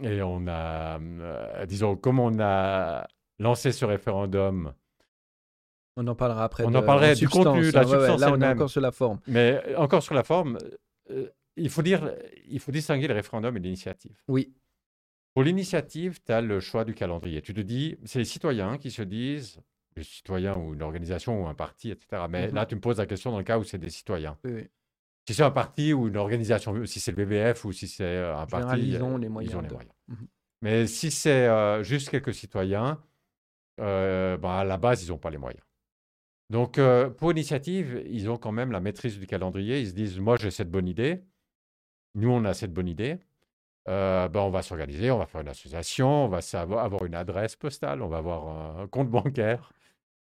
et 0.01 0.21
on 0.21 0.47
a, 0.47 0.99
euh, 0.99 1.65
disons, 1.65 1.95
comme 1.95 2.19
on 2.19 2.39
a 2.39 3.07
lancé 3.39 3.71
ce 3.71 3.85
référendum, 3.85 4.73
on 5.97 6.07
en 6.07 6.15
parlera 6.15 6.45
après. 6.45 6.63
On 6.65 6.73
en 6.73 6.83
parlerait 6.83 7.15
du 7.15 7.27
contenu, 7.27 7.69
la 7.71 7.83
substance 7.83 8.19
Là, 8.19 8.31
on 8.31 8.41
est 8.41 8.47
encore 8.47 8.69
sur 8.69 8.81
la 8.81 8.91
forme. 8.91 9.19
Mais 9.27 9.75
encore 9.75 10.01
sur 10.01 10.15
la 10.15 10.23
forme, 10.23 10.57
euh, 11.09 11.27
il, 11.57 11.69
faut 11.69 11.81
dire, 11.81 12.13
il 12.47 12.59
faut 12.59 12.71
distinguer 12.71 13.07
le 13.07 13.13
référendum 13.13 13.55
et 13.57 13.59
l'initiative. 13.59 14.15
Oui. 14.29 14.53
Pour 15.33 15.43
l'initiative, 15.43 16.19
tu 16.25 16.31
as 16.31 16.41
le 16.41 16.59
choix 16.59 16.85
du 16.85 16.93
calendrier. 16.93 17.41
Tu 17.41 17.53
te 17.53 17.61
dis, 17.61 17.97
c'est 18.05 18.19
les 18.19 18.25
citoyens 18.25 18.77
qui 18.77 18.89
se 18.89 19.01
disent, 19.01 19.59
les 19.97 20.03
citoyens 20.03 20.55
ou 20.55 20.73
une 20.73 20.81
organisation 20.81 21.43
ou 21.43 21.47
un 21.47 21.55
parti, 21.55 21.91
etc. 21.91 22.23
Mais 22.29 22.47
mmh 22.47 22.55
là, 22.55 22.65
tu 22.65 22.75
me 22.75 22.81
poses 22.81 22.97
la 22.97 23.05
question 23.05 23.31
dans 23.31 23.37
le 23.37 23.43
cas 23.43 23.57
où 23.57 23.63
c'est 23.63 23.77
des 23.77 23.89
citoyens. 23.89 24.37
Oui, 24.45 24.51
oui. 24.53 24.69
Si 25.27 25.35
c'est 25.35 25.43
un 25.43 25.51
parti 25.51 25.93
ou 25.93 26.07
une 26.07 26.17
organisation, 26.17 26.85
si 26.85 26.99
c'est 26.99 27.11
le 27.11 27.25
BBF 27.25 27.63
ou 27.65 27.71
si 27.71 27.87
c'est 27.87 28.03
euh, 28.03 28.35
un 28.35 28.47
parti, 28.47 28.79
ils 28.81 29.03
ont 29.03 29.17
les 29.17 29.29
moyens. 29.29 29.63
Mmh 30.07 30.15
Mais 30.61 30.87
si 30.87 31.11
c'est 31.11 31.47
euh, 31.47 31.83
juste 31.83 32.09
quelques 32.09 32.33
citoyens, 32.33 33.01
euh, 33.79 34.37
bah, 34.37 34.59
à 34.59 34.63
la 34.63 34.77
base, 34.77 35.03
ils 35.05 35.09
n'ont 35.09 35.19
pas 35.19 35.29
les 35.29 35.37
moyens. 35.37 35.63
Donc, 36.49 36.81
pour 37.17 37.31
l'initiative, 37.31 38.03
ils 38.07 38.29
ont 38.29 38.37
quand 38.37 38.51
même 38.51 38.73
la 38.73 38.81
maîtrise 38.81 39.17
du 39.17 39.25
calendrier. 39.25 39.79
Ils 39.79 39.87
se 39.87 39.93
disent, 39.93 40.19
moi, 40.19 40.35
j'ai 40.35 40.51
cette 40.51 40.69
bonne 40.69 40.87
idée. 40.87 41.23
Nous, 42.13 42.29
on 42.29 42.43
a 42.43 42.53
cette 42.53 42.73
bonne 42.73 42.89
idée. 42.89 43.19
Ben, 43.85 44.29
on 44.35 44.49
va 44.49 44.61
s'organiser, 44.61 45.11
on 45.11 45.17
va 45.17 45.27
faire 45.27 45.39
une 45.39 45.47
association, 45.47 46.25
on 46.25 46.27
va 46.27 46.39
avoir 46.59 47.05
une 47.05 47.15
adresse 47.15 47.55
postale, 47.55 48.01
on 48.01 48.09
va 48.09 48.17
avoir 48.17 48.79
un 48.81 48.87
compte 48.87 49.09
bancaire. 49.09 49.71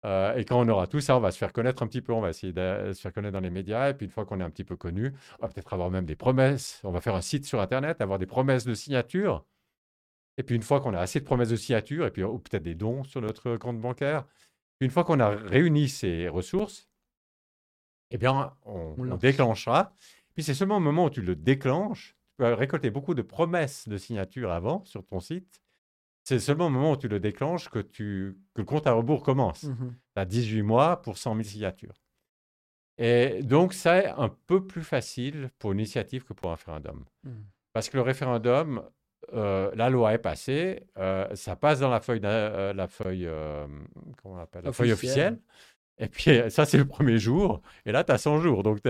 Euh, 0.04 0.34
et 0.36 0.44
quand 0.44 0.60
on 0.60 0.68
aura 0.68 0.86
tout 0.86 1.00
ça, 1.00 1.16
on 1.16 1.20
va 1.20 1.30
se 1.30 1.38
faire 1.38 1.52
connaître 1.52 1.82
un 1.82 1.86
petit 1.86 2.02
peu, 2.02 2.12
on 2.12 2.20
va 2.20 2.30
essayer 2.30 2.52
de 2.52 2.92
se 2.92 3.00
faire 3.00 3.12
connaître 3.12 3.32
dans 3.32 3.40
les 3.40 3.50
médias. 3.50 3.90
Et 3.90 3.94
puis 3.94 4.06
une 4.06 4.12
fois 4.12 4.24
qu'on 4.24 4.40
est 4.40 4.44
un 4.44 4.50
petit 4.50 4.64
peu 4.64 4.76
connu, 4.76 5.12
on 5.40 5.46
va 5.46 5.52
peut-être 5.52 5.72
avoir 5.72 5.90
même 5.90 6.06
des 6.06 6.16
promesses. 6.16 6.80
On 6.84 6.92
va 6.92 7.00
faire 7.00 7.14
un 7.14 7.20
site 7.20 7.44
sur 7.44 7.60
Internet, 7.60 8.00
avoir 8.00 8.18
des 8.18 8.26
promesses 8.26 8.64
de 8.64 8.74
signature. 8.74 9.44
Et 10.36 10.44
puis 10.44 10.54
une 10.54 10.62
fois 10.62 10.80
qu'on 10.80 10.94
a 10.94 11.00
assez 11.00 11.18
de 11.20 11.24
promesses 11.24 11.48
de 11.48 11.56
signature, 11.56 12.06
et 12.06 12.10
puis 12.12 12.22
ou 12.22 12.38
peut-être 12.38 12.62
des 12.62 12.76
dons 12.76 13.02
sur 13.02 13.20
notre 13.20 13.56
compte 13.56 13.80
bancaire, 13.80 14.24
une 14.80 14.90
fois 14.90 15.02
qu'on 15.04 15.18
a 15.18 15.30
réuni 15.30 15.88
ces 15.88 16.28
ressources, 16.28 16.88
eh 18.10 18.18
bien, 18.18 18.54
on, 18.64 18.94
on 18.98 19.16
déclenchera. 19.16 19.92
Puis 20.34 20.44
c'est 20.44 20.54
seulement 20.54 20.76
au 20.76 20.80
moment 20.80 21.06
où 21.06 21.10
tu 21.10 21.20
le 21.20 21.34
déclenches, 21.34 22.16
tu 22.30 22.36
peux 22.36 22.52
récolter 22.54 22.90
beaucoup 22.90 23.14
de 23.14 23.22
promesses 23.22 23.88
de 23.88 23.96
signature 23.96 24.52
avant 24.52 24.84
sur 24.84 25.04
ton 25.04 25.18
site. 25.18 25.60
C'est 26.28 26.40
seulement 26.40 26.66
au 26.66 26.68
moment 26.68 26.92
où 26.92 26.96
tu 26.98 27.08
le 27.08 27.20
déclenches 27.20 27.70
que, 27.70 27.78
tu, 27.78 28.36
que 28.52 28.60
le 28.60 28.66
compte 28.66 28.86
à 28.86 28.92
rebours 28.92 29.22
commence. 29.22 29.60
Tu 29.62 29.66
as 30.14 30.26
18 30.26 30.60
mois 30.60 31.00
pour 31.00 31.16
100 31.16 31.36
000 31.36 31.42
signatures. 31.48 31.94
Et 32.98 33.42
donc, 33.42 33.72
c'est 33.72 34.08
un 34.08 34.28
peu 34.46 34.66
plus 34.66 34.82
facile 34.82 35.48
pour 35.58 35.72
une 35.72 35.78
initiative 35.78 36.24
que 36.24 36.34
pour 36.34 36.50
un 36.50 36.54
référendum. 36.56 37.02
Mmh. 37.24 37.30
Parce 37.72 37.88
que 37.88 37.96
le 37.96 38.02
référendum, 38.02 38.82
euh, 39.32 39.70
la 39.74 39.88
loi 39.88 40.12
est 40.12 40.18
passée, 40.18 40.86
euh, 40.98 41.34
ça 41.34 41.56
passe 41.56 41.80
dans 41.80 41.88
la 41.88 42.00
feuille, 42.00 42.20
euh, 42.24 42.74
la 42.74 42.88
feuille, 42.88 43.26
comment 44.22 44.34
on 44.34 44.38
appelle, 44.38 44.64
la 44.64 44.72
feuille 44.72 44.92
officielle. 44.92 45.38
Et 45.96 46.08
puis, 46.08 46.42
ça, 46.50 46.66
c'est 46.66 46.76
le 46.76 46.84
premier 46.84 47.18
jour. 47.18 47.62
Et 47.86 47.92
là, 47.92 48.04
tu 48.04 48.12
as 48.12 48.18
100 48.18 48.42
jours. 48.42 48.62
Donc, 48.62 48.80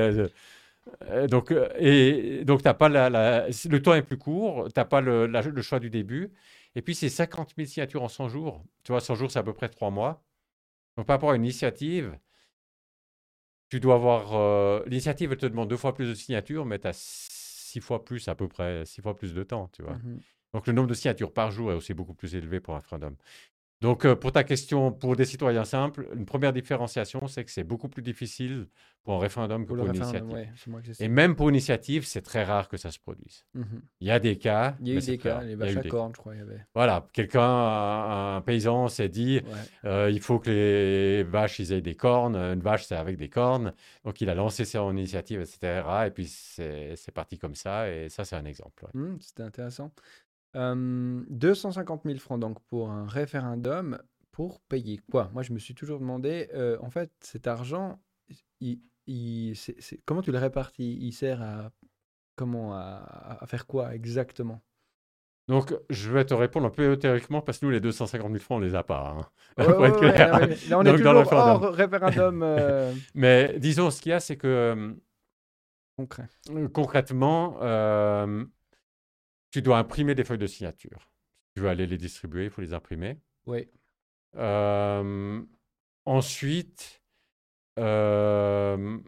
donc, 1.28 1.54
et, 1.78 2.44
donc 2.44 2.62
pas 2.64 2.88
la, 2.88 3.46
le 3.46 3.78
temps 3.78 3.94
est 3.94 4.02
plus 4.02 4.18
court, 4.18 4.66
tu 4.74 4.80
n'as 4.80 4.84
pas 4.86 5.00
le, 5.00 5.28
le, 5.28 5.62
choix 5.62 5.78
du 5.78 5.88
début. 5.88 6.32
Et 6.74 6.82
puis, 6.82 6.94
c'est 6.94 7.08
50 7.08 7.54
000 7.56 7.68
signatures 7.68 8.02
en 8.02 8.08
100 8.08 8.28
jours. 8.28 8.64
Tu 8.84 8.92
vois, 8.92 9.00
100 9.00 9.14
jours, 9.14 9.30
c'est 9.30 9.38
à 9.38 9.42
peu 9.42 9.52
près 9.52 9.68
3 9.68 9.90
mois. 9.90 10.22
Donc, 10.96 11.06
par 11.06 11.14
rapport 11.14 11.30
à 11.30 11.36
une 11.36 11.44
initiative, 11.44 12.18
tu 13.68 13.80
dois 13.80 13.94
avoir. 13.96 14.34
Euh, 14.34 14.82
l'initiative, 14.86 15.32
elle 15.32 15.38
te 15.38 15.46
demande 15.46 15.68
deux 15.68 15.76
fois 15.76 15.94
plus 15.94 16.08
de 16.08 16.14
signatures, 16.14 16.64
mais 16.64 16.78
tu 16.78 16.88
as 16.88 16.98
six 16.98 17.80
fois 17.80 18.04
plus, 18.04 18.28
à 18.28 18.34
peu 18.34 18.48
près, 18.48 18.84
six 18.86 19.02
fois 19.02 19.14
plus 19.14 19.34
de 19.34 19.42
temps, 19.42 19.68
tu 19.72 19.82
vois. 19.82 19.94
Mmh 19.94 20.20
Donc 20.54 20.66
le 20.66 20.72
nombre 20.72 20.88
de 20.88 20.94
signatures 20.94 21.32
par 21.32 21.50
jour 21.50 21.70
est 21.72 21.74
aussi 21.74 21.94
beaucoup 21.94 22.14
plus 22.14 22.34
élevé 22.34 22.60
pour 22.60 22.74
un 22.74 22.78
référendum. 22.78 23.16
Donc, 23.80 24.04
euh, 24.04 24.16
pour 24.16 24.32
ta 24.32 24.42
question, 24.42 24.90
pour 24.90 25.14
des 25.14 25.24
citoyens 25.24 25.64
simples, 25.64 26.08
une 26.16 26.26
première 26.26 26.52
différenciation, 26.52 27.28
c'est 27.28 27.44
que 27.44 27.50
c'est 27.50 27.62
beaucoup 27.62 27.88
plus 27.88 28.02
difficile 28.02 28.66
pour 29.04 29.14
un 29.14 29.18
référendum 29.20 29.64
que 29.64 29.72
pour, 29.72 29.86
une 29.86 29.94
initiative. 29.94 30.50
Et 30.98 31.08
même 31.08 31.36
pour 31.36 31.48
une 31.48 31.54
initiative, 31.54 32.04
c'est 32.04 32.20
très 32.20 32.42
rare 32.42 32.68
que 32.68 32.76
ça 32.76 32.90
se 32.90 32.98
produise. 32.98 33.46
Mhm. 33.54 33.82
Il 34.00 34.08
y 34.08 34.10
a 34.10 34.18
des 34.18 34.36
cas. 34.36 34.76
Il 34.80 34.88
y 34.88 34.90
a 34.90 34.94
eu 34.96 35.00
des 35.00 35.18
cas, 35.18 35.42
les 35.42 35.54
vaches 35.54 35.76
à 35.76 35.82
cornes, 35.84 36.12
je 36.12 36.18
crois. 36.18 36.34
Il 36.34 36.38
y 36.38 36.42
avait. 36.42 36.66
Voilà, 36.74 37.06
quelqu'un, 37.12 37.40
un, 38.36 38.40
paysan 38.40 38.88
s'est 38.88 39.08
dit 39.08 39.40
euh, 39.84 40.10
il 40.10 40.20
faut 40.20 40.40
que 40.40 40.50
les 40.50 41.22
vaches 41.22 41.60
ils 41.60 41.72
aient 41.72 41.80
des 41.80 41.94
cornes. 41.94 42.36
Une 42.36 42.60
vache, 42.60 42.84
c'est 42.84 42.96
avec 42.96 43.16
des 43.16 43.28
cornes. 43.28 43.72
Donc, 44.04 44.20
il 44.20 44.28
a 44.28 44.34
lancé 44.34 44.64
son 44.64 44.90
initiative, 44.90 45.40
etc. 45.40 45.84
Et 46.06 46.10
puis, 46.10 46.26
c'est 46.26 47.12
parti 47.14 47.38
comme 47.38 47.54
ça. 47.54 47.88
Et 47.90 48.08
ça, 48.08 48.24
c'est 48.24 48.36
un 48.36 48.44
exemple. 48.44 48.86
Mmh, 48.92 49.16
c'était 49.20 49.44
intéressant. 49.44 49.92
250 50.54 52.02
000 52.04 52.18
francs 52.18 52.40
donc 52.40 52.60
pour 52.66 52.90
un 52.90 53.06
référendum 53.06 53.98
pour 54.32 54.60
payer 54.60 55.00
quoi? 55.10 55.30
Moi, 55.32 55.42
je 55.42 55.52
me 55.52 55.58
suis 55.58 55.74
toujours 55.74 55.98
demandé, 56.00 56.48
en 56.80 56.90
fait, 56.90 57.10
cet 57.20 57.46
argent, 57.46 58.00
il, 58.60 59.54
comment 60.04 60.22
tu 60.22 60.32
le 60.32 60.38
répartis? 60.38 60.98
Il 61.00 61.12
sert 61.12 61.42
à 61.42 61.70
comment? 62.36 62.74
À, 62.74 63.44
faire 63.46 63.66
quoi 63.66 63.94
exactement? 63.94 64.62
Donc, 65.48 65.74
je 65.88 66.12
vais 66.12 66.26
te 66.26 66.34
répondre 66.34 66.66
un 66.66 66.70
peu 66.70 66.98
théoriquement 66.98 67.40
parce 67.40 67.58
que 67.58 67.64
nous, 67.64 67.72
les 67.72 67.80
250 67.80 68.30
000 68.30 68.38
francs, 68.38 68.58
on 68.58 68.60
les 68.60 68.74
a 68.74 68.82
pas. 68.82 69.16
Hein, 69.16 69.64
pour 69.64 69.86
être 69.86 69.98
clair. 69.98 70.46
Là, 70.68 70.78
on 70.78 70.84
est 70.84 70.96
toujours 70.96 71.32
hors 71.32 71.72
référendum. 71.72 72.44
Mais 73.14 73.58
disons, 73.58 73.90
ce 73.90 74.02
qu'il 74.02 74.10
y 74.10 74.12
a, 74.12 74.20
c'est 74.20 74.36
que 74.36 74.94
Concret. 75.96 76.28
concrètement, 76.72 77.56
tu 79.50 79.62
dois 79.62 79.78
imprimer 79.78 80.14
des 80.14 80.24
feuilles 80.24 80.38
de 80.38 80.46
signature. 80.46 81.10
Si 81.48 81.54
tu 81.54 81.60
veux 81.60 81.68
aller 81.68 81.86
les 81.86 81.98
distribuer, 81.98 82.44
il 82.44 82.50
faut 82.50 82.60
les 82.60 82.74
imprimer. 82.74 83.18
Oui. 83.46 83.68
Euh, 84.36 85.42
ensuite. 86.04 87.02
Euh, 87.78 88.98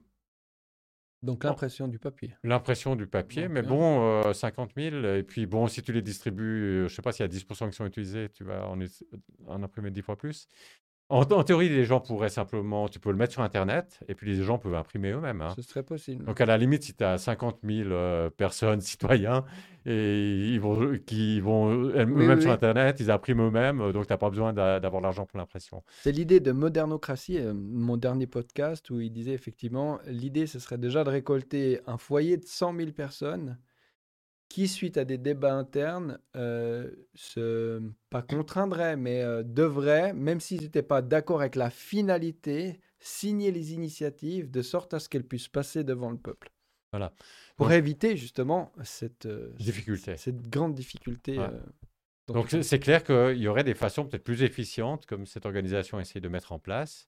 donc 1.22 1.44
l'impression 1.44 1.86
du 1.86 1.98
papier. 1.98 2.34
L'impression 2.42 2.96
du 2.96 3.06
papier, 3.06 3.48
mais 3.48 3.62
bon, 3.62 4.32
50 4.32 4.70
euh, 4.78 4.90
000. 4.90 5.14
Et 5.16 5.22
puis 5.22 5.44
bon, 5.46 5.66
si 5.66 5.82
tu 5.82 5.92
les 5.92 6.00
distribues, 6.00 6.78
je 6.78 6.82
ne 6.84 6.88
sais 6.88 7.02
pas 7.02 7.12
s'il 7.12 7.24
y 7.24 7.28
a 7.28 7.32
10% 7.32 7.70
qui 7.70 7.76
sont 7.76 7.84
utilisés, 7.84 8.30
tu 8.30 8.44
vas 8.44 8.66
en, 8.66 8.78
en 9.46 9.62
imprimer 9.62 9.90
10 9.90 10.02
fois 10.02 10.16
plus. 10.16 10.48
En, 11.10 11.24
théorie, 11.42 11.68
les 11.68 11.84
gens 11.84 11.98
pourraient 11.98 12.28
simplement, 12.28 12.88
tu 12.88 13.00
peux 13.00 13.10
le 13.10 13.16
mettre 13.16 13.32
sur 13.32 13.42
Internet 13.42 13.98
et 14.08 14.14
puis 14.14 14.32
les 14.32 14.44
gens 14.44 14.58
peuvent 14.58 14.76
imprimer 14.76 15.10
eux-mêmes. 15.10 15.42
Hein. 15.42 15.52
Ce 15.56 15.62
serait 15.62 15.82
possible. 15.82 16.24
Donc 16.24 16.40
à 16.40 16.46
la 16.46 16.56
limite, 16.56 16.84
si 16.84 16.94
tu 16.94 17.02
as 17.02 17.18
50 17.18 17.58
000 17.64 18.30
personnes, 18.36 18.80
citoyens, 18.80 19.44
et 19.86 20.52
ils 20.52 20.60
vont, 20.60 20.96
qui 21.04 21.40
vont 21.40 21.68
eux-mêmes 21.70 22.40
sur 22.40 22.52
Internet, 22.52 23.00
ils 23.00 23.10
impriment 23.10 23.48
eux-mêmes, 23.48 23.92
donc 23.92 24.06
tu 24.06 24.12
n'as 24.12 24.18
pas 24.18 24.30
besoin 24.30 24.52
d'avoir 24.52 25.02
l'argent 25.02 25.26
pour 25.26 25.38
l'impression. 25.38 25.82
C'est 26.02 26.12
l'idée 26.12 26.38
de 26.38 26.52
modernocratie, 26.52 27.38
euh, 27.38 27.54
mon 27.54 27.96
dernier 27.96 28.28
podcast, 28.28 28.88
où 28.90 29.00
il 29.00 29.10
disait 29.10 29.32
effectivement, 29.32 29.98
l'idée, 30.06 30.46
ce 30.46 30.60
serait 30.60 30.78
déjà 30.78 31.02
de 31.02 31.10
récolter 31.10 31.80
un 31.86 31.98
foyer 31.98 32.36
de 32.36 32.44
100 32.44 32.76
000 32.76 32.90
personnes 32.92 33.58
qui, 34.50 34.66
suite 34.66 34.98
à 34.98 35.06
des 35.06 35.16
débats 35.16 35.54
internes, 35.54 36.18
euh, 36.36 36.90
se, 37.14 37.80
pas 38.10 38.20
contraindrait, 38.20 38.96
mais 38.96 39.22
euh, 39.22 39.44
devrait, 39.44 40.12
même 40.12 40.40
s'ils 40.40 40.62
n'étaient 40.62 40.82
pas 40.82 41.02
d'accord 41.02 41.40
avec 41.40 41.54
la 41.54 41.70
finalité, 41.70 42.80
signer 42.98 43.52
les 43.52 43.72
initiatives 43.72 44.50
de 44.50 44.60
sorte 44.60 44.92
à 44.92 44.98
ce 44.98 45.08
qu'elles 45.08 45.24
puissent 45.24 45.48
passer 45.48 45.84
devant 45.84 46.10
le 46.10 46.18
peuple. 46.18 46.50
Voilà. 46.92 47.14
Pour 47.56 47.70
éviter 47.70 48.16
justement 48.16 48.72
cette 48.82 49.26
euh, 49.26 49.54
difficulté. 49.56 50.16
Cette 50.16 50.42
grande 50.50 50.74
difficulté. 50.74 51.38
Donc 52.26 52.50
c'est 52.50 52.80
clair 52.80 53.04
qu'il 53.04 53.38
y 53.38 53.46
aurait 53.46 53.64
des 53.64 53.74
façons 53.74 54.04
peut-être 54.04 54.24
plus 54.24 54.42
efficientes, 54.42 55.06
comme 55.06 55.26
cette 55.26 55.46
organisation 55.46 56.00
essaie 56.00 56.20
de 56.20 56.28
mettre 56.28 56.50
en 56.50 56.58
place, 56.58 57.06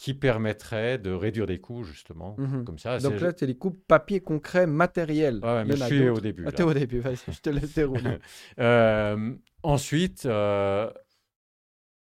qui 0.00 0.14
permettrait 0.14 0.96
de 0.96 1.10
réduire 1.10 1.44
des 1.44 1.60
coûts, 1.60 1.84
justement. 1.84 2.34
Mmh 2.38 2.64
comme 2.64 2.78
ça, 2.78 2.98
Donc 3.00 3.20
là, 3.20 3.34
c'est 3.36 3.46
les 3.46 3.58
coûts 3.58 3.70
papier 3.70 4.20
concret, 4.20 4.66
matériel. 4.66 5.40
Ouais, 5.44 5.62
mais 5.66 5.76
je 5.76 5.84
suis 5.84 6.08
au 6.08 6.20
début. 6.20 6.46
Ah, 6.46 6.52
es 6.56 6.62
au 6.62 6.72
début, 6.72 7.02
je 7.02 7.38
te 7.38 7.50
laisse 7.50 7.74
dérouler. 7.74 8.16
euh, 8.58 9.34
ensuite, 9.62 10.24
euh, 10.24 10.90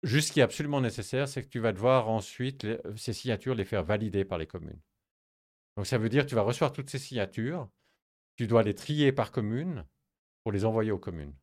juste 0.03 0.27
ce 0.27 0.33
qui 0.33 0.41
est 0.41 0.43
absolument 0.43 0.81
nécessaire, 0.81 1.29
c'est 1.29 1.41
que 1.41 1.47
tu 1.47 1.59
vas 1.59 1.71
devoir 1.71 2.09
ensuite, 2.09 2.67
ces 2.97 3.13
signatures, 3.13 3.55
les 3.55 3.63
faire 3.63 3.85
valider 3.85 4.25
par 4.25 4.39
les 4.39 4.45
communes. 4.45 4.81
Donc 5.77 5.87
ça 5.87 5.97
veut 5.97 6.09
dire 6.09 6.25
que 6.25 6.29
tu 6.29 6.35
vas 6.35 6.41
recevoir 6.41 6.73
toutes 6.73 6.89
ces 6.89 6.99
signatures, 6.99 7.69
tu 8.35 8.45
dois 8.45 8.63
les 8.63 8.75
trier 8.75 9.13
par 9.13 9.31
commune 9.31 9.85
pour 10.43 10.51
les 10.51 10.65
envoyer 10.65 10.91
aux 10.91 10.99
communes. 10.99 11.33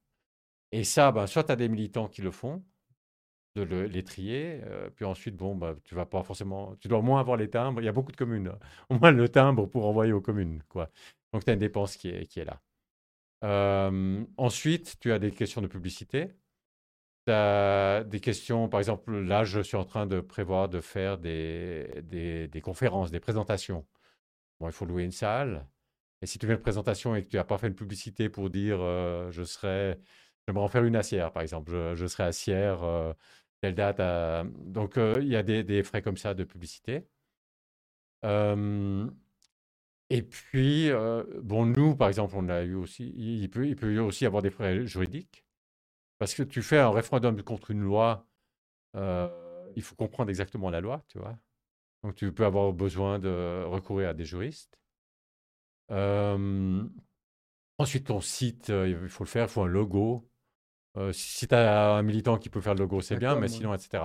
Et 0.71 0.85
ça, 0.85 1.13
ben, 1.13 1.27
soit 1.27 1.45
tu 1.45 1.53
as 1.53 1.57
des 1.57 1.71
militants 1.71 2.09
qui 2.09 2.21
le 2.21 2.31
font, 2.31 2.63
de 3.57 3.63
les 3.63 4.03
trier. 4.05 4.61
Euh, 4.65 4.91
puis 4.91 5.05
ensuite, 5.05 5.37
bon, 5.37 5.55
bah, 5.55 5.75
tu 5.85 5.95
vas 5.95 6.07
pas 6.07 6.23
forcément. 6.23 6.75
Tu 6.81 6.89
dois 6.89 6.99
au 6.99 7.03
moins 7.03 7.21
avoir 7.21 7.37
les 7.37 7.51
timbres. 7.51 7.81
Il 7.81 7.85
y 7.85 7.89
a 7.89 7.93
beaucoup 7.93 8.13
de 8.13 8.17
communes. 8.17 8.49
Hein. 8.49 8.59
Au 8.89 8.99
moins 8.99 9.11
le 9.11 9.29
timbre 9.29 9.67
pour 9.67 9.87
envoyer 9.87 10.13
aux 10.13 10.21
communes. 10.21 10.63
Quoi. 10.69 10.91
Donc, 11.33 11.45
tu 11.45 11.51
as 11.51 11.55
une 11.55 11.61
dépense 11.61 11.97
qui 11.97 12.09
est, 12.09 12.27
qui 12.27 12.41
est 12.41 12.45
là. 12.45 12.61
Ensuite, 14.37 14.99
tu 15.01 15.13
as 15.13 15.19
des 15.19 15.31
questions 15.33 15.61
de 15.63 15.67
publicité. 15.67 16.33
Tu 17.27 17.33
as 17.33 18.05
des 18.05 18.21
questions, 18.21 18.69
par 18.69 18.81
exemple, 18.81 19.13
là, 19.21 19.45
je 19.45 19.61
suis 19.61 19.77
en 19.77 19.85
train 19.85 20.07
de 20.07 20.21
prévoir 20.21 20.69
de 20.69 20.81
faire 20.81 21.19
des, 21.19 22.03
des, 22.03 22.61
conférences, 22.61 23.13
des 23.13 23.21
présentations. 23.21 23.87
Bon, 24.61 24.69
il 24.69 24.73
faut 24.73 24.87
louer 24.87 25.05
une 25.05 25.13
salle. 25.13 25.69
Et 26.23 26.27
si 26.27 26.39
tu 26.39 26.47
fais 26.47 26.55
une 26.55 26.61
présentation 26.61 27.15
et 27.17 27.25
que 27.25 27.29
tu 27.31 27.37
n'as 27.37 27.45
pas 27.45 27.59
fait 27.59 27.69
une 27.69 27.75
publicité 27.75 28.29
pour 28.29 28.51
dire 28.51 28.79
euh, 28.81 29.31
je 29.31 29.43
serai, 29.45 29.99
j'aimerais 30.47 30.65
en 30.65 30.69
faire 30.69 30.85
une 30.85 30.97
assière, 30.97 31.33
par 31.33 31.43
exemple, 31.43 31.71
je, 31.73 31.95
je 31.97 32.07
serai 32.07 32.25
assière 32.25 32.85
quelle 33.63 33.75
date 33.77 34.01
Donc, 34.67 34.97
il 34.97 35.29
y 35.29 35.37
a 35.37 35.43
des, 35.43 35.83
frais 35.85 36.03
comme 36.03 36.17
ça 36.17 36.35
de 36.35 36.45
publicité. 36.45 37.07
et 40.11 40.23
puis, 40.23 40.91
bon, 41.43 41.67
nous, 41.67 41.97
par 41.97 42.09
exemple, 42.09 42.35
on 42.37 42.49
a 42.49 42.63
eu 42.63 42.75
aussi, 42.75 43.13
il 43.17 43.49
peut, 43.51 43.67
il 43.67 43.77
peut 43.77 43.95
y 43.95 43.99
aussi 43.99 44.27
avoir 44.27 44.43
des 44.43 44.51
frais 44.51 44.87
juridiques. 44.87 45.45
Parce 46.19 46.35
que 46.35 46.43
tu 46.43 46.63
fais 46.63 46.79
un 46.79 46.91
référendum 46.91 47.43
contre 47.43 47.71
une 47.71 47.83
loi, 47.83 48.27
il 48.95 49.83
faut 49.83 49.95
comprendre 49.97 50.31
exactement 50.31 50.71
la 50.71 50.81
loi, 50.81 51.05
tu 51.09 51.19
vois. 51.19 51.39
Donc, 52.05 52.17
tu 52.17 52.33
peux 52.33 52.45
avoir 52.45 52.73
besoin 52.73 53.19
de 53.19 53.65
recourir 53.67 54.11
à 54.11 54.15
des 54.15 54.25
juristes. 54.25 54.79
ensuite, 57.79 58.07
ton 58.07 58.21
site, 58.21 58.69
il 58.71 59.09
faut 59.09 59.25
le 59.25 59.29
faire, 59.29 59.45
il 59.47 59.51
faut 59.51 59.63
un 59.63 59.67
logo. 59.69 60.29
Euh, 60.99 61.13
si 61.13 61.47
tu 61.49 61.55
as 61.55 61.95
un 61.95 62.03
militant 62.03 62.37
qui 62.37 62.51
peut 62.51 62.61
faire 62.61 62.75
le 62.75 62.81
logo, 62.81 63.01
c'est 63.01 63.17
bien, 63.17 63.37
mais 63.37 63.49
sinon, 63.49 63.73
etc. 63.75 64.05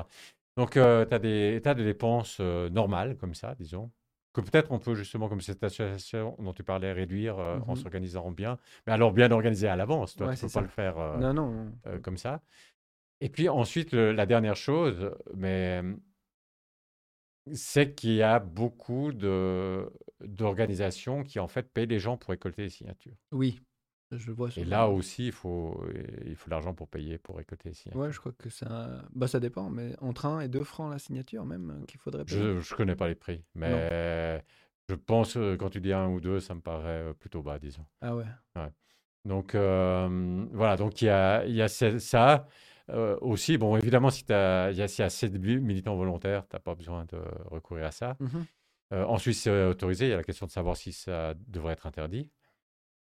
Donc, 0.56 0.78
euh, 0.78 1.06
tu 1.06 1.14
as 1.14 1.20
des 1.20 1.60
tas 1.64 1.74
de 1.74 1.84
dépenses 1.84 2.38
euh, 2.40 2.70
normales, 2.70 3.18
comme 3.18 3.36
ça, 3.36 3.56
disons, 3.56 3.92
que 4.34 4.42
peut-être 4.42 4.72
on 4.72 4.80
peut 4.80 4.96
justement, 4.96 5.30
comme 5.30 5.42
cette 5.42 5.64
association 5.64 6.36
dont 6.40 6.54
tu 6.54 6.64
parlais, 6.64 6.94
réduire 6.94 7.38
en 7.38 7.74
mmh 7.74 7.76
s'organisant 7.76 8.32
bien. 8.32 8.58
Mais 8.86 8.94
alors, 8.94 9.12
bien 9.12 9.32
organisé 9.32 9.68
à 9.68 9.76
l'avance, 9.76 10.16
tu 10.16 10.24
ne 10.24 10.34
peux 10.34 10.48
pas 10.48 10.62
le 10.62 10.68
faire 10.68 11.18
non, 11.20 11.34
non. 11.34 11.72
comme 12.02 12.18
ça. 12.18 12.42
Et 13.20 13.30
puis 13.30 13.50
ensuite, 13.50 13.94
la 13.94 14.28
dernière 14.28 14.56
chose, 14.56 15.12
mais 15.36 15.82
c'est 17.54 17.94
qu'il 17.96 18.14
y 18.14 18.22
a 18.22 18.40
beaucoup 18.40 19.12
d'organisations 20.22 21.24
qui 21.24 21.40
en 21.40 21.48
fait 21.48 21.72
payent 21.72 21.88
les 21.88 22.00
gens 22.00 22.18
pour 22.18 22.32
récolter 22.32 22.64
les 22.64 22.70
signatures. 22.70 23.16
Oui, 23.32 23.60
je 24.12 24.32
vois 24.32 24.50
Et 24.56 24.64
là 24.64 24.88
aussi, 24.88 25.28
il 25.28 25.32
faut, 25.32 25.84
il 26.26 26.36
faut 26.36 26.50
l'argent 26.50 26.74
pour 26.74 26.88
payer, 26.88 27.18
pour 27.18 27.38
récolter 27.38 27.70
les 27.70 27.96
Ouais, 27.96 28.12
je 28.12 28.20
crois 28.20 28.32
que 28.32 28.50
ça. 28.50 29.04
Bah, 29.14 29.28
ça 29.28 29.40
dépend, 29.40 29.70
mais 29.70 29.96
entre 30.00 30.26
1 30.26 30.42
et 30.42 30.48
2 30.48 30.64
francs 30.64 30.92
la 30.92 31.00
signature, 31.00 31.46
même, 31.46 31.82
euh, 31.82 31.86
qu'il 31.86 32.00
faudrait 32.00 32.24
payer. 32.24 32.40
Je 32.40 32.74
ne 32.74 32.76
connais 32.76 32.96
pas 32.96 33.08
les 33.08 33.16
prix, 33.16 33.44
mais 33.54 34.42
je 34.90 34.96
pense 34.96 35.34
que 35.34 35.56
quand 35.56 35.70
tu 35.70 35.82
dis 35.82 35.92
1 35.92 36.08
ou 36.08 36.22
2, 36.22 36.40
ça 36.40 36.56
me 36.56 36.62
paraît 36.62 37.10
euh, 37.10 37.14
plutôt 37.14 37.42
bas, 37.42 37.60
disons. 37.60 37.86
Ah 38.00 38.16
ouais. 38.16 38.26
ouais. 38.56 38.72
Donc, 39.26 39.56
euh, 39.56 40.46
voilà, 40.54 40.78
donc 40.78 41.02
il 41.02 41.06
y 41.06 41.10
a, 41.10 41.46
y 41.46 41.62
a 41.62 41.68
ça. 41.68 42.48
aussi, 43.20 43.58
bon, 43.58 43.76
évidemment, 43.76 44.10
si 44.10 44.24
tu 44.24 44.32
as, 44.32 44.72
y 44.72 44.82
a, 44.82 44.88
si 44.88 45.02
y 45.02 45.04
a 45.04 45.08
assez 45.08 45.28
de 45.28 45.38
militants 45.38 45.98
volontaires, 45.98 46.48
tu 46.48 46.56
n'as 46.56 46.62
pas 46.62 46.76
besoin 46.76 47.04
de 47.06 47.18
recourir 47.46 47.88
à 47.88 47.92
ça. 47.92 48.16
Mmh 48.20 48.44
en 48.90 49.18
Suisse, 49.18 49.42
c'est 49.42 49.66
autorisé. 49.66 50.06
Il 50.06 50.12
y 50.12 50.14
a 50.14 50.16
la 50.16 50.24
question 50.24 50.46
de 50.46 50.52
savoir 50.52 50.78
si 50.78 50.94
ça 50.94 51.34
devrait 51.50 51.74
être 51.74 51.88
interdit. 51.88 52.32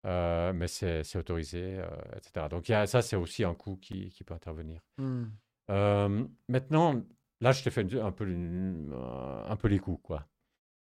Euh, 0.08 0.54
mais 0.54 0.68
c'est 0.68 1.18
autorisé, 1.18 1.80
euh, 1.80 1.88
etc. 2.16 2.48
Donc 2.50 2.70
y 2.70 2.74
a, 2.74 2.88
ça, 2.88 3.02
c'est 3.02 3.18
aussi 3.18 3.44
un 3.44 3.54
coût 3.54 3.76
qui, 3.76 4.10
qui 4.10 4.24
peut 4.24 4.34
intervenir. 4.34 4.82
Mmh. 4.98 5.26
Euh, 5.70 6.26
maintenant, 6.48 7.04
là, 7.42 7.52
je 7.52 7.62
t'ai 7.62 7.72
fait 7.72 7.94
un 7.96 8.12
peu, 8.12 8.26
un 8.26 9.56
peu 9.58 9.68
les 9.68 9.80
coûts, 9.80 9.98
quoi. 9.98 10.26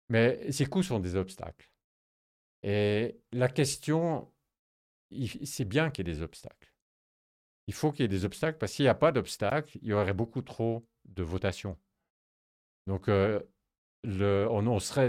Mais 0.08 0.50
ces 0.50 0.64
coûts 0.64 0.82
sont 0.82 0.98
des 0.98 1.14
obstacles. 1.14 1.70
Et 2.62 3.20
la 3.32 3.48
question, 3.48 4.32
c'est 5.44 5.66
bien 5.66 5.90
qu'il 5.90 6.06
y 6.06 6.10
ait 6.10 6.14
des 6.14 6.22
obstacles. 6.22 6.72
Il 7.66 7.74
faut 7.74 7.92
qu'il 7.92 8.00
y 8.02 8.04
ait 8.06 8.08
des 8.08 8.24
obstacles 8.24 8.58
parce 8.58 8.72
qu'il 8.72 8.84
n'y 8.84 8.88
a 8.88 8.94
pas 8.94 9.12
d'obstacles, 9.12 9.78
il 9.82 9.88
y 9.88 9.92
aurait 9.92 10.14
beaucoup 10.14 10.42
trop 10.42 10.86
de 11.04 11.22
votations. 11.22 11.78
Donc, 12.86 13.08
on, 14.05 14.78
serait, 14.80 15.09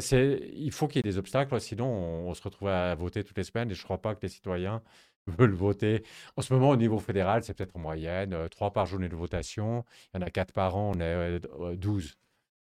il 0.53 0.71
faut 0.71 0.87
qu'il 0.87 0.97
y 0.97 0.99
ait 0.99 1.11
des 1.11 1.17
obstacles, 1.17 1.59
sinon 1.59 1.87
on, 1.87 2.33
se 2.33 2.41
retrouve 2.41 2.69
à 2.69 2.93
voter 2.95 3.23
toutes 3.23 3.37
les 3.37 3.43
semaines 3.43 3.71
et 3.71 3.75
je 3.75 3.81
ne 3.81 3.85
crois 3.85 4.01
pas 4.01 4.15
que 4.15 4.21
les 4.21 4.29
citoyens 4.29 4.81
veulent 5.27 5.53
voter. 5.53 6.03
En 6.37 6.41
ce 6.41 6.53
moment, 6.53 6.69
au 6.69 6.75
niveau 6.75 6.99
fédéral, 6.99 7.43
c'est 7.43 7.53
peut-être 7.53 7.75
en 7.75 7.79
moyenne 7.79 8.33
euh, 8.33 8.47
trois 8.49 8.71
par 8.71 8.85
journée 8.85 9.09
de 9.09 9.15
votation. 9.15 9.85
Il 10.13 10.19
y 10.19 10.23
en 10.23 10.27
a 10.27 10.29
quatre 10.29 10.53
par 10.53 10.75
an, 10.75 10.91
on 10.95 10.99
est 10.99 11.39
12. 11.77 12.17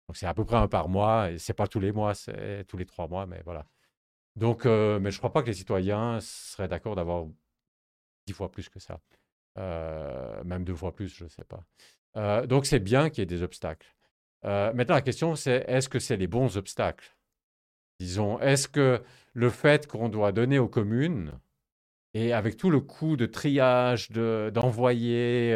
Donc 0.08 0.18
c'est 0.18 0.26
à 0.26 0.34
peu 0.34 0.46
près 0.46 0.58
un 0.58 0.68
par 0.68 0.90
mois. 0.90 1.32
Et 1.32 1.38
c'est 1.40 1.54
pas 1.54 1.68
tous 1.68 1.80
les 1.80 1.92
mois, 1.92 2.16
c'est 2.16 2.66
tous 2.68 2.78
les 2.78 2.86
trois 2.86 3.08
mois, 3.08 3.26
mais 3.26 3.42
voilà. 3.46 3.66
Donc, 4.36 4.66
mais 4.66 5.12
je 5.12 5.18
crois 5.18 5.34
pas 5.34 5.42
que 5.42 5.48
les 5.48 5.54
citoyens 5.54 6.20
seraient 6.22 6.68
d'accord 6.68 6.96
d'avoir 6.96 7.26
dix 8.28 8.34
fois 8.34 8.52
plus 8.52 8.70
que 8.70 8.80
ça. 8.80 9.00
même 10.46 10.64
deux 10.64 10.76
fois 10.76 10.94
plus, 10.96 11.10
je 11.10 11.26
ne 11.26 11.30
sais 11.30 11.44
pas. 11.46 12.48
donc 12.48 12.66
c'est 12.66 12.80
bien 12.80 13.10
qu'il 13.10 13.20
y 13.20 13.24
ait 13.24 13.26
des 13.26 13.44
obstacles. 13.44 13.97
Maintenant, 14.44 14.96
la 14.96 15.02
question, 15.02 15.36
c'est 15.36 15.66
est-ce 15.68 15.90
que 15.90 16.00
c'est 16.00 16.18
les 16.18 16.28
bons 16.28 16.58
obstacles? 16.58 17.16
Disons, 18.00 18.40
est-ce 18.40 18.68
que 18.68 19.02
le 19.34 19.50
fait 19.50 19.88
qu'on 19.88 20.10
doit 20.10 20.32
donner 20.32 20.60
aux 20.60 20.68
communes, 20.68 21.32
et 22.14 22.34
avec 22.34 22.58
tout 22.58 22.70
le 22.70 22.80
coût 22.80 23.18
de 23.18 23.26
triage, 23.26 24.12
d'envoyer 24.12 25.54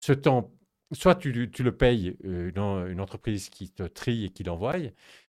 ce 0.00 0.12
temps, 0.12 0.52
soit 0.92 1.14
tu, 1.16 1.32
le 1.32 1.72
payes 1.72 2.16
une, 2.22 2.52
une, 2.56 3.00
entreprise 3.00 3.48
qui 3.48 3.70
te 3.70 3.82
trie 3.84 4.26
et 4.26 4.30
qui 4.30 4.44
l'envoie, 4.44 4.74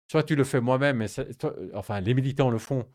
soit 0.09 0.23
tu 0.23 0.35
le 0.35 0.43
fais 0.43 0.61
moi-même, 0.61 1.05
enfin 1.73 2.01
les 2.01 2.13
militants 2.13 2.49
le 2.49 2.57
font, 2.57 2.87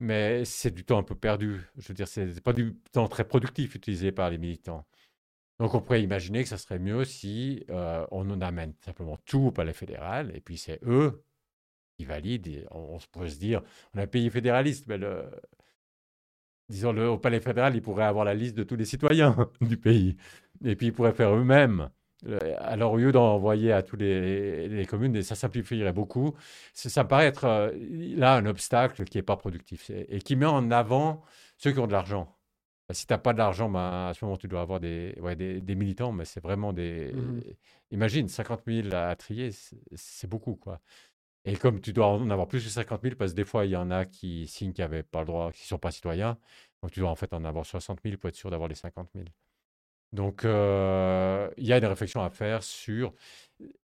mais 0.00 0.44
c'est 0.44 0.70
du 0.70 0.84
temps 0.84 0.98
un 0.98 1.02
peu 1.02 1.14
perdu. 1.14 1.60
Je 1.78 1.88
veux 1.88 1.94
dire, 1.94 2.08
c'est 2.08 2.26
n'est 2.26 2.40
pas 2.40 2.52
du 2.52 2.76
temps 2.92 3.08
très 3.08 3.24
productif 3.26 3.74
utilisé 3.74 4.12
par 4.12 4.30
les 4.30 4.38
militants. 4.38 4.86
Donc 5.58 5.74
on 5.74 5.80
pourrait 5.80 6.02
imaginer 6.02 6.42
que 6.42 6.48
ça 6.48 6.58
serait 6.58 6.78
mieux 6.78 7.04
si 7.04 7.64
euh, 7.70 8.06
on 8.10 8.30
en 8.30 8.40
amène 8.40 8.74
simplement 8.84 9.18
tout 9.26 9.46
au 9.46 9.50
palais 9.50 9.72
fédéral, 9.72 10.32
et 10.34 10.40
puis 10.40 10.56
c'est 10.58 10.80
eux 10.84 11.24
qui 11.96 12.04
valident. 12.04 12.48
Et 12.48 12.66
on, 12.70 12.98
pourrait 13.12 13.30
se 13.30 13.38
dire, 13.38 13.62
on 13.94 13.98
a 13.98 14.02
un 14.02 14.06
pays 14.06 14.30
fédéraliste, 14.30 14.86
mais 14.86 14.98
le, 14.98 15.24
disons, 16.68 16.96
au 16.96 17.18
palais 17.18 17.40
fédéral, 17.40 17.74
ils 17.76 17.82
pourraient 17.82 18.04
avoir 18.04 18.24
la 18.24 18.34
liste 18.34 18.56
de 18.56 18.62
tous 18.64 18.76
les 18.76 18.84
citoyens 18.84 19.36
du 19.60 19.76
pays. 19.76 20.16
Et 20.64 20.76
puis 20.76 20.88
ils 20.88 20.92
pourraient 20.92 21.12
faire 21.12 21.34
eux-mêmes 21.34 21.90
alors, 22.58 22.92
au 22.92 22.96
lieu 22.96 23.12
d'envoyer 23.12 23.72
à 23.72 23.82
toutes 23.82 24.00
les, 24.00 24.86
communes, 24.88 25.14
et 25.16 25.22
ça 25.22 25.34
simplifierait 25.34 25.92
beaucoup, 25.92 26.34
ça 26.74 27.04
paraît 27.04 27.26
être 27.26 27.44
euh, 27.44 27.70
là 28.16 28.34
un 28.34 28.46
obstacle 28.46 29.04
qui 29.04 29.18
n'est 29.18 29.22
pas 29.22 29.36
productif 29.36 29.90
et, 29.90 30.18
qui 30.20 30.34
met 30.36 30.46
en 30.46 30.70
avant 30.70 31.22
ceux 31.58 31.72
qui 31.72 31.78
ont 31.78 31.86
de 31.86 31.92
l'argent. 31.92 32.36
Si 32.90 33.06
tu 33.06 33.12
n'as 33.12 33.18
pas 33.18 33.34
d'argent, 33.34 33.68
ben, 33.68 34.08
à 34.08 34.14
ce 34.14 34.24
moment, 34.24 34.38
tu 34.38 34.48
dois 34.48 34.62
avoir 34.62 34.80
des, 34.80 35.14
des, 35.36 35.74
militants, 35.74 36.12
mais 36.12 36.24
c'est 36.24 36.40
vraiment 36.40 36.72
des. 36.72 37.12
Mmh 37.12 37.40
imagine, 37.90 38.28
50 38.28 38.62
000 38.66 38.94
à 38.94 39.14
trier, 39.16 39.50
c'est 39.94 40.26
beaucoup, 40.26 40.56
quoi. 40.56 40.80
Et 41.44 41.56
comme 41.56 41.80
tu 41.80 41.92
dois 41.92 42.08
en 42.08 42.28
avoir 42.30 42.48
plus 42.48 42.62
que 42.62 42.70
50 42.70 43.02
000, 43.02 43.14
parce 43.16 43.32
que 43.32 43.36
des 43.36 43.44
fois, 43.44 43.64
il 43.64 43.70
y 43.70 43.76
en 43.76 43.90
a 43.90 44.04
qui 44.04 44.46
signent 44.46 44.72
qui 44.72 44.82
n'avaient 44.82 45.02
pas 45.02 45.20
le 45.20 45.26
droit, 45.26 45.52
qui 45.52 45.62
ne 45.62 45.66
sont 45.66 45.78
pas 45.78 45.90
citoyens, 45.90 46.36
donc 46.82 46.92
tu 46.92 47.00
dois 47.00 47.10
en 47.10 47.14
fait 47.14 47.32
en 47.32 47.44
avoir 47.44 47.64
60 47.64 48.00
000 48.04 48.18
pour 48.18 48.28
être 48.28 48.34
sûr 48.34 48.50
d'avoir 48.50 48.68
les 48.68 48.74
50 48.74 49.08
000. 49.14 49.26
Donc, 50.12 50.44
euh, 50.44 51.50
il 51.56 51.66
y 51.66 51.72
a 51.72 51.78
une 51.78 51.84
réflexion 51.84 52.22
à 52.22 52.30
faire 52.30 52.62
sur. 52.62 53.14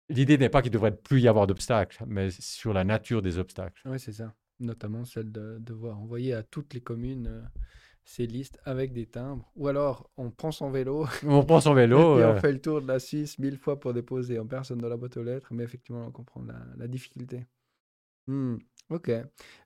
L'idée 0.09 0.39
n'est 0.39 0.49
pas 0.49 0.63
qu'il 0.63 0.71
devrait 0.71 0.97
plus 0.97 1.21
y 1.21 1.29
avoir 1.29 1.47
d'obstacles, 1.47 2.05
mais 2.07 2.31
sur 2.31 2.73
la 2.73 2.85
nature 2.85 3.23
des 3.23 3.39
obstacles. 3.39 3.81
Oui, 3.87 3.99
c'est 3.99 4.13
ça. 4.13 4.35
Notamment 4.61 5.05
celle 5.05 5.33
de 5.33 5.59
devoir 5.59 5.99
envoyer 5.99 6.35
à 6.35 6.43
toutes 6.43 6.75
les 6.75 6.81
communes 6.81 7.27
euh, 7.27 7.43
ces 8.05 8.27
listes 8.27 8.59
avec 8.65 8.93
des 8.93 9.07
timbres. 9.07 9.51
Ou 9.57 9.69
alors, 9.69 10.11
on 10.17 10.31
prend 10.31 10.51
son 10.51 10.71
vélo. 10.71 11.07
On 11.27 11.45
prend 11.45 11.61
son 11.61 11.75
vélo. 11.75 12.19
et 12.21 12.25
on 12.25 12.37
fait 12.37 12.53
le 12.53 12.61
tour 12.61 12.83
de 12.83 12.89
la 12.89 12.99
Suisse 12.99 13.39
mille 13.39 13.57
fois 13.57 13.79
pour 13.79 13.95
déposer 13.95 14.39
en 14.39 14.47
personne 14.47 14.79
dans 14.79 14.89
la 14.89 14.97
boîte 14.97 15.17
aux 15.17 15.23
lettres. 15.23 15.49
Mais 15.53 15.65
effectivement, 15.65 16.05
on 16.07 16.11
comprend 16.11 16.43
la, 16.77 16.89
difficulté. 16.89 17.47
Hmm, 18.27 18.57
ok. 18.91 19.13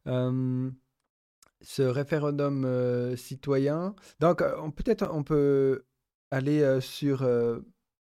ce 0.05 1.83
référendum 1.83 2.65
euh, 2.65 3.17
citoyen. 3.17 3.95
Donc, 4.21 4.39
peut-être 4.75 5.09
on 5.13 5.23
peut 5.23 5.85
aller 6.31 6.81
sur 6.81 7.27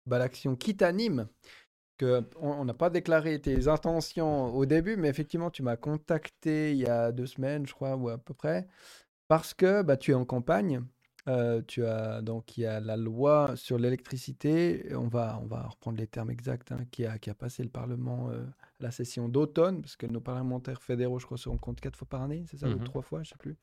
bah, 0.05 0.19
l'action 0.19 0.55
qui 0.55 0.75
t'anime. 0.75 1.27
Que 1.97 2.23
on 2.41 2.65
n'a 2.65 2.73
pas 2.73 2.89
déclaré 2.89 3.39
tes 3.39 3.69
intentions 3.69 4.53
au 4.53 4.65
début, 4.65 4.97
mais 4.97 5.07
effectivement, 5.07 5.49
tu 5.49 5.63
m'as 5.63 5.77
contacté 5.77 6.73
il 6.73 6.79
y 6.79 6.87
a 6.87 7.13
deux 7.13 7.25
semaines, 7.25 7.65
je 7.65 7.73
crois, 7.73 7.95
ou 7.95 8.09
à 8.09 8.17
peu 8.17 8.33
près, 8.33 8.67
parce 9.27 9.53
que 9.53 9.81
bah, 9.81 9.97
tu 9.97 10.11
es 10.11 10.13
en 10.13 10.25
campagne. 10.25 10.81
tu 11.67 11.85
as 11.85 12.21
donc 12.21 12.57
il 12.57 12.61
y 12.61 12.65
a 12.65 12.79
la 12.79 12.97
loi 12.97 13.55
sur 13.55 13.77
l'électricité. 13.77 14.93
On 14.95 15.07
va 15.07 15.39
on 15.41 15.47
va 15.47 15.63
reprendre 15.63 15.97
les 15.97 16.07
termes 16.07 16.31
exacts 16.31 16.71
hein, 16.71 16.85
qui 16.91 17.05
a 17.05 17.17
qui 17.17 17.29
a 17.29 17.35
passé 17.35 17.63
le 17.63 17.69
Parlement 17.69 18.29
à 18.29 18.33
la 18.79 18.91
session 18.91 19.29
d'automne, 19.29 19.81
parce 19.81 19.95
que 19.95 20.05
nos 20.05 20.19
parlementaires 20.19 20.81
fédéraux, 20.81 21.19
je 21.19 21.25
crois, 21.25 21.37
se 21.37 21.49
rencontrent 21.49 21.81
quatre 21.81 21.97
fois 21.97 22.07
par 22.07 22.21
année, 22.21 22.43
c'est 22.49 22.57
ça, 22.57 22.67
ou 22.67 22.75
mmh 22.75 22.83
trois 22.83 23.01
fois, 23.01 23.23
je 23.23 23.29
sais 23.29 23.37
plus. 23.37 23.57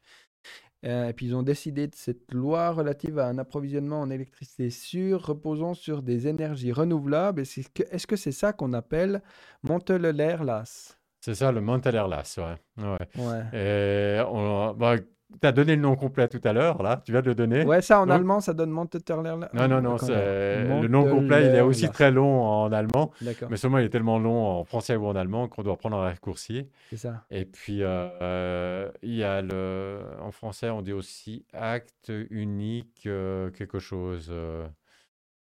Euh, 0.85 1.09
et 1.09 1.13
puis 1.13 1.27
ils 1.27 1.37
ont 1.37 1.45
décidé 1.45 1.87
de 1.87 1.95
cette 1.95 2.33
loi 2.33 2.71
relative 2.73 3.19
à 3.19 3.29
un 3.29 3.39
approvisionnement 3.39 4.01
en 4.01 4.11
électricité 4.11 4.71
sûr, 4.71 5.25
reposant 5.25 5.75
sur 5.75 6.03
des 6.03 6.27
énergies 6.27 6.73
renouvelables. 6.73 7.43
Est-ce 7.43 8.07
que 8.07 8.17
c'est 8.17 8.33
ça 8.33 8.53
qu'on 8.53 8.73
appelle 8.73 9.23
Monteler-Las 9.63 10.99
C'est 11.21 11.37
ça, 11.37 11.53
le 11.53 11.61
Monteler-Las, 11.61 12.39
ouais. 12.39 12.57
ouais. 13.17 13.45
Et 13.53 14.21
on, 14.27 14.75
bah, 14.75 14.97
tu 15.41 15.47
as 15.47 15.53
donné 15.53 15.77
le 15.77 15.83
nom 15.83 15.97
complet 15.97 16.29
tout 16.29 16.41
à 16.45 16.53
l'heure, 16.53 16.83
là. 16.83 17.03
Tu 17.05 17.13
viens 17.13 17.23
de 17.23 17.29
le 17.29 17.35
donner. 17.35 17.65
Ouais, 17.65 17.83
ça 17.83 18.01
en 18.01 18.09
allemand, 18.11 18.41
ça 18.41 18.53
donne 18.53 18.71
Monteterler. 18.71 19.35
Non, 19.53 19.69
non, 19.69 19.81
non. 19.81 19.97
Le 19.99 20.89
nom 20.89 21.09
complet, 21.09 21.47
il 21.47 21.55
est 21.55 21.61
aussi 21.61 21.89
très 21.91 22.11
long 22.11 22.43
en 22.43 22.73
allemand. 22.73 23.11
Mais 23.49 23.57
seulement, 23.57 23.79
il 23.79 23.87
est 23.87 23.91
tellement 23.91 24.19
long 24.19 24.47
en 24.47 24.65
français 24.65 24.97
ou 24.97 25.07
en 25.07 25.17
allemand 25.17 25.49
qu'on 25.49 25.63
doit 25.63 25.77
prendre 25.77 25.97
un 25.97 26.03
raccourci. 26.03 26.69
C'est 26.91 26.97
ça. 26.97 27.25
Et 27.31 27.45
puis, 27.45 27.83
euh, 27.83 28.09
euh, 28.21 28.91
il 29.03 29.15
y 29.15 29.25
a 29.25 29.43
le. 29.43 30.01
En 30.21 30.31
français, 30.31 30.71
on 30.71 30.83
dit 30.83 30.93
aussi 30.93 31.45
acte 31.53 32.13
unique, 32.31 33.05
euh, 33.07 33.51
quelque 33.51 33.79
chose. 33.79 34.33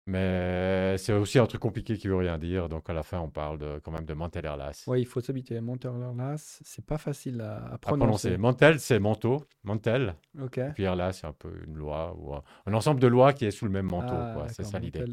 Mais 0.08 0.98
c'est 0.98 1.12
aussi 1.12 1.38
un 1.38 1.46
truc 1.46 1.60
compliqué 1.60 1.98
qui 1.98 2.08
veut 2.08 2.16
rien 2.16 2.38
dire. 2.38 2.70
Donc 2.70 2.90
à 2.90 2.94
la 2.94 3.04
fin, 3.04 3.20
on 3.20 3.30
parle 3.30 3.58
de, 3.58 3.80
quand 3.84 3.92
même 3.92 4.06
de 4.06 4.14
Montelerlas. 4.14 4.86
Oui, 4.88 5.02
il 5.02 5.06
faut 5.06 5.20
s'habituer. 5.20 5.60
Montelerlas, 5.60 6.62
c'est 6.64 6.86
pas 6.86 6.98
facile 6.98 7.42
à, 7.42 7.78
prononcer. 7.78 8.38
Montel, 8.38 8.80
c'est 8.80 9.00
manteau. 9.00 9.44
Montel. 9.66 10.16
Ok. 10.42 10.62
Puis 10.76 10.84
Erlas, 10.84 11.12
c'est 11.12 11.28
un 11.28 11.34
peu 11.34 11.52
une 11.68 11.76
loi 11.76 12.16
ou 12.18 12.34
un, 12.34 12.74
ensemble 12.74 13.02
de 13.02 13.08
lois 13.08 13.34
qui 13.34 13.46
est 13.46 13.52
sous 13.52 13.66
le 13.66 13.72
même 13.72 13.88
manteau. 13.88 14.16
Ah, 14.16 14.48
c'est 14.48 14.64
ça 14.64 14.80
l'idée. 14.80 15.04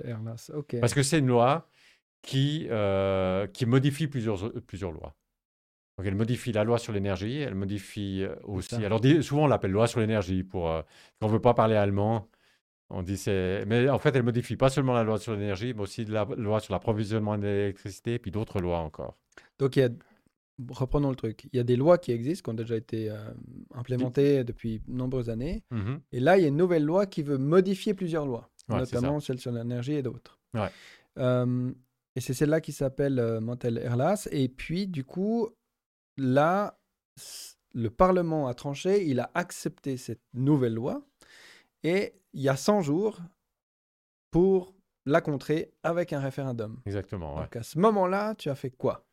Ok. 0.55 0.79
Parce 0.81 0.95
que 0.95 1.03
c'est 1.03 1.19
une 1.19 1.27
loi 1.27 1.69
qui, 2.23 2.69
euh, 2.71 3.49
qui 3.49 3.67
modifie 3.67 4.07
plusieurs, 4.07 4.53
plusieurs 4.63 4.93
lois. 4.93 5.17
Donc 5.97 6.07
elle 6.07 6.15
modifie 6.15 6.53
la 6.53 6.65
loi 6.65 6.79
sur 6.79 6.93
l'énergie, 6.93 7.39
elle 7.39 7.55
modifie 7.55 8.25
euh, 8.25 8.35
aussi. 8.43 8.85
Alors 8.85 9.01
souvent 9.23 9.45
on 9.45 9.47
l'appelle 9.47 9.71
loi 9.71 9.87
sur 9.87 10.01
l'énergie 10.01 10.43
pour 10.43 10.69
euh, 10.69 10.83
quand 11.21 11.29
on 11.29 11.31
veut 11.31 11.41
pas 11.41 11.55
parler 11.55 11.77
allemand. 11.77 12.29
On 12.91 13.03
dit 13.03 13.17
c'est, 13.17 13.65
mais 13.67 13.89
en 13.89 13.99
fait, 13.99 14.15
elle 14.15 14.23
modifie 14.23 14.57
pas 14.57 14.69
seulement 14.69 14.93
la 14.93 15.05
loi 15.05 15.19
sur 15.19 15.33
l'énergie, 15.33 15.73
mais 15.75 15.83
aussi 15.83 16.05
la 16.05 16.25
loi 16.37 16.61
sur 16.61 16.73
l'approvisionnement 16.73 17.39
d'électricité, 17.39 18.19
puis 18.19 18.31
d'autres 18.31 18.61
lois 18.61 18.79
encore. 18.79 19.17
Donc, 19.59 19.77
il 19.77 19.81
y 19.81 19.83
a, 19.83 19.89
reprenons 20.71 21.11
le 21.11 21.17
truc, 21.17 21.49
il 21.53 21.57
y 21.57 21.61
a 21.61 21.65
des 21.65 21.77
lois 21.77 21.99
qui 21.99 22.13
existent, 22.13 22.45
qui 22.45 22.51
ont 22.51 22.63
déjà 22.63 22.77
été 22.77 23.11
euh, 23.11 23.17
implémentées 23.75 24.45
depuis 24.45 24.83
de 24.87 24.93
nombreuses 24.93 25.31
années, 25.31 25.65
mm-hmm. 25.73 26.01
et 26.13 26.21
là, 26.21 26.37
il 26.37 26.43
y 26.43 26.45
a 26.45 26.49
une 26.49 26.57
nouvelle 26.57 26.85
loi 26.85 27.07
qui 27.07 27.23
veut 27.23 27.39
modifier 27.39 27.95
plusieurs 27.95 28.27
lois, 28.27 28.51
notamment 28.69 29.19
celle 29.19 29.41
sur 29.41 29.51
l'énergie 29.51 29.95
et 29.95 30.03
d'autres. 30.03 30.39
Ouais. 30.53 30.69
Euh, 31.19 31.73
et 32.17 32.21
c'est 32.21 32.35
celle-là 32.35 32.61
qui 32.61 32.73
s'appelle 32.73 33.19
euh, 33.19 33.41
Mantel 33.41 33.79
Erlas, 33.79 34.29
et 34.31 34.49
puis, 34.49 34.87
du 34.87 35.05
coup, 35.05 35.49
là, 36.19 36.79
le 37.73 37.91
Parlement 37.91 38.47
a 38.47 38.55
tranché, 38.55 39.07
il 39.07 39.21
a 39.21 39.31
accepté 39.35 39.97
cette 39.97 40.23
nouvelle 40.35 40.75
loi, 40.75 41.03
et 41.83 42.15
il 42.35 42.43
y 42.43 42.49
a 42.49 42.57
100 42.57 42.83
jours 42.83 43.21
pour 44.31 44.75
la 45.07 45.21
contrer 45.21 45.73
avec 45.83 46.13
un 46.13 46.21
référendum. 46.21 46.81
Exactement. 46.87 47.37
Donc 47.37 47.57
à 47.57 47.63
ce 47.63 47.79
moment-là, 47.79 48.35
tu 48.35 48.51
as 48.51 48.55
fait 48.55 48.71
quoi? 48.71 49.07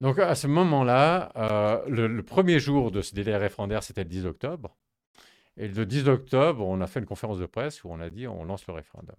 Donc 0.00 0.18
à 0.18 0.34
ce 0.34 0.46
moment-là, 0.46 1.32
euh, 1.36 1.88
le, 1.88 2.22
premier 2.22 2.60
jour 2.60 2.90
de 2.90 3.02
ce 3.02 3.14
délai 3.14 3.36
référendaire, 3.36 3.82
c'était 3.82 4.04
le 4.04 4.10
10 4.10 4.26
octobre. 4.26 4.76
Et 5.56 5.68
le 5.68 5.86
10 5.86 6.08
octobre, 6.08 6.64
on 6.64 6.80
a 6.80 6.86
fait 6.86 7.00
une 7.00 7.06
conférence 7.06 7.38
de 7.38 7.46
presse 7.46 7.82
où 7.82 7.88
on 7.90 8.00
a 8.00 8.10
dit 8.10 8.28
on 8.28 8.44
lance 8.44 8.66
le 8.66 8.74
référendum. 8.74 9.16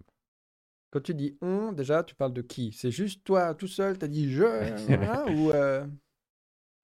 Quand 0.92 1.02
tu 1.02 1.14
dis 1.14 1.38
on, 1.42 1.72
déjà, 1.72 2.04
tu 2.04 2.16
parles 2.16 2.34
de 2.34 2.42
qui? 2.42 2.72
C'est 2.72 2.92
juste 2.92 3.24
toi 3.24 3.54
tout 3.54 3.68
seul, 3.68 3.98
tu 3.98 4.06
as 4.06 4.08
dit 4.08 4.32
je 4.32 4.44
ou 5.34 5.52
euh? 5.52 5.86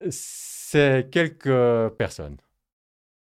C'est 0.10 1.10
quelques 1.10 1.90
personnes. 1.96 2.38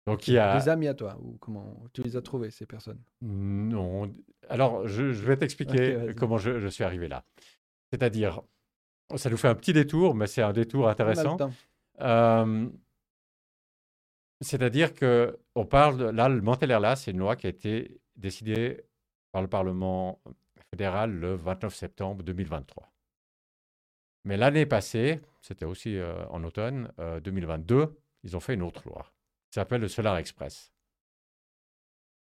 Donc 0.09 0.27
il 0.27 0.33
y 0.33 0.37
a... 0.39 0.59
Des 0.59 0.69
amis 0.69 0.87
à 0.87 0.95
toi, 0.95 1.17
ou 1.21 1.37
comment 1.39 1.83
tu 1.93 2.01
les 2.01 2.15
as 2.15 2.21
trouvés, 2.21 2.49
ces 2.49 2.65
personnes? 2.65 2.99
Non. 3.21 4.11
Alors, 4.49 4.87
je, 4.87 5.03
vais 5.03 5.37
t'expliquer 5.37 6.13
comment 6.17 6.37
je, 6.37 6.67
suis 6.67 6.83
arrivé 6.83 7.07
là. 7.07 7.23
C'est-à-dire, 7.91 8.41
ça 9.15 9.29
nous 9.29 9.37
fait 9.37 9.47
un 9.47 9.55
petit 9.55 9.73
détour, 9.73 10.15
mais 10.15 10.25
c'est 10.25 10.41
un 10.41 10.53
détour 10.53 10.89
intéressant. 10.89 11.37
Euh, 12.01 12.69
c'est-à-dire 14.41 14.93
que 14.95 15.37
on 15.53 15.65
parle 15.65 15.97
de, 15.97 16.05
là, 16.05 16.27
le 16.27 16.39
là, 16.79 16.95
c'est 16.95 17.11
une 17.11 17.19
loi 17.19 17.35
qui 17.35 17.45
a 17.45 17.49
été 17.49 17.99
décidée 18.15 18.83
par 19.31 19.43
le 19.43 19.47
Parlement 19.47 20.19
fédéral 20.71 21.11
le 21.11 21.35
29 21.35 21.75
septembre 21.75 22.23
2023. 22.23 22.91
Mais 24.25 24.37
l'année 24.37 24.65
passée, 24.65 25.21
c'était 25.41 25.65
aussi 25.65 25.97
euh, 25.97 26.25
en 26.29 26.43
automne 26.43 26.91
2022, 27.23 27.75
euh, 27.75 27.85
ils 28.23 28.35
ont 28.35 28.39
fait 28.39 28.55
une 28.55 28.63
autre 28.63 28.87
loi 28.87 29.05
ça 29.51 29.61
s'appelle 29.61 29.81
le 29.81 29.87
Solar 29.87 30.17
Express. 30.17 30.73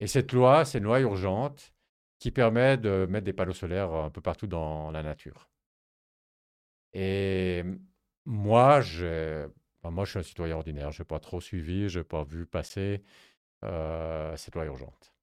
Et 0.00 0.06
cette 0.06 0.32
loi, 0.32 0.64
c'est 0.64 0.78
une 0.78 0.84
loi 0.84 1.00
urgente 1.00 1.72
qui 2.18 2.30
permet 2.30 2.76
de 2.76 3.06
mettre 3.08 3.24
des 3.24 3.32
panneaux 3.32 3.52
solaires 3.52 3.92
un 3.92 4.10
peu 4.10 4.20
partout 4.20 4.46
dans 4.46 4.90
la 4.90 5.02
nature. 5.02 5.48
Et 6.92 7.62
moi, 8.24 8.80
moi, 9.84 10.04
je 10.04 10.10
suis 10.10 10.18
un 10.18 10.22
citoyen 10.22 10.56
ordinaire. 10.56 10.92
Je 10.92 11.02
n'ai 11.02 11.06
pas 11.06 11.20
trop 11.20 11.40
suivi, 11.40 11.88
je 11.88 12.00
n'ai 12.00 12.04
pas 12.04 12.24
vu 12.24 12.46
passer 12.46 13.02
euh, 13.64 14.36
cette 14.36 14.54
loi 14.54 14.64
urgente. 14.66 15.14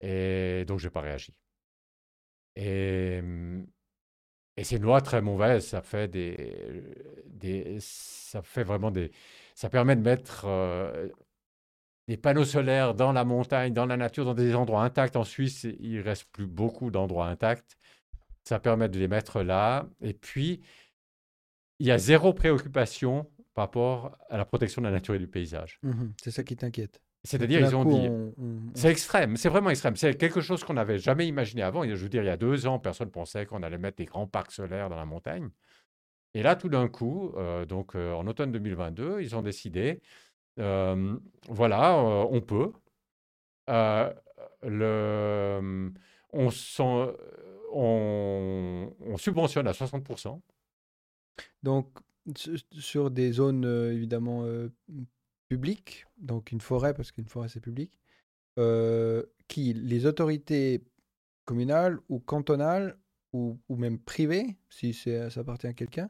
Et 0.00 0.64
donc, 0.66 0.78
je 0.80 0.86
n'ai 0.86 0.90
pas 0.90 1.00
réagi. 1.00 1.34
Et, 2.56 3.20
et 4.56 4.64
c'est 4.64 4.76
une 4.76 4.82
loi 4.82 5.00
très 5.00 5.22
mauvaise. 5.22 5.66
Ça 5.66 5.82
fait 5.82 6.08
des, 6.08 6.82
des, 7.26 7.78
ça 7.80 8.42
fait 8.42 8.64
vraiment 8.64 8.90
des, 8.90 9.10
ça 9.54 9.68
permet 9.68 9.96
de 9.96 10.02
mettre 10.02 10.44
euh, 10.46 11.08
des 12.08 12.16
panneaux 12.16 12.44
solaires 12.44 12.94
dans 12.94 13.12
la 13.12 13.24
montagne, 13.24 13.72
dans 13.72 13.86
la 13.86 13.96
nature, 13.96 14.24
dans 14.24 14.34
des 14.34 14.54
endroits 14.54 14.84
intacts. 14.84 15.16
En 15.16 15.24
Suisse, 15.24 15.66
il 15.80 16.00
reste 16.00 16.24
plus 16.32 16.46
beaucoup 16.46 16.90
d'endroits 16.90 17.28
intacts. 17.28 17.76
Ça 18.44 18.58
permet 18.58 18.88
de 18.88 18.98
les 18.98 19.08
mettre 19.08 19.42
là. 19.42 19.88
Et 20.02 20.12
puis, 20.12 20.60
il 21.78 21.86
y 21.86 21.90
a 21.90 21.98
zéro 21.98 22.34
préoccupation 22.34 23.30
par 23.54 23.66
rapport 23.66 24.18
à 24.28 24.36
la 24.36 24.44
protection 24.44 24.82
de 24.82 24.86
la 24.88 24.92
nature 24.92 25.14
et 25.14 25.18
du 25.18 25.28
paysage. 25.28 25.78
Mmh 25.82 26.08
c'est 26.22 26.30
ça 26.30 26.42
qui 26.42 26.56
t'inquiète. 26.56 27.00
C'est-à-dire, 27.22 27.60
ils 27.60 27.74
ont 27.74 27.86
dit, 27.86 28.10
c'est 28.74 28.90
extrême, 28.90 29.38
c'est 29.38 29.48
vraiment 29.48 29.70
extrême. 29.70 29.96
C'est 29.96 30.14
quelque 30.14 30.42
chose 30.42 30.62
qu'on 30.62 30.74
n'avait 30.74 30.98
jamais 30.98 31.26
imaginé 31.26 31.62
avant. 31.62 31.82
Je 31.82 31.94
veux 31.94 32.10
dire, 32.10 32.22
il 32.22 32.26
y 32.26 32.30
a 32.30 32.36
deux 32.36 32.66
ans, 32.66 32.78
personne 32.78 33.06
ne 33.06 33.12
pensait 33.12 33.46
qu'on 33.46 33.62
allait 33.62 33.78
mettre 33.78 33.96
des 33.96 34.04
grands 34.04 34.26
parcs 34.26 34.52
solaires 34.52 34.90
dans 34.90 34.96
la 34.96 35.06
montagne. 35.06 35.48
Et 36.34 36.42
là, 36.42 36.56
tout 36.56 36.68
d'un 36.68 36.88
coup, 36.88 37.32
euh, 37.36 37.64
donc 37.64 37.94
euh, 37.94 38.12
en 38.12 38.26
automne 38.26 38.50
2022, 38.50 39.20
ils 39.20 39.36
ont 39.36 39.42
décidé, 39.42 40.00
euh, 40.58 41.16
voilà, 41.48 41.96
on 41.96 42.40
peut. 42.40 42.72
le, 44.62 45.92
on, 46.32 46.48
on, 47.72 48.94
on, 49.00 49.16
subventionne 49.16 49.68
à 49.68 49.72
60%. 49.72 50.40
Donc, 51.62 51.88
sur 52.72 53.10
des 53.10 53.32
zones 53.32 53.64
évidemment 53.92 54.44
publiques, 55.48 56.06
donc 56.18 56.50
une 56.50 56.60
forêt, 56.60 56.94
parce 56.94 57.12
qu'une 57.12 57.28
forêt 57.28 57.48
c'est 57.48 57.60
public, 57.60 58.00
qui 59.46 59.72
les 59.72 60.06
autorités 60.06 60.82
communales 61.44 61.98
ou 62.08 62.18
cantonales 62.18 62.98
ou, 63.34 63.60
ou 63.68 63.76
même 63.76 63.98
privées, 63.98 64.56
si 64.70 64.94
ça 64.94 65.40
appartient 65.40 65.66
à 65.66 65.74
quelqu'un, 65.74 66.08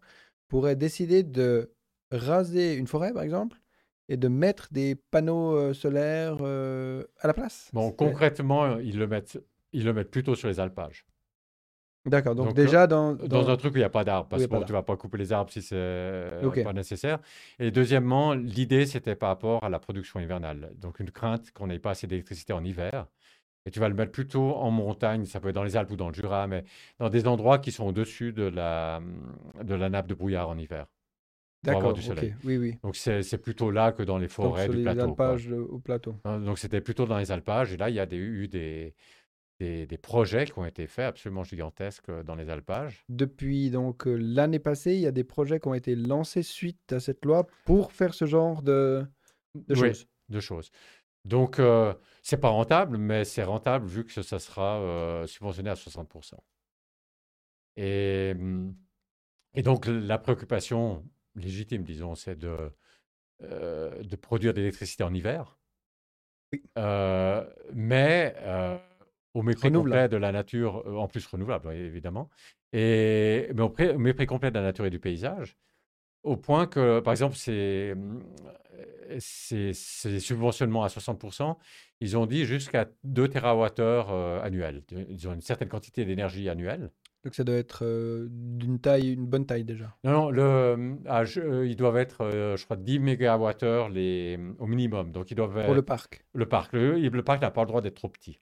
pourraient 0.48 0.76
décider 0.76 1.22
de 1.24 1.72
raser 2.12 2.74
une 2.74 2.86
forêt 2.86 3.12
par 3.12 3.22
exemple 3.22 3.60
et 4.08 4.16
de 4.16 4.28
mettre 4.28 4.68
des 4.70 4.94
panneaux 4.94 5.72
solaires 5.72 6.44
à 6.44 7.26
la 7.26 7.34
place. 7.34 7.70
Bon, 7.72 7.90
concrètement, 7.90 8.78
ils 8.78 8.98
le 8.98 9.06
mettent, 9.06 9.42
ils 9.72 9.84
le 9.84 9.92
mettent 9.92 10.10
plutôt 10.10 10.34
sur 10.34 10.48
les 10.48 10.60
alpages. 10.60 11.06
D'accord, 12.06 12.34
donc, 12.34 12.52
déjà 12.52 12.86
dans, 12.86 13.14
dans, 13.14 13.48
un 13.48 13.56
truc 13.56 13.72
où 13.72 13.76
il 13.76 13.80
n'y 13.80 13.84
a 13.84 13.90
pas 13.90 14.04
d'arbres, 14.04 14.28
parce 14.28 14.46
que 14.46 14.54
tu 14.54 14.72
ne 14.72 14.72
vas 14.72 14.82
pas 14.82 14.94
couper 14.94 15.16
les 15.16 15.32
arbres 15.32 15.50
si 15.50 15.62
c'est 15.62 16.30
n'est 16.42 16.62
pas 16.62 16.74
nécessaire. 16.74 17.18
Et 17.58 17.70
deuxièmement, 17.70 18.34
l'idée, 18.34 18.84
c'était 18.84 19.16
par 19.16 19.30
rapport 19.30 19.64
à 19.64 19.70
la 19.70 19.78
production 19.78 20.20
hivernale. 20.20 20.72
Donc 20.76 21.00
une 21.00 21.10
crainte 21.10 21.50
qu'on 21.52 21.66
n'ait 21.66 21.78
pas 21.78 21.90
assez 21.92 22.06
d'électricité 22.06 22.52
en 22.52 22.62
hiver. 22.62 23.06
Et 23.66 23.70
tu 23.70 23.80
vas 23.80 23.88
le 23.88 23.94
mettre 23.94 24.12
plutôt 24.12 24.54
en 24.56 24.70
montagne, 24.70 25.24
ça 25.24 25.40
peut 25.40 25.48
être 25.48 25.54
dans 25.54 25.64
les 25.64 25.76
Alpes 25.76 25.90
ou 25.90 25.96
dans 25.96 26.08
le 26.08 26.14
Jura, 26.14 26.46
mais 26.46 26.64
dans 26.98 27.08
des 27.08 27.26
endroits 27.26 27.58
qui 27.58 27.72
sont 27.72 27.86
au-dessus 27.86 28.32
de 28.32 28.44
la, 28.44 29.00
de 29.62 29.74
la 29.74 29.88
nappe 29.88 30.06
de 30.06 30.14
brouillard 30.14 30.50
en 30.50 30.58
hiver. 30.58 30.86
D'accord, 31.62 31.98
soleil. 31.98 32.34
oui, 32.44 32.58
oui. 32.58 32.76
Donc 32.82 32.94
c'est 32.94 33.38
plutôt 33.38 33.70
là 33.70 33.92
que 33.92 34.02
dans 34.02 34.18
les 34.18 34.28
forêts 34.28 34.66
donc, 34.66 34.76
du 34.76 34.84
les 34.84 35.00
alpages 35.00 35.50
au 35.50 35.78
plateau. 35.78 36.14
Hein, 36.24 36.40
donc 36.40 36.58
c'était 36.58 36.82
plutôt 36.82 37.06
dans 37.06 37.16
les 37.16 37.32
alpages, 37.32 37.72
et 37.72 37.78
là, 37.78 37.88
il 37.88 37.96
y 37.96 38.00
a 38.00 38.04
des, 38.04 38.18
eu 38.18 38.48
des, 38.48 38.94
des, 39.58 39.98
projets 39.98 40.44
qui 40.44 40.58
ont 40.58 40.66
été 40.66 40.86
faits 40.86 41.06
absolument 41.06 41.44
gigantesques 41.44 42.08
euh, 42.08 42.22
dans 42.22 42.34
les 42.34 42.50
alpages. 42.50 43.04
Depuis 43.08 43.70
donc 43.70 44.06
euh, 44.06 44.14
l'année 44.14 44.58
passée, 44.58 44.94
il 44.94 45.00
y 45.00 45.06
a 45.06 45.12
des 45.12 45.24
projets 45.24 45.58
qui 45.58 45.68
ont 45.68 45.74
été 45.74 45.94
lancés 45.94 46.42
suite 46.42 46.92
à 46.92 47.00
cette 47.00 47.24
loi 47.24 47.46
pour 47.64 47.92
faire 47.92 48.14
ce 48.14 48.26
genre 48.26 48.62
de, 48.62 49.06
de 49.54 49.74
choses. 49.74 50.06
de 50.28 50.40
choses. 50.40 50.70
Donc, 51.24 51.58
euh, 51.58 51.94
c'est 52.24 52.38
pas 52.38 52.48
rentable, 52.48 52.96
mais 52.98 53.24
c'est 53.24 53.44
rentable 53.44 53.86
vu 53.86 54.04
que 54.04 54.22
ça 54.22 54.38
sera 54.40 54.80
euh, 54.80 55.26
subventionné 55.28 55.70
à 55.70 55.74
60%. 55.74 56.34
Et, 57.76 58.34
mm, 58.34 58.74
et 59.54 59.62
donc, 59.62 59.86
la 59.86 60.18
préoccupation 60.18 61.04
légitime, 61.36 61.84
disons, 61.84 62.16
c'est 62.16 62.36
de, 62.36 62.72
de 63.40 64.16
produire 64.16 64.52
de 64.54 64.58
l'électricité 64.58 65.04
en 65.04 65.14
hiver. 65.14 65.58
Oui. 66.52 66.62
mais 67.72 68.34
au 69.34 69.42
mépris 69.42 69.70
complet 69.70 70.08
de 70.08 70.16
la 70.16 70.32
nature, 70.32 70.82
euh, 70.86 70.96
en 70.96 71.08
plus 71.08 71.26
renouvelable, 71.26 71.72
évidemment, 71.72 72.30
et, 72.72 73.50
mais 73.54 73.62
au, 73.62 73.98
mépris 73.98 74.26
complet 74.26 74.50
de 74.50 74.58
la 74.58 74.62
nature 74.62 74.86
et 74.86 74.90
du 74.90 75.00
paysage, 75.00 75.56
au 76.22 76.36
point 76.36 76.66
que, 76.66 77.00
par 77.00 77.12
exemple, 77.12 77.36
ces, 79.18 79.72
ces, 79.72 80.20
subventionnements 80.20 80.84
à 80.84 80.88
60%, 80.88 81.56
ils 82.00 82.16
ont 82.16 82.26
dit 82.26 82.44
jusqu'à 82.44 82.88
2 83.04 83.28
TWh 83.28 83.70
euh, 83.78 84.42
annuels. 84.42 84.82
Ils 85.08 85.28
ont 85.28 85.34
une 85.34 85.40
certaine 85.40 85.68
quantité 85.68 86.04
d'énergie 86.04 86.48
annuelle. 86.48 86.90
Donc 87.24 87.34
ça 87.34 87.44
doit 87.44 87.54
être 87.54 87.84
euh, 87.84 88.28
d'une 88.30 88.78
taille, 88.78 89.12
une 89.12 89.26
bonne 89.26 89.46
taille 89.46 89.64
déjà. 89.64 89.96
Non, 90.04 90.12
non, 90.12 90.30
le, 90.30 90.98
ah, 91.06 91.24
ils 91.64 91.76
doivent 91.76 91.96
être, 91.96 92.28
je 92.56 92.64
crois, 92.64 92.76
10 92.76 92.98
MWh 92.98 93.88
les, 93.92 94.38
au 94.58 94.66
minimum. 94.66 95.12
Donc 95.12 95.30
ils 95.30 95.34
doivent. 95.34 95.64
Pour 95.64 95.74
le 95.74 95.82
parc. 95.82 96.24
Le 96.34 96.46
parc. 96.46 96.72
Le, 96.72 96.98
le 96.98 97.22
parc 97.22 97.40
n'a 97.40 97.50
pas 97.50 97.62
le 97.62 97.68
droit 97.68 97.80
d'être 97.80 97.96
trop 97.96 98.08
petit. 98.08 98.40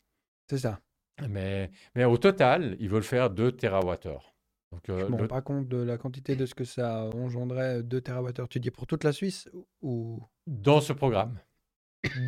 C'est 0.49 0.59
ça. 0.59 0.80
Mais, 1.28 1.70
mais 1.95 2.05
au 2.05 2.16
total, 2.16 2.76
ils 2.80 2.89
veulent 2.89 3.03
faire 3.03 3.30
2 3.30 3.53
TWh. 3.53 4.32
Donc, 4.72 4.88
euh, 4.88 4.98
je 5.00 5.04
ne 5.04 5.10
me 5.10 5.16
rends 5.16 5.28
pas 5.28 5.42
compte 5.42 5.68
de 5.68 5.76
la 5.76 5.98
quantité 5.98 6.34
de 6.34 6.46
ce 6.46 6.54
que 6.54 6.64
ça 6.64 7.04
engendrait 7.14 7.82
2 7.82 8.00
TWh. 8.00 8.48
Tu 8.48 8.58
dis 8.58 8.70
pour 8.70 8.86
toute 8.86 9.04
la 9.04 9.12
Suisse 9.12 9.48
ou 9.82 10.20
Dans 10.46 10.80
ce 10.80 10.92
programme. 10.92 11.38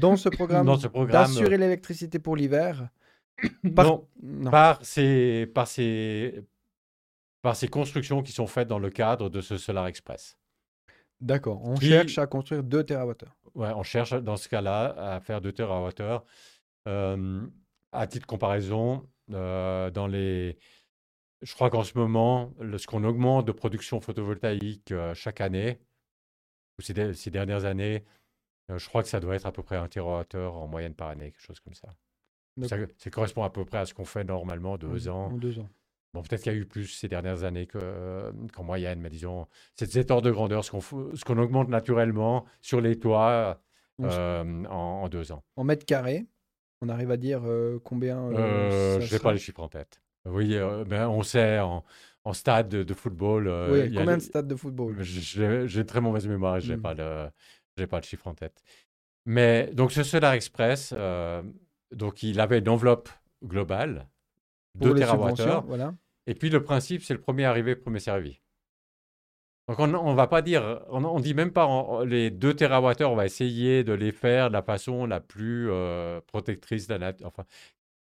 Dans 0.01 0.17
ce 0.17 0.29
programme, 0.29 0.67
Dans 0.67 0.79
ce 0.79 0.87
programme 0.87 1.27
d'assurer 1.27 1.57
l'électricité 1.57 2.19
pour 2.19 2.37
l'hiver? 2.37 2.89
Par... 3.75 4.03
Non, 4.23 4.51
Par, 4.51 4.85
ces, 4.85 5.51
par, 5.53 5.67
ces, 5.67 6.45
par 7.43 7.57
ces 7.57 7.69
constructions 7.69 8.23
qui 8.23 8.33
sont 8.33 8.47
faites 8.47 8.69
dans 8.69 8.79
le 8.79 8.91
cadre 8.91 9.31
de 9.31 9.41
ce 9.41 9.57
Solar 9.57 9.87
Express. 9.87 10.39
D'accord. 11.21 11.61
On 11.65 11.77
cherche 11.77 12.19
à 12.19 12.27
construire 12.27 12.63
2 12.63 12.85
TWh. 12.85 13.15
Ouais, 13.55 13.73
on 13.75 13.83
cherche 13.83 14.13
dans 14.13 14.37
ce 14.37 14.49
cas-là 14.49 14.95
à 14.99 15.21
faire 15.21 15.41
2 15.41 15.53
TWh. 15.53 16.21
Euh, 16.87 17.47
à 17.93 18.07
titre 18.07 18.27
de 18.27 18.31
comparaison, 18.31 19.09
euh, 19.33 19.91
dans 19.91 20.07
les... 20.07 20.59
je 21.45 21.55
crois 21.55 21.71
qu'en 21.71 21.85
ce 21.85 21.97
moment, 21.97 22.53
ce 22.77 22.87
qu'on 22.87 23.05
augmente 23.05 23.47
de 23.47 23.53
production 23.53 24.01
photovoltaïque 24.01 24.93
euh, 24.93 25.15
chaque 25.15 25.41
année, 25.41 25.79
ou 26.79 26.83
ces, 26.83 27.15
ces 27.15 27.31
dernières 27.31 27.65
années, 27.65 28.05
euh, 28.71 28.79
je 28.79 28.89
crois 28.89 29.03
que 29.03 29.09
ça 29.09 29.21
doit 29.21 29.37
être 29.37 29.47
à 29.47 29.53
peu 29.53 29.63
près 29.63 29.77
un 29.77 29.87
térawattheure 29.87 30.57
en 30.57 30.67
moyenne 30.67 30.95
par 30.95 31.09
année, 31.09 31.31
quelque 31.31 31.47
chose 31.47 31.61
comme 31.61 31.75
ça. 31.75 31.89
Ça, 32.67 33.11
correspond 33.11 33.43
à 33.43 33.51
peu 33.51 33.65
près 33.65 33.79
à 33.79 33.87
ce 33.87 33.95
qu'on 33.95 34.05
fait 34.05 34.25
normalement 34.25 34.79
deux 34.79 35.09
ans. 35.09 35.31
deux 35.33 35.59
ans. 35.59 35.69
Bon, 36.13 36.23
peut-être 36.23 36.43
qu'il 36.43 36.53
y 36.53 36.55
a 36.55 36.59
eu 36.59 36.67
plus 36.67 36.87
ces 36.87 37.09
dernières 37.09 37.43
années 37.43 37.67
qu'en 37.67 38.63
moyenne, 38.63 39.01
mais 39.01 39.11
disons, 39.11 39.49
c'est 39.75 39.91
cet 39.91 40.13
ordre 40.13 40.23
de 40.23 40.31
grandeur, 40.31 40.65
ce 40.65 40.71
qu'on 41.25 41.39
augmente 41.39 41.69
naturellement 41.69 42.45
sur 42.63 42.81
les 42.81 42.99
toits 42.99 43.61
en, 44.01 44.65
en, 44.67 45.09
deux 45.09 45.33
ans. 45.33 45.43
En 45.57 45.65
mètres 45.65 45.85
carrés 45.85 46.27
on 46.85 46.89
arrive 46.91 47.11
à 47.11 47.17
dire 47.17 47.41
euh, 47.45 47.79
combien 47.83 48.19
euh, 48.19 48.35
euh 48.37 49.01
Je 49.01 49.15
n'ai 49.15 49.19
pas 49.19 49.33
les 49.33 49.39
chiffres 49.39 49.61
en 49.61 49.69
tête. 49.69 50.03
Oui, 50.27 50.55
euh, 50.55 50.85
ben, 50.85 51.09
on 51.09 51.23
sait 51.23 51.61
en, 51.61 51.85
stade 52.33 52.69
de, 52.69 52.95
football. 52.95 53.49
oui, 53.71 53.95
combien 53.95 54.17
de 54.17 54.23
stades 54.23 54.49
de 54.49 54.57
football? 54.57 54.97
J'ai 55.03 55.87
très 55.87 56.01
mauvaise 56.01 56.27
mémoire, 56.27 56.61
je 56.61 56.73
n'ai 56.73 56.77
hmm. 56.77 56.83
pas, 56.83 56.95
le, 56.95 57.87
pas 57.87 57.99
le 57.99 58.05
chiffre 58.05 58.27
en 58.27 58.35
tête. 58.35 58.63
Mais 59.27 59.71
donc 59.73 59.93
ce 59.93 60.03
Solar 60.03 60.33
Express, 60.33 60.95
donc 61.93 62.23
il 62.23 62.41
avait 62.41 62.59
une 62.59 62.69
enveloppe 62.69 63.09
globale, 63.45 64.07
de 64.75 64.93
2 64.93 65.01
TWh. 65.01 65.63
Voilà. 65.67 65.95
Et 66.27 66.35
puis 66.35 66.51
le 66.51 66.63
principe, 66.63 67.03
c'est 67.03 67.15
le 67.15 67.21
premier 67.21 67.45
arrivé, 67.45 67.77
premier 67.77 68.01
servi. 68.01 68.41
Donc 69.69 69.79
on 69.79 69.87
ne 69.87 70.15
va 70.15 70.27
pas 70.27 70.43
dire, 70.43 70.83
on, 70.91 71.01
ne 71.01 71.23
dit 71.23 71.33
même 71.33 71.53
pas 71.53 72.05
les 72.05 72.31
2 72.31 72.55
TWh, 72.55 73.05
on 73.05 73.15
va 73.15 73.25
essayer 73.25 73.83
de 73.83 73.95
les 73.95 74.13
faire 74.13 74.49
de 74.49 74.53
la 74.53 74.63
façon 74.63 75.07
la 75.07 75.21
plus 75.21 75.71
euh, 75.71 76.21
protectrice 76.27 76.87
de 76.87 76.95
la 76.95 76.99
nature. 76.99 77.27
Enfin, 77.27 77.45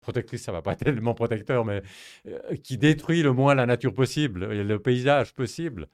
protectrice, 0.02 0.44
ça 0.44 0.52
va 0.52 0.62
pas 0.62 0.76
tellement 0.76 1.14
protecteur, 1.14 1.66
mais 1.66 1.82
euh, 2.28 2.56
qui 2.64 2.78
détruit 2.78 3.24
le 3.24 3.34
moins 3.34 3.56
la 3.56 3.66
nature 3.66 3.94
possible, 3.94 4.46
le 4.46 4.80
paysage 4.80 5.34
possible. 5.34 5.88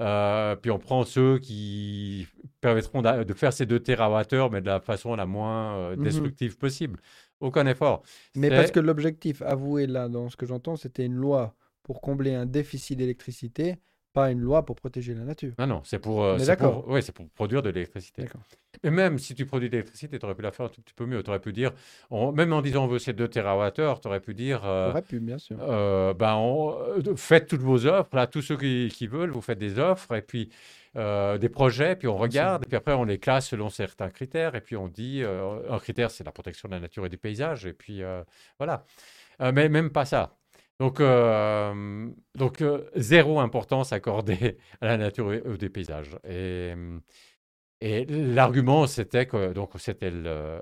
Euh, 0.00 0.56
puis 0.56 0.72
on 0.72 0.78
prend 0.80 1.04
ceux 1.04 1.38
qui 1.38 2.26
permettront 2.60 3.00
de 3.00 3.32
faire 3.32 3.52
ces 3.52 3.64
2 3.64 3.78
TWh, 3.78 4.50
mais 4.50 4.60
de 4.60 4.66
la 4.66 4.80
façon 4.80 5.14
la 5.14 5.24
moins 5.24 5.94
mmh 5.94 6.02
destructive 6.02 6.58
possible. 6.58 7.00
Aucun 7.40 7.66
effort. 7.66 8.02
Mais 8.34 8.48
parce 8.48 8.70
que 8.70 8.80
l'objectif 8.80 9.42
avoué 9.42 9.86
là, 9.86 10.08
dans 10.08 10.28
ce 10.28 10.36
que 10.36 10.46
j'entends, 10.46 10.76
c'était 10.76 11.04
une 11.04 11.14
loi 11.14 11.54
pour 11.82 12.00
combler 12.00 12.34
un 12.34 12.46
déficit 12.46 12.98
d'électricité 12.98 13.76
pas 14.14 14.30
une 14.30 14.40
loi 14.40 14.64
pour 14.64 14.76
protéger 14.76 15.12
la 15.12 15.24
nature. 15.24 15.52
Non, 15.58 15.66
non, 15.66 15.80
c'est 15.84 15.98
pour, 15.98 16.24
euh, 16.24 16.38
c'est 16.38 16.56
pour, 16.56 16.86
pour 17.14 17.28
produire 17.34 17.62
de 17.62 17.68
l'électricité. 17.68 18.24
Et 18.82 18.90
même 18.90 19.18
si 19.18 19.34
tu 19.34 19.44
produis 19.44 19.68
de 19.68 19.72
l'électricité, 19.72 20.18
tu 20.18 20.24
aurais 20.24 20.34
pu 20.34 20.42
la 20.42 20.52
faire 20.52 20.66
un 20.66 20.68
tout 20.70 20.80
petit 20.80 20.94
peu 20.94 21.04
mieux. 21.04 21.22
Tu 21.22 21.30
aurais 21.30 21.40
pu 21.40 21.52
dire, 21.52 21.72
même 22.10 22.52
en 22.52 22.62
disant 22.62 22.84
on 22.84 22.86
veut 22.86 22.98
ces 22.98 23.12
2 23.12 23.28
TWh, 23.28 23.72
tu 23.74 24.08
aurais 24.08 24.20
pu 24.20 24.34
dire. 24.34 24.64
Euh, 24.64 24.90
aurait 24.90 25.02
pu, 25.02 25.20
bien 25.20 25.38
sûr. 25.38 25.58
Euh, 25.60 26.14
ben, 26.14 26.38
faites 27.16 27.48
toutes 27.48 27.60
vos 27.60 27.86
offres, 27.86 28.14
là, 28.16 28.26
tous 28.26 28.42
ceux 28.42 28.56
qui, 28.56 28.88
qui, 28.94 29.06
veulent, 29.06 29.30
vous 29.30 29.42
faites 29.42 29.58
des 29.58 29.78
offres, 29.78 30.14
et 30.14 30.22
puis 30.22 30.50
euh, 30.96 31.38
des 31.38 31.48
projets, 31.48 31.96
puis 31.96 32.06
on 32.06 32.16
regarde, 32.16 32.62
et 32.64 32.68
puis 32.68 32.76
après 32.76 32.92
on 32.92 33.02
les 33.02 33.18
classe 33.18 33.48
selon 33.48 33.68
certains 33.68 34.10
critères, 34.10 34.54
et 34.54 34.60
puis 34.60 34.76
on 34.76 34.86
dit, 34.86 35.22
euh, 35.24 35.58
un 35.68 35.80
critère 35.80 36.08
c'est 36.12 36.22
la 36.22 36.30
protection 36.30 36.68
de 36.68 36.74
la 36.74 36.78
nature 36.78 37.04
et 37.04 37.08
du 37.08 37.18
paysage, 37.18 37.66
et 37.66 37.72
puis 37.72 38.04
euh, 38.04 38.22
voilà. 38.58 38.84
mais 39.40 39.68
même 39.68 39.90
pas 39.90 40.04
ça. 40.04 40.36
Donc, 40.80 41.00
donc 42.34 42.64
zéro 42.96 43.38
importance 43.40 43.92
accordée 43.92 44.58
à 44.80 44.86
la 44.86 44.96
nature 44.96 45.32
et 45.32 45.40
au 45.42 45.56
paysages. 45.56 46.16
Et, 46.28 46.74
et 47.80 48.04
l'argument 48.06 48.86
c'était 48.86 49.26
que 49.26 49.52
donc 49.52 49.72
c'était 49.78 50.12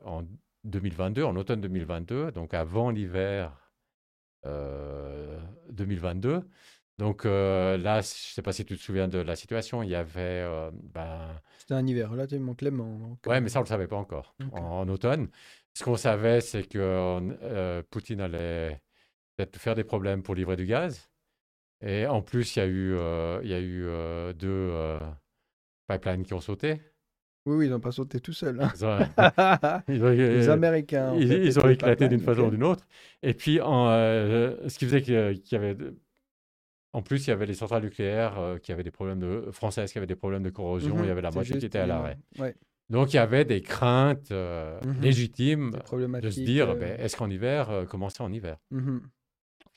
en 0.05 0.23
2022, 0.65 1.25
en 1.25 1.35
automne 1.37 1.61
2022, 1.63 2.31
donc 2.33 2.53
avant 2.53 2.91
l'hiver 2.91 3.73
2022. 4.45 6.43
Donc 6.99 7.25
euh, 7.25 7.77
là, 7.79 7.95
je 7.95 7.99
ne 7.99 8.03
sais 8.03 8.43
pas 8.43 8.53
si 8.53 8.65
tu 8.65 8.77
te 8.77 8.83
souviens 8.83 9.09
de 9.09 9.19
la 9.19 9.35
situation, 9.35 9.83
il 9.83 9.91
y 9.91 9.95
avait... 9.95 10.45
Euh, 10.45 10.71
ben 10.95 11.41
C'était 11.59 11.75
un 11.75 11.87
hiver 11.87 12.11
relativement 12.11 12.55
clément. 12.55 13.19
Oui, 13.27 13.41
mais 13.41 13.49
ça, 13.49 13.59
on 13.59 13.63
ne 13.63 13.67
le 13.67 13.69
savait 13.69 13.87
pas 13.89 13.97
encore, 13.97 14.35
en, 14.53 14.89
automne. 14.89 15.29
Ce 15.75 15.83
qu'on 15.83 15.97
savait, 15.97 16.41
c'est 16.41 16.65
que 16.65 16.79
euh, 16.79 17.83
Poutine 17.91 18.21
allait 18.21 18.81
peut-être 19.37 19.57
faire 19.59 19.75
des 19.75 19.85
problèmes 19.85 20.23
pour 20.23 20.35
livrer 20.35 20.57
du 20.57 20.67
gaz. 20.67 21.11
Et 21.85 22.07
en 22.07 22.23
plus, 22.23 22.57
il 22.57 22.59
y 22.61 22.63
a 22.63 22.67
eu, 22.67 22.97
il 23.43 23.51
y 23.51 23.55
a 23.55 23.61
eu 23.61 24.35
deux 24.35 24.99
pipelines 25.89 26.23
qui 26.23 26.35
ont 26.35 26.41
sauté. 26.41 26.81
Oui, 27.45 27.57
oui, 27.57 27.67
ils 27.67 27.71
n'ont 27.71 27.81
pas 27.81 27.91
sauté 27.91 28.21
tout 28.21 28.33
seuls. 28.33 28.61
Hein. 28.61 29.83
les 29.89 30.49
Américains. 30.49 31.15
Ils, 31.17 31.59
ont 31.59 31.69
éclaté 31.69 32.09
d'une 32.09 32.21
façon 32.21 32.43
ou 32.43 32.51
d'une 32.51 32.63
autre. 32.63 32.87
Et 33.25 33.35
puis, 33.35 33.61
en, 33.61 33.87
ce 33.89 34.79
qui 34.79 34.85
faisait 34.85 35.03
qu'il 35.03 35.43
y 35.51 35.57
avait 35.57 35.77
en 36.95 37.03
plus, 37.03 37.27
il 37.27 37.31
y 37.31 37.33
avait 37.33 37.47
les 37.47 37.55
centrales 37.55 37.83
nucléaires 37.83 38.39
euh, 38.39 38.59
qui 38.59 38.71
avaient 38.73 38.83
des 38.83 38.91
problèmes 38.91 39.21
de 39.21 39.51
françaises 39.51 39.93
qui 39.93 39.99
avaient 39.99 40.07
des 40.07 40.17
problèmes 40.17 40.43
de 40.43 40.51
corrosion. 40.51 40.97
il 40.99 41.01
y 41.01 41.05
mhm. 41.05 41.11
avait 41.11 41.23
la 41.23 41.31
moitié 41.31 41.59
qui 41.59 41.67
était 41.67 41.79
à 41.79 41.87
l'arrêt. 41.87 42.19
Donc 42.91 43.15
il 43.15 43.17
y 43.17 43.19
avait 43.19 43.47
des 43.47 43.63
craintes 43.63 44.31
euh, 44.33 44.79
mhm. 44.85 45.01
légitimes 45.01 45.71
de 45.71 46.31
se 46.31 46.41
dire 46.41 46.71
euh. 46.71 46.75
ben, 46.75 47.01
est-ce 47.01 47.17
qu'en 47.17 47.31
hiver, 47.31 47.87
comment 47.89 48.11
c'est 48.11 48.23
en 48.23 48.33
hiver? 48.33 48.59
Mhm. 48.71 49.01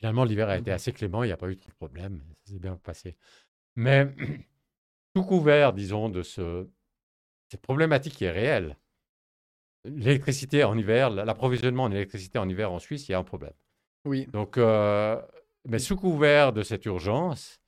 Finalement, 0.05 0.23
l'hiver 0.23 0.49
a 0.49 0.57
été 0.57 0.71
assez 0.71 0.91
clément, 0.91 1.23
il 1.23 1.27
n'y 1.27 1.33
a 1.33 1.37
pas 1.37 1.49
eu 1.49 1.57
trop 1.57 1.71
de 1.71 1.75
problèmes, 1.75 2.21
ça 2.43 2.53
s'est 2.53 2.59
bien 2.59 2.75
passé. 2.75 3.15
Mais 3.75 4.07
tout 5.15 5.23
couvert, 5.23 5.73
disons, 5.73 6.09
de 6.09 6.21
ce, 6.21 6.67
cette 7.49 7.61
problématique 7.61 8.13
qui 8.13 8.25
est 8.25 8.31
réelle, 8.31 8.77
l'électricité 9.83 10.63
en 10.63 10.77
hiver, 10.77 11.09
l'approvisionnement 11.09 11.85
en 11.85 11.91
électricité 11.91 12.37
en 12.37 12.47
hiver 12.47 12.71
en 12.71 12.77
Suisse, 12.77 13.09
il 13.09 13.13
y 13.13 13.15
a 13.15 13.17
un 13.17 13.23
problème. 13.23 13.55
Oui. 14.05 14.27
Donc 14.31 14.57
mais 14.57 15.79
sous 15.79 15.95
couvert 15.95 16.53
de 16.53 16.61
cette 16.61 16.85
urgence, 16.85 17.59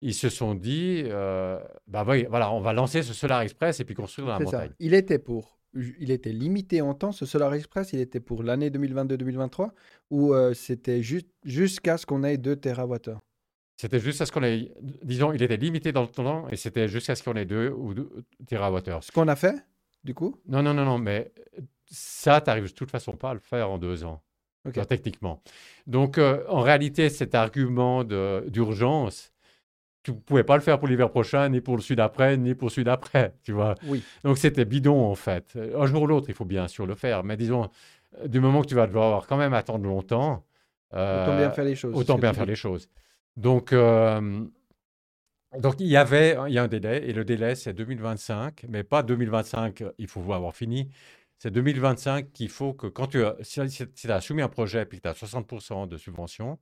ils 0.00 0.14
se 0.14 0.30
sont 0.30 0.54
dit, 0.54 1.02
euh, 1.04 1.60
bah 1.86 2.02
voilà, 2.02 2.50
on 2.50 2.60
va 2.60 2.72
lancer 2.72 3.02
ce 3.02 3.12
Solar 3.12 3.42
Express 3.42 3.80
et 3.80 3.84
puis 3.84 3.94
construire 3.94 4.28
dans 4.28 4.38
la 4.38 4.44
montagne. 4.44 4.70
Ça. 4.70 4.76
Il 4.78 4.94
était 4.94 5.18
pour, 5.18 5.58
il 5.74 6.10
était 6.10 6.32
limité 6.32 6.80
en 6.80 6.94
temps, 6.94 7.12
ce 7.12 7.26
Solar 7.26 7.54
Express, 7.54 7.92
il 7.92 8.00
était 8.00 8.20
pour 8.20 8.42
l'année 8.42 8.70
2022-2023 8.70 9.70
ou 10.10 10.34
euh, 10.34 10.54
c'était 10.54 11.02
juste 11.02 11.28
jusqu'à 11.44 11.96
ce 11.96 12.06
qu'on 12.06 12.22
ait 12.24 12.36
2 12.36 12.56
TWh 12.56 13.16
C'était 13.76 14.00
jusqu'à 14.00 14.26
ce 14.26 14.32
qu'on 14.32 14.42
ait, 14.42 14.72
disons, 15.02 15.32
il 15.32 15.42
était 15.42 15.56
limité 15.56 15.92
dans 15.92 16.02
le 16.02 16.08
temps 16.08 16.48
et 16.48 16.56
c'était 16.56 16.88
jusqu'à 16.88 17.14
ce 17.14 17.22
qu'on 17.22 17.34
ait 17.34 17.44
2 17.44 17.70
ou 17.70 17.94
2 17.94 18.08
TWh. 18.46 19.00
Ce 19.00 19.12
qu'on 19.12 19.28
a 19.28 19.36
fait, 19.36 19.56
du 20.04 20.14
coup? 20.14 20.36
Non, 20.46 20.62
non, 20.62 20.74
non, 20.74 20.84
non, 20.84 20.98
mais 20.98 21.32
ça, 21.86 22.40
tu 22.40 22.48
n'arrives 22.48 22.64
de 22.64 22.74
toute 22.74 22.90
façon 22.90 23.12
pas 23.12 23.30
à 23.30 23.34
le 23.34 23.40
faire 23.40 23.70
en 23.70 23.78
deux 23.78 24.04
ans 24.04 24.22
techniquement. 24.72 25.42
Donc, 25.86 26.18
euh, 26.18 26.44
en 26.48 26.60
réalité, 26.60 27.10
cet 27.10 27.34
argument 27.34 28.04
d'urgence, 28.04 29.32
tu 30.04 30.12
ne 30.12 30.16
pouvais 30.16 30.44
pas 30.44 30.56
le 30.56 30.62
faire 30.62 30.78
pour 30.78 30.86
l'hiver 30.86 31.10
prochain, 31.10 31.48
ni 31.48 31.60
pour 31.60 31.76
le 31.76 31.82
sud 31.82 31.98
après, 31.98 32.36
ni 32.36 32.54
pour 32.54 32.68
le 32.68 32.72
sud 32.72 32.88
après, 32.88 33.34
tu 33.42 33.52
vois. 33.52 33.74
Oui. 33.86 34.02
Donc, 34.22 34.38
c'était 34.38 34.64
bidon, 34.64 35.04
en 35.04 35.16
fait. 35.16 35.58
Un 35.76 35.86
jour 35.86 36.02
ou 36.02 36.06
l'autre, 36.06 36.26
il 36.28 36.34
faut 36.34 36.44
bien 36.44 36.68
sûr 36.68 36.86
le 36.86 36.94
faire. 36.94 37.24
Mais 37.24 37.36
disons, 37.36 37.68
du 38.24 38.38
moment 38.38 38.62
que 38.62 38.68
tu 38.68 38.76
vas 38.76 38.86
devoir 38.86 39.26
quand 39.26 39.36
même 39.36 39.54
attendre 39.54 39.84
longtemps... 39.86 40.44
autant 40.92 41.36
bien 41.36 41.50
faire 41.50 41.64
les 41.64 41.74
choses. 41.74 41.96
Autant 41.96 42.18
bien 42.18 42.32
faire 42.32 42.46
les 42.46 42.54
choses. 42.54 42.88
Donc, 43.36 43.72
euh, 43.72 44.44
donc, 45.58 45.74
il 45.80 45.88
y 45.88 45.96
avait 45.96 46.36
il 46.46 46.54
y 46.54 46.58
a 46.58 46.62
un 46.62 46.68
délai, 46.68 47.08
et 47.08 47.12
le 47.12 47.24
délai, 47.24 47.56
c'est 47.56 47.72
2025, 47.72 48.66
mais 48.68 48.84
pas 48.84 49.02
2025, 49.02 49.82
il 49.98 50.06
faut 50.06 50.32
avoir 50.32 50.54
fini 50.54 50.90
c'est 51.44 51.50
2025 51.50 52.32
qu'il 52.32 52.48
faut 52.48 52.72
que 52.72 52.86
quand 52.86 53.08
tu 53.08 53.22
as, 53.22 53.36
si, 53.42 53.60
tu 53.94 54.10
as 54.10 54.20
soumis 54.22 54.40
un 54.40 54.48
projet 54.48 54.82
et 54.82 54.86
que 54.86 54.96
tu 54.96 55.06
as 55.06 55.12
60% 55.12 55.86
de 55.88 55.98
subvention, 55.98 56.58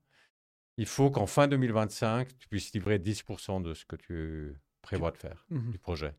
il 0.77 0.87
faut 0.87 1.11
qu'en 1.11 1.27
fin 1.27 1.49
2025, 1.49 2.29
tu 2.39 2.49
puisses 2.49 2.73
livrer 2.73 2.99
10% 2.99 3.63
de 3.63 3.75
ce 3.75 3.85
que 3.85 3.97
tu 3.97 4.55
prévois 4.81 5.11
de 5.11 5.17
faire 5.17 5.47
mmh 5.51 5.71
du 5.71 5.79
projet. 5.79 6.15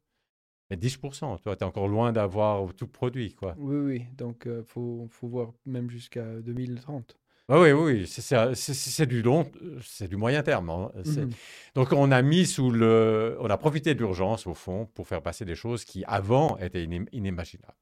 Mais 0.69 0.77
10%, 0.77 1.39
tu 1.41 1.49
es 1.49 1.63
encore 1.63 1.87
loin 1.87 2.13
d'avoir 2.13 2.73
tout 2.73 2.87
produit. 2.87 3.35
Quoi. 3.35 3.55
Oui, 3.57 3.75
oui, 3.75 4.05
donc 4.17 4.43
il 4.45 4.51
euh, 4.51 4.63
faut, 4.63 5.07
faut, 5.09 5.27
voir 5.27 5.51
même 5.65 5.89
jusqu'à 5.89 6.25
2030. 6.41 7.17
Ah 7.49 7.59
oui, 7.59 7.73
oui, 7.73 8.07
c'est 8.07 9.05
du 9.05 9.21
long, 9.21 9.51
c'est 9.81 10.07
du 10.07 10.15
moyen 10.15 10.41
terme. 10.43 10.69
Hein. 10.69 10.91
Mmh 10.95 11.29
donc 11.75 11.91
on 11.91 12.09
a 12.11 12.21
mis 12.21 12.45
sous 12.45 12.71
le, 12.71 13.37
on 13.41 13.49
a 13.49 13.57
profité 13.57 13.95
d'urgence 13.95 14.47
au 14.47 14.53
fond 14.53 14.85
pour 14.93 15.07
faire 15.07 15.21
passer 15.21 15.43
des 15.43 15.55
choses 15.55 15.83
qui 15.83 16.05
avant 16.05 16.57
étaient 16.57 16.85
inimaginables. 17.11 17.73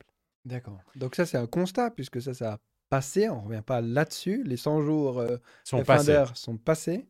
D'accord. 0.45 0.79
Donc 0.95 1.15
ça, 1.15 1.25
c'est 1.25 1.37
un 1.37 1.45
constat, 1.45 1.91
puisque 1.91 2.21
ça, 2.21 2.33
ça 2.33 2.53
a 2.53 2.57
passé, 2.91 3.29
on 3.29 3.41
ne 3.41 3.47
revient 3.47 3.63
pas 3.65 3.81
là-dessus. 3.81 4.43
Les 4.45 4.57
100 4.57 4.81
jours 4.81 5.19
euh, 5.19 5.37
sont, 5.63 5.81
passés. 5.81 6.23
sont 6.35 6.57
passés. 6.57 7.07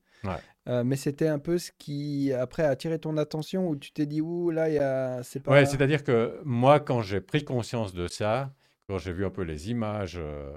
Euh, 0.70 0.84
mais 0.84 0.96
c'était 0.96 1.28
un 1.28 1.40
peu 1.40 1.58
ce 1.58 1.72
qui, 1.80 2.32
après, 2.32 2.62
a 2.62 2.70
attiré 2.70 3.00
ton 3.00 3.18
attention, 3.18 3.68
où 3.68 3.76
tu 3.76 3.92
t'es 3.92 4.06
dit, 4.06 4.22
ouh, 4.22 4.52
là, 4.52 4.70
il 4.70 4.76
y 4.76 4.78
a... 4.78 5.24
c'est 5.24 5.40
pas... 5.40 5.52
Ouais, 5.52 5.66
c'est-à-dire 5.66 6.04
que 6.04 6.40
moi, 6.46 6.80
quand 6.80 7.02
j'ai 7.02 7.20
pris 7.20 7.44
conscience 7.44 7.96
de 7.96 8.08
ça, 8.08 8.54
quand 8.88 9.00
j'ai 9.00 9.12
vu 9.12 9.26
un 9.26 9.32
peu 9.32 9.42
les 9.42 9.72
images 9.72 10.20
euh, 10.20 10.56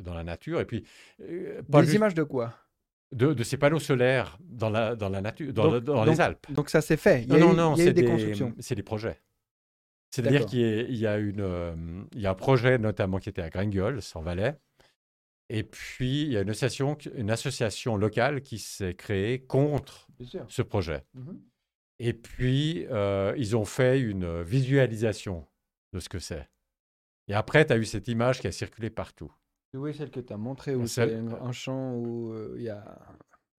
dans 0.00 0.12
la 0.12 0.22
nature, 0.22 0.60
et 0.60 0.66
puis... 0.66 0.84
les 1.18 1.94
images 1.94 2.14
de 2.14 2.22
quoi? 2.22 2.52
De, 3.12 3.42
ces 3.42 3.56
panneaux 3.56 3.78
solaires 3.78 4.36
dans 4.40 4.68
la, 4.68 4.94
dans 4.94 5.08
la 5.08 5.22
nature, 5.22 5.50
dans, 5.54 5.80
dans 5.80 6.04
les 6.04 6.20
Alpes. 6.20 6.52
Donc 6.52 6.68
ça 6.68 6.82
s'est 6.82 6.98
fait. 6.98 7.22
Il 7.22 7.32
y 7.32 7.36
a 7.36 7.38
non, 7.38 7.54
non, 7.54 7.70
non, 7.70 7.76
c'est 7.76 7.94
des, 7.94 8.04
constructions. 8.04 8.52
C'est 8.58 8.74
des 8.74 8.82
projets. 8.82 9.18
C'est-à-dire 10.16 10.46
qu'il 10.46 10.96
y, 10.96 11.06
a 11.06 11.18
une, 11.18 11.42
euh, 11.42 11.74
il 12.14 12.22
y 12.22 12.26
a 12.26 12.30
un 12.30 12.34
projet 12.34 12.78
notamment 12.78 13.18
qui 13.18 13.28
était 13.28 13.42
à 13.42 13.50
Gringol, 13.50 14.00
en 14.14 14.22
Valais. 14.22 14.56
Et 15.50 15.62
puis, 15.62 16.22
il 16.22 16.32
y 16.32 16.38
a 16.38 16.40
une 16.40 16.48
association, 16.48 16.96
une 17.14 17.30
association 17.30 17.96
locale 17.96 18.42
qui 18.42 18.58
s'est 18.58 18.94
créée 18.94 19.40
contre 19.40 20.08
ce 20.48 20.62
projet. 20.62 21.04
Mmh 21.14 21.32
Et 21.98 22.14
puis, 22.14 22.86
euh, 22.90 23.34
ils 23.36 23.56
ont 23.56 23.66
fait 23.66 24.00
une 24.00 24.42
visualisation 24.42 25.46
de 25.92 26.00
ce 26.00 26.08
que 26.08 26.18
c'est. 26.18 26.48
Et 27.28 27.34
après, 27.34 27.66
tu 27.66 27.74
as 27.74 27.76
eu 27.76 27.84
cette 27.84 28.08
image 28.08 28.40
qui 28.40 28.46
a 28.46 28.52
circulé 28.52 28.88
partout. 28.88 29.32
Oui, 29.74 29.94
celle 29.94 30.10
que 30.10 30.20
tu 30.20 30.32
as 30.32 30.38
montrée, 30.38 30.74
où 30.74 30.86
c'est 30.86 31.14
un 31.14 31.52
champ 31.52 31.92
où 31.92 32.32
euh, 32.32 32.54
il 32.56 32.62
y 32.62 32.70
a 32.70 32.82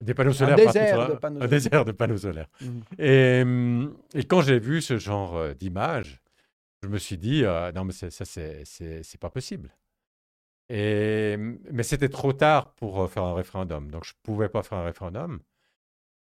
des 0.00 0.14
panneaux 0.14 0.32
solaires. 0.32 0.58
Un 0.58 0.64
désert, 0.64 1.08
de 1.08 1.14
panneaux 1.14 1.36
solaires. 1.36 1.46
un 1.46 1.48
désert 1.48 1.84
de 1.84 1.92
panneaux 1.92 2.18
solaires. 2.18 2.48
Mmh 2.60 2.80
et, 2.98 3.44
et, 4.14 4.24
quand 4.24 4.40
j'ai 4.40 4.58
vu 4.58 4.82
ce 4.82 4.98
genre 4.98 5.54
d'image, 5.54 6.20
je 6.82 6.88
me 6.88 6.98
suis 6.98 7.18
dit, 7.18 7.44
euh, 7.44 7.72
non, 7.72 7.84
mais 7.84 7.92
ça, 7.92 8.10
c'est 8.10 9.20
pas 9.20 9.30
possible. 9.30 9.74
Et, 10.68 11.36
mais 11.38 11.82
c'était 11.82 12.10
trop 12.10 12.32
tard 12.32 12.74
pour 12.74 13.10
faire 13.10 13.24
un 13.24 13.34
référendum, 13.34 13.90
donc 13.90 14.04
je 14.04 14.12
ne 14.12 14.18
pouvais 14.22 14.48
pas 14.48 14.62
faire 14.62 14.78
un 14.78 14.84
référendum. 14.84 15.40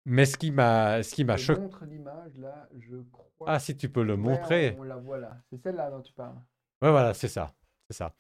Mais 0.04 0.24
ce 0.24 0.38
qui 0.38 0.52
m'a, 0.52 1.02
ce 1.02 1.14
qui 1.14 1.24
m'a 1.24 1.36
choqué. 1.36 1.60
montre 1.60 1.84
l'image 1.84 2.38
là, 2.38 2.68
je 2.78 2.96
crois. 3.12 3.46
Ah, 3.46 3.58
si 3.58 3.76
tu 3.76 3.90
peux 3.90 4.02
le 4.02 4.16
montrer. 4.16 4.74
On, 4.78 4.84
la 4.84 4.96
voit 4.96 5.18
là. 5.18 5.36
C'est 5.50 5.60
celle-là 5.60 5.90
dont 5.90 6.00
tu 6.00 6.12
parles. 6.12 6.36
Ouais, 6.80 6.90
voilà, 6.90 7.12
c'est 7.14 7.28
ça, 7.28 7.52
c'est 7.90 7.96
ça. 7.96 8.14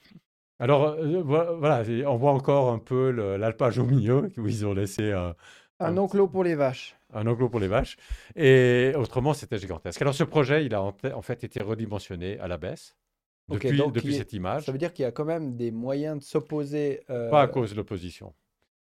Alors 0.58 0.82
euh, 0.88 1.22
voilà, 1.22 1.84
on 2.10 2.16
voit 2.16 2.32
encore 2.32 2.72
un 2.72 2.80
peu 2.80 3.10
l'alpage 3.36 3.78
au 3.78 3.84
milieu 3.84 4.30
où 4.36 4.48
ils 4.48 4.66
ont 4.66 4.74
laissé 4.74 5.12
un, 5.12 5.36
un 5.78 5.96
enclos 5.96 6.28
pour 6.28 6.42
les 6.42 6.56
vaches 6.56 6.97
un 7.12 7.26
enclos 7.26 7.48
pour 7.48 7.60
les 7.60 7.68
vaches. 7.68 7.96
Et 8.36 8.92
autrement, 8.96 9.34
c'était 9.34 9.58
gigantesque. 9.58 10.00
Alors, 10.02 10.14
ce 10.14 10.24
projet, 10.24 10.64
il 10.64 10.74
a 10.74 10.82
en 10.82 11.22
fait 11.22 11.44
été 11.44 11.62
redimensionné 11.62 12.38
à 12.38 12.48
la 12.48 12.58
baisse 12.58 12.96
depuis, 13.48 13.82
depuis 13.92 14.14
cette 14.14 14.32
image. 14.32 14.64
Ça 14.64 14.72
veut 14.72 14.78
dire 14.78 14.92
qu'il 14.92 15.04
y 15.04 15.06
a 15.06 15.12
quand 15.12 15.24
même 15.24 15.56
des 15.56 15.70
moyens 15.70 16.18
de 16.18 16.22
s'opposer. 16.22 17.00
Euh, 17.10 17.30
Pas 17.30 17.42
à 17.42 17.48
cause 17.48 17.70
de 17.70 17.76
l'opposition. 17.76 18.34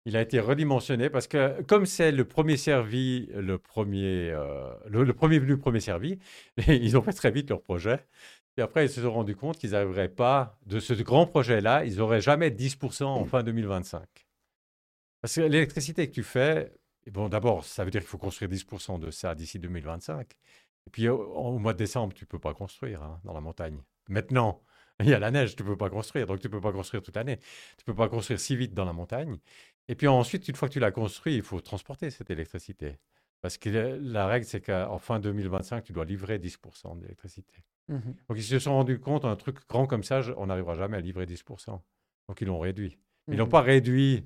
Il 0.05 0.17
a 0.17 0.21
été 0.21 0.39
redimensionné 0.39 1.09
parce 1.09 1.27
que, 1.27 1.61
comme 1.63 1.85
c'est 1.85 2.11
le 2.11 2.25
premier 2.25 2.57
servi, 2.57 3.29
le 3.35 3.59
premier, 3.59 4.31
euh, 4.31 4.73
le, 4.87 5.13
premier 5.13 5.37
venu, 5.37 5.57
premier 5.57 5.79
servi, 5.79 6.17
ils 6.67 6.97
ont 6.97 7.01
fait 7.01 7.13
très 7.13 7.31
vite 7.31 7.49
leur 7.49 7.61
projet. 7.61 7.99
Et 8.57 8.61
après, 8.61 8.85
ils 8.85 8.89
se 8.89 9.01
sont 9.01 9.13
rendus 9.13 9.35
compte 9.35 9.57
qu'ils 9.57 9.71
n'arriveraient 9.71 10.09
pas, 10.09 10.57
de 10.65 10.79
ce 10.79 10.93
grand 10.93 11.25
projet-là, 11.25 11.85
ils 11.85 11.97
n'auraient 11.97 12.19
jamais 12.19 12.49
10% 12.49 13.05
en 13.05 13.25
fin 13.25 13.43
2025. 13.43 14.01
Parce 15.21 15.35
que 15.35 15.41
l'électricité 15.41 16.07
que 16.07 16.13
tu 16.13 16.23
fais, 16.23 16.73
bon, 17.11 17.29
d'abord, 17.29 17.63
ça 17.65 17.83
veut 17.83 17.91
dire 17.91 18.01
qu'il 18.01 18.09
faut 18.09 18.17
construire 18.17 18.49
10% 18.49 18.99
de 18.99 19.11
ça 19.11 19.35
d'ici 19.35 19.59
2025. 19.59 20.33
Et 20.87 20.89
puis 20.89 21.07
au, 21.09 21.59
mois 21.59 21.73
de 21.73 21.77
décembre, 21.77 22.13
tu 22.13 22.25
peux 22.25 22.39
pas 22.39 22.53
construire 22.53 23.03
hein, 23.03 23.19
dans 23.23 23.33
la 23.33 23.41
montagne. 23.41 23.79
Maintenant, 24.09 24.61
il 24.99 25.09
y 25.09 25.13
a 25.13 25.19
la 25.19 25.31
neige, 25.31 25.55
tu 25.55 25.63
peux 25.63 25.77
pas 25.77 25.89
construire, 25.89 26.25
donc 26.27 26.39
tu 26.39 26.49
peux 26.49 26.61
pas 26.61 26.71
construire 26.71 27.03
toute 27.03 27.15
l'année. 27.15 27.37
Tu 27.77 27.85
peux 27.85 27.95
pas 27.95 28.09
construire 28.09 28.39
si 28.39 28.55
vite 28.55 28.73
dans 28.73 28.85
la 28.85 28.93
montagne. 28.93 29.37
Et 29.87 29.95
puis 29.95 30.07
ensuite, 30.07 30.47
une 30.47 30.55
fois 30.55 30.67
que 30.67 30.73
tu 30.73 30.79
l'as 30.79 30.91
construit, 30.91 31.35
il 31.35 31.43
faut 31.43 31.59
transporter 31.59 32.09
cette 32.09 32.29
électricité. 32.29 32.97
Parce 33.41 33.57
que 33.57 33.69
la 34.01 34.27
règle, 34.27 34.45
c'est 34.45 34.61
qu'en 34.61 34.99
fin 34.99 35.19
2025, 35.19 35.83
tu 35.83 35.93
dois 35.93 36.05
livrer 36.05 36.37
10% 36.37 36.99
d'électricité. 36.99 37.63
Mmh 37.87 37.97
donc 38.29 38.37
ils 38.37 38.43
se 38.43 38.59
sont 38.59 38.73
rendus 38.73 38.99
compte, 38.99 39.25
un 39.25 39.35
truc 39.35 39.57
grand 39.67 39.87
comme 39.87 40.03
ça, 40.03 40.21
on 40.37 40.45
n'arrivera 40.45 40.75
jamais 40.75 40.97
à 40.97 41.01
livrer 41.01 41.25
10%. 41.25 41.81
Donc 42.29 42.41
ils 42.41 42.47
l'ont 42.47 42.59
réduit. 42.59 42.99
Ils 43.27 43.37
l'ont 43.37 43.47
mmh 43.47 43.49
pas 43.49 43.61
réduit 43.61 44.25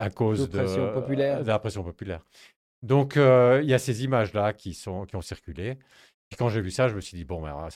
à 0.00 0.10
cause 0.10 0.48
de, 0.48 0.58
la 0.58 1.58
pression 1.58 1.84
populaire. 1.84 2.24
Donc 2.82 3.16
euh, 3.16 3.60
il 3.62 3.68
y 3.68 3.74
a 3.74 3.78
ces 3.78 4.02
images-là 4.02 4.54
qui, 4.54 4.72
sont, 4.74 5.04
qui 5.04 5.14
ont 5.14 5.20
circulé. 5.20 5.78
Et 6.30 6.36
quand 6.36 6.48
j'ai 6.48 6.60
vu 6.60 6.70
ça, 6.70 6.88
je 6.88 6.94
me 6.94 7.00
suis 7.00 7.16
dit, 7.16 7.24
bon, 7.24 7.42
ben, 7.42 7.68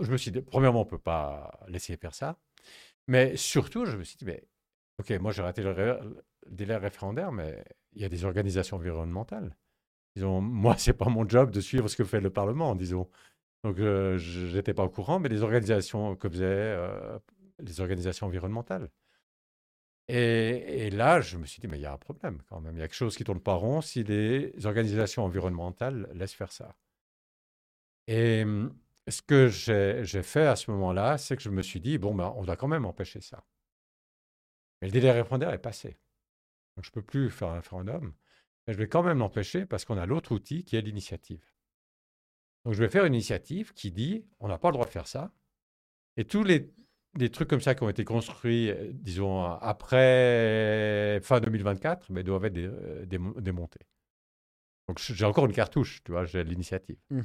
je 0.00 0.10
me 0.10 0.16
suis 0.16 0.30
dit, 0.30 0.40
premièrement, 0.40 0.80
on 0.80 0.84
ne 0.84 0.88
peut 0.88 0.98
pas 0.98 1.52
laisser 1.68 1.96
faire 1.96 2.14
ça. 2.14 2.38
Mais 3.08 3.36
surtout, 3.36 3.84
je 3.84 3.96
me 3.96 4.04
suis 4.04 4.16
dit, 4.16 4.24
mais, 4.24 4.42
OK, 4.98 5.10
moi 5.20 5.32
j'ai 5.32 5.42
raté 5.42 5.62
le 5.62 6.24
délai 6.48 6.76
référendaire, 6.76 7.30
mais 7.30 7.62
il 7.92 8.00
y 8.00 8.04
a 8.04 8.08
des 8.08 8.24
organisations 8.24 8.78
environnementales. 8.78 9.54
Disons, 10.14 10.40
moi, 10.40 10.76
ce 10.78 10.90
n'est 10.90 10.96
pas 10.96 11.10
mon 11.10 11.28
job 11.28 11.50
de 11.50 11.60
suivre 11.60 11.88
ce 11.88 11.96
que 11.96 12.04
fait 12.04 12.20
le 12.20 12.30
Parlement, 12.30 12.74
disons. 12.74 13.08
Donc, 13.64 13.78
euh, 13.80 14.16
je 14.16 14.56
n'étais 14.56 14.72
pas 14.72 14.84
au 14.84 14.88
courant, 14.88 15.18
mais 15.18 15.28
les 15.28 15.42
organisations 15.42 16.16
que 16.16 16.28
faisaient 16.28 16.44
euh, 16.46 17.18
les 17.58 17.80
organisations 17.80 18.26
environnementales. 18.26 18.88
Et, 20.08 20.90
là, 20.90 21.20
je 21.20 21.36
me 21.36 21.46
suis 21.46 21.60
dit, 21.60 21.66
mais 21.66 21.78
il 21.78 21.82
y 21.82 21.86
a 21.86 21.92
un 21.92 21.98
problème 21.98 22.40
quand 22.48 22.60
même. 22.60 22.76
Il 22.76 22.80
y 22.80 22.82
a 22.82 22.88
quelque 22.88 22.96
chose 22.96 23.16
qui 23.16 23.24
tourne 23.24 23.40
pas 23.40 23.54
rond 23.54 23.80
si 23.80 24.04
les 24.04 24.52
organisations 24.64 25.24
environnementales 25.24 26.08
laissent 26.14 26.34
faire 26.34 26.52
ça. 26.52 26.76
Et 28.06 28.44
mmh, 28.44 28.72
ce 29.08 29.22
que 29.22 29.48
j'ai 29.48 30.22
fait 30.22 30.46
à 30.46 30.56
ce 30.56 30.70
moment-là, 30.70 31.18
c'est 31.18 31.36
que 31.36 31.42
je 31.42 31.50
me 31.50 31.62
suis 31.62 31.80
dit, 31.80 31.98
bon, 31.98 32.14
ben, 32.14 32.32
on 32.36 32.44
doit 32.44 32.56
quand 32.56 32.68
même 32.68 32.84
empêcher 32.84 33.20
ça. 33.20 33.44
Mais 34.80 34.88
le 34.88 34.92
délai 34.92 35.10
référendaire 35.10 35.52
est 35.52 35.58
passé. 35.58 35.98
Donc, 36.76 36.84
je 36.84 36.90
ne 36.90 36.94
peux 36.94 37.02
plus 37.02 37.30
faire 37.30 37.48
un 37.48 37.56
référendum. 37.56 38.14
Mais 38.66 38.74
je 38.74 38.78
vais 38.78 38.88
quand 38.88 39.02
même 39.02 39.18
l'empêcher 39.18 39.66
parce 39.66 39.84
qu'on 39.84 39.98
a 39.98 40.06
l'autre 40.06 40.32
outil 40.32 40.64
qui 40.64 40.76
est 40.76 40.82
l'initiative. 40.82 41.44
Donc, 42.64 42.74
je 42.74 42.82
vais 42.82 42.88
faire 42.88 43.04
une 43.04 43.14
initiative 43.14 43.72
qui 43.74 43.90
dit, 43.90 44.24
on 44.38 44.48
n'a 44.48 44.58
pas 44.58 44.68
le 44.68 44.74
droit 44.74 44.86
de 44.86 44.90
faire 44.90 45.08
ça. 45.08 45.32
Et 46.16 46.24
tous 46.24 46.44
les 46.44 46.72
des 47.16 47.30
trucs 47.30 47.48
comme 47.48 47.60
ça 47.60 47.74
qui 47.74 47.82
ont 47.82 47.88
été 47.88 48.04
construits, 48.04 48.70
euh, 48.70 48.90
disons, 48.92 49.44
après 49.44 51.20
fin 51.22 51.40
2024, 51.40 52.10
mais 52.10 52.22
doivent 52.22 52.44
être 52.44 52.58
euh, 52.58 53.04
démontés. 53.06 53.86
Donc 54.88 54.98
j'ai 54.98 55.24
encore 55.24 55.46
une 55.46 55.52
cartouche, 55.52 56.02
tu 56.04 56.12
vois, 56.12 56.24
j'ai 56.24 56.44
l'initiative. 56.44 56.98
Mmh 57.10 57.22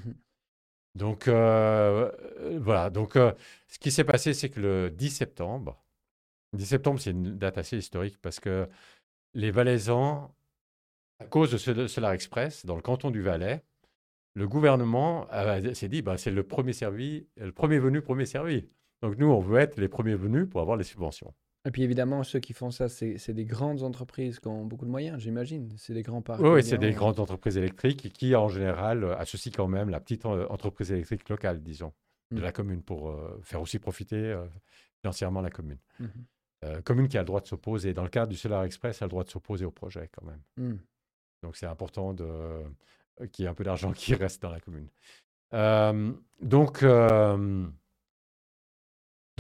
donc 0.94 1.30
euh, 1.30 2.12
voilà, 2.60 2.90
donc 2.90 3.14
ce 3.14 3.80
qui 3.80 3.92
s'est 3.92 4.04
passé, 4.04 4.34
c'est 4.34 4.50
que 4.50 4.60
le 4.60 4.90
10 4.90 5.10
septembre, 5.10 5.82
10 6.52 6.66
septembre, 6.66 7.00
c'est 7.00 7.12
une 7.12 7.38
date 7.38 7.58
assez 7.58 7.78
historique 7.78 8.18
parce 8.22 8.42
que 8.42 8.68
les 9.34 9.52
Valaisans, 9.52 10.36
à 11.20 11.26
cause 11.28 11.50
de 11.52 11.58
ce 11.58 11.88
Solar 11.88 12.12
Express, 12.12 12.66
dans 12.66 12.76
le 12.76 12.82
canton 12.82 13.10
du 13.10 13.22
Valais, 13.22 13.64
le 14.34 14.50
gouvernement 14.50 15.28
s'est 15.74 15.88
dit, 15.88 16.02
bah, 16.02 16.18
c'est 16.18 16.32
le 16.32 16.44
premier 16.44 16.74
servi, 16.74 17.26
le 17.38 17.54
premier 17.54 17.80
venu, 17.80 18.02
premier 18.02 18.26
servi. 18.26 18.68
Donc 19.02 19.18
nous, 19.18 19.28
on 19.28 19.40
veut 19.40 19.60
être 19.60 19.78
les 19.80 19.88
premiers 19.88 20.16
venus 20.16 20.48
pour 20.50 20.62
avoir 20.62 20.78
les 20.78 20.84
subventions. 20.84 21.34
Et 21.66 21.72
puis 21.72 21.84
évidemment, 21.84 22.24
ceux 22.24 22.40
qui 22.40 22.54
font 22.54 22.72
ça, 22.72 22.90
c'est 22.90 23.34
des 23.34 23.46
grandes 23.46 23.84
entreprises 23.84 24.40
qui 24.40 24.48
ont 24.48 24.66
beaucoup 24.66 24.86
de 24.86 24.90
moyens, 24.90 25.20
j'imagine. 25.20 25.70
C'est 25.78 25.94
des 25.94 26.02
grands 26.02 26.22
parcs. 26.22 26.42
Oui, 26.42 26.64
c'est 26.64 26.80
des 26.80 26.92
grandes 26.92 27.20
entreprises 27.20 27.58
électriques 27.58 28.12
qui, 28.14 28.36
en 28.36 28.50
général, 28.50 29.04
euh, 29.04 29.16
associent 29.18 29.52
quand 29.56 29.68
même 29.68 29.90
la 29.90 30.00
petite 30.00 30.26
euh, 30.26 30.48
entreprise 30.50 30.92
électrique 30.92 31.30
locale, 31.30 31.62
disons, 31.62 31.94
de 32.32 32.40
mmh. 32.40 32.44
la 32.44 32.52
commune 32.52 32.82
pour 32.82 33.12
euh, 33.12 33.40
faire 33.44 33.62
aussi 33.62 33.78
profiter 33.78 34.36
financièrement 35.02 35.42
la 35.42 35.52
commune. 35.52 35.80
Mmh 36.00 36.06
commune 36.86 37.08
qui 37.08 37.18
a 37.18 37.22
le 37.22 37.26
droit 37.26 37.42
de 37.42 37.48
s'opposer. 37.48 37.92
Dans 37.96 38.04
le 38.04 38.10
cadre 38.10 38.28
du 38.28 38.38
Solar 38.38 38.64
Express, 38.66 39.00
elle 39.02 39.06
a 39.06 39.08
le 39.08 39.10
droit 39.10 39.24
de 39.24 39.32
s'opposer 39.32 39.66
au 39.66 39.72
projet 39.72 40.12
quand 40.16 40.24
même. 40.24 40.42
Mmh. 40.58 40.78
Donc 41.42 41.58
c'est 41.58 41.66
important 41.66 42.14
de, 42.14 42.62
qu'il 43.32 43.42
y 43.42 43.46
ait 43.48 43.50
un 43.50 43.56
peu 43.56 43.64
d'argent 43.64 43.92
qui 43.94 44.14
reste 44.14 44.44
dans 44.44 44.52
la 44.52 44.60
commune. 44.60 44.88
donc 46.40 46.84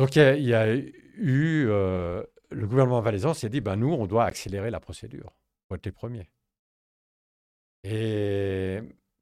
donc 0.01 0.15
il 0.15 0.41
y, 0.41 0.55
a 0.55 0.73
eu, 0.73 1.67
euh, 1.69 2.23
le 2.49 2.67
gouvernement 2.67 3.01
valaisan 3.01 3.35
s'est 3.35 3.49
dit, 3.49 3.61
ben 3.61 3.75
nous, 3.75 3.93
on 3.93 4.07
doit 4.07 4.25
accélérer 4.25 4.71
la 4.71 4.79
procédure 4.79 5.31
pour 5.67 5.75
être 5.75 5.85
les 5.85 5.91
premiers. 5.91 6.27
Et 7.83 8.79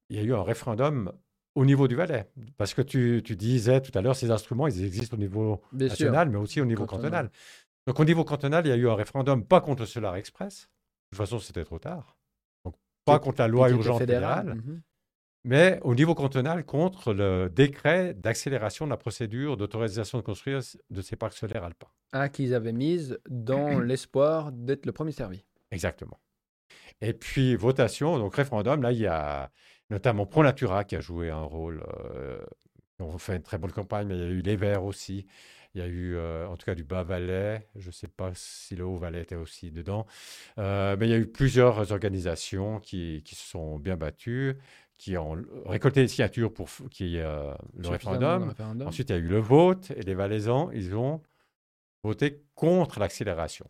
il 0.10 0.16
y 0.16 0.20
a 0.20 0.24
eu 0.24 0.34
un 0.34 0.42
référendum 0.42 1.12
au 1.56 1.66
niveau 1.66 1.90
du 1.90 1.96
Valais. 1.96 2.30
Parce 2.56 2.74
que 2.74 2.82
tu, 2.82 3.22
disais 3.22 3.82
tout 3.82 3.92
à 3.94 4.02
l'heure, 4.02 4.16
ces 4.16 4.32
instruments, 4.32 4.68
ils 4.68 4.86
existent 4.86 5.18
au 5.18 5.20
niveau 5.20 5.62
national, 5.74 6.30
mais 6.30 6.38
aussi 6.38 6.62
au 6.62 6.66
niveau 6.66 6.86
cantonal. 6.86 7.30
Donc 7.86 8.00
au 8.00 8.06
niveau 8.06 8.24
cantonal, 8.24 8.66
il 8.66 8.70
y 8.70 8.72
a 8.72 8.78
eu 8.78 8.88
un 8.88 8.96
référendum, 8.96 9.44
pas 9.44 9.60
contre 9.60 9.82
le 9.82 9.86
Solar 9.86 10.16
Express. 10.16 10.70
De 11.12 11.18
toute 11.18 11.26
façon, 11.26 11.40
c'était 11.40 11.66
trop 11.66 11.80
tard. 11.80 12.16
Donc 12.64 12.76
pas 13.04 13.20
contre 13.20 13.42
la 13.42 13.50
loi 13.50 13.70
urgente 13.70 14.00
fédérale. 14.00 14.56
Mhm 14.56 14.82
mais 15.44 15.80
au 15.84 15.96
niveau 15.96 16.16
cantonal 16.16 16.66
contre 16.66 17.14
le 17.14 17.50
décret 17.50 18.14
d'accélération 18.14 18.86
de 18.86 18.92
la 18.92 18.98
procédure 18.98 19.58
d'autorisation 19.58 20.18
de 20.18 20.24
construire 20.24 20.62
de 20.90 21.02
ces 21.02 21.16
parcs 21.16 21.34
solaires 21.34 21.64
alpins. 21.64 21.88
Ah, 22.12 22.30
qu'ils 22.30 22.54
avaient 22.54 22.74
mise 22.74 23.20
dans 23.30 23.80
l'espoir 23.80 24.52
d'être 24.52 24.86
le 24.86 24.92
premier 24.92 25.12
servi. 25.12 25.44
Exactement. 25.72 26.20
Et 27.02 27.14
puis, 27.14 27.56
votation, 27.56 28.18
donc 28.18 28.36
référendum, 28.36 28.82
là, 28.82 28.92
il 28.92 29.00
y 29.00 29.08
a 29.08 29.52
notamment 29.90 30.26
Pro 30.26 30.44
Natura 30.44 30.84
qui 30.84 30.96
a 30.96 31.02
joué 31.02 31.30
un 31.30 31.42
rôle. 31.42 31.84
Euh, 32.16 32.44
on 33.00 33.18
fait 33.18 33.38
une 33.38 33.44
très 33.44 33.58
bonne 33.58 33.72
campagne, 33.72 34.08
mais 34.08 34.16
il 34.18 34.22
y 34.22 34.26
a 34.26 34.28
eu 34.28 34.42
les 34.42 34.56
Verts 34.56 34.84
aussi. 34.84 35.26
Il 35.76 35.82
y 35.82 35.84
a 35.84 35.88
eu, 35.88 36.16
euh, 36.16 36.48
en 36.48 36.58
tout 36.58 36.66
cas, 36.66 36.76
du 36.76 36.84
Bas-Valais. 36.84 37.68
Je 37.76 37.88
ne 37.88 37.92
sais 37.92 38.08
pas 38.08 38.32
si 38.34 38.76
le 38.76 38.84
Haut-Valais 38.86 39.22
était 39.22 39.36
aussi 39.36 39.72
dedans. 39.72 40.08
Euh, 40.58 40.98
mais 41.00 41.08
il 41.08 41.12
y 41.12 41.14
a 41.14 41.18
eu 41.18 41.28
plusieurs 41.28 41.92
organisations 41.92 42.80
qui, 42.80 43.22
qui 43.24 43.36
se 43.36 43.48
sont 43.48 43.78
bien 43.78 43.96
battues 43.96 44.58
qui 45.00 45.18
ont 45.18 45.42
récolté 45.66 46.02
les 46.02 46.10
signatures 46.10 46.54
pour 46.54 46.68
ait 46.68 47.22
euh, 47.22 47.54
le, 47.78 47.88
référendum. 47.88 48.54
Ensuite, 48.86 49.10
il 49.10 49.14
y 49.14 49.16
a 49.16 49.20
eu 49.20 49.28
le 49.28 49.40
vote 49.40 49.92
et 49.92 50.02
les 50.02 50.14
Valaisans, 50.14 50.70
ils 50.72 50.94
ont 50.94 51.24
voté 52.04 52.44
contre 52.54 53.00
l'accélération. 53.00 53.66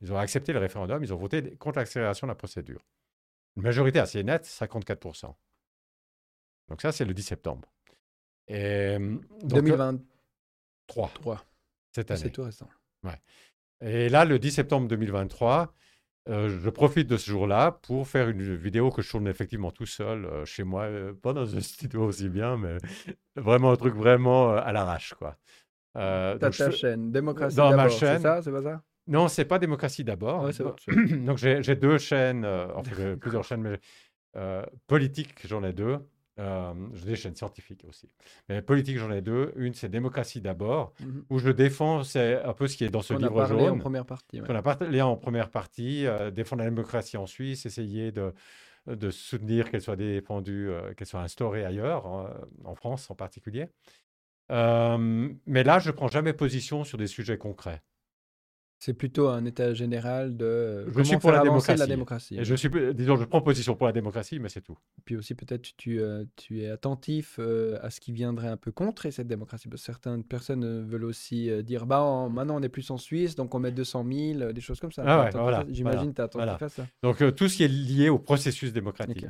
Ils 0.00 0.12
ont 0.12 0.16
accepté 0.16 0.54
le 0.54 0.58
référendum, 0.58 1.04
ils 1.04 1.12
ont 1.12 1.18
voté 1.18 1.54
contre 1.56 1.78
l'accélération 1.78 2.26
de 2.26 2.30
la 2.30 2.34
procédure. 2.34 2.80
Une 3.56 3.62
majorité 3.62 3.98
assez 3.98 4.24
nette, 4.24 4.46
54%. 4.46 5.34
Donc 6.68 6.80
ça, 6.80 6.92
c'est 6.92 7.04
le 7.04 7.12
10 7.12 7.22
septembre. 7.22 7.70
Et, 8.48 8.96
2023. 9.44 11.10
3. 11.14 11.44
Cette 11.94 12.10
année. 12.10 12.20
C'est 12.20 12.30
tout 12.30 12.44
récent. 12.44 12.68
Ouais. 13.04 13.20
Et 13.82 14.08
là, 14.08 14.24
le 14.24 14.38
10 14.38 14.50
septembre 14.50 14.88
2023, 14.88 15.74
euh, 16.28 16.60
je 16.62 16.70
profite 16.70 17.08
de 17.08 17.16
ce 17.16 17.30
jour-là 17.30 17.80
pour 17.82 18.06
faire 18.06 18.28
une 18.28 18.54
vidéo 18.54 18.90
que 18.90 19.02
je 19.02 19.10
tourne 19.10 19.26
effectivement 19.26 19.72
tout 19.72 19.86
seul 19.86 20.24
euh, 20.24 20.44
chez 20.44 20.62
moi, 20.62 20.82
euh, 20.84 21.12
pas 21.12 21.32
dans 21.32 21.56
un 21.56 21.60
studio 21.60 22.04
aussi 22.04 22.28
bien, 22.28 22.56
mais 22.56 22.76
vraiment 23.34 23.72
un 23.72 23.76
truc 23.76 23.94
vraiment 23.94 24.52
à 24.52 24.72
l'arrache, 24.72 25.14
quoi. 25.14 25.36
T'as 25.94 26.38
ta 26.38 26.50
chaîne, 26.70 27.10
Démocratie 27.10 27.56
dans 27.56 27.74
ma 27.76 27.88
chaîne. 27.88 28.18
C'est 28.18 28.22
ça, 28.22 28.40
c'est 28.40 28.52
pas 28.52 28.62
ça? 28.62 28.82
Non, 29.08 29.26
c'est 29.28 29.44
pas 29.44 29.58
Démocratie 29.58 30.04
d'abord. 30.04 30.48
Donc 31.26 31.38
j'ai 31.38 31.76
deux 31.76 31.98
chaînes, 31.98 32.46
enfin 32.76 33.16
plusieurs 33.20 33.44
chaînes, 33.44 33.62
mais 33.62 33.80
politique, 34.86 35.34
j'en 35.46 35.64
ai 35.64 35.72
deux. 35.72 35.98
Euh, 36.38 36.72
j'ai 36.94 37.04
des 37.04 37.16
chaînes 37.16 37.34
scientifiques 37.34 37.84
aussi. 37.86 38.08
Mais 38.48 38.62
politique, 38.62 38.96
j'en 38.98 39.10
ai 39.10 39.20
deux. 39.20 39.52
Une, 39.56 39.74
c'est 39.74 39.90
Démocratie 39.90 40.40
d'abord, 40.40 40.94
mhm. 41.00 41.24
où 41.28 41.38
je 41.38 41.50
défends, 41.50 42.04
c'est 42.04 42.42
un 42.42 42.54
peu 42.54 42.66
ce 42.68 42.76
qui 42.76 42.84
est 42.84 42.88
dans 42.88 43.02
ce 43.02 43.12
livre 43.12 43.42
a 43.42 43.46
parlé 43.46 43.68
en 43.68 43.78
première 43.78 44.06
partie. 44.06 44.40
On 44.48 44.54
a 44.54 44.62
parlé 44.62 45.02
en 45.02 45.16
première 45.16 45.50
partie, 45.50 46.06
euh, 46.06 46.30
défendre 46.30 46.62
la 46.62 46.70
démocratie 46.70 47.18
en 47.18 47.26
Suisse, 47.26 47.66
essayer 47.66 48.12
de, 48.12 48.32
de 48.86 49.10
soutenir 49.10 49.70
qu'elle 49.70 49.82
soit 49.82 49.96
défendue, 49.96 50.70
euh, 50.70 50.94
qu'elle 50.94 51.06
soit 51.06 51.20
instaurée 51.20 51.64
ailleurs, 51.64 52.06
en 52.64 52.74
France 52.74 53.10
en 53.10 53.14
particulier. 53.14 53.66
mais 54.48 55.64
là, 55.64 55.78
je 55.80 55.90
ne 55.90 55.94
prends 55.94 56.08
jamais 56.08 56.32
position 56.32 56.84
sur 56.84 56.96
des 56.96 57.06
sujets 57.08 57.36
concrets. 57.36 57.82
C'est 58.84 58.94
plutôt 58.94 59.28
un 59.28 59.44
état 59.44 59.74
général 59.74 60.36
de 60.36 60.88
je 60.92 61.02
suis 61.04 61.16
pour 61.16 61.30
la 61.30 61.42
démocratie. 61.86 62.36
Et 62.36 62.44
je 62.44 62.56
suis, 62.56 62.68
disons, 62.94 63.14
je 63.14 63.22
prends 63.22 63.40
position 63.40 63.76
pour 63.76 63.86
la 63.86 63.92
démocratie, 63.92 64.40
mais 64.40 64.48
c'est 64.48 64.60
tout. 64.60 64.76
Puis 65.04 65.14
aussi 65.14 65.36
peut-être 65.36 65.76
tu, 65.76 66.00
euh, 66.00 66.24
tu 66.34 66.62
es 66.62 66.68
attentif 66.68 67.36
euh, 67.38 67.78
à 67.80 67.90
ce 67.90 68.00
qui 68.00 68.10
viendrait 68.10 68.48
un 68.48 68.56
peu 68.56 68.72
contrer 68.72 69.12
cette 69.12 69.28
démocratie. 69.28 69.68
certaines 69.76 70.24
personnes 70.24 70.64
euh, 70.64 70.82
veulent 70.84 71.04
aussi 71.04 71.48
dire, 71.62 71.86
bah 71.86 72.28
maintenant 72.28 72.56
on 72.56 72.62
est 72.64 72.68
plus 72.68 72.90
en 72.90 72.98
Suisse, 72.98 73.36
donc 73.36 73.54
on 73.54 73.60
met 73.60 73.70
200 73.70 74.04
000, 74.34 74.52
des 74.52 74.60
choses 74.60 74.80
comme 74.80 74.90
ça. 74.90 75.04
Ah 75.06 75.30
voilà, 75.32 75.64
J'imagine 75.68 76.10
que 76.10 76.16
tu 76.16 76.20
as 76.20 76.24
attentif 76.24 76.62
à 76.62 76.68
ça. 76.68 76.86
Donc 77.04 77.36
tout 77.36 77.48
ce 77.48 77.58
qui 77.58 77.62
est 77.62 77.68
lié 77.68 78.08
au 78.08 78.18
processus 78.18 78.72
démocratique. 78.72 79.26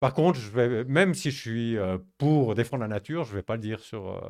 Par 0.00 0.12
contre, 0.12 0.40
je 0.40 0.50
vais, 0.50 0.84
même 0.86 1.14
si 1.14 1.30
je 1.30 1.40
suis 1.40 1.76
pour 2.18 2.56
défendre 2.56 2.80
la 2.82 2.88
nature, 2.88 3.22
je 3.22 3.30
ne 3.30 3.36
vais 3.36 3.42
pas 3.44 3.54
le 3.54 3.62
dire 3.62 3.78
sur 3.78 4.20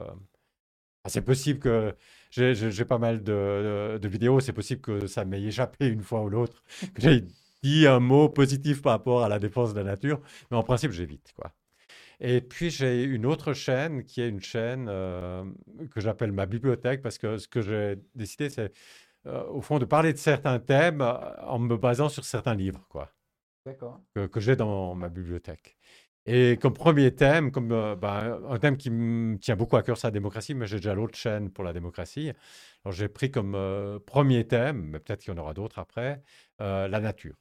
c'est 1.07 1.23
possible 1.23 1.59
que 1.61 1.95
j'ai 2.31 2.85
pas 2.85 2.99
mal 2.99 3.23
de, 3.23 3.99
vidéos, 4.09 4.41
c'est 4.41 4.53
possible 4.53 4.81
que 4.81 5.07
ça 5.07 5.25
m'ait 5.25 5.43
échappé 5.43 5.87
une 5.87 6.03
fois 6.03 6.23
ou 6.23 6.29
l'autre, 6.29 6.63
que 6.95 7.03
j'ai 7.03 7.25
dit 7.63 7.87
un 7.87 8.01
mot 8.01 8.29
positif 8.29 8.83
par 8.83 8.93
rapport 8.93 9.23
à 9.23 9.29
la 9.29 9.39
défense 9.39 9.75
de 9.75 9.81
la 9.81 9.85
nature, 9.85 10.21
mais 10.51 10.57
en 10.57 10.63
principe, 10.63 10.93
j'évite. 10.93 11.33
quoi. 11.35 11.53
Et 12.21 12.41
puis 12.41 12.71
j'ai 12.71 13.05
une 13.05 13.27
autre 13.27 13.53
chaîne 13.53 14.05
qui 14.05 14.21
est 14.21 14.29
une 14.29 14.41
chaîne 14.41 14.87
que 14.87 16.01
j'appelle 16.01 16.33
ma 16.33 16.47
bibliothèque 16.47 17.01
parce 17.01 17.17
que 17.19 17.39
ce 17.39 17.47
que 17.47 17.61
j'ai 17.61 17.97
décidé, 18.15 18.51
c'est 18.51 18.73
au 19.25 19.61
fond 19.61 19.79
de 19.79 19.85
parler 19.85 20.13
de 20.13 20.19
certains 20.19 20.59
thèmes 20.59 21.01
en 21.03 21.59
me 21.59 21.77
basant 21.77 22.09
sur 22.09 22.25
certains 22.25 22.55
livres, 22.55 22.85
quoi. 22.89 23.13
Que, 24.15 24.27
que 24.27 24.41
j'ai 24.41 24.57
dans 24.57 24.95
ma 24.95 25.09
bibliothèque. 25.09 25.78
Et 26.31 26.59
comme 26.59 26.74
premier 26.74 27.14
thème, 27.14 27.51
comme 27.51 27.72
euh, 27.72 27.97
bah, 27.97 28.39
un 28.51 28.59
thème 28.59 28.76
qui 28.76 28.91
me 28.91 29.39
tient 29.39 29.57
beaucoup 29.57 29.76
à 29.76 29.83
cœur, 29.83 29.97
c'est 29.97 30.09
la 30.09 30.11
démocratie, 30.11 30.55
mais 30.55 30.66
j'ai 30.66 30.76
déjà 30.76 30.93
l'autre 30.93 31.16
chaîne 31.16 31.51
pour 31.51 31.64
la 31.64 31.72
démocratie. 31.72 32.33
Alors 32.85 32.93
j'ai 32.93 33.09
pris 33.09 33.31
comme 33.31 33.55
euh, 33.55 33.99
premier 33.99 34.47
thème, 34.47 34.91
mais 34.91 34.99
peut-être 35.01 35.20
qu'il 35.22 35.33
y 35.33 35.35
en 35.35 35.41
aura 35.41 35.55
d'autres 35.55 35.79
après, 35.79 36.22
euh, 36.61 36.87
la 36.87 37.01
nature. 37.01 37.35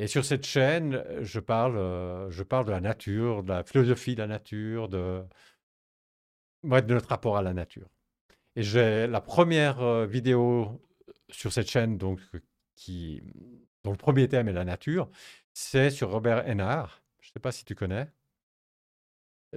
Et 0.00 0.08
sur 0.08 0.24
cette 0.24 0.44
chaîne, 0.44 1.04
je 1.20 1.38
parle, 1.38 1.76
je 2.30 2.42
parle 2.42 2.64
de 2.66 2.72
la 2.72 2.80
nature, 2.80 3.44
de 3.44 3.50
la 3.50 3.62
philosophie 3.62 4.16
de 4.16 4.22
la 4.22 4.26
nature, 4.26 4.88
de, 4.88 5.22
notre 6.64 7.08
rapport 7.08 7.36
à 7.36 7.42
la 7.42 7.52
nature. 7.54 7.88
Et 8.56 8.64
j'ai 8.64 9.06
la 9.06 9.20
première 9.20 10.06
vidéo 10.06 10.82
sur 11.30 11.52
cette 11.52 11.70
chaîne, 11.70 11.96
donc, 11.96 12.18
qui, 12.74 13.22
dont 13.84 13.92
le 13.92 13.96
premier 13.96 14.28
thème 14.28 14.48
est 14.48 14.52
la 14.52 14.64
nature, 14.64 15.08
c'est 15.52 15.90
sur 15.90 16.10
Robert 16.10 16.48
Hénard 16.48 17.03
sais 17.34 17.40
pas 17.40 17.52
si 17.52 17.64
tu 17.64 17.74
connais. 17.74 18.08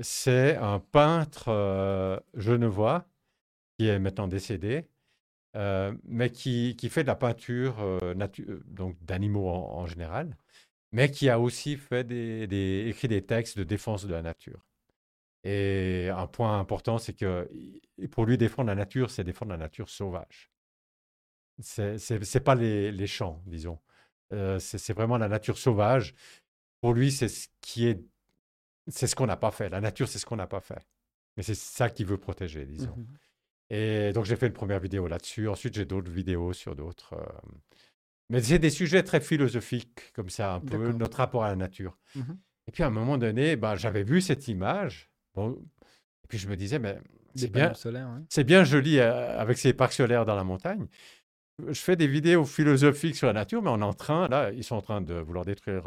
C'est 0.01 0.55
un 0.57 0.80
peintre 0.80 1.49
euh, 1.49 2.19
genevois 2.36 3.07
qui 3.78 3.88
est 3.88 3.99
maintenant 3.99 4.28
décédé, 4.28 4.88
euh, 5.55 5.93
mais 6.03 6.32
qui, 6.32 6.75
qui, 6.78 6.89
fait 6.89 7.03
de 7.03 7.07
la 7.07 7.15
peinture 7.15 7.80
euh, 7.80 8.13
donc 8.65 8.97
d'animaux 9.03 9.49
en, 9.49 9.86
général, 9.86 10.38
mais 10.91 11.11
qui 11.11 11.30
a 11.30 11.39
aussi 11.39 11.78
fait 11.78 12.03
des, 12.03 12.86
écrit 12.88 13.07
des 13.07 13.25
textes 13.25 13.57
de 13.57 13.63
défense 13.63 14.05
de 14.05 14.13
la 14.13 14.21
nature. 14.21 14.65
Et 15.43 16.09
un 16.09 16.28
point 16.28 16.59
important, 16.59 16.97
c'est 16.97 17.13
que 17.13 17.49
pour 18.11 18.25
lui, 18.25 18.38
défendre 18.38 18.67
la 18.67 18.75
nature, 18.75 19.11
c'est 19.11 19.23
défendre 19.23 19.51
la 19.51 19.57
nature 19.57 19.89
sauvage. 19.89 20.51
C'est 21.59 21.97
n'est 22.09 22.41
pas 22.41 22.55
les, 22.55 22.91
les, 22.91 23.07
champs, 23.07 23.41
disons. 23.45 23.80
c'est 24.59 24.93
vraiment 24.93 25.17
la 25.17 25.28
nature 25.28 25.57
sauvage 25.57 26.13
pour 26.88 26.93
lui, 26.93 27.11
c'est 27.11 27.27
ce 27.27 27.49
qui 27.59 27.85
est, 27.85 28.01
c'est 28.88 29.07
ce 29.07 29.15
qu'on 29.17 29.25
n'a 29.25 29.35
pas 29.35 29.51
fait. 29.51 29.67
La 29.67 29.81
nature, 29.81 30.07
c'est 30.07 30.19
ce 30.19 30.25
qu'on 30.25 30.38
n'a 30.38 30.47
pas 30.47 30.61
fait. 30.61 30.88
Mais 31.35 31.43
c'est 31.43 31.53
ça 31.53 31.89
qu'il 31.89 32.05
veut 32.05 32.17
protéger, 32.17 32.65
disons. 32.65 32.95
Mmh 32.95 33.05
Et 33.71 34.13
donc, 34.13 34.23
j'ai 34.23 34.38
fait 34.38 34.47
une 34.47 34.53
première 34.53 34.79
vidéo 34.79 35.05
là-dessus. 35.05 35.49
Ensuite, 35.49 35.73
j'ai 35.73 35.83
d'autres 35.83 36.09
vidéos 36.09 36.53
sur 36.53 36.77
d'autres. 36.77 37.15
Euh, 37.15 37.49
mais 38.29 38.41
c'est 38.41 38.57
des 38.57 38.69
sujets 38.69 39.03
très 39.03 39.19
philosophiques, 39.19 40.13
comme 40.13 40.29
ça, 40.29 40.53
un 40.53 40.61
peu, 40.61 40.93
notre 40.93 41.17
rapport 41.17 41.43
à 41.43 41.49
la 41.49 41.57
nature. 41.57 41.97
Mmh 42.15 42.21
Et 42.67 42.71
puis, 42.71 42.83
à 42.83 42.88
un 42.88 42.91
moment 42.91 43.17
donné, 43.17 43.57
bah, 43.57 43.75
j'avais 43.75 44.03
vu 44.03 44.21
cette 44.21 44.47
image. 44.47 45.11
Bon, 45.35 45.61
et 46.23 46.27
puis, 46.29 46.38
je 46.38 46.47
me 46.47 46.55
disais, 46.55 46.79
mais 46.79 46.97
c'est 47.35 47.51
bien, 47.51 47.73
c'est 48.29 48.45
bien 48.45 48.63
joli 48.63 48.99
euh, 48.99 49.38
avec 49.38 49.57
ces 49.57 49.73
parcs 49.73 49.91
solaires 49.91 50.23
dans 50.23 50.35
la 50.35 50.45
montagne 50.45 50.88
je 51.66 51.80
fais 51.82 51.95
des 51.95 52.08
vidéos 52.08 52.45
philosophiques 52.45 53.16
sur 53.16 53.28
la 53.28 53.34
nature, 53.34 53.62
mais 53.62 53.70
on 53.70 53.80
est 53.80 53.84
en 53.84 53.93
train, 53.93 54.28
là, 54.28 54.51
ils 54.51 54.64
sont 54.64 54.76
en 54.76 54.82
train 54.82 55.01
de 55.01 55.16
vouloir 55.16 55.45
détruire 55.45 55.84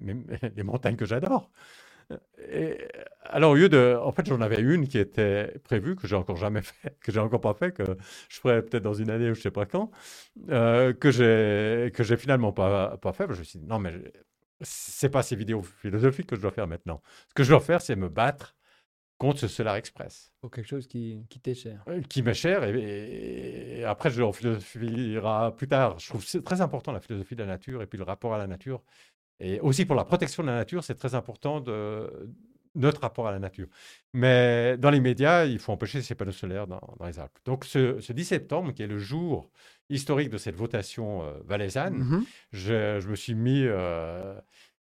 les 0.56 0.62
montagnes 0.62 0.96
que 0.96 1.06
j'adore. 1.06 1.50
alors, 3.24 3.52
au 3.52 3.54
lieu 3.54 3.68
de. 3.68 3.98
En 4.02 4.12
fait, 4.12 4.26
j'en 4.26 4.40
avais 4.40 4.60
une 4.60 4.86
qui 4.88 4.98
était 4.98 5.54
prévue, 5.64 5.96
que 5.96 6.06
j'ai 6.06 6.16
encore 6.16 6.36
jamais 6.36 6.62
fait, 6.62 6.96
que 7.00 7.12
j'ai 7.12 7.20
encore 7.20 7.40
pas 7.40 7.54
fait, 7.54 7.72
que 7.72 7.84
je 8.28 8.40
ferai 8.40 8.62
peut-être 8.62 8.82
dans 8.82 8.94
une 8.94 9.10
année 9.10 9.30
ou 9.30 9.34
je 9.34 9.40
sais 9.40 9.50
pas 9.50 9.66
quand, 9.66 9.90
euh, 10.50 10.92
que 10.92 11.10
j'ai 11.10 11.90
que 11.92 12.16
finalement 12.16 12.52
pas, 12.52 12.96
pas 12.98 13.12
fait. 13.12 13.26
Je 13.32 13.38
me 13.38 13.44
suis 13.44 13.58
dit, 13.58 13.66
non, 13.66 13.78
mais 13.78 13.94
c'est 14.60 15.10
pas 15.10 15.22
ces 15.22 15.36
vidéos 15.36 15.62
philosophiques 15.62 16.26
que 16.26 16.36
je 16.36 16.42
dois 16.42 16.52
faire 16.52 16.66
maintenant. 16.66 17.02
Ce 17.28 17.34
que 17.34 17.44
je 17.44 17.50
dois 17.50 17.60
faire, 17.60 17.80
c'est 17.82 17.96
me 17.96 18.08
battre 18.08 18.54
contre 19.24 19.40
ce 19.40 19.48
Solar 19.48 19.76
Express. 19.76 20.30
Pour 20.42 20.50
quelque 20.50 20.68
chose 20.68 20.86
qui, 20.86 21.24
qui 21.30 21.40
t'est 21.40 21.54
cher. 21.54 21.82
Euh, 21.88 22.02
qui 22.02 22.22
m'est 22.22 22.34
cher. 22.34 22.62
Et, 22.64 23.82
après, 23.84 24.10
je 24.10 24.20
le 24.20 24.30
philosophiera 24.32 25.56
plus 25.56 25.66
tard. 25.66 25.98
Je 25.98 26.10
trouve 26.10 26.22
c'est 26.22 26.44
très 26.44 26.60
important 26.60 26.92
la 26.92 27.00
philosophie 27.00 27.34
de 27.34 27.40
la 27.40 27.46
nature 27.46 27.80
et 27.80 27.86
puis 27.86 27.96
le 27.96 28.04
rapport 28.04 28.34
à 28.34 28.38
la 28.38 28.46
nature. 28.46 28.82
Et 29.40 29.60
aussi 29.60 29.86
pour 29.86 29.96
la 29.96 30.04
protection 30.04 30.42
de 30.42 30.48
la 30.48 30.56
nature, 30.56 30.84
c'est 30.84 30.94
très 30.94 31.14
important 31.14 31.60
de 31.60 32.10
notre 32.74 33.00
rapport 33.00 33.26
à 33.26 33.32
la 33.32 33.38
nature. 33.38 33.68
Mais 34.12 34.76
dans 34.76 34.90
les 34.90 35.00
médias, 35.00 35.46
il 35.46 35.58
faut 35.58 35.72
empêcher 35.72 36.02
ces 36.02 36.14
panneaux 36.14 36.32
solaires 36.32 36.66
dans, 36.66 36.80
les 37.06 37.18
Alpes. 37.18 37.38
Donc 37.46 37.64
ce, 37.64 38.12
10 38.12 38.24
septembre, 38.24 38.72
qui 38.72 38.82
est 38.82 38.86
le 38.86 38.98
jour 38.98 39.50
historique 39.88 40.28
de 40.28 40.38
cette 40.38 40.56
votation 40.56 41.22
euh, 41.22 41.32
valaisanne, 41.46 42.02
mm-hmm. 42.02 42.24
je, 42.52 43.00
je, 43.00 43.08
me 43.08 43.14
suis 43.14 43.34
mis 43.34 43.62
euh, 43.64 44.34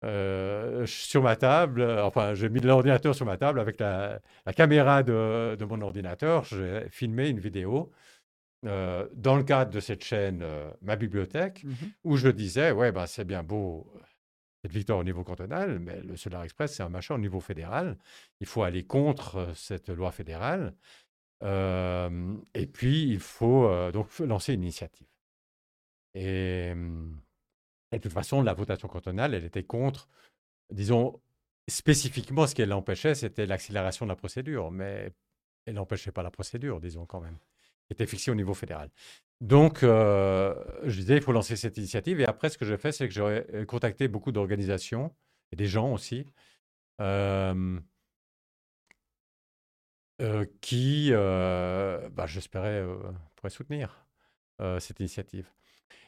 euh, 0.03 0.87
sur 0.87 1.23
ma 1.23 1.37
table, 1.37 1.83
euh, 1.83 2.05
enfin, 2.05 2.33
j'ai 2.35 2.49
mis 2.49 2.61
l'ordinateur 2.61 3.15
sur 3.15 3.27
ma 3.27 3.37
table 3.37 3.61
avec 3.61 3.79
la, 3.81 4.21
caméra 4.57 5.03
de, 5.03 5.63
mon 5.65 5.81
ordinateur. 5.83 6.45
J'ai 6.45 6.89
filmé 6.91 7.29
une 7.29 7.39
vidéo 7.39 7.93
euh, 8.67 9.07
dans 9.15 9.37
le 9.37 9.43
cadre 9.43 9.71
de 9.71 9.81
cette 9.81 10.03
chaîne 10.05 10.45
Ma 10.83 10.97
Bibliothèque, 10.97 11.65
mmh 11.65 11.75
où 12.05 12.17
je 12.17 12.29
disais 12.29 12.71
Ouais, 12.73 12.93
ben, 12.93 13.07
c'est 13.07 13.25
bien 13.25 13.43
beau 13.43 13.87
cette 14.63 14.73
victoire 14.73 14.99
au 14.99 15.05
niveau 15.05 15.25
cantonal, 15.25 15.79
mais 15.79 16.01
le 16.03 16.17
Solar 16.17 16.45
Express, 16.45 16.75
c'est 16.75 16.83
un 16.83 16.91
machin 16.91 17.15
au 17.15 17.19
niveau 17.19 17.41
fédéral. 17.41 17.97
Il 18.41 18.47
faut 18.47 18.63
aller 18.63 18.85
contre 18.85 19.53
cette 19.55 19.89
loi 19.89 20.13
fédérale. 20.13 20.75
et 21.43 22.67
puis, 22.67 23.05
il 23.05 23.21
faut 23.21 23.91
donc 23.93 24.19
lancer 24.21 24.55
une 24.55 24.63
initiative. 24.63 25.07
Et. 26.15 26.75
Et 27.93 27.99
de 27.99 28.03
toute 28.03 28.13
façon, 28.13 28.43
la 28.43 28.55
votation 28.55 28.89
cantonale, 28.89 29.35
elle 29.35 29.45
était 29.45 29.65
contre, 29.65 30.09
disons, 30.71 31.21
spécifiquement, 31.69 32.47
ce 32.47 32.55
qu'elle 32.55 32.73
empêchait, 32.73 33.15
c'était 33.15 33.47
l'accélération 33.47 34.07
de 34.07 34.11
la 34.11 34.17
procédure, 34.17 34.71
mais 34.71 35.13
elle 35.67 35.75
n'empêchait 35.75 36.13
pas 36.13 36.23
la 36.23 36.31
procédure, 36.31 36.81
disons 36.81 37.07
quand 37.07 37.21
même, 37.21 37.37
qui 37.87 37.93
était 37.93 38.07
fixée 38.07 38.31
au 38.31 38.35
niveau 38.35 38.55
fédéral. 38.55 38.91
Donc, 39.41 39.83
euh, 39.83 40.55
je 40.85 40.97
disais, 41.01 41.17
il 41.17 41.23
faut 41.23 41.33
lancer 41.33 41.57
cette 41.57 41.79
initiative. 41.79 42.21
Et 42.21 42.27
après, 42.27 42.51
ce 42.51 42.59
que 42.59 42.65
j'ai 42.67 42.77
fait, 42.77 42.93
c'est 42.93 43.09
que 43.09 43.15
j'ai 43.15 43.23
euh, 43.23 43.65
contacté 43.65 44.07
beaucoup 44.09 44.33
d'organisations 44.33 45.15
et 45.53 45.57
des 45.57 45.67
gens 45.67 45.93
aussi. 45.93 46.27
Euh, 47.01 47.81
qui, 50.61 51.13
bah, 51.13 52.27
j'espérais, 52.27 52.85
pourraient 53.37 53.51
soutenir 53.51 54.07
cette 54.79 55.01
initiative. 55.01 55.51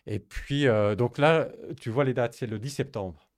Et 0.07 0.19
puis, 0.19 0.67
euh, 0.67 0.95
donc 0.95 1.19
là, 1.19 1.49
tu 1.81 1.91
vois 1.91 2.05
les 2.05 2.15
dates, 2.15 2.35
c'est 2.35 2.47
le 2.47 2.59
10 2.59 2.71
septembre. 2.71 3.29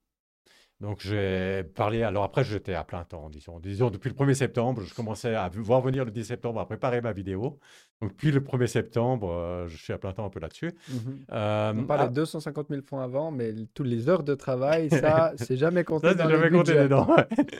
Donc 0.80 1.00
j'ai 1.00 1.62
parlé, 1.62 2.02
alors 2.02 2.24
après 2.24 2.42
j'étais 2.42 2.74
à 2.74 2.82
plein 2.82 3.04
temps, 3.04 3.30
disons. 3.30 3.60
Disons, 3.60 3.90
depuis 3.90 4.10
le 4.10 4.16
1er 4.16 4.34
septembre, 4.34 4.82
je 4.82 4.92
commençais 4.92 5.34
à 5.34 5.48
voir 5.48 5.80
venir 5.80 6.04
le 6.04 6.10
10 6.10 6.24
septembre, 6.24 6.60
à 6.60 6.66
préparer 6.66 7.00
ma 7.00 7.12
vidéo. 7.12 7.60
Donc 8.02 8.10
depuis 8.10 8.32
le 8.32 8.40
1er 8.40 8.66
septembre, 8.66 9.30
euh, 9.30 9.68
je 9.68 9.76
suis 9.76 9.92
à 9.92 9.98
plein 9.98 10.12
temps 10.12 10.26
un 10.26 10.30
peu 10.30 10.40
là-dessus. 10.40 10.72
Mmh 10.88 10.94
euh, 11.32 11.72
On 11.76 11.84
parlait 11.84 12.08
de 12.08 12.14
250 12.14 12.66
000 12.68 12.82
francs 12.82 13.02
avant, 13.02 13.30
mais 13.30 13.54
toutes 13.72 13.86
les 13.86 14.08
heures 14.08 14.24
de 14.24 14.34
travail, 14.34 14.90
ça, 14.90 15.32
c'est 15.36 15.56
jamais 15.56 15.84
compté 15.84 16.08
ça, 16.08 16.14
dans 16.14 16.28
jamais 16.28 16.50
compté 16.50 16.74
dedans. 16.74 17.06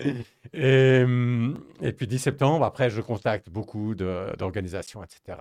et, 0.53 1.05
et, 1.82 1.93
puis 1.93 2.07
10 2.09 2.18
septembre, 2.18 2.64
après 2.64 2.91
je 2.91 3.01
contacte 3.01 3.49
beaucoup 3.49 3.95
d'organisations, 3.95 5.05
etc., 5.05 5.39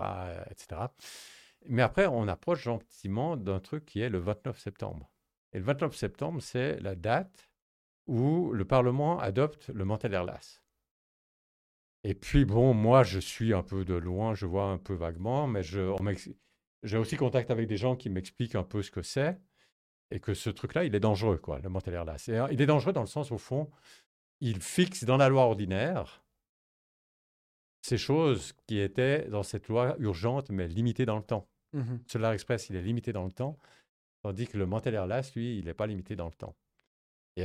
etc. 0.51 0.81
Mais 1.67 1.81
après, 1.81 2.07
on 2.07 2.27
approche 2.27 2.63
gentiment 2.63 3.37
d'un 3.37 3.59
truc 3.59 3.85
qui 3.85 4.01
est 4.01 4.09
le 4.09 4.19
29 4.19 4.59
septembre. 4.59 5.11
Et 5.53 5.59
le 5.59 5.63
29 5.63 5.95
septembre, 5.95 6.41
c'est 6.41 6.79
la 6.79 6.95
date 6.95 7.49
où 8.07 8.51
le 8.51 8.65
Parlement 8.65 9.19
adopte 9.19 9.69
le 9.69 9.85
Mantel-Erlas. 9.85 10.61
Et 12.03 12.15
puis, 12.15 12.43
bon, 12.43 12.73
moi, 12.73 13.03
je 13.03 13.19
suis 13.19 13.53
un 13.53 13.63
peu 13.63 13.85
de 13.85 13.93
loin, 13.93 14.33
je 14.33 14.45
vois 14.45 14.65
un 14.65 14.77
peu 14.77 14.93
vaguement, 14.93 15.47
mais 15.47 15.61
j'ai 15.63 16.97
aussi 16.97 17.15
contact 17.15 17.49
avec 17.49 17.67
des 17.67 17.77
gens 17.77 17.95
qui 17.95 18.09
m'expliquent 18.09 18.55
un 18.55 18.63
peu 18.63 18.81
ce 18.81 18.91
que 18.91 19.01
c'est 19.01 19.39
et 20.11 20.19
que 20.19 20.33
ce 20.33 20.49
truc-là, 20.49 20.83
il 20.83 20.93
est 20.95 20.99
dangereux, 20.99 21.37
quoi, 21.37 21.59
le 21.59 21.69
Mantel-Erlas. 21.69 22.25
Euh, 22.29 22.47
il 22.51 22.61
est 22.61 22.65
dangereux 22.65 22.93
dans 22.93 23.01
le 23.01 23.07
sens, 23.07 23.31
au 23.31 23.37
fond, 23.37 23.71
il 24.41 24.61
fixe 24.61 25.05
dans 25.05 25.17
la 25.17 25.29
loi 25.29 25.43
ordinaire 25.43 26.23
ces 27.81 27.97
choses 27.97 28.53
qui 28.65 28.79
étaient 28.79 29.27
dans 29.29 29.43
cette 29.43 29.67
loi 29.67 29.95
urgente, 29.99 30.49
mais 30.49 30.67
limitées 30.67 31.05
dans 31.05 31.17
le 31.17 31.23
temps. 31.23 31.49
Mmh 31.73 31.97
Solar 32.07 32.33
Express, 32.33 32.69
il 32.69 32.75
est 32.75 32.81
limité 32.81 33.13
dans 33.13 33.25
le 33.25 33.31
temps, 33.31 33.57
tandis 34.21 34.47
que 34.47 34.57
le 34.57 34.65
Mantel 34.65 34.93
Airless, 34.93 35.35
lui, 35.35 35.57
il 35.57 35.65
n'est 35.65 35.73
pas 35.73 35.87
limité 35.87 36.15
dans 36.15 36.27
le 36.27 36.33
temps. 36.33 36.55
Et, 37.35 37.43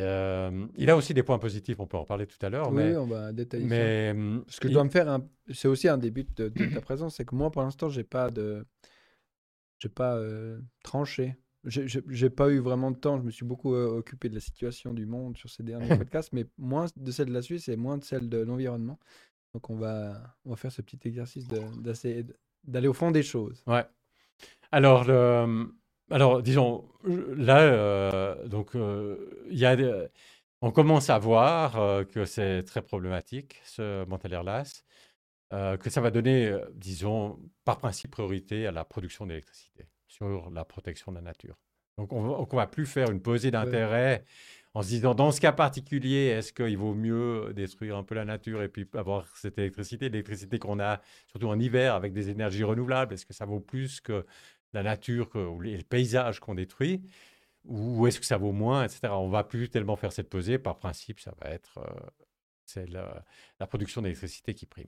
il 0.76 0.90
a 0.90 0.96
aussi 0.96 1.14
des 1.14 1.22
points 1.22 1.38
positifs, 1.38 1.80
on 1.80 1.86
peut 1.86 1.96
en 1.96 2.04
parler 2.04 2.26
tout 2.26 2.44
à 2.44 2.50
l'heure. 2.50 2.70
Oui, 2.70 2.82
mais, 2.82 2.96
on 2.96 3.06
va 3.06 3.32
détailler 3.32 3.64
mais, 3.64 4.12
ça. 4.12 4.44
Ce 4.48 4.60
que 4.60 4.68
je 4.68 4.74
dois 4.74 4.84
me 4.84 4.90
faire, 4.90 5.18
c'est 5.52 5.68
aussi 5.68 5.88
un 5.88 5.96
début 5.96 6.24
de, 6.36 6.48
ta 6.48 6.80
présence, 6.82 7.16
c'est 7.16 7.24
que 7.24 7.34
moi, 7.34 7.50
pour 7.50 7.62
l'instant, 7.62 7.88
j'ai 7.88 8.04
pas 8.04 8.30
de, 8.30 8.66
j'ai 9.78 9.88
pas 9.88 10.16
euh, 10.16 10.60
tranché. 10.82 11.36
J'ai 11.64 12.30
pas 12.30 12.50
eu 12.50 12.60
vraiment 12.60 12.90
de 12.90 12.96
temps. 12.96 13.18
Je 13.18 13.24
me 13.24 13.30
suis 13.30 13.44
beaucoup 13.44 13.74
occupé 13.74 14.28
de 14.28 14.34
la 14.34 14.40
situation 14.40 14.94
du 14.94 15.06
monde 15.06 15.36
sur 15.36 15.50
ces 15.50 15.62
derniers 15.62 15.88
podcasts, 15.98 16.32
mais 16.32 16.46
moins 16.56 16.86
de 16.96 17.10
celle 17.10 17.26
de 17.26 17.32
la 17.32 17.42
Suisse 17.42 17.68
et 17.68 17.76
moins 17.76 17.98
de 17.98 18.04
celle 18.04 18.28
de 18.28 18.38
l'environnement. 18.38 18.98
Donc 19.54 19.70
on 19.70 19.76
va, 19.76 20.36
on 20.44 20.50
va 20.50 20.56
faire 20.56 20.72
ce 20.72 20.82
petit 20.82 21.00
exercice 21.08 21.46
d'aller 22.64 22.88
au 22.88 22.92
fond 22.92 23.10
des 23.10 23.22
choses. 23.22 23.62
Ouais. 23.66 23.84
Alors, 24.72 25.08
alors 26.10 26.42
disons, 26.42 26.88
là, 27.04 27.60
euh, 27.62 28.46
donc, 28.46 28.74
euh, 28.74 29.46
y 29.50 29.64
a 29.64 29.76
on 30.60 30.72
commence 30.72 31.08
à 31.08 31.18
voir 31.18 32.04
que 32.08 32.24
c'est 32.24 32.64
très 32.64 32.82
problématique, 32.82 33.60
ce 33.64 34.04
mental 34.06 34.32
airless, 34.32 34.84
que 35.52 35.88
ça 35.88 36.00
va 36.00 36.10
donner, 36.10 36.52
disons, 36.74 37.38
par 37.64 37.78
principe, 37.78 38.10
priorité 38.10 38.66
à 38.66 38.72
la 38.72 38.84
production 38.84 39.24
d'électricité 39.26 39.86
sur 40.08 40.50
la 40.50 40.64
protection 40.64 41.12
de 41.12 41.18
la 41.18 41.22
nature. 41.22 41.56
Donc, 41.96 42.12
on 42.12 42.40
ne 42.40 42.56
va 42.56 42.66
plus 42.66 42.86
faire 42.86 43.10
une 43.10 43.22
pesée 43.22 43.52
d'intérêt 43.52 44.24
en 44.74 44.82
se 44.82 44.88
disant, 44.88 45.14
dans 45.14 45.32
ce 45.32 45.40
cas 45.40 45.52
particulier, 45.52 46.26
est-ce 46.26 46.52
qu'il 46.52 46.76
vaut 46.76 46.94
mieux 46.94 47.52
détruire 47.54 47.96
un 47.96 48.04
peu 48.04 48.14
la 48.14 48.24
nature 48.24 48.62
et 48.62 48.68
puis 48.68 48.88
avoir 48.94 49.26
cette 49.36 49.58
électricité, 49.58 50.08
l'électricité 50.08 50.58
qu'on 50.58 50.78
a 50.78 51.00
surtout 51.26 51.48
en 51.48 51.58
hiver 51.58 51.94
avec 51.94 52.12
des 52.12 52.30
énergies 52.30 52.64
renouvelables, 52.64 53.14
est-ce 53.14 53.26
que 53.26 53.32
ça 53.32 53.44
vaut 53.44 53.60
plus 53.60 54.00
que 54.00 54.24
la 54.72 54.82
nature 54.82 55.30
ou 55.34 55.60
les 55.60 55.82
paysages 55.82 56.40
qu'on 56.40 56.54
détruit 56.54 57.02
ou 57.64 58.06
est-ce 58.06 58.18
que 58.18 58.26
ça 58.26 58.38
vaut 58.38 58.52
moins, 58.52 58.84
etc. 58.84 59.08
On 59.10 59.28
va 59.28 59.44
plus 59.44 59.68
tellement 59.68 59.96
faire 59.96 60.12
cette 60.12 60.30
pesée. 60.30 60.58
Par 60.58 60.76
principe, 60.76 61.20
ça 61.20 61.34
va 61.40 61.50
être 61.50 61.78
euh, 61.78 62.06
c'est 62.64 62.88
la, 62.88 63.66
production 63.66 64.02
d'électricité 64.02 64.54
qui 64.54 64.66
prime. 64.66 64.86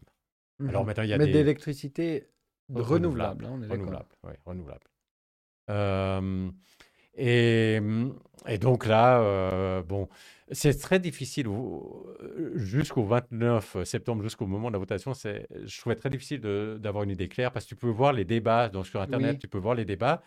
Alors 0.69 0.83
mmh 0.83 0.87
maintenant, 0.87 1.03
il 1.05 1.11
y 1.11 1.13
a 1.15 1.19
Mais 1.19 1.29
d'électricité 1.29 2.29
renouvelable. 2.73 3.47
Hein, 3.47 3.61
renouvelable, 3.69 4.15
oui, 4.25 4.33
renouvelable. 4.45 4.87
Euh, 5.71 6.51
et, 7.21 7.81
et, 8.49 8.59
donc 8.59 8.87
là, 8.87 9.21
euh, 9.21 9.83
bon, 9.83 10.09
c'est 10.51 10.79
très 10.79 10.99
difficile 10.99 11.47
jusqu'au 12.55 13.05
29 13.05 13.85
septembre, 13.85 14.23
jusqu'au 14.23 14.47
moment 14.47 14.69
de 14.69 14.73
la 14.73 14.79
votation. 14.79 15.13
Je 15.15 15.81
trouvais 15.81 15.97
très 15.97 16.11
difficile 16.11 16.41
d'avoir 16.81 17.05
une 17.05 17.11
idée 17.11 17.29
claire 17.29 17.53
parce 17.53 17.65
que 17.65 17.71
tu 17.71 17.77
peux 17.77 17.91
voir 17.91 18.13
les 18.13 18.25
débats. 18.25 18.69
Donc 18.69 18.87
sur 18.87 19.01
Internet, 19.01 19.39
tu 19.39 19.49
peux 19.49 19.59
voir 19.59 19.75
les 19.75 19.85
débats. 19.85 20.23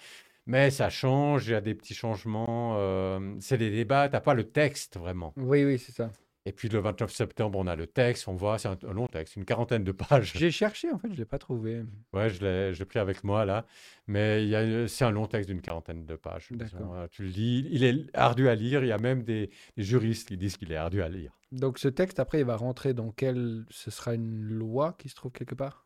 Mais 0.45 0.71
ça 0.71 0.89
change, 0.89 1.47
il 1.47 1.51
y 1.51 1.55
a 1.55 1.61
des 1.61 1.73
petits 1.73 1.93
changements. 1.93 2.75
Euh, 2.77 3.35
c'est 3.39 3.57
des 3.57 3.69
débats, 3.69 4.09
tu 4.09 4.13
n'as 4.13 4.21
pas 4.21 4.33
le 4.33 4.43
texte 4.43 4.97
vraiment. 4.97 5.33
Oui, 5.37 5.63
oui, 5.63 5.79
c'est 5.79 5.93
ça. 5.93 6.11
Et 6.45 6.51
puis 6.51 6.67
le 6.67 6.79
29 6.79 7.09
septembre, 7.11 7.57
on 7.57 7.67
a 7.67 7.75
le 7.75 7.87
texte, 7.87 8.27
on 8.27 8.35
voit, 8.35 8.57
c'est 8.57 8.67
un, 8.67 8.93
long 8.93 9.07
texte, 9.07 9.37
une 9.37 9.45
quarantaine 9.45 9.85
de 9.85 9.93
pages. 9.93 10.33
J'ai 10.35 10.51
cherché, 10.51 10.91
en 10.91 10.97
fait, 10.97 11.07
je 11.07 11.13
ne 11.13 11.17
l'ai 11.17 11.25
pas 11.25 11.37
trouvé. 11.37 11.83
Ouais, 12.11 12.29
je 12.29 12.73
l'ai 12.77 12.85
pris 12.85 12.99
avec 12.99 13.23
moi 13.23 13.45
là. 13.45 13.65
Mais 14.07 14.87
c'est 14.87 15.05
un 15.05 15.11
long 15.11 15.25
texte 15.25 15.49
d'une 15.49 15.61
quarantaine 15.61 16.05
de 16.05 16.15
pages. 16.15 16.49
Hein. 16.51 17.07
Tu 17.11 17.23
le 17.23 17.29
lis, 17.29 17.67
il 17.71 17.83
est 17.85 18.09
ardu 18.13 18.49
à 18.49 18.55
lire, 18.55 18.83
il 18.83 18.87
y 18.87 18.91
a 18.91 18.97
même 18.97 19.23
des, 19.23 19.49
des 19.77 19.83
juristes 19.83 20.27
qui 20.27 20.37
disent 20.37 20.57
qu'il 20.57 20.71
est 20.71 20.77
ardu 20.77 21.01
à 21.01 21.07
lire. 21.07 21.31
Donc 21.53 21.79
ce 21.79 21.87
texte, 21.87 22.19
après, 22.19 22.39
il 22.39 22.45
va 22.45 22.57
rentrer 22.57 22.93
dans 22.93 23.11
quel. 23.11 23.65
Ce 23.69 23.91
sera 23.91 24.13
une 24.13 24.41
loi 24.41 24.95
qui 24.97 25.07
se 25.07 25.15
trouve 25.15 25.31
quelque 25.31 25.55
part? 25.55 25.85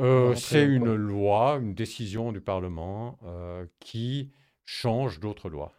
Euh, 0.00 0.34
c'est 0.34 0.64
une 0.64 0.94
loi, 0.94 1.58
une 1.60 1.74
décision 1.74 2.32
du 2.32 2.40
Parlement 2.40 3.18
euh, 3.24 3.66
qui 3.80 4.30
change 4.64 5.20
d'autres 5.20 5.50
lois. 5.50 5.72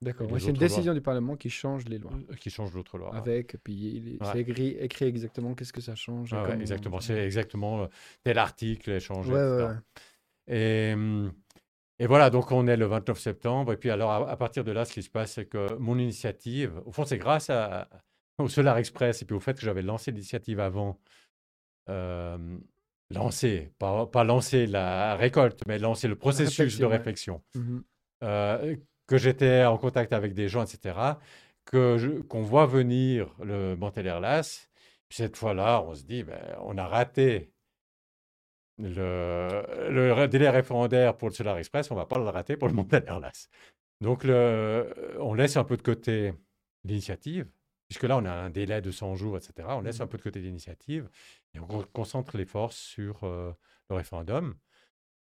D'accord, 0.00 0.28
c'est 0.38 0.48
une 0.48 0.56
décision 0.56 0.94
du 0.94 1.02
Parlement 1.02 1.36
qui 1.36 1.50
change 1.50 1.84
les 1.84 1.98
lois. 1.98 2.12
Euh, 2.30 2.34
qui 2.36 2.48
change 2.48 2.72
d'autres 2.72 2.96
lois. 2.96 3.14
Avec, 3.14 3.56
puis 3.62 4.18
c'est 4.22 4.40
écrit, 4.40 4.68
écrit, 4.68 5.04
exactement 5.04 5.54
qu'est-ce 5.54 5.74
que 5.74 5.82
ça 5.82 5.94
change. 5.94 6.32
Ah 6.32 6.56
exactement, 6.58 7.00
c'est 7.00 7.24
exactement 7.24 7.88
tel 8.24 8.38
article 8.38 8.90
est 8.90 9.00
changé, 9.00 9.30
etc. 9.30 9.74
Et, 10.46 10.94
et, 11.98 12.06
voilà, 12.06 12.30
donc 12.30 12.50
on 12.50 12.66
est 12.66 12.78
le 12.78 12.86
29 12.86 13.18
septembre. 13.18 13.74
Et 13.74 13.76
puis 13.76 13.90
alors, 13.90 14.10
à, 14.10 14.36
partir 14.38 14.64
de 14.64 14.72
là, 14.72 14.86
ce 14.86 14.94
qui 14.94 15.02
se 15.02 15.10
passe, 15.10 15.32
c'est 15.32 15.44
que 15.44 15.74
mon 15.74 15.98
initiative, 15.98 16.80
au 16.86 16.92
fond, 16.92 17.04
c'est 17.04 17.18
grâce 17.18 17.50
à, 17.50 17.88
au 18.38 18.48
Solar 18.48 18.78
Express 18.78 19.20
et 19.20 19.26
puis 19.26 19.36
au 19.36 19.40
fait 19.40 19.54
que 19.54 19.62
j'avais 19.62 19.82
lancé 19.82 20.12
l'initiative 20.12 20.60
avant. 20.60 20.98
Euh, 21.90 22.58
lancer, 23.10 23.72
pas, 23.78 24.06
pas, 24.06 24.24
lancer 24.24 24.66
la 24.66 25.16
récolte, 25.16 25.60
mais 25.66 25.78
lancer 25.78 26.08
le 26.08 26.16
processus 26.16 26.78
de 26.78 26.84
réflexion. 26.84 27.42
Euh, 28.22 28.76
que 29.08 29.18
j'étais 29.18 29.64
en 29.64 29.78
contact 29.78 30.12
avec 30.12 30.34
des 30.34 30.48
gens, 30.48 30.62
etc., 30.62 30.96
que 31.64 32.22
qu'on 32.28 32.42
voit 32.42 32.66
venir 32.66 33.34
le 33.42 33.74
Montelerlas. 33.76 34.68
Cette 35.10 35.36
fois-là, 35.36 35.82
on 35.82 35.94
se 35.94 36.04
dit, 36.04 36.22
ben, 36.22 36.40
on 36.60 36.78
a 36.78 36.86
raté 36.86 37.52
le, 38.78 39.64
le, 39.90 40.28
délai 40.28 40.50
référendaire 40.50 41.16
pour 41.16 41.28
le 41.28 41.34
Solar 41.34 41.58
Express, 41.58 41.90
on 41.90 41.94
ne 41.94 42.00
va 42.00 42.06
pas 42.06 42.18
le 42.18 42.24
rater 42.28 42.56
pour 42.56 42.68
le 42.68 42.74
Montelerlas. 42.74 43.48
Donc, 44.00 44.24
le, 44.24 45.16
on 45.18 45.34
laisse 45.34 45.56
un 45.56 45.64
peu 45.64 45.76
de 45.76 45.82
côté 45.82 46.32
l'initiative, 46.84 47.50
puisque 47.88 48.04
là, 48.04 48.18
on 48.18 48.24
a 48.24 48.30
un 48.30 48.50
délai 48.50 48.80
de 48.80 48.90
100 48.90 49.16
jours, 49.16 49.36
etc. 49.36 49.68
On 49.70 49.80
laisse 49.80 49.98
mmh 49.98 50.02
un 50.02 50.06
peu 50.06 50.18
de 50.18 50.22
côté 50.22 50.40
l'initiative 50.40 51.08
et 51.54 51.60
on 51.60 51.66
concentre 51.92 52.36
les 52.36 52.44
forces 52.44 52.76
sur 52.76 53.24
euh, 53.24 53.52
le 53.90 53.96
référendum. 53.96 54.54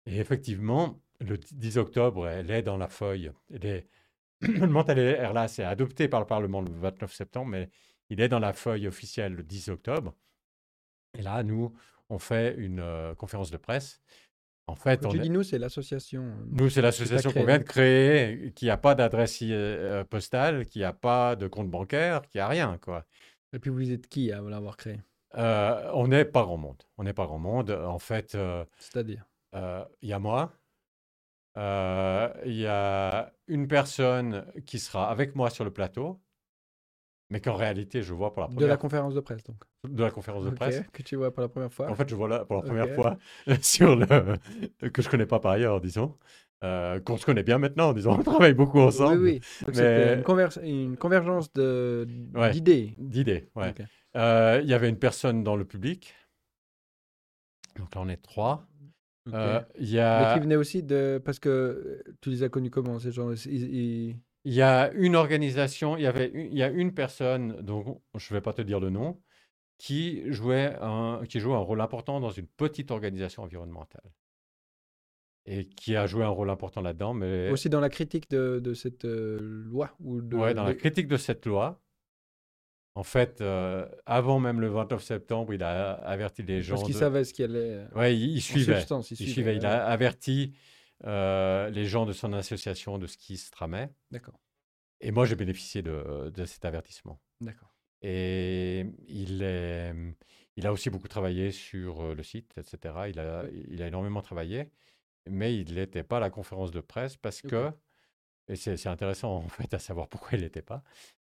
Et 0.07 0.19
effectivement, 0.19 1.01
le 1.21 1.39
10 1.39 1.79
octobre, 1.79 2.29
elle 2.29 2.51
est 2.51 2.63
dans 2.63 2.77
la 2.77 2.89
feuille. 2.89 3.33
Elle 3.53 3.67
est, 3.67 3.87
le 4.41 4.67
mental 4.67 4.99
là, 4.99 5.49
c'est 5.49 5.65
adopté 5.65 6.09
par 6.09 6.21
le 6.21 6.27
Parlement 6.27 6.61
le 6.61 6.71
29 6.71 7.13
septembre, 7.13 7.51
mais 7.51 7.71
il 8.11 8.21
est 8.21 8.29
dans 8.29 8.39
la 8.39 8.53
feuille 8.53 8.87
officielle 8.87 9.35
le 9.35 9.43
10 9.43 9.69
octobre. 9.69 10.15
Et 11.17 11.23
là, 11.23 11.43
nous, 11.43 11.75
on 12.09 12.19
fait 12.19 12.55
une 12.57 12.81
euh, 12.81 13.15
conférence 13.15 13.51
de 13.51 13.57
presse. 13.57 14.01
En 14.67 14.75
fait, 14.75 15.05
on 15.07 15.09
tu 15.09 15.19
dis 15.19 15.31
nous, 15.31 15.43
c'est 15.43 15.59
l'association. 15.59 16.23
Euh, 16.23 16.45
nous, 16.51 16.69
c'est 16.69 16.83
l'association 16.83 17.33
qu'on 17.33 17.47
vient 17.47 17.59
de 17.59 17.63
créer, 17.63 18.53
qui 18.53 18.67
n'a 18.67 18.77
pas 18.77 18.95
d'adresse 18.95 19.43
postale, 20.11 20.67
qui 20.67 20.81
n'a 20.81 20.93
pas 20.93 21.37
de 21.37 21.49
compte 21.49 21.71
bancaire, 21.71 22.23
qui 22.29 22.37
n'a 22.37 22.49
rien, 22.49 22.79
quoi. 22.79 23.07
Et 23.55 23.59
puis 23.59 23.71
vous 23.71 23.91
êtes 23.91 24.09
qui 24.09 24.31
à 24.31 24.43
l'avoir 24.43 24.77
créé? 24.77 25.01
Euh, 25.37 25.91
on 25.95 26.09
n'est 26.09 26.25
pas 26.25 26.43
grand 26.43 26.57
monde. 26.57 26.83
On 26.97 27.05
n'est 27.05 27.13
pas 27.13 27.27
grand 27.27 27.39
monde. 27.39 27.71
En 27.71 27.99
fait, 27.99 28.35
euh, 28.35 28.65
c'est-à-dire, 28.79 29.27
euh, 29.55 29.85
il 30.03 30.09
y 30.09 30.13
a 30.13 30.19
moi, 30.19 30.53
il 31.57 32.55
y 32.55 32.67
a 32.67 33.33
une 33.47 33.69
personne 33.69 34.47
qui 34.67 34.79
sera 34.79 35.11
avec 35.11 35.35
moi 35.35 35.51
sur 35.51 35.65
le 35.65 35.73
plateau, 35.73 36.21
mais 37.31 37.41
qu'en 37.41 37.55
réalité, 37.55 38.03
je 38.03 38.15
vois 38.15 38.33
pour 38.33 38.43
la 38.43 38.49
première. 38.49 38.63
De 38.63 38.67
la 38.67 38.77
conférence 38.77 39.15
de 39.15 39.21
presse, 39.21 39.43
donc. 39.45 39.57
De 39.87 40.03
la 40.03 40.11
conférence 40.11 40.45
de 40.45 40.51
presse. 40.51 40.83
Que 40.93 41.03
tu 41.03 41.17
vois 41.17 41.33
pour 41.33 41.43
la 41.43 41.49
première 41.49 41.73
fois. 41.73 41.91
En 41.91 41.95
fait, 41.95 42.09
je 42.09 42.15
vois 42.15 42.29
là 42.29 42.45
pour 42.45 42.57
la 42.57 42.63
première 42.63 42.95
fois 42.95 43.19
sur 43.63 43.97
le 43.97 44.37
que 44.89 45.03
je 45.03 45.09
connais 45.09 45.27
pas 45.27 45.41
par 45.41 45.53
ailleurs, 45.53 45.81
disons. 45.81 46.17
qu'on 46.63 47.17
se 47.17 47.27
connaît 47.27 47.43
bien 47.43 47.59
maintenant, 47.59 47.93
disons, 47.93 48.13
on 48.13 48.23
travaille 48.23 48.55
beaucoup 48.55 48.81
ensemble. 48.81 49.23
Oui, 49.23 49.41
oui. 49.67 49.75
mais... 49.77 50.15
une, 50.63 50.97
convergence 50.97 51.53
d'idées. 51.53 52.95
d'idées, 52.99 53.51
ouais. 53.57 53.75
Euh, 54.17 54.61
il 54.63 54.69
y 54.69 54.75
avait 54.75 54.89
une 54.89 54.99
personne 54.99 55.45
dans 55.45 55.57
le 55.57 55.65
public. 55.65 56.15
Donc 57.77 57.95
là, 57.95 58.01
on 58.01 58.09
est 58.09 58.17
trois. 58.17 58.67
Euh, 59.33 59.61
il 59.79 59.91
y 59.91 59.99
a... 59.99 60.29
Mais 60.29 60.35
qui 60.35 60.41
venait 60.41 60.57
aussi 60.57 60.83
de... 60.83 61.21
Parce 61.25 61.39
que 61.39 61.49
euh, 61.49 62.03
tu 62.21 62.31
les 62.31 62.43
as 62.43 62.49
connus 62.49 62.71
comment, 62.71 62.99
ces 62.99 63.13
gens? 63.13 63.33
Il 63.47 64.17
y 64.45 64.63
a 64.63 64.91
une 64.93 65.17
organisation, 65.17 65.97
il 65.97 66.03
y, 66.03 66.07
avait 66.07 66.31
il 66.35 66.57
y 66.57 66.63
a 66.63 66.69
une 66.69 66.95
personne, 66.95 67.61
dont 67.61 68.01
je 68.17 68.33
ne 68.33 68.39
vais 68.39 68.43
pas 68.43 68.53
te 68.53 68.63
dire 68.63 68.81
le 68.81 68.91
nom, 68.91 69.21
qui 69.77 70.23
jouait, 70.33 70.77
un, 70.81 71.23
qui 71.29 71.41
jouait 71.41 71.55
un 71.55 71.59
rôle 71.59 71.81
important 71.81 72.21
dans 72.21 72.31
une 72.31 72.47
petite 72.47 72.91
organisation 72.91 73.43
environnementale. 73.43 74.11
Et 75.47 75.67
qui 75.67 75.97
a 75.97 76.07
joué 76.07 76.25
un 76.25 76.29
rôle 76.29 76.51
important 76.51 76.81
là-dedans. 76.81 77.15
Mais... 77.15 77.51
Aussi 77.51 77.71
dans 77.71 77.81
la 77.81 77.89
critique 77.89 78.31
de, 78.31 78.61
de 78.63 78.75
cette 78.75 79.05
loi 79.05 79.91
ou 80.01 80.21
de, 80.21 80.37
Oui, 80.37 80.55
dans 80.55 80.65
la 80.65 80.75
critique 80.75 81.09
de 81.09 81.17
cette 81.17 81.47
loi. 81.47 81.81
En 82.99 83.05
fait, 83.05 83.41
euh, 83.41 83.89
avant 84.07 84.41
même 84.41 84.61
le 84.61 84.67
29 84.67 85.01
septembre, 85.01 85.55
il 85.55 85.63
a 85.63 85.93
averti 85.93 86.43
les 86.43 86.63
gens. 86.63 86.75
Parce 86.75 86.85
qu'il 86.85 86.97
savait 86.97 87.23
ce 87.23 87.33
qu'il 87.33 87.45
allait. 87.45 87.75
Euh, 87.75 87.87
oui, 87.95 88.19
il, 88.19 88.43
suivait. 88.43 88.85
il, 89.11 89.17
suivait. 89.31 89.55
Il 89.55 89.65
a 89.65 89.87
averti 89.87 90.57
euh, 91.05 91.71
les 91.71 91.85
gens 91.85 92.07
de 92.07 92.13
son 92.13 92.33
association 92.33 92.99
de 92.99 93.07
ce 93.07 93.17
qui 93.17 93.37
se 93.37 93.53
tramait. 93.53 93.93
D'accord. 94.11 94.41
Et 95.01 95.13
moi, 95.13 95.27
j'ai 95.27 95.37
bénéficié 95.37 95.81
de, 95.81 96.33
de, 96.35 96.45
cet 96.45 96.65
avertissement. 96.65 97.21
D'accord. 97.41 97.73
Et 98.03 98.85
il, 99.07 99.45
est, 99.45 99.95
il 100.57 100.67
a 100.67 100.73
aussi 100.73 100.91
beaucoup 100.91 101.07
travaillé 101.07 101.53
sur 101.53 102.17
le 102.17 102.23
site, 102.25 102.59
etc. 102.59 102.95
Il 103.11 103.21
a, 103.21 103.45
il 103.69 103.81
a 103.81 103.87
énormément 103.87 104.23
travaillé, 104.23 104.73
mais 105.31 105.57
il 105.57 105.75
n'était 105.75 106.03
pas 106.03 106.17
à 106.17 106.21
la 106.21 106.31
conférence 106.31 106.73
de 106.73 106.81
presse 106.81 107.17
parce 107.17 107.43
que, 107.43 107.71
et 108.49 108.57
c'est 108.57 108.89
intéressant 108.89 109.37
en 109.37 109.49
fait 109.49 109.73
à 109.73 109.79
savoir 109.79 110.09
pourquoi 110.09 110.31
il 110.37 110.41
n'était 110.41 110.63
pas, 110.63 110.83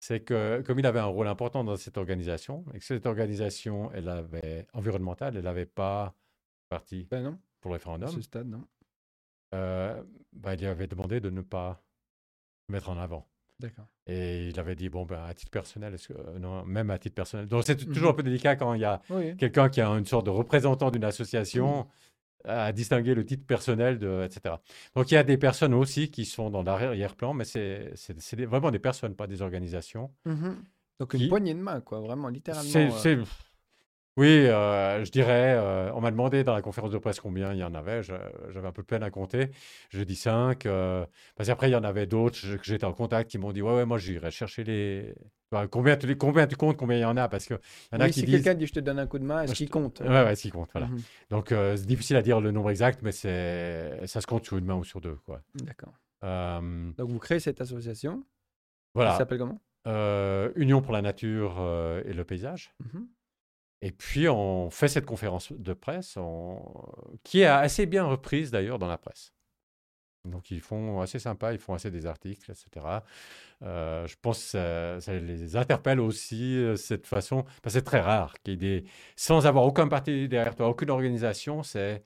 c'est 0.05 0.21
que 0.21 0.61
comme 0.67 0.79
il 0.79 0.85
avait 0.85 1.01
un 1.01 1.07
rôle 1.07 1.29
important 1.29 1.65
dans 1.65 1.77
cette 1.77 1.97
organisation, 1.97 2.63
et 2.75 2.79
que 2.79 2.85
cette 2.85 3.07
organisation, 3.07 3.91
elle 3.93 4.11
avait 4.11 4.67
environnementale, 4.75 5.39
elle 5.39 5.45
n'avait 5.45 5.65
pas 5.65 6.15
parti 6.69 7.07
ben 7.11 7.39
pour 7.63 7.71
le 7.71 7.77
référendum. 7.77 8.11
À 8.11 8.13
ce 8.13 8.21
stade, 8.21 8.47
non. 8.47 8.67
Euh, 9.55 10.03
ben, 10.35 10.53
il 10.53 10.61
lui 10.61 10.67
avait 10.67 10.89
demandé 10.89 11.21
de 11.21 11.31
ne 11.31 11.41
pas 11.41 11.83
mettre 12.69 12.91
en 12.91 12.99
avant. 12.99 13.27
D'accord. 13.61 13.87
Et 14.07 14.49
il 14.49 14.61
avait 14.61 14.75
dit, 14.75 14.91
bon, 14.91 15.07
ben, 15.07 15.25
à 15.25 15.33
titre 15.33 15.51
personnel, 15.51 15.97
que, 15.97 16.13
euh, 16.13 16.39
non, 16.39 16.67
même 16.67 16.91
à 16.91 16.99
titre 16.99 17.15
personnel. 17.15 17.47
Donc, 17.47 17.63
c'est 17.65 17.77
toujours 17.77 18.11
un 18.11 18.15
peu 18.15 18.23
délicat 18.23 18.57
quand 18.57 18.75
il 18.75 18.83
y 18.83 18.85
a 18.85 19.01
quelqu'un 19.39 19.71
qui 19.71 19.81
a 19.81 19.89
une 19.89 20.05
sorte 20.05 20.27
de 20.27 20.31
représentant 20.31 20.91
d'une 20.91 21.05
association 21.05 21.89
à 22.45 22.73
distinguer 22.73 23.15
le 23.15 23.25
titre 23.25 23.47
personnel, 23.47 23.99
de, 23.99 24.23
etc. 24.25 24.57
Donc 24.95 25.11
il 25.11 25.15
y 25.15 25.17
a 25.17 25.23
des 25.23 25.39
personnes 25.39 25.75
aussi 25.75 26.11
qui 26.11 26.25
sont 26.25 26.51
dans 26.51 26.63
l'arrière-plan, 26.63 27.35
mais 27.35 27.45
c'est 27.45 27.93
vraiment 28.45 28.71
des 28.71 28.79
personnes, 28.79 29.15
pas 29.15 29.27
des 29.27 29.43
organisations. 29.43 30.11
Mmh 30.25 30.51
Donc 31.01 31.15
une 31.15 31.29
poignée 31.29 31.55
de 31.55 31.61
main, 31.61 31.81
quoi, 31.81 32.01
vraiment, 32.01 32.29
littéralement. 32.29 32.71
Euh. 32.75 33.25
Oui, 34.17 34.29
euh, 34.29 35.05
je 35.05 35.11
dirais, 35.11 35.55
euh, 35.57 35.91
on 35.93 36.01
m'a 36.01 36.13
demandé 36.13 36.45
dans 36.45 36.55
la 36.55 36.63
conférence 36.63 36.93
de 36.93 36.99
presse 36.99 37.19
combien 37.19 37.53
il 37.53 37.59
y 37.59 37.65
en 37.65 37.75
avait. 37.75 38.03
J'avais 38.03 38.69
un 38.69 38.73
peu 38.73 38.83
de 38.83 38.87
peine 38.87 39.03
à 39.03 39.11
compter. 39.11 39.51
Je 39.91 40.03
dis 40.05 40.15
5. 40.15 40.67
Euh, 40.67 41.05
parce 41.35 41.49
qu'après, 41.49 41.69
il 41.69 41.73
y 41.73 41.77
en 41.77 41.83
avait 41.83 42.07
d'autres 42.07 42.39
que 42.57 42.65
j'étais 42.65 42.85
en 42.85 42.93
contact 42.93 43.29
qui 43.29 43.39
m'ont 43.39 43.51
dit 43.53 43.61
Ouais, 43.61 43.75
ouais, 43.75 43.87
moi, 43.87 43.99
j'irai 43.99 44.31
chercher 44.31 44.63
les. 44.63 45.15
combien, 45.69 45.97
tu, 45.97 46.17
combien 46.17 46.47
tu 46.47 46.55
comptes, 46.55 46.77
combien 46.77 46.97
il 46.97 47.01
y 47.01 47.05
en 47.05 47.17
a? 47.17 47.29
Parce 47.29 47.47
qu'il 47.47 47.59
y 47.93 47.97
en 47.97 48.01
a 48.01 48.07
qui 48.07 48.21
si 48.21 48.27
quelqu'un 48.27 48.55
dit 48.55 48.67
Je 48.67 48.73
te 48.73 48.81
donne 48.81 49.01
un 49.01 49.09
coup 49.09 49.19
de 49.19 49.25
main, 49.25 49.43
est-ce 49.43 49.55
qu'il 49.55 49.69
compte? 49.69 50.01
Ouais, 50.01 50.09
ouais, 50.09 50.33
est-ce 50.33 50.43
qu'il 50.43 50.53
compte. 50.53 50.71
Voilà. 50.73 50.87
Mhm. 50.87 51.01
Donc, 51.31 51.49
c'est 51.49 51.87
difficile 51.87 52.17
à 52.17 52.23
dire 52.23 52.41
le 52.41 52.53
nombre 52.53 52.71
exact, 52.71 53.01
mais 53.03 53.11
ça 53.11 54.21
se 54.21 54.27
compte 54.29 54.45
sur 54.45 54.57
une 54.57 54.65
main 54.65 54.77
ou 54.77 54.85
sur 54.85 55.01
deux. 55.01 55.19
D'accord. 55.57 55.95
Donc, 56.23 57.11
vous 57.11 57.19
créez 57.19 57.41
cette 57.41 57.61
association. 57.61 58.25
Voilà. 58.95 59.11
Ça 59.13 59.19
s'appelle 59.19 59.39
comment? 59.39 59.61
Union 60.55 60.83
pour 60.83 60.93
la 60.93 61.03
nature 61.03 61.57
et 62.07 62.13
le 62.13 62.25
paysage. 62.25 62.73
Mhm. 62.79 63.09
Et 63.85 63.93
puis, 63.93 64.31
on 64.31 64.71
fait 64.71 64.89
cette 64.89 65.05
conférence 65.05 65.53
de 65.53 65.75
presse, 65.75 66.17
qui 67.23 67.41
est 67.41 67.45
assez 67.45 67.85
bien 67.85 68.05
reprise 68.05 68.51
d'ailleurs 68.51 68.79
dans 68.79 68.89
la 68.89 68.97
presse. 68.97 69.35
Donc, 70.25 70.51
ils 70.51 70.63
font 70.63 71.03
assez 71.03 71.19
sympa, 71.19 71.53
ils 71.53 71.59
font 71.59 71.75
assez 71.75 71.91
des 71.91 72.07
articles, 72.07 72.51
etc. 72.51 72.87
Euh, 73.61 74.07
je 74.07 74.17
pense 74.23 74.53
que 74.53 74.99
ça, 75.01 75.13
les 75.13 75.57
interpelle 75.57 76.01
aussi, 76.01 76.57
euh, 76.57 76.77
cette 76.77 77.07
façon. 77.07 77.43
Parce 77.43 77.61
que 77.61 77.71
c'est 77.81 77.83
très 77.83 78.01
rare 78.01 78.33
qu'il 78.43 78.55
y 78.55 78.55
ait 78.55 78.81
des. 78.81 78.89
Sans 79.17 79.47
avoir 79.47 79.65
aucun 79.67 79.87
parti 79.87 80.31
derrière 80.31 80.57
toi, 80.57 80.71
aucune 80.71 80.89
organisation, 80.89 81.63
c'est 81.63 82.03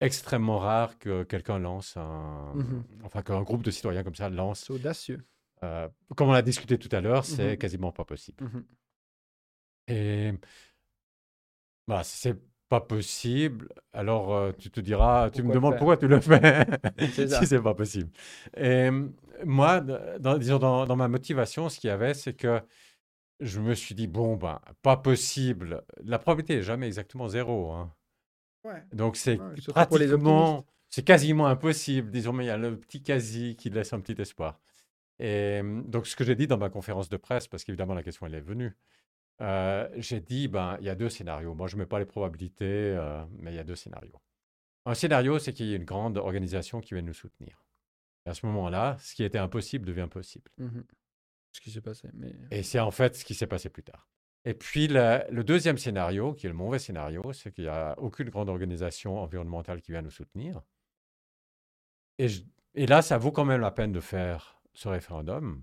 extrêmement 0.00 0.58
rare 0.58 0.98
que 0.98 1.24
quelqu'un 1.24 1.58
lance 1.58 1.94
un. 1.98 2.54
Mmh 2.54 2.84
enfin, 3.04 3.20
qu'un 3.20 3.42
groupe 3.42 3.62
de 3.62 3.70
citoyens 3.70 4.02
comme 4.02 4.14
ça 4.14 4.30
lance. 4.30 4.60
C'est 4.60 4.72
audacieux. 4.72 5.22
Euh, 5.62 5.90
comme 6.16 6.30
on 6.30 6.32
l'a 6.32 6.40
discuté 6.40 6.78
tout 6.78 6.88
à 6.90 7.02
l'heure, 7.02 7.26
c'est 7.26 7.52
mmh 7.52 7.58
quasiment 7.58 7.92
pas 7.92 8.06
possible. 8.06 8.42
Mmh 8.42 8.64
Et 9.88 10.32
bah, 11.88 12.04
si 12.04 12.18
c'est 12.18 12.38
pas 12.68 12.80
possible, 12.80 13.68
alors 13.92 14.34
euh, 14.34 14.52
tu 14.58 14.70
te 14.70 14.80
diras, 14.80 15.30
tu 15.30 15.42
me 15.42 15.52
demandes 15.52 15.76
pourquoi 15.76 15.98
tu 15.98 16.08
le 16.08 16.20
fais 16.20 16.66
si 17.12 17.46
c'est 17.46 17.60
pas 17.60 17.74
possible. 17.74 18.10
Et 18.56 18.88
moi, 19.44 19.80
dans, 19.80 20.38
disons, 20.38 20.58
dans, 20.58 20.96
ma 20.96 21.08
motivation, 21.08 21.68
ce 21.68 21.78
qu'il 21.78 21.88
y 21.88 21.90
avait, 21.90 22.14
c'est 22.14 22.32
que 22.32 22.62
je 23.40 23.60
me 23.60 23.74
suis 23.74 23.94
dit, 23.94 24.06
bon, 24.06 24.36
ben, 24.36 24.60
pas 24.82 24.96
possible. 24.96 25.82
La 26.02 26.18
probabilité 26.18 26.56
n'est 26.56 26.62
jamais 26.62 26.86
exactement 26.86 27.28
zéro. 27.28 27.72
Hein. 27.72 27.92
Ouais. 28.64 28.82
Donc 28.92 29.16
c'est 29.16 29.38
pratiquement, 29.68 30.64
c'est 30.88 31.04
quasiment 31.04 31.48
impossible. 31.48 32.10
Disons, 32.10 32.32
mais 32.32 32.44
il 32.44 32.48
y 32.48 32.50
a 32.50 32.56
le 32.56 32.78
petit 32.78 33.02
quasi 33.02 33.56
qui 33.56 33.70
laisse 33.70 33.92
un 33.92 34.00
petit 34.00 34.20
espoir. 34.20 34.60
Et 35.18 35.60
donc 35.86 36.06
ce 36.06 36.16
que 36.16 36.24
j'ai 36.24 36.34
dit 36.34 36.46
dans 36.46 36.58
ma 36.58 36.70
conférence 36.70 37.08
de 37.08 37.16
presse, 37.16 37.48
parce 37.48 37.64
qu'évidemment 37.64 37.94
la 37.94 38.02
question 38.02 38.26
elle 38.26 38.34
est 38.34 38.40
venue, 38.40 38.76
euh, 39.40 39.88
j'ai 39.96 40.20
dit, 40.20 40.48
ben, 40.48 40.76
il 40.80 40.86
y 40.86 40.90
a 40.90 40.94
deux 40.94 41.08
scénarios. 41.08 41.54
Moi, 41.54 41.66
je 41.66 41.76
ne 41.76 41.80
mets 41.80 41.86
pas 41.86 41.98
les 41.98 42.04
probabilités, 42.04 42.64
euh, 42.64 43.24
mais 43.38 43.52
il 43.52 43.56
y 43.56 43.60
a 43.60 43.64
deux 43.64 43.76
scénarios. 43.76 44.20
Un 44.84 44.94
scénario, 44.94 45.38
c'est 45.38 45.52
qu'il 45.52 45.66
y 45.66 45.72
ait 45.72 45.76
une 45.76 45.84
grande 45.84 46.18
organisation 46.18 46.80
qui 46.80 46.94
vient 46.94 47.02
nous 47.02 47.12
soutenir. 47.12 47.64
Et 48.26 48.30
à 48.30 48.34
ce 48.34 48.46
moment-là, 48.46 48.96
ce 49.00 49.14
qui 49.14 49.24
était 49.24 49.38
impossible 49.38 49.86
devient 49.86 50.08
possible. 50.10 50.50
Mmh 50.58 50.80
ce 51.54 51.60
qui 51.60 51.70
s'est 51.70 51.82
passé. 51.82 52.08
Mais... 52.14 52.34
Et 52.50 52.62
c'est 52.62 52.80
en 52.80 52.90
fait 52.90 53.14
ce 53.14 53.26
qui 53.26 53.34
s'est 53.34 53.46
passé 53.46 53.68
plus 53.68 53.82
tard. 53.82 54.08
Et 54.46 54.54
puis, 54.54 54.88
le 54.88 55.42
deuxième 55.42 55.76
scénario, 55.76 56.32
qui 56.32 56.46
est 56.46 56.48
le 56.48 56.54
mauvais 56.54 56.78
scénario, 56.78 57.32
c'est 57.32 57.52
qu'il 57.52 57.64
n'y 57.64 57.70
a 57.70 57.94
aucune 57.98 58.30
grande 58.30 58.48
organisation 58.48 59.18
environnementale 59.18 59.82
qui 59.82 59.92
vient 59.92 60.00
nous 60.00 60.10
soutenir. 60.10 60.62
Et, 62.18 62.26
et 62.74 62.86
là, 62.86 63.02
ça 63.02 63.18
vaut 63.18 63.32
quand 63.32 63.44
même 63.44 63.60
la 63.60 63.70
peine 63.70 63.92
de 63.92 64.00
faire 64.00 64.62
ce 64.72 64.88
référendum, 64.88 65.62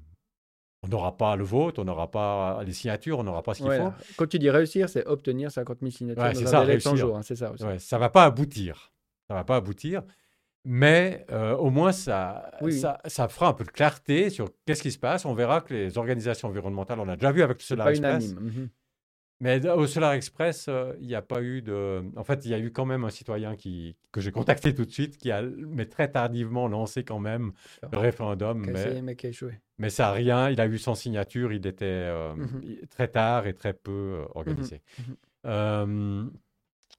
on 0.83 0.87
n'aura 0.87 1.17
pas 1.17 1.35
le 1.35 1.43
vote, 1.43 1.79
on 1.79 1.83
n'aura 1.83 2.09
pas 2.09 2.63
les 2.63 2.73
signatures, 2.73 3.19
on 3.19 3.23
n'aura 3.23 3.43
pas 3.43 3.53
ce 3.53 3.63
qu'il 3.63 3.71
faut. 3.71 3.91
Quand 4.17 4.27
tu 4.27 4.39
dis 4.39 4.49
réussir, 4.49 4.89
c'est 4.89 5.05
obtenir 5.05 5.51
50 5.51 5.79
000 5.81 5.91
signatures 5.91 6.23
dans 6.23 6.33
ça, 6.33 6.61
un. 6.61 6.69
Hein, 6.69 7.21
c'est 7.21 7.35
ça 7.35 7.51
aussi. 7.51 7.63
ça 7.79 7.95
ne 7.97 7.99
va 7.99 8.09
pas 8.09 8.25
aboutir. 8.25 8.91
Ça 9.27 9.33
va 9.33 9.43
pas 9.43 9.57
aboutir. 9.57 10.03
Mais 10.65 11.25
euh, 11.31 11.55
au 11.55 11.69
moins, 11.69 11.91
ça, 11.91 12.51
ça, 13.05 13.27
fera 13.27 13.47
un 13.47 13.53
peu 13.53 13.63
de 13.63 13.71
clarté 13.71 14.29
sur 14.29 14.49
qu'est-ce 14.65 14.81
qui 14.81 14.91
se 14.91 14.99
passe. 14.99 15.25
On 15.25 15.33
verra 15.33 15.61
que 15.61 15.73
les 15.73 15.97
organisations 15.97 16.49
environnementales, 16.49 16.99
on 16.99 17.07
a 17.07 17.15
déjà 17.15 17.31
vu 17.31 17.41
avec 17.41 17.61
Solar 17.61 17.89
Express, 17.89 18.31
unanime. 18.31 18.69
Mais 19.41 19.65
au 19.69 19.87
Solar 19.87 20.13
Express, 20.13 20.65
euh, 20.67 20.93
il 20.99 21.07
n'y 21.07 21.15
a 21.15 21.21
pas 21.21 21.41
eu 21.41 21.61
de. 21.61 22.03
En 22.17 22.25
fait, 22.25 22.43
il 22.43 22.51
y 22.51 22.53
a 22.53 22.59
eu 22.59 22.71
quand 22.71 22.85
même 22.85 23.05
un 23.05 23.09
citoyen 23.09 23.55
qui, 23.55 23.95
que 24.11 24.19
j'ai 24.19 24.33
contacté 24.33 24.75
tout 24.75 24.83
de 24.83 24.91
suite, 24.91 25.17
qui 25.17 25.31
a, 25.31 25.41
mais 25.41 25.85
très 25.85 26.11
tardivement, 26.11 26.67
lancé 26.67 27.05
quand 27.05 27.19
même 27.19 27.53
le 27.89 27.97
référendum. 27.97 28.65
Mais, 29.77 29.89
ça 29.89 30.03
n'a 30.03 30.11
rien. 30.11 30.49
Il 30.49 30.59
a 30.59 30.67
eu 30.67 30.77
son 30.77 30.93
signature. 30.93 31.53
Il 31.53 31.65
était 31.65 31.85
euh, 31.85 32.35
mhm. 32.35 32.79
très 32.89 33.07
tard 33.07 33.47
et 33.47 33.53
très 33.53 33.73
peu 33.73 33.91
euh, 33.91 34.25
organisé. 34.35 34.81
Mhm. 34.99 35.15
Mhm. 35.45 36.31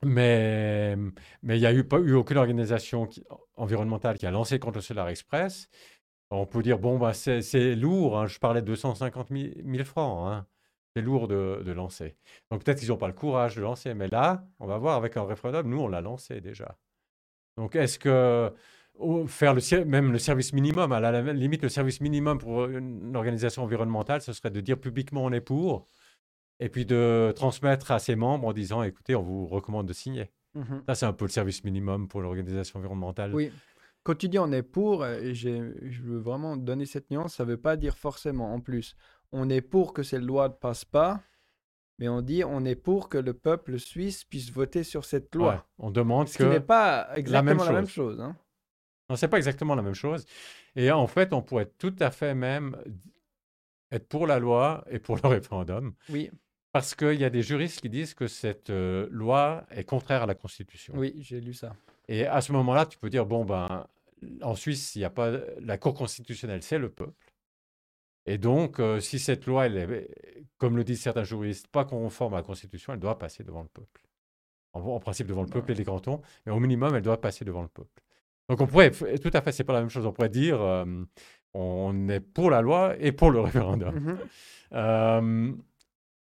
mais 0.06 0.96
mais 1.42 1.58
il 1.58 1.60
n'y 1.60 1.66
a 1.66 1.74
eu, 1.74 1.84
pas 1.84 1.98
eu 1.98 2.14
aucune 2.14 2.38
organisation 2.38 3.06
environnementale 3.56 4.16
qui 4.16 4.24
a 4.24 4.30
lancé 4.30 4.58
contre 4.58 4.78
le 4.78 4.82
Solar 4.82 5.10
Express. 5.10 5.68
On 6.30 6.46
peut 6.46 6.62
dire, 6.62 6.78
bon, 6.78 6.96
bah, 6.96 7.12
c'est 7.12 7.74
lourd. 7.74 8.18
Hein. 8.18 8.26
Je 8.28 8.38
parlais 8.38 8.62
de 8.62 8.66
250 8.66 9.28
000, 9.30 9.84
francs. 9.84 10.32
Hein 10.32 10.46
c'est 10.94 11.02
lourd 11.02 11.28
de, 11.28 11.72
lancer. 11.72 12.16
Donc 12.50 12.64
peut-être 12.64 12.78
qu'ils 12.78 12.88
n'ont 12.88 12.96
pas 12.96 13.06
le 13.06 13.12
courage 13.12 13.56
de 13.56 13.62
lancer, 13.62 13.94
mais 13.94 14.08
là, 14.08 14.44
on 14.58 14.66
va 14.66 14.78
voir 14.78 14.96
avec 14.96 15.16
un 15.16 15.24
référendum, 15.24 15.68
nous, 15.68 15.80
on 15.80 15.88
l'a 15.88 16.00
lancé 16.00 16.40
déjà. 16.40 16.76
Donc 17.56 17.76
est-ce 17.76 17.98
que 17.98 18.52
faire 19.26 19.54
le, 19.54 19.84
même 19.84 20.12
le 20.12 20.18
service 20.18 20.52
minimum, 20.52 20.92
à 20.92 21.00
la 21.00 21.32
limite, 21.32 21.62
le 21.62 21.68
service 21.68 22.00
minimum 22.00 22.38
pour 22.38 22.66
une 22.66 23.16
organisation 23.16 23.62
environnementale, 23.62 24.20
ce 24.20 24.32
serait 24.32 24.50
de 24.50 24.60
dire 24.60 24.78
publiquement 24.78 25.24
on 25.24 25.32
est 25.32 25.40
pour, 25.40 25.86
et 26.58 26.68
puis 26.68 26.84
de 26.84 27.32
transmettre 27.34 27.90
à 27.90 27.98
ses 27.98 28.16
membres 28.16 28.48
en 28.48 28.52
disant 28.52 28.82
écoutez, 28.82 29.14
on 29.14 29.22
vous 29.22 29.46
recommande 29.46 29.86
de 29.86 29.92
signer. 29.92 30.30
Mmh 30.54 30.80
Ça, 30.88 30.94
c'est 30.94 31.06
un 31.06 31.12
peu 31.12 31.24
le 31.24 31.30
service 31.30 31.62
minimum 31.64 32.08
pour 32.08 32.20
l'organisation 32.20 32.78
environnementale. 32.80 33.34
Oui. 33.34 33.52
Quand 34.02 34.14
tu 34.14 34.28
dis 34.28 34.38
on 34.38 34.50
est 34.50 34.62
pour, 34.62 35.06
et 35.06 35.34
je 35.34 36.02
veux 36.02 36.18
vraiment 36.18 36.56
donner 36.56 36.86
cette 36.86 37.10
nuance, 37.10 37.34
ça 37.34 37.44
ne 37.44 37.50
veut 37.50 37.60
pas 37.60 37.76
dire 37.76 37.96
forcément 37.98 38.54
en 38.54 38.60
plus 38.60 38.96
on 39.32 39.48
est 39.48 39.60
pour 39.60 39.92
que 39.92 40.02
cette 40.02 40.22
loi 40.22 40.48
ne 40.48 40.54
passe 40.54 40.84
pas, 40.84 41.20
mais 41.98 42.08
on 42.08 42.22
dit 42.22 42.44
on 42.44 42.64
est 42.64 42.74
pour 42.76 43.08
que 43.08 43.18
le 43.18 43.34
peuple 43.34 43.78
suisse 43.78 44.24
puisse 44.24 44.50
voter 44.50 44.84
sur 44.84 45.04
cette 45.04 45.34
loi. 45.34 45.66
on 45.78 45.90
demande 45.90 46.28
ce 46.28 46.38
que. 46.38 46.44
Ce 46.44 46.48
n'est 46.48 46.60
pas 46.60 47.10
exactement 47.16 47.64
la 47.64 47.72
même 47.72 47.86
chose. 47.86 48.18
La 48.18 48.24
même 48.24 48.34
chose 48.34 48.36
hein. 48.36 48.36
Non, 49.10 49.16
c'est 49.16 49.28
pas 49.28 49.38
exactement 49.38 49.74
la 49.74 49.82
même 49.82 49.94
chose. 49.94 50.24
Et 50.76 50.92
en 50.92 51.08
fait, 51.08 51.32
on 51.32 51.42
pourrait 51.42 51.68
tout 51.78 51.94
à 51.98 52.12
fait 52.12 52.32
même 52.32 52.76
être 53.90 54.06
pour 54.06 54.28
la 54.28 54.38
loi 54.38 54.84
et 54.88 55.00
pour 55.00 55.16
le 55.16 55.26
référendum. 55.28 55.94
Oui. 56.08 56.30
Parce 56.72 56.94
qu'il 56.94 57.20
y 57.20 57.24
a 57.24 57.30
des 57.30 57.42
juristes 57.42 57.80
qui 57.80 57.88
disent 57.88 58.14
que 58.14 58.28
cette 58.28 58.70
euh, 58.70 59.08
loi 59.10 59.66
est 59.72 59.82
contraire 59.82 60.22
à 60.22 60.26
la 60.26 60.36
Constitution. 60.36 60.94
Oui, 60.96 61.16
j'ai 61.18 61.40
lu 61.40 61.52
ça. 61.54 61.74
Et 62.06 62.24
à 62.24 62.40
ce 62.40 62.52
moment-là, 62.52 62.86
tu 62.86 62.98
peux 62.98 63.10
dire 63.10 63.26
bon, 63.26 63.44
ben, 63.44 63.88
en 64.42 64.54
Suisse, 64.54 64.94
il 64.94 65.00
n'y 65.00 65.04
a 65.04 65.10
pas. 65.10 65.32
La 65.60 65.76
Cour 65.76 65.94
constitutionnelle, 65.94 66.62
c'est 66.62 66.78
le 66.78 66.88
peuple. 66.88 67.29
Et 68.30 68.38
donc, 68.38 68.78
euh, 68.78 69.00
si 69.00 69.18
cette 69.18 69.46
loi, 69.46 69.66
elle 69.66 69.76
est, 69.76 70.46
comme 70.56 70.76
le 70.76 70.84
disent 70.84 71.00
certains 71.00 71.24
juristes, 71.24 71.66
pas 71.66 71.84
conforme 71.84 72.34
à 72.34 72.36
la 72.36 72.42
Constitution, 72.44 72.92
elle 72.92 73.00
doit 73.00 73.18
passer 73.18 73.42
devant 73.42 73.62
le 73.62 73.68
peuple. 73.68 74.02
En, 74.72 75.00
principe, 75.00 75.26
devant 75.26 75.42
le 75.42 75.48
peuple 75.48 75.72
et 75.72 75.74
les 75.74 75.84
cantons, 75.84 76.20
mais 76.46 76.52
au 76.52 76.60
minimum, 76.60 76.94
elle 76.94 77.02
doit 77.02 77.20
passer 77.20 77.44
devant 77.44 77.62
le 77.62 77.68
peuple. 77.68 78.04
Donc, 78.48 78.60
on 78.60 78.68
pourrait, 78.68 78.92
tout 78.92 79.30
à 79.32 79.40
fait, 79.40 79.50
c'est 79.50 79.64
pas 79.64 79.72
la 79.72 79.80
même 79.80 79.88
chose. 79.88 80.06
On 80.06 80.12
pourrait 80.12 80.28
dire, 80.28 80.62
euh, 80.62 80.84
on 81.54 82.08
est 82.08 82.20
pour 82.20 82.50
la 82.50 82.62
loi 82.62 82.94
et 83.00 83.10
pour 83.10 83.32
le 83.32 83.40
référendum. 83.40 83.96
Mmh 83.96 84.18
euh, 84.74 85.52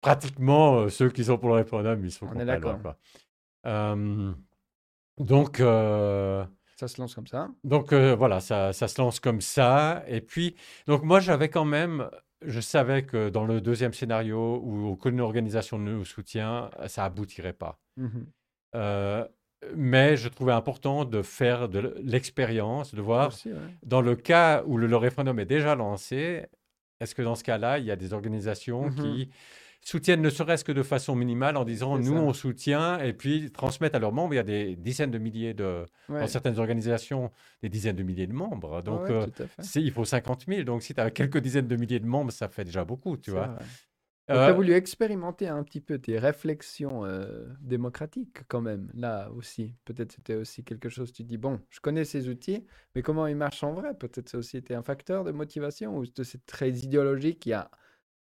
pratiquement, 0.01 0.89
ceux 0.89 1.11
qui 1.11 1.25
sont 1.25 1.37
pour 1.37 1.49
le 1.49 1.55
référendum, 1.57 2.03
ils 2.03 2.11
sont 2.11 2.25
contre 2.25 2.43
la 2.43 2.57
loi. 2.57 2.97
donc, 5.19 5.61
ça 6.79 6.87
se 6.87 7.01
lance 7.01 7.13
comme 7.13 7.27
ça. 7.27 7.49
Donc 7.65 7.91
euh, 7.91 8.15
voilà, 8.15 8.39
ça, 8.39 8.71
ça, 8.71 8.87
se 8.87 9.01
lance 9.01 9.19
comme 9.19 9.41
ça. 9.41 10.03
Et 10.07 10.21
puis, 10.21 10.55
donc 10.87 11.03
moi 11.03 11.19
j'avais 11.19 11.49
quand 11.49 11.65
même, 11.65 12.09
je 12.45 12.61
savais 12.61 13.03
que 13.03 13.29
dans 13.29 13.45
le 13.45 13.59
deuxième 13.59 13.93
scénario 13.93 14.61
où 14.63 14.87
aucune 14.87 15.19
organisation 15.19 15.77
ne 15.77 15.91
nous 15.91 16.05
soutient, 16.05 16.69
ça 16.87 17.05
aboutirait 17.05 17.53
pas. 17.53 17.79
Mmh 17.97 18.07
euh, 18.75 19.27
mais 19.75 20.15
je 20.15 20.29
trouvais 20.29 20.53
important 20.53 21.03
de 21.03 21.21
faire 21.21 21.67
de 21.67 21.93
l'expérience, 22.01 22.95
de 22.95 23.01
voir 23.01 23.33
dans 23.83 23.99
le 23.99 24.15
cas 24.15 24.63
où 24.65 24.77
le, 24.77 24.95
référendum 24.95 25.37
est 25.39 25.45
déjà 25.45 25.75
lancé, 25.75 26.45
est-ce 27.01 27.13
que 27.13 27.23
dans 27.23 27.35
ce 27.35 27.43
cas-là, 27.43 27.79
il 27.79 27.83
y 27.83 27.91
a 27.91 27.97
des 27.97 28.13
organisations 28.13 28.89
mmh 28.89 28.95
qui 28.95 29.29
soutiennent 29.81 30.21
ne 30.21 30.29
serait-ce 30.29 30.63
que 30.63 30.71
de 30.71 30.83
façon 30.83 31.15
minimale 31.15 31.57
en 31.57 31.63
disant 31.63 31.97
nous 31.97 32.15
on 32.15 32.33
soutient 32.33 32.99
et 32.99 33.13
puis 33.13 33.51
transmettent 33.51 33.95
à 33.95 33.99
leurs 33.99 34.11
membres. 34.11 34.33
Il 34.33 34.37
y 34.37 34.39
a 34.39 34.43
des 34.43 34.75
dizaines 34.75 35.11
de 35.11 35.17
milliers 35.17 35.53
de 35.53 35.85
dans 36.09 36.27
certaines 36.27 36.59
organisations 36.59 37.31
des 37.61 37.69
dizaines 37.69 37.95
de 37.95 38.03
milliers 38.03 38.27
de 38.27 38.33
membres. 38.33 38.81
Donc 38.81 39.09
euh, 39.09 39.25
il 39.75 39.91
faut 39.91 40.05
50 40.05 40.45
000. 40.47 40.63
Donc 40.63 40.83
si 40.83 40.93
tu 40.93 41.01
as 41.01 41.11
quelques 41.11 41.39
dizaines 41.39 41.67
de 41.67 41.75
milliers 41.75 41.99
de 41.99 42.07
membres, 42.07 42.31
ça 42.31 42.49
fait 42.49 42.65
déjà 42.65 42.83
beaucoup, 42.83 43.17
tu 43.17 43.31
vois. 43.31 43.55
tu 44.27 44.33
as 44.33 44.49
euh, 44.49 44.53
voulu 44.53 44.73
expérimenter 44.73 45.47
un 45.47 45.63
petit 45.63 45.81
peu 45.81 45.97
tes 45.97 46.19
réflexions 46.19 47.05
euh, 47.05 47.47
démocratiques 47.61 48.43
quand 48.47 48.61
même, 48.61 48.91
là 48.93 49.29
aussi. 49.31 49.75
Peut-être 49.85 50.11
c'était 50.11 50.35
aussi 50.35 50.63
quelque 50.63 50.89
chose, 50.89 51.11
tu 51.11 51.23
dis, 51.23 51.37
bon, 51.37 51.59
je 51.69 51.79
connais 51.79 52.05
ces 52.05 52.29
outils, 52.29 52.65
mais 52.95 53.01
comment 53.01 53.27
ils 53.27 53.35
marchent 53.35 53.63
en 53.63 53.73
vrai? 53.73 53.93
Peut-être 53.93 54.29
ça 54.29 54.37
aussi 54.37 54.57
été 54.57 54.75
un 54.75 54.83
facteur 54.83 55.23
de 55.23 55.31
motivation 55.31 55.97
ou 55.97 56.05
c'est 56.05 56.45
très 56.45 56.69
idéologique, 56.69 57.45
il 57.45 57.49
y 57.49 57.53
a 57.53 57.71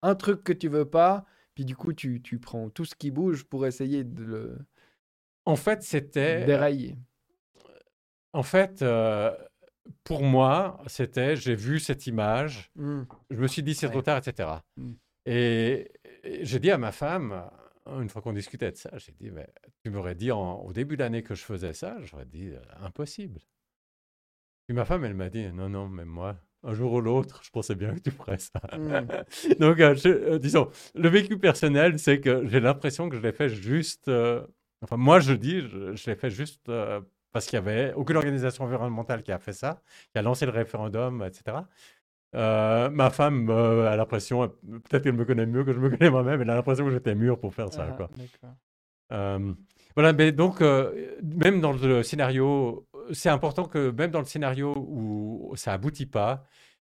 un 0.01 0.15
truc 0.15 0.43
que 0.43 0.53
tu 0.53 0.67
veux 0.67 0.85
pas, 0.85 1.25
Puis 1.55 1.65
du 1.65 1.75
coup, 1.75 1.93
tu, 1.93 2.21
tu 2.21 2.39
prends 2.39 2.69
tout 2.69 2.85
ce 2.85 2.95
qui 2.95 3.11
bouge 3.11 3.43
pour 3.43 3.65
essayer 3.65 4.03
de 4.03 4.23
le. 4.23 4.57
En 5.45 5.55
fait, 5.55 5.83
c'était. 5.83 6.45
Dérailler. 6.45 6.95
En 8.33 8.43
fait, 8.43 8.81
euh, 8.81 9.31
pour 10.03 10.23
moi, 10.23 10.81
c'était 10.87 11.35
j'ai 11.35 11.55
vu 11.55 11.79
cette 11.79 12.07
image, 12.07 12.71
mmh. 12.75 13.03
je 13.29 13.39
me 13.39 13.47
suis 13.47 13.63
dit 13.63 13.75
c'est 13.75 13.89
trop 13.89 14.01
tard, 14.01 14.17
etc. 14.17 14.49
Mmh. 14.77 14.91
Et, 15.25 15.91
j'ai 16.41 16.59
dit 16.59 16.71
à 16.71 16.77
ma 16.77 16.91
femme, 16.91 17.49
une 17.85 18.09
fois 18.09 18.21
qu'on 18.21 18.33
discutait 18.33 18.71
de 18.71 18.77
ça, 18.77 18.89
j'ai 18.97 19.11
dit 19.11 19.29
mais 19.29 19.47
tu 19.83 19.91
m'aurais 19.91 20.15
dit 20.15 20.31
au 20.31 20.71
début 20.73 20.97
d'année 20.97 21.21
que 21.21 21.35
je 21.35 21.43
faisais 21.43 21.73
ça, 21.73 21.97
j'aurais 22.01 22.25
dit 22.25 22.49
euh, 22.49 22.61
impossible. 22.81 23.39
Puis 24.65 24.75
ma 24.75 24.85
femme, 24.85 25.03
elle 25.03 25.13
m'a 25.13 25.29
dit 25.29 25.51
non, 25.51 25.69
non, 25.69 25.89
mais 25.89 26.05
moi, 26.05 26.37
un 26.63 26.73
jour 26.73 26.93
ou 26.93 27.01
l'autre, 27.01 27.41
je 27.43 27.49
pensais 27.49 27.75
bien 27.75 27.93
que 27.93 27.99
tu 27.99 28.11
ferais 28.11 28.37
ça. 28.37 28.61
Mmh. 28.77 29.55
Donc, 29.59 29.79
euh, 29.79 30.39
disons, 30.39 30.69
le 30.95 31.09
vécu 31.09 31.37
personnel, 31.37 31.99
c'est 31.99 32.19
que 32.19 32.47
j'ai 32.47 32.59
l'impression 32.59 33.09
que 33.09 33.15
je 33.15 33.21
l'ai 33.21 33.33
fait 33.33 33.49
juste. 33.49 34.09
enfin, 34.81 34.97
moi, 34.97 35.19
je 35.19 35.33
dis, 35.33 35.61
je, 35.61 35.95
je 35.95 36.09
l'ai 36.09 36.15
fait 36.15 36.29
juste 36.29 36.69
parce 37.33 37.47
qu'il 37.47 37.59
n'y 37.59 37.67
avait 37.67 37.93
aucune 37.93 38.15
organisation 38.15 38.63
environnementale 38.63 39.23
qui 39.23 39.31
a 39.31 39.39
fait 39.39 39.53
ça, 39.53 39.81
qui 40.11 40.19
a 40.19 40.21
lancé 40.21 40.45
le 40.45 40.51
référendum, 40.51 41.23
etc. 41.23 41.57
Euh, 42.35 42.89
ma 42.89 43.09
femme 43.09 43.49
a 43.49 43.95
l'impression, 43.95 44.47
peut-être 44.47 45.03
qu'elle 45.03 45.13
me 45.13 45.25
connaît 45.25 45.45
mieux 45.45 45.63
que 45.63 45.73
je 45.73 45.79
me 45.79 45.89
connais 45.89 46.09
moi-même, 46.09 46.41
elle 46.41 46.49
a 46.49 46.55
l'impression 46.55 46.85
que 46.85 46.91
j'étais 46.91 47.15
mûr 47.15 47.39
pour 47.39 47.53
faire 47.53 47.71
ça. 47.71 47.87
Ah, 47.89 47.93
quoi. 47.93 48.09
Euh, 49.11 49.53
voilà, 49.95 50.13
mais 50.13 50.31
donc, 50.31 50.61
euh, 50.61 51.15
même 51.21 51.61
dans 51.61 51.73
le 51.73 52.01
scénario, 52.01 52.87
c'est 53.11 53.29
important 53.29 53.65
que 53.65 53.91
même 53.91 54.11
dans 54.11 54.19
le 54.19 54.25
scénario 54.25 54.73
où 54.75 55.53
ça 55.55 55.73
aboutit 55.73 56.05
pas, 56.05 56.45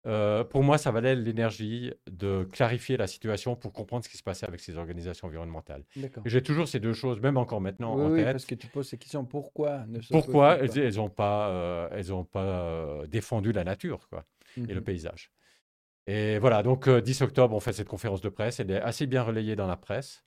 euh, 0.06 0.44
pour 0.44 0.62
moi, 0.62 0.76
ça 0.76 0.90
valait 0.90 1.14
l'énergie 1.14 1.92
de 2.10 2.44
clarifier 2.52 2.96
la 2.96 3.06
situation 3.06 3.56
pour 3.56 3.72
comprendre 3.72 4.04
ce 4.04 4.10
qui 4.10 4.18
se 4.18 4.22
passait 4.22 4.46
avec 4.46 4.60
ces 4.60 4.76
organisations 4.76 5.28
environnementales. 5.28 5.84
J'ai 6.26 6.42
toujours 6.42 6.68
ces 6.68 6.78
deux 6.78 6.92
choses, 6.92 7.20
même 7.20 7.38
encore 7.38 7.60
maintenant 7.60 7.94
en 7.94 8.10
oui, 8.10 8.18
tête. 8.18 8.32
parce 8.32 8.44
que 8.44 8.54
tu 8.54 8.66
poses 8.66 8.88
ces 8.88 8.98
questions. 8.98 9.24
Pourquoi 9.24 9.86
ne 9.86 10.00
Pourquoi 10.10 10.58
elles 10.58 10.96
n'ont 10.96 11.08
pas, 11.08 11.48
euh, 11.48 11.88
elles 11.92 12.12
ont 12.12 12.24
pas 12.24 12.68
euh, 12.68 13.06
défendu 13.06 13.52
la 13.52 13.64
nature 13.64 14.08
quoi, 14.10 14.24
et 14.56 14.74
le 14.74 14.80
mmh 14.80 14.84
paysage 14.84 15.32
Et 16.06 16.38
voilà, 16.38 16.62
donc 16.62 16.88
10 16.88 17.22
octobre, 17.22 17.54
on 17.54 17.60
fait 17.60 17.72
cette 17.72 17.88
conférence 17.88 18.20
de 18.20 18.28
presse. 18.28 18.60
Elle 18.60 18.70
est 18.70 18.80
assez 18.80 19.06
bien 19.06 19.22
relayée 19.22 19.56
dans 19.56 19.66
la 19.66 19.76
presse. 19.76 20.22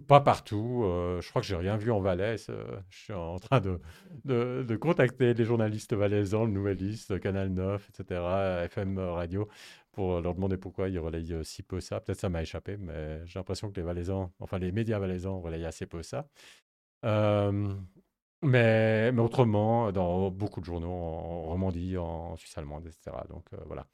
Pas 0.00 0.20
partout. 0.20 0.82
Euh, 0.84 1.20
je 1.20 1.28
crois 1.28 1.42
que 1.42 1.48
j'ai 1.48 1.56
rien 1.56 1.76
vu 1.76 1.90
en 1.90 2.00
Valais. 2.00 2.36
je 2.38 2.96
suis 2.96 3.12
en 3.12 3.38
train 3.38 3.60
de, 3.60 3.78
de, 4.24 4.76
contacter 4.76 5.34
les 5.34 5.44
journalistes 5.44 5.92
valaisans, 5.92 6.46
le 6.46 6.52
Nouvelliste, 6.52 7.20
Canal 7.20 7.50
9, 7.50 7.90
etc., 7.90 8.20
FM 8.64 8.98
Radio, 8.98 9.48
pour 9.92 10.22
leur 10.22 10.34
demander 10.34 10.56
pourquoi 10.56 10.88
ils 10.88 10.98
relayent 10.98 11.34
euh, 11.34 11.42
si 11.42 11.62
peu 11.62 11.80
ça. 11.80 12.00
Peut-être 12.00 12.20
ça 12.20 12.30
m'a 12.30 12.40
échappé, 12.40 12.78
mais 12.78 13.20
j'ai 13.26 13.38
l'impression 13.38 13.70
que 13.70 13.76
les 13.76 13.82
Valaisans, 13.82 14.32
enfin 14.40 14.58
les 14.58 14.72
médias 14.72 14.98
valaisans 14.98 15.40
relayent 15.40 15.66
assez 15.66 15.84
peu 15.86 16.02
ça. 16.02 16.26
Euh, 17.04 17.74
mais, 18.42 19.12
mais, 19.12 19.22
autrement, 19.22 19.92
dans 19.92 20.30
beaucoup 20.30 20.60
de 20.60 20.64
journaux 20.64 20.90
en 20.90 21.42
Romandie, 21.42 21.98
en 21.98 22.36
Suisse 22.36 22.56
allemande, 22.58 22.86
etc. 22.86 23.16
Donc 23.28 23.44
voilà. 23.66 23.86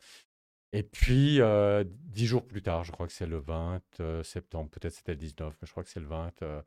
Et 0.73 0.82
puis, 0.82 1.40
euh, 1.40 1.85
dix 1.86 2.27
jours 2.27 2.47
plus 2.47 2.62
tard, 2.62 2.85
je 2.85 2.93
crois 2.93 3.07
que 3.07 3.12
c'est 3.12 3.27
le 3.27 3.39
20 3.39 3.81
euh, 4.01 4.23
septembre, 4.23 4.69
peut-être 4.70 4.93
c'était 4.93 5.12
le 5.12 5.19
19, 5.19 5.57
mais 5.61 5.66
je 5.66 5.70
crois 5.70 5.82
que 5.82 5.89
c'est 5.89 6.01
le 6.01 6.07
20, 6.07 6.43
euh, 6.43 6.62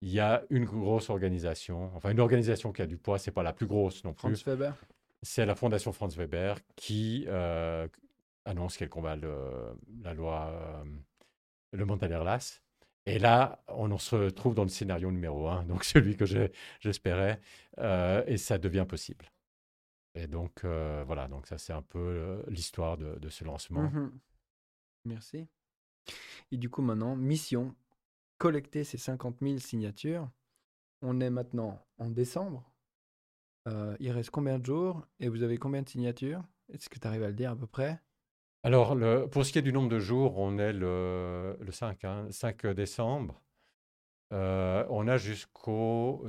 il 0.00 0.10
y 0.10 0.18
a 0.18 0.42
une 0.50 0.64
grosse 0.64 1.08
organisation, 1.08 1.90
enfin 1.94 2.10
une 2.10 2.20
organisation 2.20 2.72
qui 2.72 2.82
a 2.82 2.86
du 2.86 2.96
poids, 2.98 3.18
c'est 3.18 3.30
pas 3.30 3.44
la 3.44 3.52
plus 3.52 3.66
grosse 3.66 4.02
non 4.04 4.12
plus. 4.12 4.36
Franz 4.36 4.44
Weber 4.44 4.74
C'est 5.22 5.46
la 5.46 5.54
Fondation 5.54 5.92
Franz 5.92 6.16
Weber 6.16 6.58
qui 6.76 7.26
annonce 8.44 8.76
qu'elle 8.76 8.90
combat 8.90 9.16
la 9.16 10.14
loi, 10.14 10.84
le 11.72 11.86
Montalerlas. 11.86 12.60
Et 13.06 13.18
là, 13.18 13.62
on 13.68 13.96
se 13.98 14.16
retrouve 14.16 14.54
dans 14.54 14.64
le 14.64 14.68
scénario 14.68 15.10
numéro 15.10 15.48
un, 15.48 15.62
donc 15.62 15.84
celui 15.84 16.16
que 16.16 16.26
j'espérais, 16.80 17.40
et 17.78 18.36
ça 18.36 18.58
devient 18.58 18.84
possible. 18.86 19.24
Et 20.14 20.26
donc, 20.28 20.64
euh, 20.64 21.02
voilà, 21.06 21.26
donc 21.28 21.46
ça, 21.46 21.58
c'est 21.58 21.72
un 21.72 21.82
peu 21.82 21.98
euh, 21.98 22.42
l'histoire 22.48 22.96
de, 22.96 23.18
de, 23.18 23.28
ce 23.28 23.44
lancement. 23.44 23.82
Mmh 23.82 24.12
Merci. 25.06 25.46
Et 26.50 26.56
du 26.56 26.70
coup, 26.70 26.80
maintenant, 26.80 27.14
mission 27.16 27.74
collecter 28.38 28.84
ces 28.84 28.96
50 28.96 29.36
000 29.42 29.58
signatures. 29.58 30.30
On 31.02 31.20
est 31.20 31.30
maintenant 31.30 31.84
en 31.98 32.08
décembre. 32.08 32.72
Euh, 33.68 33.96
il 34.00 34.10
reste 34.12 34.30
combien 34.30 34.58
de 34.58 34.64
jours 34.64 35.06
et 35.20 35.28
vous 35.28 35.42
avez 35.42 35.58
combien 35.58 35.82
de 35.82 35.88
signatures? 35.88 36.42
Est-ce 36.72 36.88
que 36.88 36.98
tu 36.98 37.06
arrives 37.06 37.22
à 37.22 37.28
le 37.28 37.34
dire 37.34 37.50
à 37.50 37.56
peu 37.56 37.66
près? 37.66 38.00
Alors, 38.62 38.94
le, 38.94 39.26
pour 39.28 39.44
ce 39.44 39.52
qui 39.52 39.58
est 39.58 39.62
du 39.62 39.72
nombre 39.72 39.90
de 39.90 39.98
jours, 39.98 40.38
on 40.38 40.58
est 40.58 40.72
le, 40.72 41.58
le 41.60 41.72
5, 41.72 42.06
5 42.30 42.64
hein, 42.64 42.74
décembre. 42.74 43.42
on 44.30 45.08
a 45.08 45.16
jusqu'au 45.18 46.26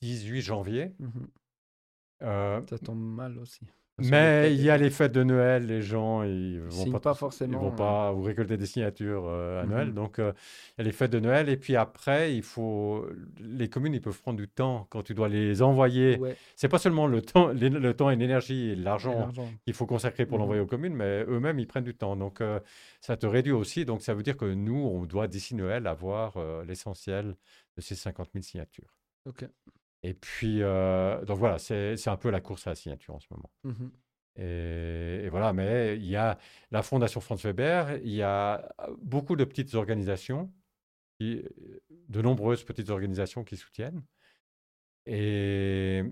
18 0.00 0.40
janvier. 0.40 0.94
Mmh 0.98 1.26
euh, 2.22 2.60
ça 2.68 2.78
tombe 2.78 3.00
mal 3.00 3.38
aussi. 3.38 3.66
Mais 4.00 4.54
il 4.54 4.62
y 4.62 4.70
a 4.70 4.76
les 4.76 4.90
fêtes 4.90 5.10
de 5.10 5.24
Noël, 5.24 5.66
les 5.66 5.82
gens 5.82 6.22
ils 6.22 6.60
vont 6.60 6.92
pas, 6.92 7.00
pas, 7.00 7.14
forcément. 7.14 7.58
Ils 7.58 7.64
vont 7.64 7.74
pas 7.74 8.12
vous 8.12 8.22
récolter 8.22 8.56
des 8.56 8.66
signatures 8.66 9.24
euh, 9.26 9.60
à 9.60 9.66
Noël. 9.66 9.88
Mhm. 9.88 9.94
Donc 9.94 10.20
euh, 10.20 10.32
il 10.76 10.78
y 10.78 10.82
a 10.82 10.84
les 10.84 10.92
fêtes 10.92 11.10
de 11.10 11.18
Noël 11.18 11.48
et 11.48 11.56
puis 11.56 11.74
après 11.74 12.32
il 12.32 12.44
faut 12.44 13.04
les 13.40 13.68
communes 13.68 13.94
ils 13.94 14.00
peuvent 14.00 14.20
prendre 14.20 14.38
du 14.38 14.46
temps 14.46 14.86
quand 14.90 15.02
tu 15.02 15.14
dois 15.14 15.28
les 15.28 15.62
envoyer. 15.62 16.16
Ouais. 16.18 16.36
C'est 16.54 16.68
pas 16.68 16.78
seulement 16.78 17.08
le 17.08 17.22
temps, 17.22 17.48
le 17.48 17.92
temps 17.92 18.10
et 18.10 18.14
l'énergie 18.14 18.70
et 18.70 18.76
l'argent 18.76 19.30
qu'il 19.64 19.74
faut 19.74 19.86
consacrer 19.86 20.26
pour 20.26 20.38
mhm. 20.38 20.42
l'envoyer 20.42 20.62
aux 20.62 20.66
communes, 20.66 20.94
mais 20.94 21.24
eux-mêmes 21.26 21.58
ils 21.58 21.66
prennent 21.66 21.82
du 21.82 21.96
temps. 21.96 22.14
Donc 22.14 22.40
ça 23.00 23.16
te 23.16 23.26
réduit 23.26 23.52
aussi. 23.52 23.84
Donc 23.84 24.02
ça 24.02 24.14
veut 24.14 24.22
dire 24.22 24.36
que 24.36 24.44
nous 24.44 24.78
on 24.78 25.06
doit 25.06 25.26
d'ici 25.26 25.56
Noël 25.56 25.88
avoir 25.88 26.38
l'essentiel 26.64 27.34
de 27.76 27.80
ces 27.80 27.96
50 27.96 28.28
000 28.32 28.44
signatures. 28.44 28.94
Ok. 29.26 29.44
Et 30.02 30.14
puis, 30.14 30.62
euh, 30.62 31.24
donc 31.24 31.38
voilà, 31.38 31.58
c'est 31.58 32.08
un 32.08 32.16
peu 32.16 32.30
la 32.30 32.40
course 32.40 32.66
à 32.66 32.70
la 32.70 32.76
signature 32.76 33.14
en 33.14 33.20
ce 33.20 33.26
moment. 33.30 33.50
Mmh 33.64 33.88
et, 34.40 35.28
voilà, 35.30 35.52
mais 35.52 35.96
il 35.96 36.06
y 36.06 36.14
a 36.14 36.38
la 36.70 36.84
Fondation 36.84 37.20
Franz 37.20 37.42
Weber, 37.42 37.98
il 38.04 38.12
y 38.12 38.22
a 38.22 38.72
beaucoup 39.02 39.34
de 39.34 39.42
petites 39.42 39.74
organisations, 39.74 40.52
qui, 41.18 41.44
de 42.08 42.22
nombreuses 42.22 42.62
petites 42.62 42.90
organisations 42.90 43.42
qui 43.42 43.56
soutiennent, 43.56 44.00
et, 45.06 46.04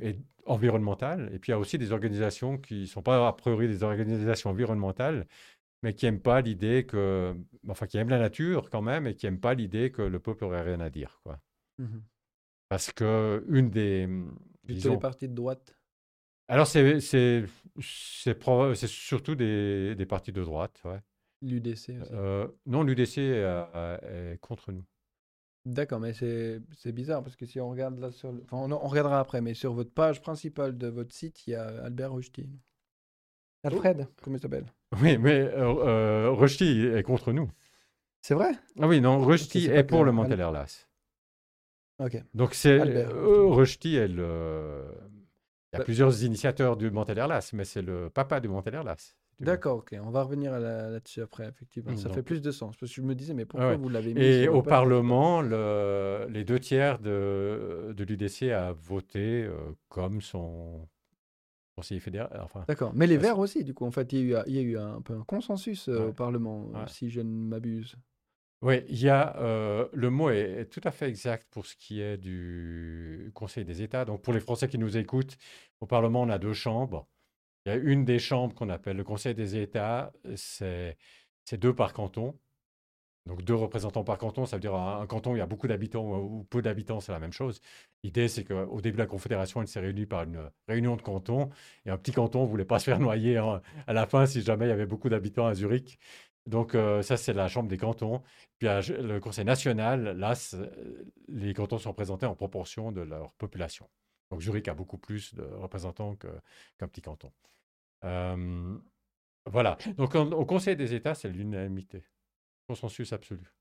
environnementales. 0.44 1.30
Et 1.32 1.38
puis 1.38 1.50
il 1.50 1.52
y 1.52 1.54
a 1.54 1.58
aussi 1.60 1.78
des 1.78 1.92
organisations 1.92 2.58
qui 2.58 2.80
ne 2.80 2.86
sont 2.86 3.00
pas 3.02 3.28
a 3.28 3.32
priori 3.32 3.68
des 3.68 3.84
organisations 3.84 4.50
environnementales, 4.50 5.28
mais 5.84 5.94
qui 5.94 6.06
n'aiment 6.06 6.20
pas 6.20 6.40
l'idée 6.40 6.84
que, 6.84 7.32
enfin, 7.68 7.86
qui 7.86 7.96
aiment 7.96 8.08
la 8.08 8.18
nature 8.18 8.70
quand 8.70 8.82
même, 8.82 9.06
et 9.06 9.14
qui 9.14 9.26
n'aiment 9.26 9.38
pas 9.38 9.54
l'idée 9.54 9.92
que 9.92 10.02
le 10.02 10.18
peuple 10.18 10.44
aurait 10.44 10.62
rien 10.62 10.80
à 10.80 10.90
dire, 10.90 11.20
quoi. 11.22 11.38
Mmh 11.78 11.98
parce 12.68 12.92
que 12.92 13.44
une 13.48 13.70
des. 13.70 14.08
Plutôt 14.64 14.90
les 14.90 14.98
partis 14.98 15.28
de 15.28 15.34
droite? 15.34 15.76
Alors, 16.48 16.66
c'est 16.66 17.00
surtout 17.78 19.34
des, 19.34 19.94
des 19.94 20.06
partis 20.06 20.32
de 20.32 20.42
droite, 20.42 20.80
ouais. 20.84 21.00
L'UDC 21.42 21.90
euh, 22.12 22.48
Non, 22.66 22.82
l'UDC 22.82 23.18
est, 23.18 24.40
contre 24.40 24.72
nous. 24.72 24.84
D'accord, 25.64 25.98
mais 25.98 26.12
c'est 26.12 26.92
bizarre 26.92 27.22
parce 27.24 27.34
que 27.34 27.44
si 27.44 27.60
on 27.60 27.68
regarde 27.68 27.98
là 27.98 28.12
sur. 28.12 28.32
Enfin, 28.44 28.56
on, 28.56 28.88
regardera 28.88 29.18
après, 29.18 29.40
mais 29.40 29.54
sur 29.54 29.72
votre 29.72 29.90
page 29.90 30.22
principale 30.22 30.78
de 30.78 30.86
votre 30.86 31.12
site, 31.12 31.46
il 31.46 31.50
y 31.50 31.54
a 31.54 31.66
Albert 31.84 32.12
Rushdie. 32.12 32.48
Alfred, 33.64 34.06
comment 34.22 34.36
il 34.36 34.40
s'appelle? 34.40 34.66
Oui, 35.02 35.18
mais 35.18 35.40
euh, 35.40 36.30
euh 36.30 36.96
est 36.98 37.02
contre 37.02 37.32
nous. 37.32 37.50
C'est 38.22 38.34
vrai? 38.34 38.52
Ah 38.80 38.86
oui, 38.86 39.00
non, 39.00 39.18
Rushdie 39.18 39.66
est, 39.66 39.82
pour 39.82 40.04
le 40.04 40.12
Donc 42.34 42.54
c'est 42.54 42.78
euh, 42.78 43.46
Rushdie, 43.46 43.96
elle, 43.96 44.20
euh, 44.20 44.84
il 44.92 45.74
y 45.74 45.76
a 45.76 45.78
bah 45.78 45.84
plusieurs 45.84 46.22
initiateurs 46.22 46.76
du 46.76 46.90
Montalerlas, 46.90 47.50
mais 47.54 47.64
c'est 47.64 47.82
le 47.82 48.10
papa 48.10 48.40
du 48.40 48.48
Montalerlas. 48.48 49.14
D'accord, 49.38 49.78
ok. 49.78 49.94
On 50.02 50.10
va 50.10 50.22
revenir 50.22 50.58
là-dessus 50.58 51.20
après, 51.20 51.48
effectivement. 51.48 51.94
ça 51.96 52.08
fait 52.08 52.22
plus 52.22 52.40
de 52.40 52.50
sens. 52.50 52.74
Parce 52.76 52.90
que 52.90 53.02
je 53.02 53.06
me 53.06 53.14
disais, 53.14 53.34
mais 53.34 53.44
pourquoi 53.44 53.76
vous 53.76 53.88
l'avez 53.88 54.14
mis 54.14 54.22
Et 54.22 54.48
au 54.48 54.62
Parlement, 54.62 55.42
le, 55.42 56.26
les 56.30 56.44
deux 56.44 56.58
tiers 56.58 56.98
de, 56.98 57.92
de 57.94 58.04
l'UDC 58.04 58.44
a 58.44 58.72
voté 58.72 59.44
euh, 59.44 59.54
comme 59.88 60.22
son 60.22 60.88
conseiller 61.74 62.00
fédéral. 62.00 62.40
Enfin, 62.42 62.64
D'accord. 62.66 62.92
Mais 62.94 63.06
les 63.06 63.18
Verts 63.18 63.38
aussi, 63.38 63.62
du 63.62 63.74
coup. 63.74 63.84
En 63.84 63.90
fait, 63.90 64.10
il 64.14 64.26
y 64.26 64.34
a 64.34 64.40
eu, 64.40 64.42
il 64.46 64.54
y 64.54 64.58
a 64.58 64.62
eu 64.62 64.78
un 64.78 65.02
peu 65.02 65.14
un 65.14 65.24
consensus 65.24 65.88
au 65.88 66.12
Parlement, 66.12 66.70
si 66.86 67.10
je 67.10 67.20
ne 67.20 67.30
m'abuse. 67.30 67.96
Oui, 68.62 68.82
il 68.88 68.98
y 68.98 69.08
a, 69.10 69.36
euh, 69.38 69.86
le 69.92 70.10
mot 70.10 70.30
est, 70.30 70.66
tout 70.70 70.80
à 70.84 70.90
fait 70.90 71.08
exact 71.08 71.46
pour 71.50 71.66
ce 71.66 71.76
qui 71.76 72.00
est 72.00 72.16
du 72.16 73.30
Conseil 73.34 73.64
des 73.64 73.82
États. 73.82 74.04
Donc, 74.04 74.22
pour 74.22 74.32
les 74.32 74.40
Français 74.40 74.66
qui 74.68 74.78
nous 74.78 74.96
écoutent, 74.96 75.36
au 75.80 75.86
Parlement, 75.86 76.22
on 76.22 76.30
a 76.30 76.38
deux 76.38 76.54
chambres. 76.54 77.06
Il 77.66 77.70
y 77.70 77.72
a 77.72 77.76
une 77.76 78.04
des 78.04 78.18
chambres 78.18 78.54
qu'on 78.54 78.70
appelle 78.70 78.96
le 78.96 79.04
Conseil 79.04 79.34
des 79.34 79.56
États, 79.56 80.12
c'est 80.36 80.96
deux 81.52 81.74
par 81.74 81.92
canton. 81.92 82.38
Donc, 83.26 83.42
deux 83.42 83.54
représentants 83.54 84.04
par 84.04 84.18
canton, 84.18 84.46
ça 84.46 84.56
veut 84.56 84.60
dire 84.60 84.74
un, 84.74 85.06
canton 85.06 85.32
où 85.32 85.36
il 85.36 85.40
y 85.40 85.42
a 85.42 85.46
beaucoup 85.46 85.66
d'habitants 85.66 86.04
ou 86.20 86.44
peu 86.44 86.62
d'habitants, 86.62 87.00
c'est 87.00 87.12
la 87.12 87.18
même 87.18 87.32
chose. 87.32 87.60
L'idée, 88.04 88.28
c'est 88.28 88.44
qu'au 88.44 88.80
début 88.80 88.96
de 88.96 89.02
la 89.02 89.06
Confédération, 89.06 89.60
elle 89.60 89.68
s'est 89.68 89.80
réunie 89.80 90.06
par 90.06 90.22
une 90.22 90.48
réunion 90.68 90.96
de 90.96 91.02
cantons. 91.02 91.50
Et 91.86 91.90
un 91.90 91.98
petit 91.98 92.12
canton 92.12 92.44
ne 92.44 92.48
voulait 92.48 92.64
pas 92.64 92.78
se 92.78 92.84
faire 92.84 93.00
noyer 93.00 93.36
à 93.36 93.92
la 93.92 94.06
fin 94.06 94.26
si 94.26 94.42
jamais 94.42 94.66
il 94.66 94.68
y 94.68 94.72
avait 94.72 94.86
beaucoup 94.86 95.08
d'habitants 95.08 95.46
à 95.46 95.54
Zurich. 95.54 95.98
Donc, 96.46 96.76
ça, 97.02 97.16
c'est 97.16 97.32
la 97.32 97.48
Chambre 97.48 97.68
des 97.68 97.78
cantons. 97.78 98.22
Puis 98.58 98.68
le 98.68 99.18
Conseil 99.18 99.44
national, 99.44 100.16
là, 100.16 100.34
les 101.28 101.54
cantons 101.54 101.78
sont 101.78 101.90
représentés 101.90 102.26
en 102.26 102.34
proportion 102.34 102.92
de 102.92 103.00
leur 103.00 103.34
population. 103.34 103.88
Donc, 104.30 104.40
Zurich 104.40 104.68
a 104.68 104.74
beaucoup 104.74 104.98
plus 104.98 105.34
de 105.34 105.42
représentants 105.42 106.16
qu'un 106.16 106.88
petit 106.88 107.02
canton. 107.02 107.32
voilà. 108.02 109.78
Donc, 109.96 110.14
au 110.14 110.44
Conseil 110.44 110.76
des 110.76 110.94
États, 110.94 111.14
c'est 111.14 111.28
l'unanimité. 111.28 112.04
Consensus 112.68 113.12
absolu. 113.12 113.52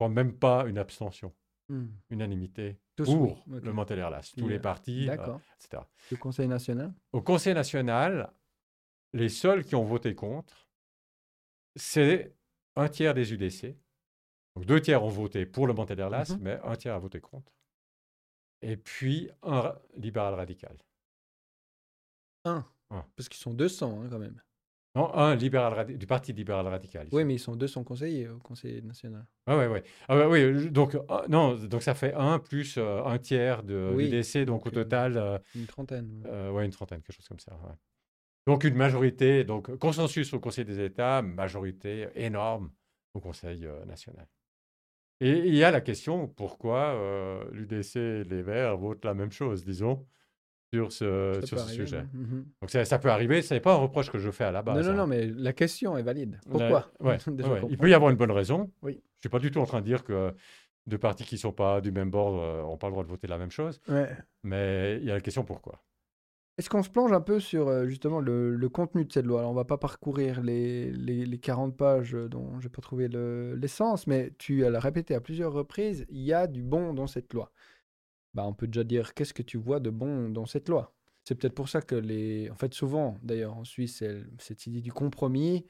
Même 0.00 0.36
pas 0.36 0.66
une 0.66 0.78
abstention. 0.78 1.32
Mmh. 1.68 1.86
Unanimité 2.10 2.80
pour 2.96 3.44
le 3.46 3.72
Montélerlas. 3.72 4.32
Tous 4.36 4.48
les 4.48 4.58
partis, 4.58 5.04
etc. 5.04 5.82
Le 6.10 6.16
Conseil 6.16 6.48
national? 6.48 6.92
Au 7.12 7.22
Conseil 7.22 7.54
national, 7.54 8.32
les 9.12 9.28
seuls 9.28 9.64
qui 9.64 9.76
ont 9.76 9.84
voté 9.84 10.14
contre, 10.14 10.68
c'est 11.76 12.34
un 12.76 12.88
tiers 12.88 13.14
des 13.14 13.32
UDC. 13.32 13.76
Donc 14.56 14.66
deux 14.66 14.80
tiers 14.80 15.02
ont 15.02 15.08
voté 15.08 15.46
pour 15.46 15.66
le 15.66 15.72
Montélerlas, 15.72 16.34
mmh 16.34 16.38
mais 16.40 16.58
un 16.62 16.76
tiers 16.76 16.94
a 16.94 16.98
voté 16.98 17.20
contre. 17.20 17.52
Et 18.60 18.76
puis 18.76 19.30
un 19.42 19.74
libéral 19.96 20.34
radical. 20.34 20.76
Un. 22.44 22.64
Parce 23.16 23.28
qu'ils 23.28 23.40
sont 23.40 23.54
200 23.54 24.02
hein, 24.02 24.08
quand 24.10 24.18
même. 24.18 24.40
Non, 24.94 25.14
un 25.14 25.34
libéral 25.34 25.96
du 25.96 26.06
Parti 26.06 26.34
libéral 26.34 26.66
radical. 26.66 27.08
Oui, 27.12 27.24
mais 27.24 27.36
ils 27.36 27.38
sont 27.38 27.56
200 27.56 27.82
conseillers 27.82 28.28
au 28.28 28.38
Conseil 28.38 28.82
national. 28.82 29.24
Ah 29.46 29.56
ouais, 29.56 29.66
ouais. 29.66 29.82
Ah 30.06 30.28
oui, 30.28 30.70
donc, 30.70 30.98
ah, 31.08 31.24
non, 31.30 31.54
donc 31.54 31.82
ça 31.82 31.94
fait 31.94 32.12
un 32.12 32.38
plus 32.38 32.76
euh, 32.76 33.02
un 33.04 33.18
tiers 33.18 33.62
de 33.62 33.94
l'UDC, 33.96 34.44
donc 34.44 34.66
au 34.66 34.70
total. 34.70 35.16
Euh, 35.16 35.38
une 35.54 35.66
trentaine. 35.66 36.22
Euh, 36.26 36.50
ouais, 36.50 36.66
une 36.66 36.72
trentaine, 36.72 37.00
quelque 37.00 37.16
chose 37.16 37.28
comme 37.28 37.38
ça. 37.38 37.58
Donc 38.46 38.64
une 38.64 38.74
majorité, 38.74 39.44
donc 39.44 39.76
consensus 39.78 40.32
au 40.32 40.40
Conseil 40.40 40.64
des 40.64 40.80
États, 40.80 41.22
majorité 41.22 42.08
énorme 42.14 42.70
au 43.14 43.20
Conseil 43.20 43.68
national. 43.86 44.26
Et 45.20 45.38
il 45.46 45.54
y 45.54 45.62
a 45.62 45.70
la 45.70 45.80
question 45.80 46.26
pourquoi 46.26 46.98
l'UDC 47.52 47.96
et 47.96 48.24
les 48.24 48.42
Verts 48.42 48.76
votent 48.76 49.04
la 49.04 49.14
même 49.14 49.30
chose, 49.30 49.64
disons, 49.64 50.04
sur 50.72 50.92
ce, 50.92 51.40
sur 51.44 51.60
ce 51.60 51.72
sujet? 51.72 52.02
Mmh 52.12 52.42
donc 52.60 52.70
ça, 52.70 52.98
peut 52.98 53.10
arriver, 53.10 53.42
ce 53.42 53.54
n'est 53.54 53.60
pas 53.60 53.74
un 53.74 53.76
reproche 53.76 54.10
que 54.10 54.18
je 54.18 54.30
fais 54.30 54.44
à 54.44 54.50
la 54.50 54.62
base. 54.62 54.84
Non, 54.84 54.92
non, 54.92 54.96
non, 54.96 55.02
hein. 55.04 55.06
mais 55.06 55.26
la 55.26 55.52
question 55.52 55.96
est 55.96 56.02
valide. 56.02 56.40
Pourquoi? 56.50 56.90
Il 57.70 57.78
peut 57.78 57.90
y 57.90 57.94
avoir 57.94 58.10
une 58.10 58.16
bonne 58.16 58.32
raison. 58.32 58.72
Oui. 58.82 58.94
Je 58.94 58.98
ne 58.98 59.20
suis 59.20 59.28
pas 59.28 59.38
du 59.38 59.50
tout 59.50 59.60
en 59.60 59.66
train 59.66 59.80
de 59.80 59.86
dire 59.86 60.02
que 60.02 60.34
deux 60.86 60.98
partis 60.98 61.24
qui 61.24 61.36
ne 61.36 61.40
sont 61.40 61.52
pas 61.52 61.80
du 61.80 61.92
même 61.92 62.10
bord 62.10 62.34
n'ont 62.62 62.76
pas 62.76 62.88
le 62.88 62.92
droit 62.92 63.04
de 63.04 63.08
voter 63.08 63.28
la 63.28 63.38
même 63.38 63.50
chose. 63.50 63.80
Mais 64.42 64.98
il 65.00 65.04
y 65.04 65.10
a 65.10 65.14
la 65.14 65.20
question 65.20 65.44
pourquoi. 65.44 65.84
Est-ce 66.58 66.68
qu'on 66.68 66.82
se 66.82 66.90
plonge 66.90 67.12
un 67.12 67.20
peu 67.20 67.40
sur 67.40 67.68
euh, 67.68 67.86
justement 67.86 68.20
le, 68.20 68.68
contenu 68.68 69.04
de 69.04 69.12
cette 69.12 69.24
loi? 69.24 69.40
Alors, 69.40 69.52
on 69.52 69.54
va 69.54 69.64
pas 69.64 69.78
parcourir 69.78 70.42
les, 70.42 70.90
les, 70.90 71.38
40 71.38 71.76
pages 71.76 72.12
dont 72.12 72.60
je 72.60 72.66
n'ai 72.66 72.70
pas 72.70 72.82
trouvé 72.82 73.08
l'essence, 73.08 74.06
mais 74.06 74.32
tu 74.38 74.58
l'as 74.58 74.80
répété 74.80 75.14
à 75.14 75.20
plusieurs 75.20 75.52
reprises, 75.52 76.06
il 76.10 76.20
y 76.20 76.32
a 76.32 76.46
du 76.46 76.62
bon 76.62 76.92
dans 76.92 77.06
cette 77.06 77.32
loi. 77.32 77.52
Bah, 78.34 78.44
on 78.46 78.52
peut 78.54 78.66
déjà 78.66 78.84
dire 78.84 79.14
qu'est-ce 79.14 79.34
que 79.34 79.42
tu 79.42 79.56
vois 79.56 79.80
de 79.80 79.90
bon 79.90 80.28
dans 80.28 80.46
cette 80.46 80.68
loi? 80.68 80.94
C'est 81.24 81.36
peut-être 81.36 81.54
pour 81.54 81.68
ça 81.68 81.80
que 81.80 81.94
les... 81.94 82.50
En 82.50 82.56
fait, 82.56 82.74
souvent, 82.74 83.16
d'ailleurs, 83.22 83.56
en 83.56 83.64
Suisse, 83.64 84.02
cette 84.38 84.66
idée 84.66 84.80
du 84.80 84.92
compromis. 84.92 85.66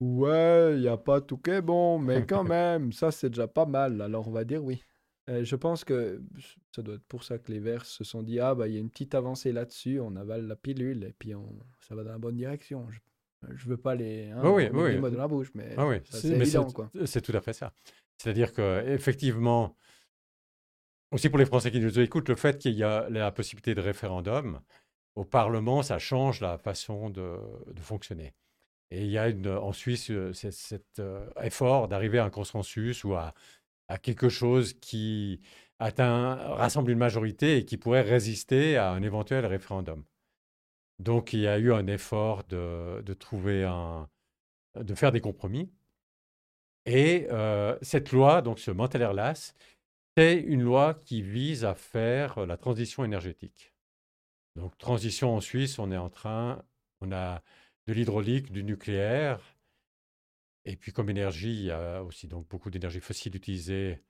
Ouais, 0.00 0.72
il 0.74 0.80
n'y 0.80 0.88
a 0.88 0.96
pas 0.96 1.20
tout 1.20 1.38
qui 1.38 1.50
est 1.50 1.62
bon, 1.62 1.98
mais 1.98 2.26
quand 2.26 2.44
même, 2.44 2.92
ça, 2.92 3.10
c'est 3.10 3.30
déjà 3.30 3.48
pas 3.48 3.66
mal. 3.66 4.00
Alors, 4.00 4.28
on 4.28 4.32
va 4.32 4.44
dire 4.44 4.64
oui. 4.64 4.82
Euh, 5.30 5.44
je 5.44 5.56
pense 5.56 5.84
que 5.84 6.20
ça 6.74 6.82
doit 6.82 6.96
être 6.96 7.06
pour 7.06 7.22
ça 7.22 7.38
que 7.38 7.52
les 7.52 7.60
Verts 7.60 7.84
se 7.84 8.02
sont 8.04 8.22
dit 8.22 8.40
ah 8.40 8.54
bah 8.54 8.66
il 8.66 8.74
y 8.74 8.76
a 8.76 8.80
une 8.80 8.90
petite 8.90 9.14
avancée 9.14 9.52
là-dessus, 9.52 10.00
on 10.00 10.16
avale 10.16 10.46
la 10.46 10.56
pilule 10.56 11.04
et 11.04 11.14
puis 11.16 11.34
on, 11.34 11.48
ça 11.80 11.94
va 11.94 12.02
dans 12.02 12.10
la 12.10 12.18
bonne 12.18 12.36
direction. 12.36 12.90
Je, 12.90 12.98
je 13.54 13.68
veux 13.68 13.76
pas 13.76 13.94
les, 13.94 14.30
hein, 14.30 14.40
oui, 14.44 14.68
oui, 14.72 14.98
mots 14.98 15.08
dans 15.08 15.18
la 15.18 15.28
bouche, 15.28 15.50
mais 15.54 15.74
ah 15.76 15.88
c'est 16.04 16.28
évident. 16.28 16.68
C'est 17.04 17.22
tout 17.22 17.36
à 17.36 17.40
fait 17.40 17.52
ça. 17.52 17.72
C'est-à-dire 18.18 18.52
que 18.52 18.84
effectivement, 18.88 19.76
aussi 21.12 21.28
pour 21.28 21.38
les 21.38 21.46
Français 21.46 21.70
qui 21.70 21.80
nous 21.80 21.98
écoutent, 22.00 22.28
le 22.28 22.36
fait 22.36 22.58
qu'il 22.58 22.74
y 22.74 22.82
a 22.82 23.08
la 23.08 23.30
possibilité 23.30 23.74
de 23.74 23.80
référendum 23.80 24.60
au 25.14 25.24
Parlement, 25.24 25.82
ça 25.82 25.98
change 25.98 26.40
la 26.40 26.58
façon 26.58 27.08
de, 27.08 27.36
de 27.72 27.80
fonctionner. 27.80 28.34
Et 28.90 29.04
il 29.04 29.10
y 29.10 29.18
a 29.18 29.28
une, 29.28 29.48
en 29.48 29.72
Suisse 29.72 30.10
euh, 30.10 30.32
cet 30.32 30.98
euh, 30.98 31.24
effort 31.42 31.86
d'arriver 31.88 32.18
à 32.18 32.24
un 32.24 32.30
consensus 32.30 33.04
ou 33.04 33.14
à 33.14 33.34
à 33.90 33.98
quelque 33.98 34.28
chose 34.28 34.74
qui 34.80 35.40
atteint, 35.80 36.36
rassemble 36.36 36.92
une 36.92 36.98
majorité 36.98 37.56
et 37.58 37.64
qui 37.64 37.76
pourrait 37.76 38.02
résister 38.02 38.76
à 38.76 38.92
un 38.92 39.02
éventuel 39.02 39.44
référendum. 39.46 40.04
Donc 41.00 41.32
il 41.32 41.40
y 41.40 41.48
a 41.48 41.58
eu 41.58 41.72
un 41.72 41.86
effort 41.86 42.44
de, 42.44 43.02
de 43.02 43.14
trouver 43.14 43.64
un, 43.64 44.08
de 44.76 44.94
faire 44.94 45.10
des 45.12 45.20
compromis. 45.20 45.72
Et 46.86 47.26
euh, 47.30 47.76
cette 47.82 48.12
loi, 48.12 48.42
donc 48.42 48.58
ce 48.58 48.70
Montelerlas, 48.70 49.54
c'est 50.16 50.38
une 50.38 50.62
loi 50.62 50.94
qui 50.94 51.20
vise 51.22 51.64
à 51.64 51.74
faire 51.74 52.46
la 52.46 52.56
transition 52.56 53.04
énergétique. 53.04 53.74
Donc 54.56 54.78
transition 54.78 55.34
en 55.34 55.40
Suisse, 55.40 55.78
on 55.78 55.90
est 55.90 55.96
en 55.96 56.10
train, 56.10 56.62
on 57.00 57.12
a 57.12 57.42
de 57.86 57.92
l'hydraulique, 57.92 58.52
du 58.52 58.62
nucléaire, 58.62 59.40
et 60.64 60.76
puis 60.76 60.92
comme 60.92 61.10
énergie, 61.10 61.52
il 61.52 61.64
y 61.64 61.70
a 61.70 62.02
aussi 62.02 62.28
donc 62.28 62.48
beaucoup 62.48 62.70
d'énergie 62.70 63.00
fossile 63.00 63.34
utilisée, 63.36 64.02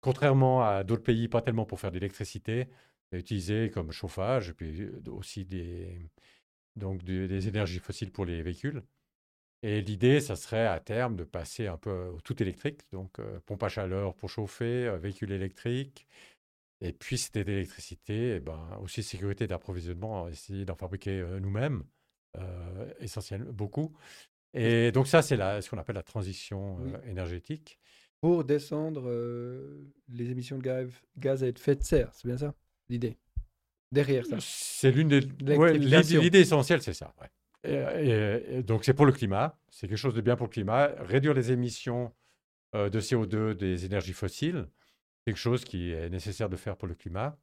contrairement 0.00 0.62
à 0.62 0.84
d'autres 0.84 1.02
pays, 1.02 1.28
pas 1.28 1.42
tellement 1.42 1.66
pour 1.66 1.80
faire 1.80 1.90
de 1.90 1.96
l'électricité, 1.96 2.68
mais 3.12 3.20
utilisée 3.20 3.70
comme 3.70 3.92
chauffage, 3.92 4.50
et 4.50 4.52
puis 4.52 4.88
aussi 5.08 5.44
des, 5.44 6.10
donc 6.76 7.04
des 7.04 7.48
énergies 7.48 7.78
fossiles 7.78 8.12
pour 8.12 8.24
les 8.24 8.42
véhicules. 8.42 8.82
Et 9.62 9.80
l'idée, 9.80 10.20
ça 10.20 10.36
serait 10.36 10.66
à 10.66 10.78
terme 10.80 11.16
de 11.16 11.24
passer 11.24 11.66
un 11.66 11.78
peu 11.78 12.06
au 12.08 12.20
tout 12.20 12.40
électrique, 12.42 12.82
donc 12.92 13.20
pompe 13.46 13.62
à 13.62 13.68
chaleur 13.68 14.14
pour 14.14 14.28
chauffer, 14.30 14.96
véhicule 14.98 15.32
électrique. 15.32 16.06
Et 16.82 16.92
puis, 16.92 17.16
c'était 17.16 17.42
d'électricité, 17.42 18.36
et 18.36 18.40
ben, 18.40 18.78
aussi 18.82 19.02
sécurité 19.02 19.46
d'approvisionnement, 19.46 20.28
essayer 20.28 20.64
d'en 20.64 20.76
fabriquer 20.76 21.24
nous-mêmes, 21.40 21.84
essentiellement 23.00 23.52
beaucoup. 23.52 23.96
Et 24.54 24.92
donc 24.92 25.06
ça, 25.06 25.22
c'est 25.22 25.36
ce 25.36 25.70
qu'on 25.70 25.78
appelle 25.78 25.96
la 25.96 26.02
transition 26.02 26.78
euh, 26.80 27.10
énergétique. 27.10 27.78
Pour 28.20 28.44
descendre 28.44 29.04
euh, 29.06 29.92
les 30.08 30.30
émissions 30.30 30.56
de 30.56 30.62
gaz, 30.62 30.88
gaz, 31.18 31.44
à 31.44 31.48
effet 31.48 31.76
de 31.76 31.82
serre, 31.82 32.10
c'est 32.14 32.26
bien 32.26 32.38
ça 32.38 32.54
l'idée? 32.88 33.18
Derrière 33.92 34.24
ça. 34.26 34.36
C'est 34.40 34.90
l'une 34.90 35.08
des... 35.08 35.20
l'idée 35.20 36.40
essentielle, 36.40 36.82
c'est 36.82 36.94
ça. 36.94 37.14
Et, 37.64 38.62
donc 38.62 38.84
c'est 38.84 38.94
pour 38.94 39.06
le 39.06 39.12
climat, 39.12 39.58
c'est 39.70 39.88
quelque 39.88 39.98
chose 39.98 40.14
de 40.14 40.20
bien 40.20 40.36
pour 40.36 40.46
le 40.46 40.52
climat. 40.52 40.90
Réduire 41.00 41.34
les 41.34 41.52
émissions 41.52 42.12
euh, 42.74 42.88
de 42.88 43.00
CO2 43.00 43.54
des 43.54 43.84
énergies 43.84 44.12
fossiles, 44.12 44.66
quelque 45.24 45.36
chose 45.36 45.64
qui 45.64 45.92
est 45.92 46.08
nécessaire 46.08 46.48
de 46.48 46.56
faire 46.56 46.76
pour 46.76 46.88
le 46.88 46.94
climat. 46.94 47.38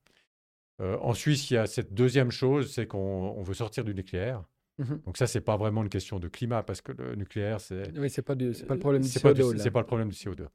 en 0.80 1.14
Suisse, 1.14 1.52
il 1.52 1.54
y 1.54 1.58
a 1.58 1.68
cette 1.68 1.94
deuxième 1.94 2.32
chose, 2.32 2.74
c'est 2.74 2.88
qu'on 2.88 3.44
veut 3.44 3.54
sortir 3.54 3.84
du 3.84 3.94
nucléaire. 3.94 4.44
Mmh 4.80 4.96
Donc 5.06 5.18
ça, 5.18 5.28
c'est 5.28 5.42
pas 5.42 5.56
vraiment 5.56 5.84
une 5.84 5.90
question 5.90 6.20
de 6.20 6.28
climat 6.28 6.64
parce 6.64 6.82
que 6.82 6.92
le 6.94 7.16
nucléaire, 7.16 7.62
c'est 7.62 7.98
oui, 7.98 8.10
c'est 8.10 8.24
pas 8.24 8.36
c'est 8.54 8.66
pas 8.66 8.74
le 8.74 8.80
problème 8.80 9.04
du 9.04 9.08
CO2. 9.08 9.58
C'est 9.58 9.72
pas 9.72 9.82
le 9.82 9.86
problème 9.86 10.10
du 10.10 10.16
CO2. 10.16 10.48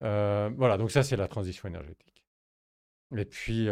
voilà, 0.00 0.78
donc 0.78 0.90
ça, 0.90 1.02
c'est 1.02 1.16
la 1.16 1.28
transition 1.28 1.68
énergétique. 1.68 2.24
Et 3.16 3.24
puis, 3.24 3.68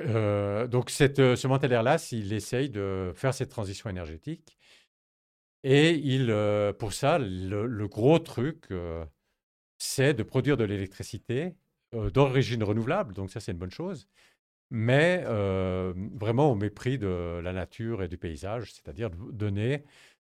euh, 0.00 0.66
donc 0.66 0.90
cette, 0.90 1.18
euh, 1.20 1.36
ce 1.36 1.46
Montaler-là, 1.46 1.96
il 2.12 2.32
essaye 2.32 2.68
de 2.68 3.12
faire 3.14 3.32
cette 3.34 3.50
transition 3.50 3.88
énergétique. 3.88 4.58
Et 5.62 5.92
il, 5.94 6.30
euh, 6.30 6.72
pour 6.72 6.92
ça, 6.92 7.18
le, 7.18 7.66
le 7.66 7.88
gros 7.88 8.18
truc, 8.18 8.68
c'est 9.78 10.14
de 10.14 10.22
produire 10.22 10.56
de 10.56 10.64
l'électricité 10.64 11.54
d'origine 11.92 12.62
renouvelable. 12.64 13.14
Donc 13.14 13.30
ça, 13.30 13.40
c'est 13.40 13.52
une 13.52 13.58
bonne 13.58 13.70
chose 13.70 14.08
mais 14.70 15.22
euh, 15.26 15.92
vraiment 16.14 16.50
au 16.50 16.54
mépris 16.54 16.98
de 16.98 17.40
la 17.42 17.52
nature 17.52 18.02
et 18.02 18.08
du 18.08 18.18
paysage, 18.18 18.72
c'est-à-dire 18.72 19.10
donner 19.10 19.84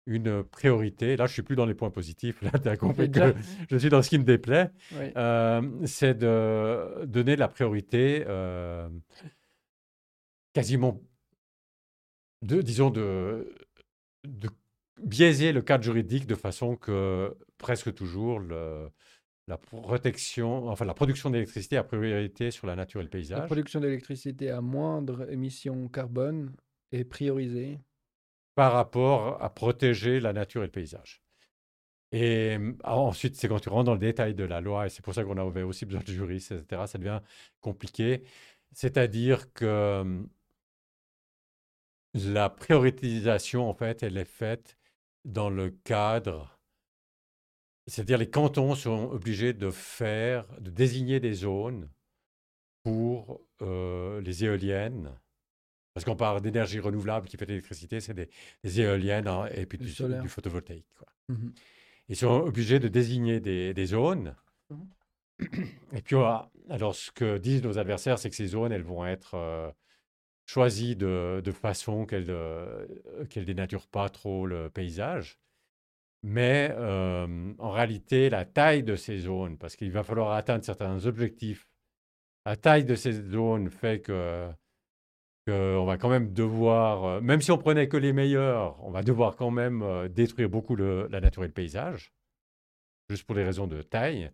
une 0.06 0.42
priorité. 0.42 1.16
Là, 1.16 1.26
je 1.26 1.34
suis 1.34 1.42
plus 1.42 1.56
dans 1.56 1.66
les 1.66 1.74
points 1.74 1.90
positifs. 1.90 2.40
Là, 2.42 2.50
tu 2.50 2.68
as 2.68 2.76
compris 2.76 3.10
que 3.10 3.34
je 3.70 3.76
suis 3.76 3.90
dans 3.90 4.02
ce 4.02 4.08
qui 4.08 4.18
me 4.18 4.24
déplaît. 4.24 4.70
Euh, 5.16 5.62
c'est 5.84 6.14
de 6.14 7.04
donner 7.04 7.36
la 7.36 7.48
priorité 7.48 8.24
euh, 8.26 8.88
quasiment, 10.54 11.02
de, 12.42 12.62
disons, 12.62 12.90
de, 12.90 13.54
de 14.26 14.48
biaiser 15.02 15.52
le 15.52 15.62
cadre 15.62 15.84
juridique 15.84 16.26
de 16.26 16.34
façon 16.34 16.76
que 16.76 17.36
presque 17.58 17.94
toujours 17.94 18.38
le, 18.38 18.90
la 19.48 19.56
protection, 19.56 20.68
enfin 20.68 20.84
la 20.84 20.94
production 20.94 21.30
d'électricité 21.30 21.78
a 21.78 21.82
priorité 21.82 22.50
sur 22.50 22.66
la 22.66 22.76
nature 22.76 23.00
et 23.00 23.04
le 23.04 23.10
paysage. 23.10 23.38
La 23.38 23.46
production 23.46 23.80
d'électricité 23.80 24.50
à 24.50 24.60
moindre 24.60 25.30
émission 25.30 25.88
carbone 25.88 26.54
est 26.92 27.04
priorisée 27.04 27.78
par 28.54 28.72
rapport 28.72 29.42
à 29.42 29.48
protéger 29.48 30.20
la 30.20 30.32
nature 30.32 30.62
et 30.62 30.66
le 30.66 30.70
paysage. 30.70 31.22
Et 32.12 32.58
ah, 32.84 32.96
ensuite, 32.96 33.36
c'est 33.36 33.48
quand 33.48 33.60
tu 33.60 33.68
rentres 33.68 33.84
dans 33.84 33.94
le 33.94 33.98
détail 33.98 34.34
de 34.34 34.44
la 34.44 34.60
loi, 34.60 34.86
et 34.86 34.88
c'est 34.90 35.02
pour 35.02 35.14
ça 35.14 35.24
qu'on 35.24 35.36
avait 35.36 35.62
aussi 35.62 35.86
besoin 35.86 36.02
de 36.02 36.12
juristes, 36.12 36.52
etc., 36.52 36.82
ça 36.86 36.98
devient 36.98 37.20
compliqué. 37.60 38.24
C'est-à-dire 38.72 39.52
que 39.52 40.24
la 42.14 42.50
prioritisation, 42.50 43.68
en 43.68 43.74
fait, 43.74 44.02
elle 44.02 44.16
est 44.16 44.24
faite 44.24 44.76
dans 45.24 45.50
le 45.50 45.70
cadre, 45.70 46.57
c'est-à-dire 47.88 48.18
les 48.18 48.28
cantons 48.30 48.74
sont 48.74 49.10
obligés 49.10 49.52
de 49.52 49.70
faire, 49.70 50.46
de 50.60 50.70
désigner 50.70 51.20
des 51.20 51.32
zones 51.32 51.88
pour 52.82 53.40
euh, 53.62 54.20
les 54.20 54.44
éoliennes, 54.44 55.18
parce 55.94 56.04
qu'on 56.04 56.16
parle 56.16 56.40
d'énergie 56.40 56.80
renouvelable 56.80 57.28
qui 57.28 57.36
fait 57.36 57.46
de 57.46 57.50
l'électricité, 57.50 58.00
c'est 58.00 58.14
des, 58.14 58.80
éoliennes 58.80 59.26
hein, 59.26 59.46
et 59.54 59.66
puis 59.66 59.78
du, 59.78 59.86
du, 59.86 60.28
photovoltaïque. 60.28 60.92
Quoi. 60.96 61.08
Mmh 61.28 61.48
Ils 62.08 62.16
sont 62.16 62.42
obligés 62.46 62.78
de 62.78 62.88
désigner 62.88 63.40
des, 63.40 63.74
des 63.74 63.86
zones. 63.86 64.36
Mmh 64.70 64.76
et 65.92 66.02
puis, 66.02 66.16
alors, 66.68 66.94
ce 66.94 67.10
que 67.12 67.38
disent 67.38 67.62
nos 67.62 67.78
adversaires, 67.78 68.18
c'est 68.18 68.28
que 68.28 68.36
ces 68.36 68.48
zones, 68.48 68.72
elles 68.72 68.82
vont 68.82 69.06
être 69.06 69.34
euh, 69.34 69.70
choisies 70.46 70.96
de, 70.96 71.40
de 71.44 71.52
façon 71.52 72.06
qu'elles 72.06 72.26
ne 72.26 72.32
euh, 72.32 73.44
dénaturent 73.44 73.86
pas 73.86 74.08
trop 74.08 74.46
le 74.46 74.68
paysage. 74.68 75.38
Mais 76.22 76.74
euh, 76.76 77.54
en 77.58 77.70
réalité, 77.70 78.28
la 78.28 78.44
taille 78.44 78.82
de 78.82 78.96
ces 78.96 79.18
zones, 79.18 79.56
parce 79.56 79.76
qu'il 79.76 79.92
va 79.92 80.02
falloir 80.02 80.32
atteindre 80.32 80.64
certains 80.64 81.06
objectifs, 81.06 81.68
la 82.44 82.56
taille 82.56 82.84
de 82.84 82.94
ces 82.94 83.12
zones 83.12 83.70
fait 83.70 84.00
que 84.00 84.50
on 85.50 85.86
va 85.86 85.96
quand 85.96 86.10
même 86.10 86.34
devoir, 86.34 87.22
même 87.22 87.40
si 87.40 87.50
on 87.50 87.56
prenait 87.56 87.88
que 87.88 87.96
les 87.96 88.12
meilleurs, 88.12 88.84
on 88.84 88.90
va 88.90 89.02
devoir 89.02 89.34
quand 89.34 89.50
même 89.50 90.08
détruire 90.08 90.50
beaucoup 90.50 90.76
la 90.76 91.20
nature 91.20 91.42
et 91.42 91.46
le 91.46 91.54
paysage, 91.54 92.12
juste 93.08 93.24
pour 93.24 93.34
les 93.34 93.44
raisons 93.44 93.66
de 93.66 93.80
taille. 93.80 94.30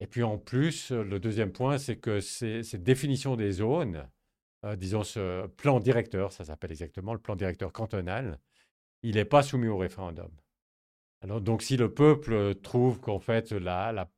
Et 0.00 0.06
puis 0.06 0.22
en 0.22 0.38
plus, 0.38 0.90
le 0.90 1.18
deuxième 1.18 1.52
point, 1.52 1.78
c'est 1.78 1.96
que 1.96 2.20
ces, 2.20 2.62
définitions 2.74 3.36
des 3.36 3.52
zones, 3.52 4.08
euh, 4.64 4.76
disons 4.76 5.04
ce 5.04 5.46
plan 5.46 5.80
directeur, 5.80 6.32
ça 6.32 6.44
s'appelle 6.44 6.72
exactement 6.72 7.12
le 7.14 7.20
plan 7.20 7.36
directeur 7.36 7.72
cantonal, 7.72 8.38
il 9.02 9.14
n'est 9.14 9.24
pas 9.24 9.42
soumis 9.42 9.68
au 9.68 9.78
référendum. 9.78 10.30
Alors 11.24 11.40
donc 11.40 11.62
si 11.62 11.78
le 11.78 11.92
peuple 11.92 12.54
trouve 12.56 13.00
qu'en 13.00 13.18
fait 13.18 13.50
la, 13.52 13.92
la 13.92 14.10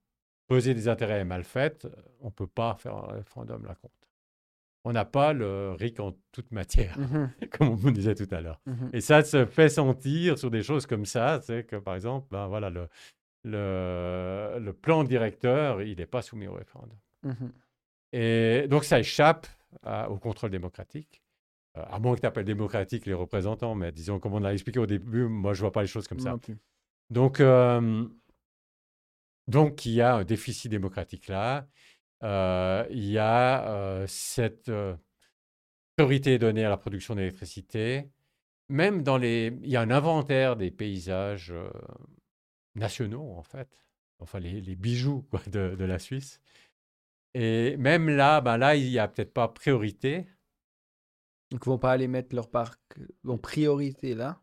pesée 0.48 0.74
des 0.74 0.88
intérêts 0.88 1.20
est 1.20 1.24
mal 1.24 1.44
faite, 1.44 1.86
on 2.20 2.26
ne 2.26 2.30
peut 2.32 2.48
pas 2.48 2.74
faire 2.74 2.96
un 2.96 3.12
référendum 3.14 3.64
là 3.64 3.76
contre. 3.76 3.94
On 4.84 4.92
n'a 4.92 5.04
pas 5.04 5.32
le 5.32 5.72
RIC 5.72 5.98
en 6.00 6.14
toute 6.32 6.50
matière, 6.52 6.98
mmh 6.98 7.46
comme 7.52 7.68
on 7.70 7.74
vous 7.74 7.90
disait 7.92 8.14
tout 8.14 8.28
à 8.32 8.40
l'heure. 8.40 8.60
Mmh 8.66 8.90
Et 8.92 9.00
ça 9.00 9.22
se 9.22 9.46
fait 9.46 9.68
sentir 9.68 10.36
sur 10.38 10.50
des 10.50 10.62
choses 10.62 10.86
comme 10.86 11.06
ça, 11.06 11.40
c'est 11.42 11.64
que 11.64 11.76
par 11.76 11.94
exemple, 11.94 12.26
ben 12.30 12.48
voilà, 12.48 12.70
le, 12.70 12.88
le, 13.44 14.58
le 14.60 14.72
plan 14.72 15.04
directeur, 15.04 15.82
il 15.82 15.96
n'est 15.98 16.06
pas 16.06 16.22
soumis 16.22 16.48
au 16.48 16.54
référendum. 16.54 16.98
Mmh 17.22 17.46
Et 18.12 18.66
donc, 18.68 18.84
ça 18.84 18.98
échappe 19.00 19.46
au 20.08 20.18
contrôle 20.18 20.50
démocratique. 20.50 21.22
Euh, 21.76 21.82
à 21.90 21.98
moins 21.98 22.14
que 22.14 22.20
tu 22.20 22.26
appelles 22.26 22.44
démocratique 22.44 23.06
les 23.06 23.14
représentants, 23.14 23.74
mais 23.74 23.92
disons, 23.92 24.18
comme 24.18 24.34
on 24.34 24.40
l'a 24.40 24.52
expliqué 24.54 24.78
au 24.78 24.86
début, 24.86 25.24
moi, 25.26 25.52
je 25.52 25.58
ne 25.58 25.62
vois 25.62 25.72
pas 25.72 25.82
les 25.82 25.88
choses 25.88 26.08
comme 26.08 26.20
ça. 26.20 26.30
Donc, 27.10 27.40
euh, 27.40 28.08
donc, 29.48 29.86
il 29.86 29.92
y 29.92 30.00
a 30.00 30.16
un 30.16 30.24
déficit 30.24 30.70
démocratique 30.70 31.28
là. 31.28 31.68
Euh, 32.22 32.86
il 32.90 33.04
y 33.04 33.18
a 33.18 34.04
cette 34.08 34.70
priorité 35.96 36.38
donnée 36.38 36.64
à 36.64 36.68
la 36.68 36.76
production 36.76 37.14
d'électricité. 37.14 38.10
Même 38.68 39.02
dans 39.02 39.18
les... 39.18 39.56
Il 39.62 39.68
y 39.68 39.76
a 39.76 39.80
un 39.80 39.90
inventaire 39.90 40.56
des 40.56 40.70
paysages 40.70 41.54
nationaux, 42.74 43.32
en 43.36 43.42
fait. 43.42 43.68
Enfin, 44.18 44.40
les, 44.40 44.76
bijoux 44.76 45.26
de, 45.48 45.84
la 45.84 45.98
Suisse. 45.98 46.40
Et 47.34 47.76
même 47.76 48.08
là, 48.08 48.40
ben 48.40 48.56
là, 48.56 48.76
il 48.76 48.88
n'y 48.90 48.98
a 48.98 49.08
peut-être 49.08 49.32
pas 49.32 49.48
priorité. 49.48 50.26
Donc, 51.50 51.64
ils 51.64 51.68
ne 51.68 51.74
vont 51.74 51.78
pas 51.78 51.92
aller 51.92 52.08
mettre 52.08 52.34
leur 52.34 52.50
parc 52.50 52.80
en 53.26 53.38
priorité 53.38 54.14
là? 54.14 54.42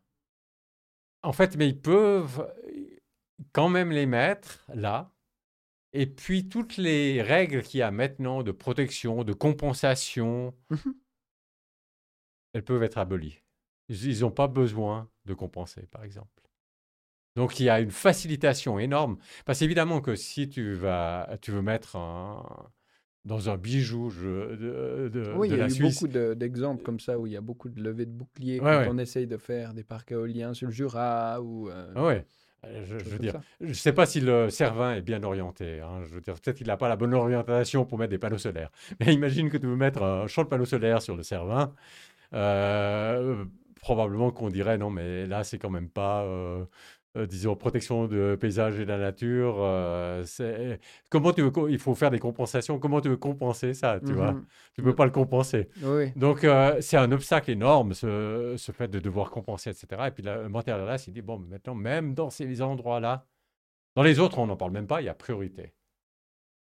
En 1.24 1.32
fait, 1.32 1.56
mais 1.56 1.68
ils 1.68 1.80
peuvent 1.80 2.52
quand 3.52 3.68
même 3.68 3.90
les 3.90 4.06
mettre 4.06 4.64
là. 4.72 5.10
Et 5.92 6.06
puis, 6.06 6.48
toutes 6.48 6.76
les 6.76 7.22
règles 7.22 7.62
qu'il 7.62 7.80
y 7.80 7.82
a 7.82 7.90
maintenant 7.90 8.42
de 8.42 8.52
protection, 8.52 9.24
de 9.24 9.32
compensation, 9.32 10.54
mmh 10.70 10.90
elles 12.54 12.64
peuvent 12.64 12.84
être 12.84 12.98
abolies. 12.98 13.42
Ils 13.88 14.20
n'ont 14.20 14.30
pas 14.30 14.46
besoin 14.46 15.10
de 15.24 15.34
compenser, 15.34 15.86
par 15.90 16.04
exemple. 16.04 16.30
Donc 17.36 17.58
il 17.58 17.64
y 17.64 17.68
a 17.68 17.80
une 17.80 17.90
facilitation 17.90 18.78
énorme. 18.78 19.18
Parce 19.44 19.60
évidemment 19.60 20.00
que 20.00 20.14
si 20.14 20.48
tu, 20.48 20.72
vas, 20.74 21.36
tu 21.42 21.50
veux 21.50 21.62
mettre 21.62 21.96
dans 23.24 23.48
un 23.48 23.56
bijou 23.56 24.10
de, 24.10 25.08
de, 25.08 25.32
oui, 25.36 25.48
il 25.50 25.56
y 25.56 25.60
a 25.60 25.68
eu 25.68 25.80
beaucoup 25.80 26.08
d'exemples 26.08 26.82
comme 26.82 27.00
ça 27.00 27.18
où 27.18 27.26
il 27.26 27.32
y 27.32 27.36
a 27.36 27.40
beaucoup 27.40 27.68
de 27.68 27.82
levées 27.82 28.06
de 28.06 28.12
boucliers 28.12 28.58
quand 28.58 28.86
on 28.88 28.98
essaye 28.98 29.26
de 29.26 29.36
faire 29.36 29.72
des 29.72 29.84
parcs 29.84 30.12
éoliens 30.12 30.54
sur 30.54 30.68
le 30.68 30.72
Jura 30.72 31.40
ou. 31.40 31.68
Euh, 31.70 31.92
ah 31.94 32.06
oui. 32.06 32.14
Euh, 32.66 32.84
je, 32.86 32.96
veux 32.96 33.18
dire, 33.18 33.40
je 33.60 33.68
ne 33.68 33.72
sais 33.72 33.92
pas 33.92 34.06
si 34.06 34.20
le 34.20 34.50
Cervin 34.50 34.94
est 34.94 35.02
bien 35.02 35.22
orienté. 35.22 35.80
Hein. 35.80 36.02
Je 36.04 36.14
veux 36.14 36.20
dire, 36.20 36.34
peut-être 36.34 36.56
qu'il 36.56 36.66
n'a 36.66 36.76
pas 36.76 36.88
la 36.88 36.96
bonne 36.96 37.14
orientation 37.14 37.84
pour 37.84 37.98
mettre 37.98 38.10
des 38.10 38.18
panneaux 38.18 38.38
solaires. 38.38 38.70
Mais 39.00 39.12
imagine 39.12 39.50
que 39.50 39.56
tu 39.56 39.66
veux 39.66 39.76
mettre 39.76 40.02
un 40.02 40.26
champ 40.26 40.44
de 40.44 40.48
panneaux 40.48 40.64
solaires 40.64 41.02
sur 41.02 41.16
le 41.16 41.22
Cervin. 41.22 41.74
Euh, 42.32 43.44
probablement 43.80 44.30
qu'on 44.30 44.48
dirait 44.48 44.78
non, 44.78 44.90
mais 44.90 45.26
là, 45.26 45.44
c'est 45.44 45.58
quand 45.58 45.70
même 45.70 45.90
pas 45.90 46.22
euh, 46.22 46.64
disons, 47.16 47.54
protection 47.54 48.06
de 48.06 48.36
paysage 48.40 48.80
et 48.80 48.84
de 48.84 48.90
la 48.90 48.98
nature. 48.98 49.56
Euh, 49.58 50.24
comment 51.10 51.32
tu 51.32 51.42
veux, 51.42 51.52
il 51.70 51.78
faut 51.78 51.94
faire 51.94 52.10
des 52.10 52.18
compensations. 52.18 52.78
Comment 52.78 53.00
tu 53.00 53.08
veux 53.08 53.16
compenser 53.16 53.74
ça, 53.74 54.00
tu 54.04 54.12
vois? 54.12 54.32
Mmh 54.32 54.46
Tu 54.74 54.80
ne 54.80 54.86
peux 54.86 54.94
pas 54.94 55.04
le 55.04 55.10
compenser. 55.10 55.68
Donc, 56.16 56.44
euh, 56.44 56.80
c'est 56.80 56.96
un 56.96 57.12
obstacle 57.12 57.50
énorme, 57.50 57.94
ce, 57.94 58.54
ce, 58.56 58.72
fait 58.72 58.88
de 58.88 58.98
devoir 58.98 59.30
compenser, 59.30 59.70
etc. 59.70 60.02
Et 60.08 60.10
puis, 60.10 60.24
le 60.24 60.48
matériel 60.48 60.86
là, 60.86 60.96
il 61.06 61.12
dit, 61.12 61.22
bon, 61.22 61.38
maintenant, 61.38 61.74
même 61.74 62.14
dans 62.14 62.30
ces 62.30 62.60
endroits-là, 62.62 63.26
dans 63.94 64.02
les 64.02 64.18
autres, 64.18 64.38
on 64.38 64.46
n'en 64.46 64.56
parle 64.56 64.72
même 64.72 64.86
pas, 64.86 65.00
il 65.00 65.04
y 65.04 65.08
a 65.08 65.14
priorité. 65.14 65.72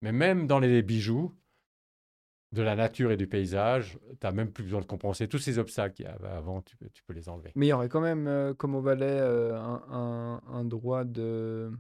Mais 0.02 0.12
même 0.12 0.48
dans 0.48 0.60
les 0.60 0.82
bijoux, 0.82 1.34
de 2.54 2.62
la 2.62 2.76
nature 2.76 3.12
et 3.12 3.18
du 3.18 3.28
paysage, 3.28 3.98
tu 4.10 4.18
n'as 4.26 4.32
même 4.32 4.52
plus 4.52 4.64
besoin 4.64 4.80
de 4.80 4.86
compenser. 4.86 5.28
Tous 5.28 5.40
ces 5.40 5.58
obstacles 5.58 5.96
qu'il 5.96 6.06
y 6.06 6.10
avait 6.10 6.28
avant, 6.28 6.62
tu 6.62 6.78
peux, 6.78 6.88
tu 6.90 7.04
peux, 7.04 7.14
les 7.14 7.28
enlever. 7.28 7.52
Mais 7.56 7.66
il 7.66 7.70
y 7.70 7.74
aurait 7.74 7.90
quand 7.90 8.00
même, 8.00 8.28
euh, 8.28 8.54
comme 8.54 8.76
au 8.76 8.82
Valais, 8.82 9.06
euh, 9.08 9.60
un, 9.60 10.40
un, 10.46 10.64
droit 10.64 11.04
de 11.04 11.72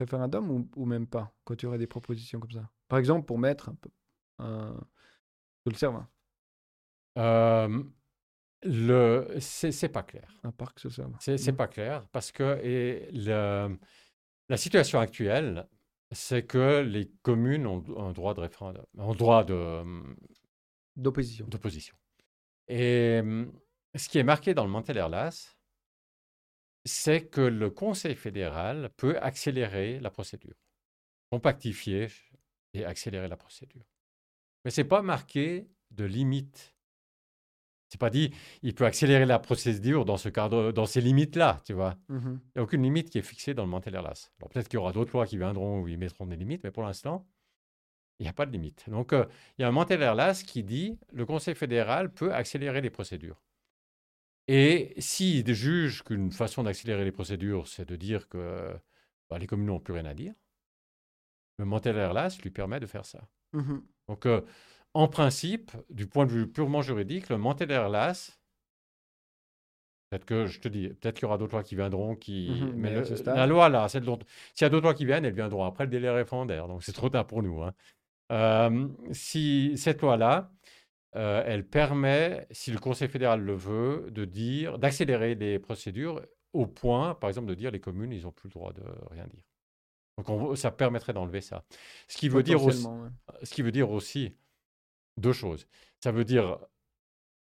référendum 0.00 0.50
ou, 0.50 0.68
ou, 0.74 0.86
même 0.86 1.06
pas, 1.06 1.34
quand 1.44 1.54
tu 1.54 1.66
aurais 1.66 1.76
des 1.78 1.86
propositions 1.86 2.40
comme 2.40 2.50
ça? 2.50 2.70
Par 2.88 2.98
exemple, 2.98 3.26
pour 3.26 3.38
mettre 3.38 3.68
un 3.68 3.74
peu 3.74 3.90
un, 4.38 4.74
le 5.66 5.74
Cervin. 5.74 6.08
Euh, 7.18 7.82
le, 8.62 9.36
c'est 9.38 9.88
pas 9.90 10.02
clair. 10.02 10.34
Un 10.44 10.50
parc 10.50 10.82
le 10.82 10.90
C'est 11.20 11.52
mmh. 11.52 11.56
pas 11.56 11.68
clair 11.68 12.08
parce 12.10 12.32
que 12.32 12.58
et 12.64 13.10
le, 13.12 13.76
la 14.48 14.56
situation 14.56 14.98
actuelle, 14.98 15.68
c'est 16.12 16.44
que 16.44 16.80
les 16.80 17.10
communes 17.22 17.66
ont 17.66 17.82
un 17.98 18.12
droit 18.12 18.34
de 18.34 18.40
référendum, 18.40 18.84
un 18.98 19.14
droit 19.14 19.44
de, 19.44 19.82
d'opposition. 20.96 21.46
d'opposition. 21.46 21.96
Et 22.68 23.20
ce 23.94 24.08
qui 24.08 24.18
est 24.18 24.24
marqué 24.24 24.54
dans 24.54 24.64
le 24.64 24.70
Mantel-Erlas, 24.70 25.56
c'est 26.84 27.26
que 27.26 27.40
le 27.40 27.70
Conseil 27.70 28.14
fédéral 28.14 28.90
peut 28.96 29.18
accélérer 29.18 30.00
la 30.00 30.10
procédure, 30.10 30.56
compactifier 31.30 32.08
et 32.74 32.84
accélérer 32.84 33.28
la 33.28 33.36
procédure. 33.36 33.84
Mais 34.64 34.70
ce 34.70 34.80
n'est 34.80 34.88
pas 34.88 35.02
marqué 35.02 35.68
de 35.90 36.04
limite 36.04 36.73
c'est 37.94 37.98
pas 37.98 38.10
dit, 38.10 38.32
il 38.62 38.74
peut 38.74 38.86
accélérer 38.86 39.24
la 39.24 39.38
procédure 39.38 40.04
dans 40.04 40.16
ce 40.16 40.28
cadre, 40.28 40.72
dans 40.72 40.84
ces 40.84 41.00
limites-là, 41.00 41.60
tu 41.64 41.74
vois. 41.74 41.94
Mmh 42.08 42.18
il 42.24 42.50
n'y 42.56 42.60
a 42.60 42.62
aucune 42.64 42.82
limite 42.82 43.08
qui 43.08 43.18
est 43.18 43.22
fixée 43.22 43.54
dans 43.54 43.62
le 43.62 43.68
Mantel-Erlas. 43.68 44.32
Alors 44.40 44.48
peut-être 44.48 44.66
qu'il 44.68 44.78
y 44.78 44.80
aura 44.80 44.90
d'autres 44.90 45.12
lois 45.12 45.26
qui 45.26 45.36
viendront 45.36 45.80
où 45.80 45.86
ils 45.86 45.96
mettront 45.96 46.26
des 46.26 46.34
limites, 46.34 46.64
mais 46.64 46.72
pour 46.72 46.82
l'instant, 46.82 47.24
il 48.18 48.24
n'y 48.24 48.28
a 48.28 48.32
pas 48.32 48.46
de 48.46 48.50
limite. 48.50 48.90
Donc 48.90 49.12
euh, 49.12 49.26
il 49.56 49.62
y 49.62 49.64
a 49.64 49.68
un 49.68 49.70
Mantel-Erlas 49.70 50.42
qui 50.44 50.64
dit 50.64 50.98
le 51.12 51.24
Conseil 51.24 51.54
fédéral 51.54 52.12
peut 52.12 52.34
accélérer 52.34 52.80
les 52.80 52.90
procédures. 52.90 53.40
Et 54.48 54.92
s'il 54.98 55.54
juge 55.54 56.02
qu'une 56.02 56.32
façon 56.32 56.64
d'accélérer 56.64 57.04
les 57.04 57.12
procédures, 57.12 57.68
c'est 57.68 57.88
de 57.88 57.94
dire 57.94 58.28
que 58.28 58.74
bah, 59.30 59.38
les 59.38 59.46
communes 59.46 59.68
n'ont 59.68 59.78
plus 59.78 59.94
rien 59.94 60.06
à 60.06 60.14
dire, 60.14 60.34
le 61.58 61.64
Mantel-Erlas 61.64 62.38
lui 62.42 62.50
permet 62.50 62.80
de 62.80 62.86
faire 62.86 63.04
ça. 63.06 63.28
Mmh 63.52 63.78
Donc 64.08 64.26
euh, 64.26 64.40
en 64.94 65.08
principe, 65.08 65.72
du 65.90 66.06
point 66.06 66.24
de 66.24 66.30
vue 66.30 66.46
purement 66.46 66.80
juridique, 66.80 67.28
le 67.28 67.36
Mantel-Erlas, 67.36 68.38
peut-être 70.08 70.24
que 70.24 70.46
je 70.46 70.60
te 70.60 70.68
dis, 70.68 70.88
peut-être 70.88 71.16
qu'il 71.16 71.24
y 71.24 71.26
aura 71.26 71.36
d'autres 71.36 71.54
lois 71.54 71.64
qui 71.64 71.74
viendront, 71.74 72.14
qui. 72.14 72.62
Mais, 72.76 73.02
la 73.26 73.46
loi 73.46 73.68
là, 73.68 73.88
s'il 73.88 74.00
y 74.00 74.64
a 74.64 74.68
d'autres 74.68 74.84
lois 74.84 74.94
qui 74.94 75.04
viennent, 75.04 75.24
elles 75.24 75.34
viendront 75.34 75.64
après 75.64 75.84
le 75.84 75.90
délai 75.90 76.10
référendaire, 76.10 76.68
donc 76.68 76.84
c'est 76.84 76.92
trop 76.92 77.10
tard 77.10 77.26
pour 77.26 77.42
nous. 77.42 77.62
Hein. 77.62 77.74
Euh, 78.32 78.88
si 79.10 79.76
cette 79.76 80.00
loi-là, 80.00 80.50
euh, 81.16 81.42
elle 81.44 81.66
permet, 81.66 82.46
si 82.50 82.70
le 82.70 82.78
Conseil 82.78 83.08
fédéral 83.08 83.40
le 83.40 83.54
veut, 83.54 84.08
de 84.10 84.24
dire, 84.24 84.78
d'accélérer 84.78 85.34
les 85.34 85.58
procédures 85.58 86.22
au 86.52 86.66
point, 86.66 87.14
par 87.14 87.28
exemple, 87.28 87.48
de 87.48 87.54
dire 87.54 87.72
les 87.72 87.80
communes, 87.80 88.12
ils 88.12 88.22
n'ont 88.22 88.32
plus 88.32 88.48
le 88.48 88.54
droit 88.54 88.72
de 88.72 88.82
rien 89.10 89.26
dire. 89.26 89.42
Donc 90.16 90.56
ça 90.56 90.70
permettrait 90.70 91.12
d'enlever 91.12 91.40
ça. 91.40 91.64
Ce 92.06 92.16
qui 92.16 92.28
veut 92.28 92.44
dire 92.44 92.62
aussi, 92.62 92.86
ce 93.42 93.52
qui 93.52 93.62
veut 93.62 93.72
dire 93.72 93.90
aussi 93.90 94.36
deux 95.16 95.32
choses. 95.32 95.66
Ça 96.02 96.12
veut 96.12 96.24
dire 96.24 96.58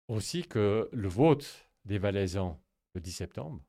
aussi 0.07 0.43
que 0.43 0.89
le 0.91 1.07
vote 1.07 1.69
des 1.85 1.97
Valaisans 1.97 2.61
le 2.95 3.01
10 3.01 3.11
septembre, 3.11 3.61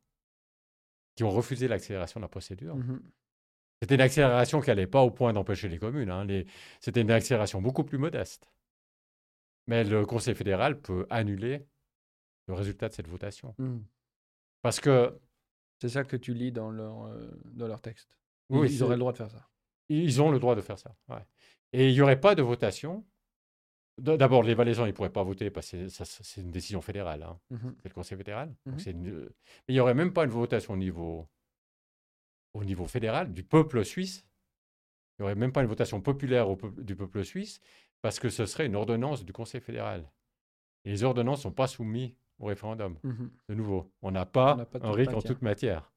qui 1.17 1.25
ont 1.25 1.31
refusé 1.31 1.69
l'accélération 1.69 2.21
de 2.21 2.25
la 2.25 2.29
procédure. 2.29 2.77
Mmh 2.77 3.01
C'était 3.83 3.97
une 3.97 4.01
accélération 4.01 4.61
qui 4.61 4.69
n'allait 4.69 4.87
pas 4.87 5.03
au 5.03 5.11
point 5.11 5.33
d'empêcher 5.33 5.69
les 5.69 5.79
communes. 5.79 6.11
Hein. 6.11 6.27
C'était 6.81 7.03
une 7.03 7.11
accélération 7.11 7.61
beaucoup 7.61 7.85
plus 7.85 7.99
modeste. 7.99 8.51
Mais 9.67 9.85
le 9.85 10.07
Conseil 10.07 10.35
fédéral 10.35 10.81
peut 10.81 11.07
annuler 11.11 11.67
le 12.47 12.55
résultat 12.55 12.89
de 12.89 12.95
cette 12.95 13.09
votation. 13.09 13.55
Mmh. 13.59 13.79
Parce 14.63 14.81
que... 14.81 15.19
C'est 15.81 15.91
ça 15.91 16.03
que 16.05 16.17
tu 16.17 16.35
lis 16.35 16.51
dans 16.51 16.71
leur, 16.71 17.05
euh, 17.05 17.31
dans 17.45 17.69
leur 17.69 17.81
texte. 17.81 18.19
Oui, 18.49 18.69
ils 18.73 18.83
auraient 18.83 18.97
le 18.97 19.01
droit 19.01 19.13
de 19.13 19.19
faire 19.19 19.31
ça. 19.31 19.49
Ils 19.89 20.21
ont 20.21 20.31
le 20.31 20.39
droit 20.39 20.55
de 20.57 20.61
faire 20.61 20.79
ça. 20.79 20.97
Et 21.73 21.89
il 21.89 21.93
n'y 21.93 22.01
aurait 22.01 22.21
pas 22.21 22.35
de 22.35 22.43
votation. 22.43 23.07
D'abord, 23.99 24.43
les 24.43 24.55
Valaisans, 24.55 24.85
ils 24.85 24.89
ne 24.89 24.93
pourraient 24.93 25.11
pas 25.11 25.23
voter 25.23 25.51
parce 25.51 25.71
que 25.71 25.89
c'est 25.89 26.41
une 26.41 26.51
décision 26.51 26.81
fédérale. 26.81 27.23
Hein. 27.23 27.39
Mmh 27.51 27.71
c'est 27.83 27.89
le 27.89 27.95
Conseil 27.95 28.17
fédéral. 28.19 28.55
Mmh 28.67 28.77
Mais 28.87 28.95
il 29.69 29.75
n'y 29.75 29.81
aurait 29.81 29.95
même 29.95 30.13
pas 30.13 30.25
une 30.25 30.31
votation 30.31 30.75
au 30.75 30.77
niveau, 30.77 31.27
au 32.55 32.65
niveau 32.65 32.87
fédéral 32.87 33.33
du 33.33 33.43
peuple 33.43 33.85
suisse. 33.85 34.25
Il 35.19 35.23
n'y 35.23 35.25
aurait 35.25 35.35
même 35.35 35.53
pas 35.53 35.63
une 35.63 35.69
votation 35.69 36.01
populaire 36.01 36.47
du 36.79 36.95
peuple 36.95 37.25
suisse 37.25 37.61
parce 38.01 38.21
que 38.21 38.29
ce 38.29 38.47
serait 38.47 38.67
une 38.67 38.77
ordonnance 38.77 39.25
du 39.25 39.33
Conseil 39.33 39.61
fédéral. 39.61 40.09
Et 40.85 40.91
les 40.91 41.03
ordonnances 41.03 41.41
ne 41.41 41.43
sont 41.43 41.53
pas 41.53 41.67
soumises 41.67 42.13
au 42.39 42.47
référendum. 42.47 42.97
Mmh 43.03 43.27
de 43.49 43.55
nouveau, 43.55 43.91
on 44.03 44.13
n'a 44.13 44.27
pas, 44.27 44.69
un 44.81 44.93
RIC 44.93 45.13
en 45.13 45.21
toute 45.21 45.43
matière. 45.43 45.93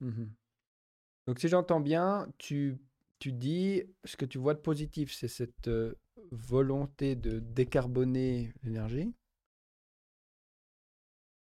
Donc, 1.28 1.40
si 1.40 1.48
j'entends 1.48 1.80
bien, 1.80 2.28
tu 2.40 2.80
tu 3.22 3.32
dis, 3.32 3.84
ce 4.04 4.18
que 4.18 4.26
tu 4.26 4.40
vois 4.40 4.56
de 4.56 4.60
positif, 4.60 5.14
c'est 5.14 5.28
cette 5.28 5.68
euh, 5.68 5.94
volonté 6.32 7.16
de 7.16 7.40
décarboner 7.40 8.54
l'énergie, 8.64 9.14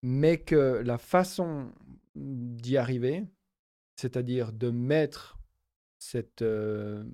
mais 0.02 0.38
que 0.38 0.82
la 0.84 0.98
façon 0.98 1.72
d'y 2.14 2.76
arriver, 2.76 3.26
c'est-à-dire 3.96 4.52
de 4.52 4.70
mettre 4.70 5.38
cette, 5.98 6.42
euh, 6.42 7.04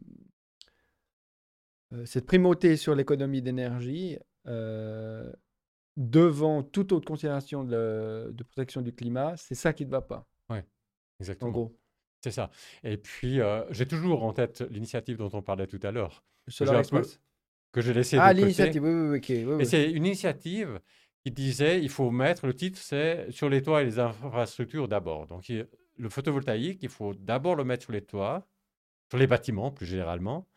euh, 1.93 2.06
cette 2.06 2.26
primauté 2.26 2.76
sur 2.76 2.94
l'économie 2.94 3.43
d'énergie 3.43 4.18
devant 5.97 6.62
toute 6.62 6.93
autre 6.93 7.06
considération 7.06 7.64
de, 7.64 8.30
de 8.32 8.44
protection 8.44 8.82
du 8.82 8.94
climat, 8.94 9.36
c'est 9.36 9.55
ça 9.55 9.72
qui 9.72 9.84
ne 9.86 9.90
va 9.90 10.02
pas. 10.02 10.28
Oui, 10.51 10.59
exactement. 11.18 11.51
En 11.51 11.52
gros. 11.52 11.76
C'est 12.22 12.32
ça. 12.32 12.51
Et 12.82 12.97
puis, 12.97 13.40
euh, 13.40 13.64
j'ai 13.70 13.86
toujours 13.86 14.24
en 14.24 14.32
tête 14.32 14.60
l'initiative 14.70 15.16
dont 15.16 15.30
on 15.32 15.43
parlait 15.43 15.66
tout 15.66 15.80
à 15.82 15.93
l'heure. 15.93 16.24
Que 17.77 17.82
j'ai 17.82 17.93
laissé 17.93 18.16
ah, 18.19 18.32
l'initiative, 18.32 18.82
oui, 18.82 19.20
oui, 19.20 19.44
oui, 19.44 19.57
Et 19.61 19.66
c'est 19.66 19.90
une 19.90 20.07
initiative 20.07 20.81
qui 21.23 21.31
disait 21.31 21.78
il 21.82 21.90
faut 21.90 22.11
mettre, 22.11 22.47
le 22.47 22.55
titre 22.55 22.78
c'est 22.81 23.31
sur 23.31 23.51
les 23.51 23.61
toits 23.61 23.82
et 23.82 23.85
les 23.85 23.98
infrastructures 23.98 24.89
d'abord. 24.89 25.27
Donc, 25.27 25.53
le 25.98 26.09
photovoltaïque, 26.09 26.78
il 26.82 26.89
faut 26.89 27.12
d'abord 27.12 27.55
le 27.55 27.65
mettre 27.65 27.82
sur 27.82 27.93
les 27.93 28.01
toits, 28.01 28.47
sur 29.11 29.19
les 29.19 29.27
bâtiments 29.27 29.70
plus 29.70 29.85
généralement, 29.85 30.48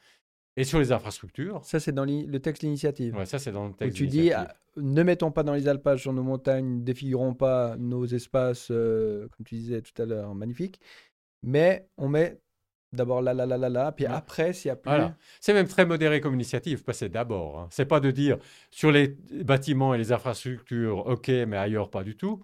et 0.55 0.63
sur 0.63 0.79
les 0.79 0.93
infrastructures. 0.93 1.59
Ça, 1.65 1.81
c'est 1.81 1.91
dans 1.91 2.05
le 2.05 2.39
texte 2.39 2.61
d'initiative. 2.61 3.13
Oui, 3.17 3.27
ça, 3.27 3.37
c'est 3.37 3.51
dans 3.51 3.67
le 3.67 3.73
texte 3.73 3.97
tu 3.97 4.07
dis, 4.07 4.31
ah, 4.31 4.55
ne 4.77 5.03
mettons 5.03 5.33
pas 5.33 5.43
dans 5.43 5.55
les 5.55 5.67
alpages 5.67 6.03
sur 6.03 6.13
nos 6.13 6.23
montagnes, 6.23 6.85
défigurons 6.85 7.33
pas 7.33 7.75
nos 7.75 8.05
espaces, 8.05 8.69
euh, 8.71 9.27
comme 9.35 9.45
tu 9.45 9.55
disais 9.55 9.81
tout 9.81 10.01
à 10.01 10.05
l'heure, 10.05 10.33
magnifiques 10.35 10.79
mais 11.43 11.87
on 11.97 12.09
met 12.09 12.39
d'abord 12.93 13.21
là, 13.21 13.33
là, 13.33 13.45
là, 13.45 13.57
là, 13.57 13.69
là, 13.69 13.91
puis 13.91 14.05
après, 14.05 14.53
s'il 14.53 14.69
y 14.69 14.71
a 14.71 14.75
plus. 14.75 14.89
Voilà. 14.89 15.15
C'est 15.39 15.53
même 15.53 15.67
très 15.67 15.85
modéré 15.85 16.21
comme 16.21 16.33
initiative, 16.33 16.83
c'est 16.91 17.09
d'abord. 17.09 17.59
Hein. 17.59 17.67
C'est 17.71 17.85
pas 17.85 17.99
de 17.99 18.11
dire 18.11 18.37
sur 18.71 18.91
les 18.91 19.15
bâtiments 19.43 19.93
et 19.93 19.97
les 19.97 20.11
infrastructures, 20.11 21.05
OK, 21.05 21.27
mais 21.27 21.57
ailleurs, 21.57 21.89
pas 21.89 22.03
du 22.03 22.15
tout. 22.15 22.43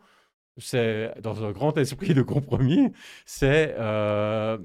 C'est 0.57 1.13
dans 1.21 1.43
un 1.43 1.51
grand 1.51 1.77
esprit 1.77 2.13
de 2.13 2.21
compromis. 2.21 2.91
C'est 3.25 3.75
euh, 3.77 4.57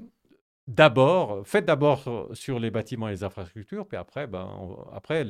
d'abord, 0.67 1.45
faites 1.45 1.65
d'abord 1.65 2.29
sur 2.33 2.59
les 2.59 2.71
bâtiments 2.71 3.07
et 3.09 3.11
les 3.11 3.23
infrastructures, 3.23 3.85
puis 3.87 3.97
après, 3.97 4.27
ben, 4.27 4.49
après 4.93 5.25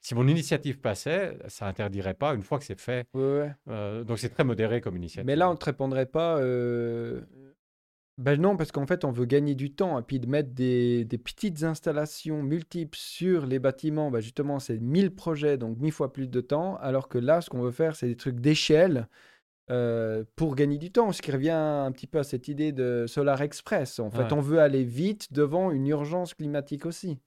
si 0.00 0.14
mon 0.14 0.26
initiative 0.26 0.80
passait, 0.80 1.38
ça 1.48 1.66
interdirait 1.66 2.14
pas 2.14 2.34
une 2.34 2.42
fois 2.42 2.58
que 2.58 2.64
c'est 2.64 2.80
fait. 2.80 3.06
Euh, 3.16 4.04
donc 4.04 4.18
c'est 4.18 4.30
très 4.30 4.44
modéré 4.44 4.80
comme 4.80 4.96
initiative. 4.96 5.26
Mais 5.26 5.36
là, 5.36 5.48
on 5.48 5.52
ne 5.52 5.58
te 5.58 5.64
répondrait 5.64 6.06
pas. 6.06 6.38
Euh, 6.38 7.22
ben 8.18 8.40
non, 8.40 8.56
parce 8.56 8.72
qu'en 8.72 8.84
fait, 8.84 9.04
on 9.04 9.12
veut 9.12 9.26
gagner 9.26 9.54
du 9.54 9.72
temps 9.72 9.96
et 9.96 10.02
puis 10.02 10.18
de 10.18 10.26
mettre 10.26 10.50
des, 10.50 11.06
petites 11.22 11.62
installations 11.62 12.42
multiples 12.42 12.98
sur 12.98 13.46
les 13.46 13.60
bâtiments, 13.60 14.10
ben 14.10 14.18
justement, 14.18 14.58
c'est 14.58 14.78
1000 14.78 15.14
projets, 15.14 15.56
donc 15.56 15.78
1000 15.78 15.92
fois 15.92 16.12
plus 16.12 16.28
de 16.28 16.40
temps, 16.40 16.76
alors 16.78 17.08
que 17.08 17.16
là, 17.16 17.40
ce 17.40 17.48
qu'on 17.48 17.62
veut 17.62 17.70
faire, 17.70 17.94
c'est 17.94 18.08
des 18.08 18.16
trucs 18.16 18.40
d'échelle 18.40 19.08
euh, 19.70 20.24
pour 20.34 20.56
gagner 20.56 20.78
du 20.78 20.90
temps, 20.90 21.12
ce 21.12 21.22
qui 21.22 21.30
revient 21.30 21.50
un 21.50 21.92
petit 21.92 22.08
peu 22.08 22.18
à 22.18 22.24
cette 22.24 22.48
idée 22.48 22.72
de 22.72 23.04
Solar 23.06 23.40
Express. 23.40 24.00
En 24.00 24.10
fait, 24.10 24.32
on 24.32 24.40
veut 24.40 24.58
aller 24.58 24.82
vite 24.82 25.32
devant 25.32 25.70
une 25.70 25.86
urgence 25.86 26.34
climatique 26.34 26.86
aussi. 26.86 27.20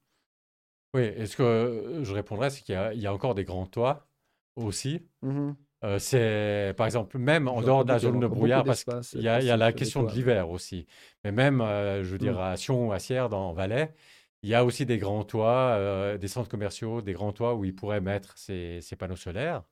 Oui, 0.92 1.04
et 1.04 1.24
ce 1.24 1.38
que 1.38 2.00
je 2.02 2.12
répondrais, 2.12 2.50
c'est 2.50 2.60
qu'il 2.60 2.74
y, 2.74 3.06
a 3.06 3.14
encore 3.14 3.34
des 3.34 3.44
grands 3.44 3.64
toits 3.64 4.06
aussi. 4.56 5.00
Mmh 5.22 5.52
euh, 5.84 5.98
c'est, 5.98 6.74
par 6.76 6.86
exemple, 6.86 7.18
même 7.18 7.48
en 7.48 7.60
dehors 7.60 7.84
de 7.84 7.92
la 7.92 7.98
zone 7.98 8.20
de 8.20 8.26
brouillard, 8.26 8.64
parce 8.64 8.84
qu'il 8.84 9.20
y, 9.20 9.28
a 9.28 9.56
la 9.56 9.72
question 9.72 10.04
de 10.04 10.12
l'hiver 10.12 10.50
aussi. 10.50 10.86
Mais 11.24 11.32
même, 11.32 11.60
euh, 11.60 12.04
je 12.04 12.10
veux 12.10 12.18
dire, 12.18 12.38
mmh. 12.38 12.42
à 12.42 12.56
Sion 12.56 12.88
ou 12.88 12.92
à 12.92 12.98
Sierre, 12.98 13.28
dans 13.28 13.52
Valais, 13.52 13.92
il 14.42 14.50
y 14.50 14.54
a 14.54 14.64
aussi 14.64 14.86
des 14.86 14.98
grands 14.98 15.24
toits, 15.24 15.74
euh, 15.76 16.18
des 16.18 16.28
centres 16.28 16.48
commerciaux, 16.48 17.02
des 17.02 17.12
grands 17.12 17.32
toits 17.32 17.54
où 17.54 17.64
ils 17.64 17.74
pourraient 17.74 18.00
mettre 18.00 18.34
ces, 18.36 18.80
panneaux 18.98 19.16
solaires. 19.16 19.62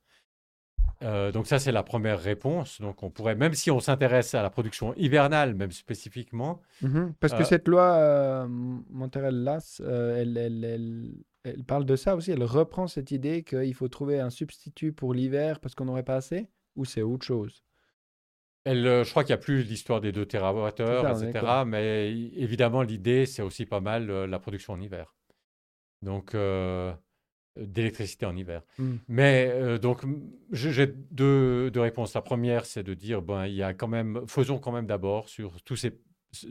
donc 1.00 1.46
ça, 1.46 1.60
c'est 1.60 1.72
la 1.72 1.84
première 1.84 2.20
réponse. 2.20 2.80
Donc 2.80 3.04
on 3.04 3.10
pourrait, 3.10 3.36
même 3.36 3.54
si 3.54 3.70
on 3.70 3.78
s'intéresse 3.78 4.34
à 4.34 4.42
la 4.42 4.50
production 4.50 4.94
hivernale, 4.96 5.54
même 5.54 5.72
spécifiquement. 5.72 6.60
Mmh 6.82 7.10
parce 7.20 7.34
que 7.34 7.44
cette 7.44 7.68
loi 7.68 8.46
Monterel-Las, 8.48 9.80
elle, 9.80 10.36
elle, 10.36 10.64
elle 10.64 11.10
parle 11.66 11.84
de 11.84 11.96
ça 11.96 12.16
aussi. 12.16 12.30
Elle 12.30 12.44
reprend 12.44 12.86
cette 12.86 13.10
idée 13.10 13.42
qu'il 13.42 13.74
faut 13.74 13.88
trouver 13.88 14.20
un 14.20 14.30
substitut 14.30 14.92
pour 14.92 15.14
l'hiver 15.14 15.60
parce 15.60 15.74
qu'on 15.74 15.84
n'aurait 15.84 16.04
pas 16.04 16.16
assez 16.16 16.48
Ou 16.76 16.84
c'est 16.84 17.02
autre 17.02 17.24
chose? 17.24 17.64
Elle, 18.64 18.86
euh, 18.86 19.04
je 19.04 19.10
crois 19.10 19.24
qu'il 19.24 19.34
n'y 19.34 19.40
a 19.40 19.42
plus 19.42 19.62
l'histoire 19.62 20.00
des 20.00 20.12
2 20.12 20.26
TWh, 20.26 20.68
etc. 20.68 21.62
Mais 21.66 22.12
évidemment, 22.36 22.82
l'idée, 22.82 23.24
c'est 23.24 23.42
aussi 23.42 23.64
pas 23.64 23.80
mal 23.80 24.10
euh, 24.10 24.26
la 24.26 24.38
production 24.38 24.74
en 24.74 24.80
hiver. 24.80 25.14
Donc, 26.02 26.34
euh, 26.34 26.92
d'électricité 27.56 28.26
en 28.26 28.36
hiver. 28.36 28.62
Mmh. 28.78 28.96
Mais 29.08 29.78
donc, 29.78 30.02
j'ai 30.52 30.86
deux, 30.86 31.70
deux, 31.70 31.80
réponses. 31.80 32.14
La 32.14 32.22
première, 32.22 32.64
c'est 32.64 32.82
de 32.82 32.94
dire, 32.94 33.22
ben, 33.22 33.46
il 33.46 33.54
y 33.54 33.62
a 33.62 33.74
quand 33.74 33.88
même, 33.88 34.22
faisons 34.26 34.58
quand 34.58 34.72
même 34.72 34.86
d'abord 34.86 35.28
sur 35.28 35.60
tous 35.62 35.76
ces 35.76 35.98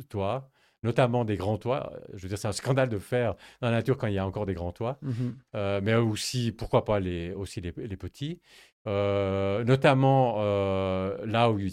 toits, 0.10 0.52
notamment 0.84 1.26
des 1.26 1.38
grands 1.38 1.58
toits. 1.58 1.94
Je 2.14 2.24
veux 2.24 2.30
dire, 2.30 2.38
c'est 2.38 2.48
un 2.48 2.54
scandale 2.54 2.90
de 2.90 3.00
faire 3.00 3.36
dans 3.62 3.70
la 3.70 3.78
nature 3.78 3.98
quand 3.98 4.08
il 4.08 4.14
y 4.14 4.18
a 4.18 4.26
encore 4.26 4.46
des 4.46 4.54
grands 4.54 4.72
toits, 4.72 4.98
mhm. 5.02 5.36
euh, 5.56 5.82
mais 5.84 5.96
aussi, 5.96 6.52
pourquoi 6.52 6.86
pas, 6.86 7.00
les, 7.00 7.34
aussi 7.34 7.62
les, 7.62 7.72
petits. 7.72 8.40
Euh, 8.88 9.64
notamment 9.66 10.38
euh, 10.40 11.26
là 11.26 11.52
où, 11.52 11.60
il 11.60 11.72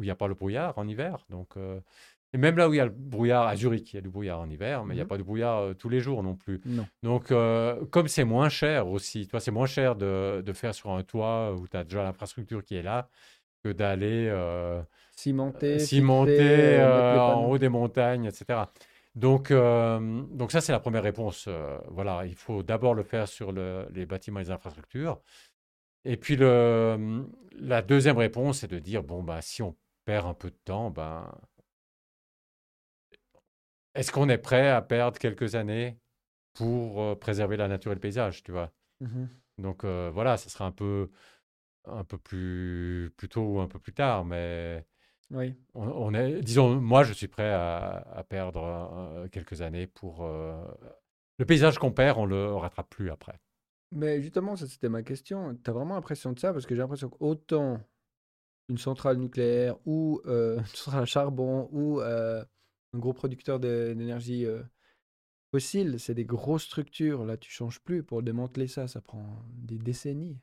n'y 0.00 0.10
a 0.10 0.14
pas 0.14 0.28
le 0.28 0.34
brouillard 0.34 0.76
en 0.76 0.88
hiver. 0.88 1.24
Donc, 1.30 1.54
et 2.32 2.38
même 2.38 2.56
là 2.56 2.68
où 2.68 2.74
il 2.74 2.76
y 2.76 2.80
a 2.80 2.84
le 2.84 2.90
brouillard, 2.90 3.46
à 3.46 3.56
Zurich, 3.56 3.92
il 3.92 3.96
y 3.96 3.98
a 3.98 4.02
du 4.02 4.08
brouillard 4.08 4.40
en 4.40 4.48
hiver, 4.48 4.84
mais 4.84 4.94
il 4.94 4.96
n'y 4.96 5.00
a 5.00 5.04
mhm. 5.04 5.08
pas 5.08 5.18
de 5.18 5.22
brouillard 5.22 5.76
tous 5.76 5.88
les 5.88 6.00
jours 6.00 6.22
non 6.22 6.34
plus. 6.34 6.60
Donc, 7.02 7.32
comme 7.90 8.08
c'est 8.08 8.24
moins 8.24 8.48
cher 8.48 8.88
aussi, 8.88 9.28
toi, 9.28 9.40
c'est 9.40 9.52
moins 9.52 9.66
cher 9.66 9.94
de, 9.94 10.42
de, 10.44 10.52
faire 10.52 10.74
sur 10.74 10.90
un 10.90 11.02
toit 11.04 11.54
où 11.54 11.68
tu 11.68 11.76
as 11.76 11.84
déjà 11.84 12.02
l'infrastructure 12.02 12.64
qui 12.64 12.74
est 12.74 12.82
là 12.82 13.08
que 13.62 13.70
d'aller 13.70 14.28
Cimenter, 15.20 15.78
cimenter 15.78 16.78
euh, 16.80 17.20
en 17.20 17.44
haut 17.44 17.58
des 17.58 17.68
montagnes, 17.68 18.24
etc. 18.24 18.64
Donc, 19.14 19.50
euh, 19.50 20.22
donc 20.30 20.50
ça, 20.50 20.62
c'est 20.62 20.72
la 20.72 20.80
première 20.80 21.02
réponse. 21.02 21.44
Euh, 21.46 21.78
voilà, 21.88 22.24
il 22.24 22.34
faut 22.34 22.62
d'abord 22.62 22.94
le 22.94 23.02
faire 23.02 23.28
sur 23.28 23.52
les 23.52 24.06
bâtiments 24.06 24.40
et 24.40 24.44
les 24.44 24.50
infrastructures. 24.50 25.20
Et 26.06 26.16
puis, 26.16 26.36
le, 26.36 27.26
la 27.52 27.82
deuxième 27.82 28.16
réponse, 28.16 28.60
c'est 28.60 28.70
de 28.70 28.78
dire, 28.78 29.02
bon, 29.02 29.22
bah, 29.22 29.42
si 29.42 29.60
on 29.62 29.76
perd 30.06 30.26
un 30.26 30.32
peu 30.32 30.48
de 30.48 30.58
temps, 30.64 30.90
ben, 30.90 31.30
est-ce 33.94 34.10
qu'on 34.12 34.30
est 34.30 34.38
prêt 34.38 34.70
à 34.70 34.80
perdre 34.80 35.18
quelques 35.18 35.54
années 35.54 35.98
pour 36.54 37.18
préserver 37.18 37.58
la 37.58 37.68
nature 37.68 37.92
et 37.92 37.94
le 37.94 38.00
paysage, 38.00 38.42
tu 38.42 38.52
vois? 38.52 38.72
Mmh 39.00 39.26
Donc, 39.58 39.84
voilà, 39.84 40.38
ça 40.38 40.48
sera 40.48 40.64
un 40.64 40.72
peu, 40.72 41.10
un 41.84 42.04
peu 42.04 42.16
plus, 42.16 43.12
plus 43.18 43.28
tôt 43.28 43.42
ou 43.42 43.60
un 43.60 43.68
peu 43.68 43.78
plus 43.78 43.92
tard, 43.92 44.24
mais 44.24 44.86
oui. 45.30 45.54
On, 45.74 46.12
est, 46.14 46.40
disons, 46.40 46.80
moi, 46.80 47.04
je 47.04 47.12
suis 47.12 47.28
prêt 47.28 47.52
à, 47.52 48.24
perdre 48.28 48.64
euh, 48.64 49.28
quelques 49.28 49.62
années 49.62 49.86
pour. 49.86 50.24
Euh, 50.24 50.64
le 51.38 51.46
paysage 51.46 51.78
qu'on 51.78 51.92
perd, 51.92 52.18
on 52.18 52.26
le 52.26 52.54
rattrape 52.54 52.90
plus 52.90 53.10
après. 53.10 53.40
Mais 53.92 54.20
justement, 54.20 54.56
ça 54.56 54.66
c'était 54.66 54.88
ma 54.88 55.02
question. 55.02 55.56
Tu 55.64 55.70
as 55.70 55.72
vraiment 55.72 55.94
l'impression 55.94 56.32
de 56.32 56.38
ça? 56.38 56.52
Parce 56.52 56.66
que 56.66 56.74
j'ai 56.74 56.80
l'impression 56.80 57.08
qu'autant 57.08 57.80
une 58.68 58.78
centrale 58.78 59.16
nucléaire 59.16 59.76
ou 59.86 60.20
euh, 60.26 60.58
une 60.58 60.66
centrale 60.66 61.02
à 61.02 61.06
charbon 61.06 61.68
ou 61.72 62.00
un 62.00 62.44
gros 62.94 63.12
producteur 63.12 63.58
d'énergie 63.58 64.46
fossile, 65.52 65.98
c'est 65.98 66.14
des 66.14 66.24
grosses 66.24 66.64
structures. 66.64 67.24
Là, 67.24 67.36
tu 67.36 67.50
changes 67.50 67.80
plus. 67.80 68.02
Pour 68.02 68.22
démanteler 68.22 68.66
ça, 68.66 68.86
ça 68.86 69.00
prend 69.00 69.42
des 69.54 69.78
décennies. 69.78 70.38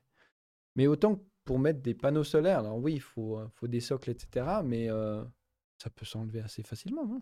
Mais 0.76 0.88
autant 0.88 1.22
pour 1.48 1.60
mettre 1.60 1.82
des 1.82 1.94
panneaux 1.94 2.26
solaires, 2.26 2.60
alors 2.60 2.78
oui, 2.78 2.96
il 2.96 3.02
faut, 3.02 3.40
euh, 3.40 3.48
faut 3.56 3.68
des 3.68 3.80
socles, 3.80 4.12
etc. 4.12 4.46
Mais 4.64 4.92
euh, 4.92 5.24
ça 5.82 5.90
peut 5.90 6.06
s'enlever 6.06 6.42
assez 6.42 6.62
facilement. 6.62 7.10
Hein. 7.10 7.22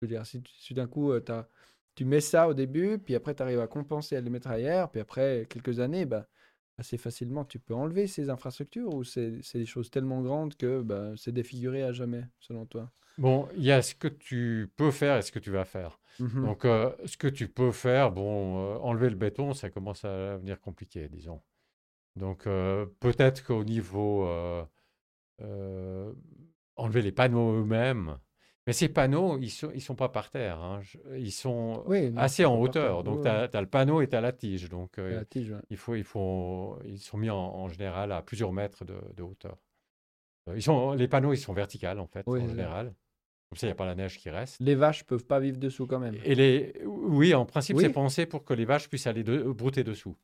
Je 0.00 0.06
veux 0.06 0.08
dire, 0.08 0.24
si, 0.26 0.74
d'un 0.74 0.86
coup, 0.86 1.12
tu 1.94 2.04
mets 2.04 2.20
ça 2.20 2.48
au 2.48 2.54
début, 2.54 2.98
puis 2.98 3.14
après, 3.14 3.34
tu 3.34 3.42
arrives 3.42 3.60
à 3.60 3.66
compenser 3.66 4.16
à 4.16 4.20
le 4.20 4.30
mettre 4.30 4.48
ailleurs, 4.48 4.90
puis 4.90 5.00
après 5.00 5.46
quelques 5.50 5.80
années, 5.80 6.06
bah, 6.06 6.26
assez 6.78 6.96
facilement, 6.96 7.44
tu 7.44 7.58
peux 7.58 7.74
enlever 7.74 8.06
ces 8.06 8.30
infrastructures 8.30 8.94
ou 8.94 9.04
c'est 9.04 9.40
des 9.52 9.66
choses 9.66 9.90
tellement 9.90 10.22
grandes 10.22 10.54
que 10.54 10.80
bah, 10.80 11.12
c'est 11.16 11.32
défiguré 11.32 11.82
à 11.82 11.92
jamais, 11.92 12.24
selon 12.38 12.64
toi? 12.64 12.90
Bon, 13.18 13.48
il 13.56 13.64
y 13.64 13.72
a 13.72 13.82
ce 13.82 13.96
que 13.96 14.08
tu 14.08 14.72
peux 14.76 14.92
faire 14.92 15.18
et 15.18 15.22
ce 15.22 15.32
que 15.32 15.40
tu 15.40 15.50
vas 15.50 15.64
faire. 15.64 16.00
Mmh 16.20 16.44
Donc, 16.46 16.62
ce 16.62 17.16
que 17.16 17.28
tu 17.28 17.48
peux 17.48 17.72
faire, 17.72 18.12
bon, 18.12 18.76
enlever 18.76 19.10
le 19.10 19.16
béton, 19.16 19.52
ça 19.52 19.68
commence 19.68 20.04
à 20.04 20.34
devenir 20.34 20.60
compliqué, 20.60 21.08
disons. 21.08 21.42
Donc, 22.18 22.44
peut-être 22.44 23.44
qu'au 23.44 23.64
niveau 23.64 24.28
enlever 26.76 27.02
les 27.02 27.12
panneaux 27.12 27.60
eux-mêmes, 27.60 28.18
mais 28.68 28.74
ces 28.74 28.90
panneaux, 28.90 29.38
ils 29.38 29.44
ne 29.44 29.48
sont, 29.48 29.70
ils 29.74 29.80
sont 29.80 29.94
pas 29.94 30.10
par 30.10 30.28
terre. 30.28 30.58
Hein. 30.60 30.82
Ils 31.16 31.32
sont 31.32 31.86
assez 32.18 32.44
en 32.44 32.60
hauteur. 32.60 33.02
Donc, 33.02 33.22
tu 33.22 33.26
as, 33.26 33.60
le 33.62 33.66
panneau 33.66 34.02
et 34.02 34.08
tu 34.08 34.14
as 34.14 34.20
la 34.20 34.30
tige. 34.30 34.68
Donc, 34.68 34.98
euh, 34.98 35.24
il 35.70 35.76
faut, 35.78 35.94
il 35.94 36.04
faut, 36.04 36.78
ils 36.84 36.98
sont 36.98 37.16
mis 37.16 37.30
en, 37.30 37.66
général 37.68 38.12
à 38.12 38.20
plusieurs 38.20 38.52
mètres 38.52 38.84
de, 38.84 39.22
hauteur. 39.22 39.56
Euh, 40.50 40.52
ils 40.54 40.60
sont, 40.62 40.92
les 40.92 41.08
panneaux, 41.08 41.32
ils 41.32 41.38
sont 41.38 41.54
verticaux, 41.54 41.86
en 41.86 42.06
fait, 42.06 42.28
en 42.28 42.46
général. 42.46 42.92
Comme 43.48 43.56
ça, 43.56 43.66
il 43.66 43.70
n'y 43.70 43.72
a 43.72 43.74
pas 43.74 43.86
la 43.86 43.94
neige 43.94 44.18
qui 44.18 44.28
reste. 44.28 44.60
Les 44.60 44.74
vaches 44.74 45.04
peuvent 45.04 45.24
pas 45.24 45.40
vivre 45.40 45.56
dessous 45.56 45.86
quand 45.86 45.98
même. 45.98 46.16
Et 46.22 46.34
les... 46.34 46.74
Oui, 46.84 47.32
en 47.32 47.46
principe, 47.46 47.78
c'est 47.80 47.88
pensé 47.88 48.26
pour 48.26 48.44
que 48.44 48.52
les 48.52 48.66
vaches 48.66 48.90
puissent 48.90 49.06
aller 49.06 49.24
de... 49.24 49.44
brouter 49.44 49.82
dessous. 49.82 50.14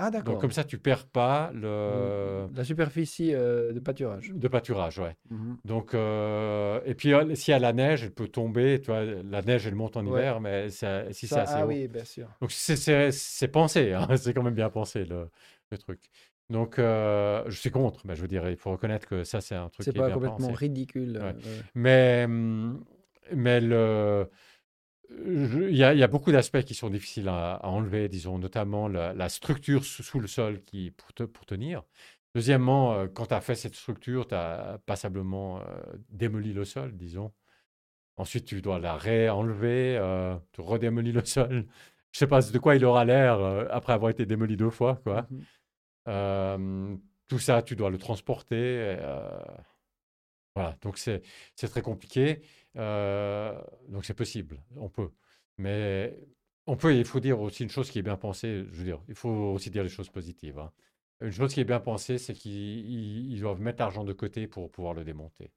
Ah, 0.00 0.12
d'accord. 0.12 0.34
Donc, 0.34 0.40
comme 0.40 0.52
ça, 0.52 0.62
tu 0.62 0.78
perds 0.78 1.08
pas 1.08 1.50
le... 1.52 2.46
La 2.54 2.62
superficie 2.62 3.34
euh, 3.34 3.72
de 3.72 3.80
pâturage. 3.80 4.30
De 4.32 4.46
pâturage, 4.46 5.00
ouais. 5.00 5.16
Mmh 5.28 5.54
Donc, 5.64 5.92
euh, 5.92 6.80
et 6.86 6.94
puis, 6.94 7.12
euh, 7.12 7.34
s'il 7.34 7.50
y 7.50 7.54
a 7.54 7.58
la 7.58 7.72
neige, 7.72 8.04
elle 8.04 8.12
peut 8.12 8.28
tomber. 8.28 8.80
Tu 8.80 8.92
vois, 8.92 9.04
la 9.04 9.42
neige, 9.42 9.66
elle 9.66 9.74
monte 9.74 9.96
en 9.96 10.06
hiver, 10.06 10.40
mais 10.40 10.70
ça, 10.70 11.12
si 11.12 11.26
c'est 11.26 11.40
assez 11.40 11.54
ah, 11.56 11.66
oui, 11.66 11.88
bien 11.88 12.04
sûr. 12.04 12.28
Donc, 12.40 12.52
c'est 12.52 13.48
pensé. 13.48 13.92
Hein, 13.92 14.06
c'est 14.16 14.32
quand 14.32 14.44
même 14.44 14.54
bien 14.54 14.70
pensé, 14.70 15.04
le, 15.04 15.28
le 15.72 15.78
truc. 15.78 16.00
Donc, 16.48 16.76
je 16.78 17.56
suis 17.58 17.72
contre. 17.72 18.02
Mais 18.06 18.14
je 18.14 18.22
veux 18.22 18.28
dire, 18.28 18.48
il 18.48 18.56
faut 18.56 18.70
reconnaître 18.70 19.08
que 19.08 19.24
ça, 19.24 19.40
c'est 19.40 19.56
un 19.56 19.68
truc 19.68 19.82
qui 19.82 19.90
est 19.90 20.00
pas 20.00 20.12
complètement 20.12 20.52
ridicule. 20.52 21.20
Mais, 21.74 22.22
hum, 22.24 22.84
mais 23.34 23.60
le 23.60 24.30
il 25.10 25.76
y, 25.76 25.82
a 25.84 26.06
beaucoup 26.06 26.32
d'aspects 26.32 26.62
qui 26.62 26.74
sont 26.74 26.90
difficiles 26.90 27.28
à, 27.28 27.60
enlever, 27.64 28.08
disons, 28.08 28.38
notamment 28.38 28.88
la, 28.88 29.28
structure 29.28 29.84
sous, 29.84 30.20
le 30.20 30.26
sol 30.26 30.62
qui, 30.62 30.90
pour, 30.90 31.28
pour 31.28 31.46
tenir. 31.46 31.82
Deuxièmement, 32.34 32.92
euh, 32.94 33.06
quand 33.08 33.26
tu 33.26 33.34
as 33.34 33.40
fait 33.40 33.54
cette 33.54 33.74
structure, 33.74 34.28
tu 34.28 34.34
as 34.34 34.78
passablement 34.86 35.60
euh, 35.60 35.62
démoli 36.10 36.52
le 36.52 36.64
sol, 36.64 36.96
disons. 36.96 37.32
Ensuite, 38.16 38.44
tu 38.44 38.62
dois 38.62 38.78
la 38.78 38.96
réenlever, 38.96 39.96
euh, 39.98 40.36
tu 40.52 40.60
redémolis 40.60 41.12
le 41.12 41.24
sol. 41.24 41.48
Je 41.50 41.56
ne 41.56 42.18
sais 42.18 42.26
pas 42.26 42.42
de 42.42 42.58
quoi 42.58 42.76
il 42.76 42.84
aura 42.84 43.04
l'air 43.04 43.40
après 43.70 43.92
avoir 43.92 44.10
été 44.10 44.26
démoli 44.26 44.56
deux 44.56 44.70
fois. 44.70 45.00
Quoi. 45.04 45.26
Mmh 46.06 46.98
tout 47.28 47.38
ça, 47.38 47.60
tu 47.60 47.76
dois 47.76 47.90
le 47.90 47.98
transporter. 47.98 48.96
voilà, 50.54 50.76
donc 50.80 50.96
c'est 50.96 51.22
très 51.56 51.82
compliqué. 51.82 52.40
Euh, 52.78 53.60
donc 53.88 54.04
c'est 54.04 54.14
possible, 54.14 54.62
on 54.76 54.88
peut. 54.88 55.10
Mais 55.58 56.18
on 56.66 56.76
peut, 56.76 56.94
il 56.94 57.04
faut 57.04 57.20
dire 57.20 57.40
aussi 57.40 57.62
une 57.64 57.70
chose 57.70 57.90
qui 57.90 57.98
est 57.98 58.02
bien 58.02 58.16
pensée, 58.16 58.64
je 58.70 58.78
veux 58.78 58.84
dire, 58.84 59.02
il 59.08 59.14
faut 59.14 59.28
aussi 59.28 59.70
dire 59.70 59.82
les 59.82 59.88
choses 59.88 60.10
positives. 60.10 60.58
Hein. 60.58 60.72
Une 61.20 61.32
chose 61.32 61.52
qui 61.52 61.60
est 61.60 61.64
bien 61.64 61.80
pensée, 61.80 62.18
c'est 62.18 62.34
qu'ils 62.34 63.40
doivent 63.40 63.60
mettre 63.60 63.80
l'argent 63.80 64.04
de 64.04 64.12
côté 64.12 64.46
pour 64.46 64.70
pouvoir 64.70 64.94
le 64.94 65.04
démonter. 65.04 65.50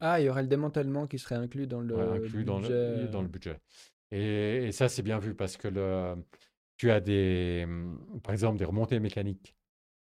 Ah, 0.00 0.20
il 0.20 0.24
y 0.24 0.28
aurait 0.28 0.42
le 0.42 0.48
démantèlement 0.48 1.06
qui 1.06 1.18
serait 1.18 1.36
inclus 1.36 1.66
dans 1.66 1.80
le, 1.80 2.18
budget. 2.18 2.44
Dans 2.44 2.58
le, 2.58 3.06
dans 3.08 3.22
le 3.22 3.28
budget. 3.28 3.60
Et, 4.10 4.72
ça, 4.72 4.88
c'est 4.88 5.02
bien 5.02 5.18
vu 5.18 5.34
parce 5.34 5.56
que 5.56 5.68
le, 5.68 6.16
tu 6.76 6.90
as 6.90 7.00
des, 7.00 7.68
par 8.22 8.32
exemple, 8.32 8.58
des 8.58 8.64
remontées 8.64 8.98
mécaniques. 8.98 9.54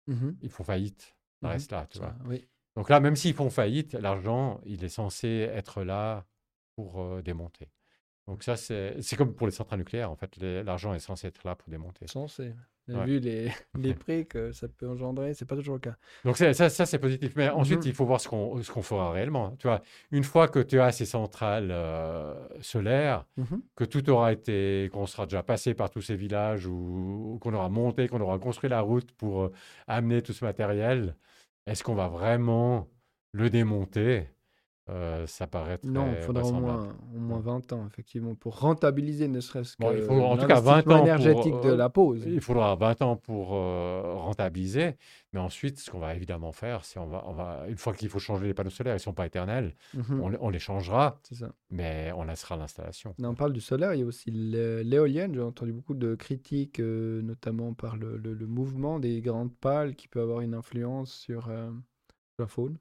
Mmh 0.07 0.31
ils 0.43 0.51
font 0.51 0.65
faillite. 0.65 1.15
Ça 1.41 1.49
mmh 1.49 1.51
reste 1.51 1.73
là, 1.73 1.87
tu 1.91 1.99
vois. 1.99 2.15
Oui. 2.25 2.47
Donc 2.77 2.89
là, 2.89 3.01
même 3.01 3.17
s'ils 3.17 3.35
font 3.35 3.51
faillite, 3.51 3.95
l'argent, 3.95 4.61
il 4.65 4.85
est 4.85 4.89
censé 4.89 5.49
être 5.53 5.83
là 5.85 6.25
pour 6.75 7.01
euh, 7.01 7.23
démonter. 7.23 7.69
Donc 8.27 8.43
ça, 8.45 8.57
c'est 8.57 9.17
comme 9.17 9.35
pour 9.35 9.47
les 9.47 9.53
centrales 9.53 9.81
nucléaires, 9.81 10.11
en 10.11 10.17
fait. 10.17 10.37
L'argent 10.39 10.95
est 10.95 11.01
censé 11.01 11.27
être 11.27 11.45
là 11.45 11.57
pour 11.57 11.69
démonter. 11.71 12.07
Censé. 12.07 12.53
Vu 12.89 13.21
les, 13.21 13.49
les, 13.79 13.95
prix 13.95 14.27
que 14.27 14.51
ça 14.51 14.67
peut 14.67 14.89
engendrer, 14.89 15.35
c'est 15.35 15.45
pas 15.45 15.55
toujours 15.55 15.75
le 15.75 15.81
cas. 15.81 15.95
Donc 16.25 16.37
ça, 16.37 16.53
ça, 16.53 16.87
c'est 16.87 16.99
positif. 16.99 17.33
Mais 17.37 17.49
ensuite, 17.49 17.85
mmh 17.85 17.89
il 17.89 17.95
faut 17.95 18.05
voir 18.05 18.21
ce 18.21 18.29
qu'on 18.29 18.61
qu'on 18.61 18.83
fera 18.83 19.13
réellement. 19.13 19.55
Tu 19.59 19.69
vois, 19.69 19.83
une 20.11 20.25
fois 20.25 20.49
que 20.49 20.59
tu 20.59 20.81
as 20.81 20.91
ces 20.91 21.05
centrales 21.05 21.71
euh, 21.71 22.35
solaires, 22.61 23.25
mmh 23.37 23.57
que 23.77 23.85
tout 23.85 24.11
aura 24.11 24.33
été, 24.33 24.91
qu'on 24.93 25.07
sera 25.07 25.27
déjà 25.27 25.45
passé 25.45 25.75
par 25.75 25.91
tous 25.91 26.03
ces 26.03 26.17
villages, 26.17 26.67
ou, 26.67 27.39
qu'on 27.41 27.55
aura 27.55 27.69
monté, 27.69 28.09
qu'on 28.09 28.21
aura 28.21 28.39
construit 28.39 28.69
la 28.69 28.81
route 28.81 29.13
pour 29.13 29.43
euh, 29.43 29.53
amener 29.87 30.21
tout 30.21 30.33
ce 30.33 30.45
matériel, 30.45 31.15
est-ce 31.67 31.85
qu'on 31.85 31.95
va 31.95 32.09
vraiment 32.09 32.89
le 33.33 33.51
démonter? 33.51 34.29
Euh, 34.91 35.29
ça 35.29 35.47
paraît 35.47 35.79
très 35.79 35.89
Non, 35.89 36.13
il 36.13 36.23
faudra 36.23 36.43
au 36.43 36.53
moins, 36.53 36.97
au 37.15 37.19
moins 37.19 37.39
20 37.39 37.73
ans, 37.73 37.87
effectivement, 37.87 38.35
pour 38.35 38.59
rentabiliser 38.59 39.29
ne 39.29 39.39
serait-ce 39.39 39.77
que 39.77 39.97
il 39.97 40.03
faut, 40.03 40.21
en 40.21 40.37
tout 40.37 40.47
cas 40.47 40.61
20 40.61 40.89
ans 40.89 41.03
énergétique 41.03 41.61
de 41.63 41.71
euh, 41.71 41.77
la 41.77 41.89
pause. 41.89 42.25
Il 42.27 42.41
faudra 42.41 42.75
20 42.75 43.03
ans 43.03 43.17
pour 43.17 43.55
euh, 43.55 44.15
rentabiliser, 44.17 44.97
mais 45.33 45.39
ensuite, 45.39 45.79
ce 45.79 45.89
qu'on 45.89 46.01
va 46.01 46.17
évidemment 46.17 46.51
faire, 46.51 46.85
c'est 46.85 46.99
on 46.99 47.07
va, 47.07 47.23
on 47.29 47.33
va, 47.33 47.65
une 47.69 47.77
fois 47.77 47.95
qu'il 47.95 48.09
faut 48.09 48.19
changer 48.19 48.47
les 48.47 48.55
panneaux 48.55 48.71
solaires, 48.71 48.95
ils 48.95 48.97
ne 48.97 49.03
sont 49.03 49.15
pas 49.15 49.27
éternels, 49.27 49.77
mmh 49.95 50.21
on, 50.41 50.51
les 50.51 50.59
changera, 50.59 51.21
ça. 51.31 51.53
mais 51.71 52.11
on 52.17 52.25
laissera 52.25 52.57
l'installation. 52.57 53.15
On 53.23 53.35
parle 53.35 53.53
du 53.53 53.61
solaire, 53.61 53.95
il 53.95 54.01
y 54.01 54.03
a 54.03 54.07
aussi 54.07 54.33
l'éolienne. 54.33 55.33
J'ai 55.35 55.43
entendu 55.43 55.73
beaucoup 55.73 55.95
de 55.95 56.17
critiques, 56.17 56.81
notamment 56.81 57.73
par 57.73 57.97
le, 57.97 58.17
le, 58.17 58.47
mouvement 58.47 58.99
des 58.99 59.21
grandes 59.21 59.55
pales 59.55 59.95
qui 59.95 60.09
peut 60.09 60.21
avoir 60.21 60.41
une 60.41 60.55
influence 60.55 61.13
sur 61.13 61.51
la 62.39 62.47
faune. 62.49 62.79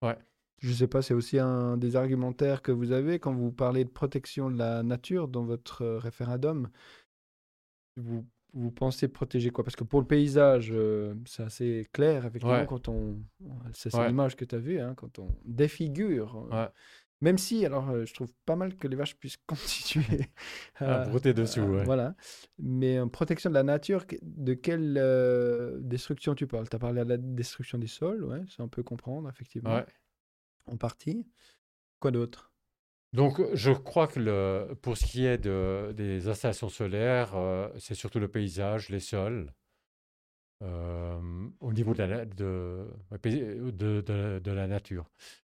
Ouais. 0.00 0.16
Je 0.58 0.70
ne 0.70 0.74
sais 0.74 0.88
pas, 0.88 1.02
c'est 1.02 1.14
aussi 1.14 1.38
un 1.38 1.76
des 1.76 1.94
argumentaires 1.94 2.62
que 2.62 2.72
vous 2.72 2.90
avez 2.90 3.20
quand 3.20 3.32
vous 3.32 3.52
parlez 3.52 3.84
de 3.84 3.90
protection 3.90 4.50
de 4.50 4.58
la 4.58 4.82
nature 4.82 5.28
dans 5.28 5.44
votre 5.44 5.82
euh, 5.82 5.98
référendum. 5.98 6.68
Vous, 7.96 8.26
vous 8.54 8.70
pensez 8.72 9.06
protéger 9.06 9.50
quoi? 9.50 9.62
Parce 9.62 9.76
que 9.76 9.84
pour 9.84 10.00
le 10.00 10.06
paysage, 10.06 10.70
euh, 10.72 11.14
c'est 11.26 11.44
assez 11.44 11.86
clair, 11.92 12.26
effectivement, 12.26 12.66
quand 12.66 12.88
on. 12.88 13.20
C'est 13.72 13.94
l'image 14.06 14.34
que 14.34 14.44
tu 14.44 14.54
as 14.54 14.58
vue, 14.58 14.80
hein, 14.80 14.94
quand 14.96 15.20
on 15.20 15.28
défigure. 15.44 16.48
Euh, 16.52 16.66
même 17.20 17.38
si, 17.38 17.66
alors, 17.66 18.04
je 18.04 18.14
trouve 18.14 18.32
pas 18.46 18.54
mal 18.54 18.76
que 18.76 18.86
les 18.88 18.96
vaches 18.96 19.16
puissent 19.16 19.38
continuer 19.46 20.28
à, 20.76 21.06
brouter 21.06 21.34
dessus. 21.34 21.60
Voilà. 21.60 22.16
Mais 22.58 22.98
en 22.98 23.08
protection 23.08 23.50
de 23.50 23.54
la 23.54 23.64
nature, 23.64 24.06
de 24.22 24.54
quelle 24.54 24.94
destruction 25.82 26.34
tu 26.34 26.48
parles? 26.48 26.68
Tu 26.68 26.74
as 26.74 26.80
parlé 26.80 27.04
de 27.04 27.08
la 27.08 27.16
destruction 27.16 27.78
des 27.78 27.86
sols, 27.86 28.24
ouais, 28.24 28.42
c'est 28.48 28.62
un 28.62 28.68
peu 28.68 28.82
comprendre, 28.82 29.28
effectivement 29.28 29.84
en 30.70 30.76
partie. 30.76 31.26
Quoi 32.00 32.10
d'autre? 32.10 32.48
Donc, 33.12 33.40
je 33.54 33.72
crois 33.72 34.06
que 34.06 34.20
le, 34.20 34.74
pour 34.82 34.96
ce 34.96 35.06
qui 35.06 35.24
est 35.24 35.38
de, 35.38 35.92
des 35.96 36.28
installations 36.28 36.68
solaires, 36.68 37.34
euh, 37.34 37.68
c'est 37.78 37.94
surtout 37.94 38.18
le 38.18 38.28
paysage, 38.28 38.90
les 38.90 39.00
sols. 39.00 39.52
Euh, 40.62 41.20
au 41.60 41.72
niveau 41.72 41.94
de 41.94 42.02
la, 42.02 42.24
de, 42.24 42.84
de, 43.22 44.40
de, 44.40 44.50
la 44.50 44.66
nature. 44.66 45.08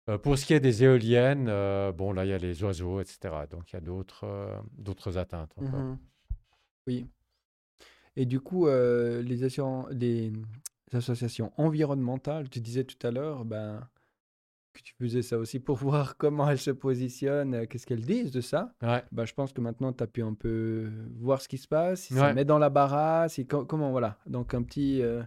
Euh, 0.10 0.18
pour 0.18 0.38
ce 0.38 0.46
qui 0.46 0.54
est 0.54 0.62
des 0.62 0.84
éoliennes, 0.84 1.46
bon, 1.92 2.14
là, 2.14 2.26
il 2.26 2.30
y 2.30 2.34
a 2.34 2.38
les 2.38 2.64
oiseaux, 2.64 3.02
etc. 3.02 3.46
Donc, 3.50 3.72
il 3.72 3.76
y 3.76 3.78
a 3.78 3.82
d'autres 3.82 4.64
d'autres 4.78 5.18
atteintes. 5.18 5.54
Mmh 5.58 5.98
oui. 6.88 7.08
Et 8.16 8.26
du 8.26 8.42
coup, 8.42 8.68
les, 8.68 9.22
les 9.92 10.32
associations 10.92 11.54
environnementales, 11.58 12.50
tu 12.50 12.60
disais 12.60 12.84
tout 12.84 13.08
à 13.08 13.12
l'heure, 13.12 13.46
ben, 13.46 13.88
que 14.74 14.82
tu 14.82 14.94
faisais 14.96 15.22
ça 15.22 15.38
aussi 15.38 15.60
pour 15.60 15.78
voir 15.78 16.18
comment 16.18 16.50
elles 16.50 16.60
se 16.60 16.72
positionnent, 16.72 17.54
euh, 17.54 17.66
qu'est-ce 17.66 17.86
qu'elles 17.86 18.06
disent 18.06 18.32
de 18.32 18.42
ça. 18.42 18.74
Bah, 18.82 19.26
je 19.26 19.34
pense 19.34 19.54
que 19.54 19.62
maintenant, 19.62 19.94
tu 19.94 20.04
as 20.04 20.08
pu 20.08 20.22
un 20.22 20.34
peu 20.34 20.92
voir 21.20 21.42
ce 21.42 21.48
qui 21.48 21.58
se 21.58 21.68
passe, 21.68 22.02
si 22.02 22.14
ça 22.14 22.34
met 22.34 22.46
dans 22.46 22.60
la 22.60 22.70
barasse, 22.70 23.40
comment, 23.48 23.92
voilà. 23.92 24.18
Donc, 24.26 24.54
un 24.54 24.64
petit 24.64 25.02
euh, 25.02 25.24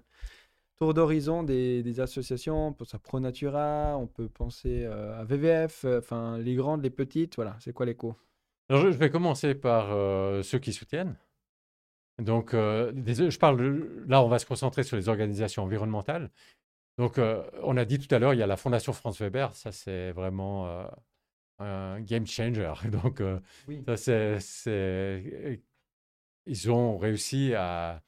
tour 0.79 0.93
d'horizon 0.93 1.43
des, 1.43 2.01
associations, 2.01 2.73
pour 2.73 2.87
ça 2.87 2.99
Pro 2.99 3.21
Natura, 3.21 3.97
on 3.97 4.07
peut 4.07 4.29
penser 4.29 4.85
euh, 4.85 5.19
à 5.19 5.25
VVF, 5.25 5.87
enfin, 5.99 6.39
les 6.39 6.55
grandes, 6.55 6.83
les 6.83 6.91
petites, 6.91 7.37
voilà, 7.37 7.57
c'est 7.61 7.73
quoi 7.73 7.87
l'écho? 7.87 8.17
Alors, 8.69 8.83
je, 8.83 8.99
vais 8.99 9.11
commencer 9.11 9.55
par 9.55 9.89
ceux 10.45 10.59
qui 10.59 10.73
soutiennent. 10.73 11.17
Donc, 12.21 12.53
je 12.53 13.39
parle, 13.39 14.05
là, 14.09 14.23
on 14.23 14.29
va 14.29 14.39
se 14.39 14.47
concentrer 14.47 14.83
sur 14.83 14.97
les 14.97 15.09
organisations 15.09 15.63
environnementales. 15.63 16.31
Donc, 16.99 17.19
euh, 17.19 17.43
on 17.63 17.77
a 17.77 17.85
dit 17.85 17.99
tout 17.99 18.13
à 18.15 18.19
l'heure, 18.19 18.33
il 18.33 18.39
y 18.39 18.43
a 18.43 18.47
la 18.47 18.57
Fondation 18.57 18.93
France 18.93 19.21
Weber. 19.21 19.55
Ça, 19.55 19.71
c'est 19.71 20.13
vraiment 20.13 20.67
euh, 20.69 20.87
un 21.59 22.01
game 22.01 22.27
changer. 22.27 22.73
Donc, 22.91 23.21
euh, 23.21 23.39
ça, 23.97 24.41
c'est, 24.41 25.63
ils 26.47 26.71
ont 26.71 26.97
réussi 26.97 27.55
à, 27.55 28.03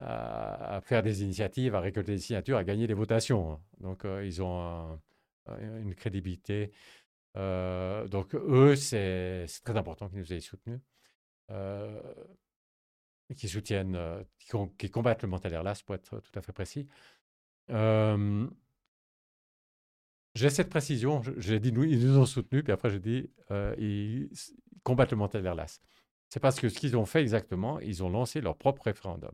à, 0.00 0.80
faire 0.82 1.02
des 1.02 1.22
initiatives, 1.22 1.74
à 1.74 1.80
récolter 1.80 2.12
des 2.12 2.18
signatures, 2.18 2.56
à 2.56 2.64
gagner 2.64 2.86
des 2.86 2.94
votations. 2.94 3.60
Donc, 3.78 4.04
ils 4.22 4.42
ont 4.42 4.98
une 5.58 5.94
crédibilité 5.94 6.72
donc, 7.34 8.34
eux, 8.34 8.74
c'est 8.74 9.46
très 9.64 9.76
important 9.76 10.08
qu'ils 10.08 10.18
nous 10.18 10.32
aient 10.32 10.40
soutenus, 10.40 10.80
qui 13.36 13.48
soutiennent, 13.48 14.24
qui, 14.78 14.90
combattent 14.90 15.22
le 15.22 15.28
mental 15.28 15.52
Erlas, 15.52 15.82
pour 15.84 15.94
être 15.94 16.20
tout 16.20 16.38
à 16.38 16.42
fait 16.42 16.52
précis. 16.52 16.88
J'ai 20.34 20.50
cette 20.50 20.70
précision, 20.70 21.22
j'ai 21.36 21.60
dit, 21.60 21.72
nous, 21.72 21.84
ils 21.84 22.06
nous 22.06 22.18
ont 22.18 22.26
soutenus, 22.26 22.62
puis 22.64 22.72
après, 22.72 22.90
j'ai 22.90 23.00
dit, 23.00 23.30
ils, 23.78 24.28
combattent 24.82 25.10
le 25.10 25.16
mental 25.16 25.44
Erlas. 25.44 25.80
C'est 26.28 26.40
parce 26.40 26.60
que 26.60 26.68
ce 26.68 26.78
qu'ils 26.78 26.96
ont 26.96 27.06
fait 27.06 27.20
exactement, 27.20 27.80
ils 27.80 28.02
ont 28.02 28.08
lancé 28.08 28.40
leur 28.40 28.56
propre 28.56 28.82
référendum. 28.82 29.32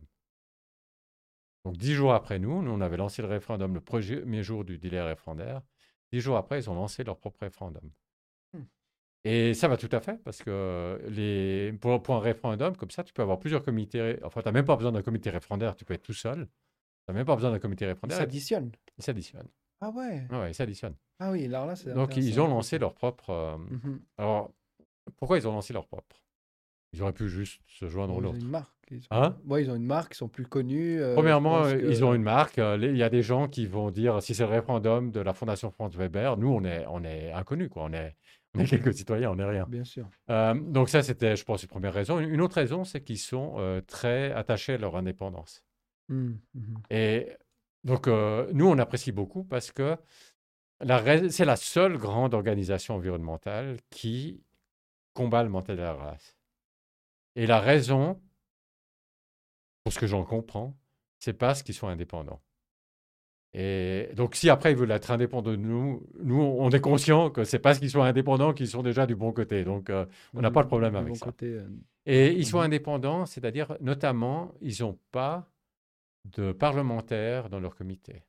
Donc, 1.65 1.77
dix 1.77 1.95
jours 1.95 2.15
après 2.15 2.39
nous, 2.39 2.63
nous, 2.63 2.71
on 2.71 2.81
avait 2.81 2.97
lancé 2.97 3.23
le 3.23 3.29
référendum 3.29 3.75
le 3.75 3.81
premier 3.81 4.43
jour 4.43 4.65
du 4.65 4.79
délai 4.79 5.03
référendaire. 5.03 5.63
Dix 6.13 6.21
jours 6.21 6.37
après, 6.37 6.61
ils 6.61 6.71
ont 6.71 6.75
lancé 6.75 7.05
leur 7.05 7.19
propre 7.19 7.41
référendum. 7.41 7.91
Hmm. 8.53 8.63
Et 9.25 9.53
ça 9.53 9.69
va 9.69 9.77
tout 9.77 9.89
à 9.93 10.01
fait, 10.01 10.23
parce 10.25 10.43
que 10.43 11.01
les, 11.09 11.73
pour, 11.73 12.15
un 12.15 12.21
référendum, 12.21 12.77
comme 12.77 12.91
ça, 12.91 13.05
tu 13.05 13.13
peux 13.13 13.23
avoir 13.23 13.39
plusieurs 13.41 13.63
comités. 13.63 14.19
Enfin, 14.23 14.41
tu 14.43 14.49
n'as 14.49 14.53
même 14.53 14.65
pas 14.65 14.77
besoin 14.77 14.93
d'un 14.93 15.03
comité 15.03 15.29
référendaire, 15.31 15.77
tu 15.77 15.85
peux 15.85 15.95
être 15.95 16.03
tout 16.05 16.15
seul. 16.15 16.49
Tu 17.07 17.13
n'as 17.13 17.19
même 17.19 17.27
pas 17.27 17.37
besoin 17.37 17.53
d'un 17.53 17.61
comité 17.61 17.87
référendaire. 17.87 18.19
Ils 18.19 18.21
s'additionnent. 18.21 18.73
Ils 18.99 19.05
s'additionnent. 19.05 19.49
Ah 19.81 19.91
ouais 19.91 20.27
Ouais, 20.33 20.51
ils 20.51 20.55
s'additionnent. 20.55 20.97
Ah 21.21 21.31
oui, 21.31 21.45
alors 21.47 21.67
là, 21.67 21.77
c'est. 21.77 21.93
Donc, 21.93 22.17
ils 22.17 22.41
ont 22.41 22.49
lancé 22.49 22.79
leur 22.79 22.95
propre. 22.95 23.31
Euh, 23.31 23.57
mmh 23.57 24.01
alors, 24.19 24.51
pourquoi 25.17 25.39
ils 25.39 25.47
ont 25.47 25.53
lancé 25.53 25.73
leur 25.73 25.87
propre? 25.87 26.17
Ils 26.93 27.03
auraient 27.03 27.13
pu 27.13 27.29
juste 27.29 27.61
se 27.67 27.89
joindre 27.89 28.15
Ils 28.15 28.17
ont 28.17 28.21
l'autre. 28.21 28.39
une 28.41 28.49
marque. 28.49 28.73
Ils 28.91 29.03
Hein? 29.11 29.37
ils 29.59 29.71
ont 29.71 29.75
une 29.77 29.85
marque, 29.85 30.15
ils 30.15 30.19
sont 30.19 30.29
plus 30.29 30.47
connus. 30.47 31.01
Euh, 31.01 31.15
Premièrement, 31.15 31.69
ils 31.69 32.05
ont 32.05 32.13
une 32.15 32.23
marque. 32.23 32.59
Euh, 32.59 32.77
il 32.81 32.97
y 32.97 33.03
a 33.03 33.11
des 33.11 33.23
gens 33.23 33.47
qui 33.49 33.67
vont 33.67 33.91
dire 33.93 34.21
si 34.23 34.35
c'est 34.35 34.45
le 34.45 34.51
référendum 34.51 35.13
de 35.13 35.21
la 35.21 35.33
Fondation 35.33 35.71
Franz 35.71 35.97
Weber, 35.97 36.37
nous, 36.39 36.49
on 36.53 36.65
est, 36.65 36.87
on 36.89 37.05
est 37.05 37.31
inconnus, 37.33 37.69
quoi. 37.69 37.85
On 37.85 37.93
est, 37.93 38.17
on 38.55 38.61
est 38.61 38.67
quelques 38.71 38.95
citoyens, 38.95 39.31
on 39.31 39.37
n'est 39.37 39.45
rien. 39.45 39.67
Bien 39.69 39.85
sûr. 39.85 40.09
Euh, 40.31 40.55
donc, 40.55 40.89
ça, 40.89 41.03
c'était, 41.03 41.37
je 41.37 41.45
pense, 41.45 41.63
une 41.63 41.69
première 41.69 41.93
raison. 41.95 42.19
Une 42.19 42.41
autre 42.41 42.55
raison, 42.57 42.83
c'est 42.85 43.01
qu'ils 43.03 43.19
sont 43.19 43.83
très 43.87 44.33
attachés 44.33 44.75
à 44.75 44.79
leur 44.79 44.97
indépendance. 44.97 45.63
Mmh, 46.09 46.33
mmh 46.55 46.77
Et 46.91 47.29
donc, 47.85 48.07
nous, 48.07 48.67
on 48.67 48.79
apprécie 48.79 49.13
beaucoup 49.13 49.45
parce 49.45 49.73
que 49.73 49.97
c'est 51.31 51.45
la 51.45 51.57
seule 51.57 51.97
grande 51.97 52.35
organisation 52.35 52.97
environnementale 52.97 53.79
qui 53.91 54.43
combat 55.15 55.43
le 55.43 55.49
mental 55.49 55.77
de 55.77 55.83
la 55.83 55.95
race. 55.95 56.37
Et 57.35 57.47
la 57.47 57.61
raison, 57.61 58.21
pour 59.83 59.93
ce 59.93 59.99
que 59.99 60.07
j'en 60.07 60.25
comprends, 60.25 60.77
c'est 61.19 61.33
parce 61.33 61.63
qu'ils 61.63 61.75
sont 61.75 61.89
indépendants. 61.89 62.43
Et 63.55 64.11
donc, 64.15 64.35
si 64.35 64.51
après 64.51 64.73
ils 64.73 64.77
veulent 64.77 64.91
être 64.91 65.11
indépendants 65.11 65.53
de 65.53 65.57
nous, 65.57 66.07
nous, 66.23 66.41
on 66.41 66.69
est 66.71 66.81
conscient 66.81 67.31
que 67.31 67.45
c'est 67.45 67.59
parce 67.59 67.79
qu'ils 67.79 67.91
sont 67.91 68.03
indépendants 68.03 68.53
qu'ils 68.53 68.69
sont 68.69 68.83
déjà 68.83 69.07
du 69.07 69.17
bon 69.17 69.33
côté. 69.33 69.65
Donc, 69.65 69.89
euh, 69.89 70.05
on 70.35 70.43
n'a 70.43 70.51
pas 70.51 70.63
de 70.63 70.69
problème 70.69 70.95
avec 70.95 71.17
ça. 71.17 71.33
Euh, 71.43 71.67
Et 72.05 72.33
ils 72.33 72.47
sont 72.47 72.61
indépendants, 72.61 73.25
c'est-à-dire, 73.25 73.75
notamment, 73.81 74.53
ils 74.61 74.83
n'ont 74.83 74.99
pas 75.11 75.49
de 76.33 76.53
parlementaires 76.53 77.49
dans 77.51 77.61
leur 77.61 77.75
comité. 77.75 78.23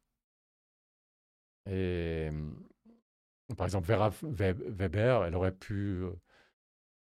Et 1.70 2.30
par 3.56 3.66
exemple, 3.66 3.88
Vera 3.88 4.12
Weber, 4.22 5.26
elle 5.26 5.36
aurait 5.36 5.56
pu 5.56 5.74
euh, 5.74 6.12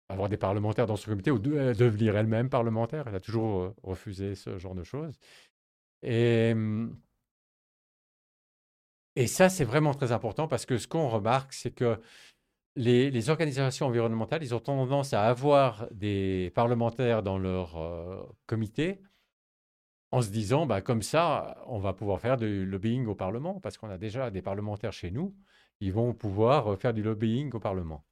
avoir 0.09 0.29
des 0.29 0.37
parlementaires 0.37 0.87
dans 0.87 0.97
ce 0.97 1.07
comité 1.07 1.31
ou 1.31 1.39
de, 1.39 1.73
devenir 1.75 2.17
elle-même 2.17 2.49
parlementaire. 2.49 3.09
Elle 3.09 3.15
a 3.15 3.21
toujours 3.21 3.61
euh, 3.61 3.75
refusé 3.83 4.35
ce 4.35 4.59
genre 4.59 4.75
de 4.75 4.83
choses. 4.83 5.19
Et, 6.03 6.55
mmh, 6.55 6.97
et 9.17 9.27
ça, 9.27 9.49
c'est 9.49 9.65
vraiment 9.65 9.95
très 9.95 10.13
important 10.13 10.49
parce 10.49 10.65
que 10.67 10.79
ce 10.79 10.89
qu'on 10.89 11.09
remarque, 11.09 11.53
c'est 11.53 11.71
que 11.71 12.01
les, 12.77 13.31
organisations 13.31 13.87
environnementales, 13.87 14.43
ils 14.43 14.55
ont 14.55 14.61
tendance 14.61 15.13
à 15.13 15.25
avoir 15.25 15.87
des 15.93 16.51
parlementaires 16.55 17.23
dans 17.23 17.39
leur 17.39 17.77
euh, 17.77 18.23
comité 18.47 19.03
en 20.13 20.23
se 20.23 20.31
disant, 20.31 20.67
bah, 20.67 20.81
comme 20.81 21.03
ça, 21.03 21.63
on 21.67 21.79
va 21.79 21.93
pouvoir 21.93 22.21
faire 22.21 22.37
du 22.37 22.65
lobbying 22.67 23.07
au 23.07 23.15
Parlement 23.15 23.61
parce 23.61 23.79
qu'on 23.79 23.91
a 23.91 23.99
déjà 23.99 24.31
des 24.31 24.43
parlementaires 24.43 24.93
chez 24.93 25.11
nous, 25.11 25.35
ils 25.81 25.93
vont 25.93 26.15
pouvoir 26.15 26.79
faire 26.79 26.95
du 26.95 27.03
lobbying 27.03 27.51
au 27.53 27.61
Parlement. 27.61 28.05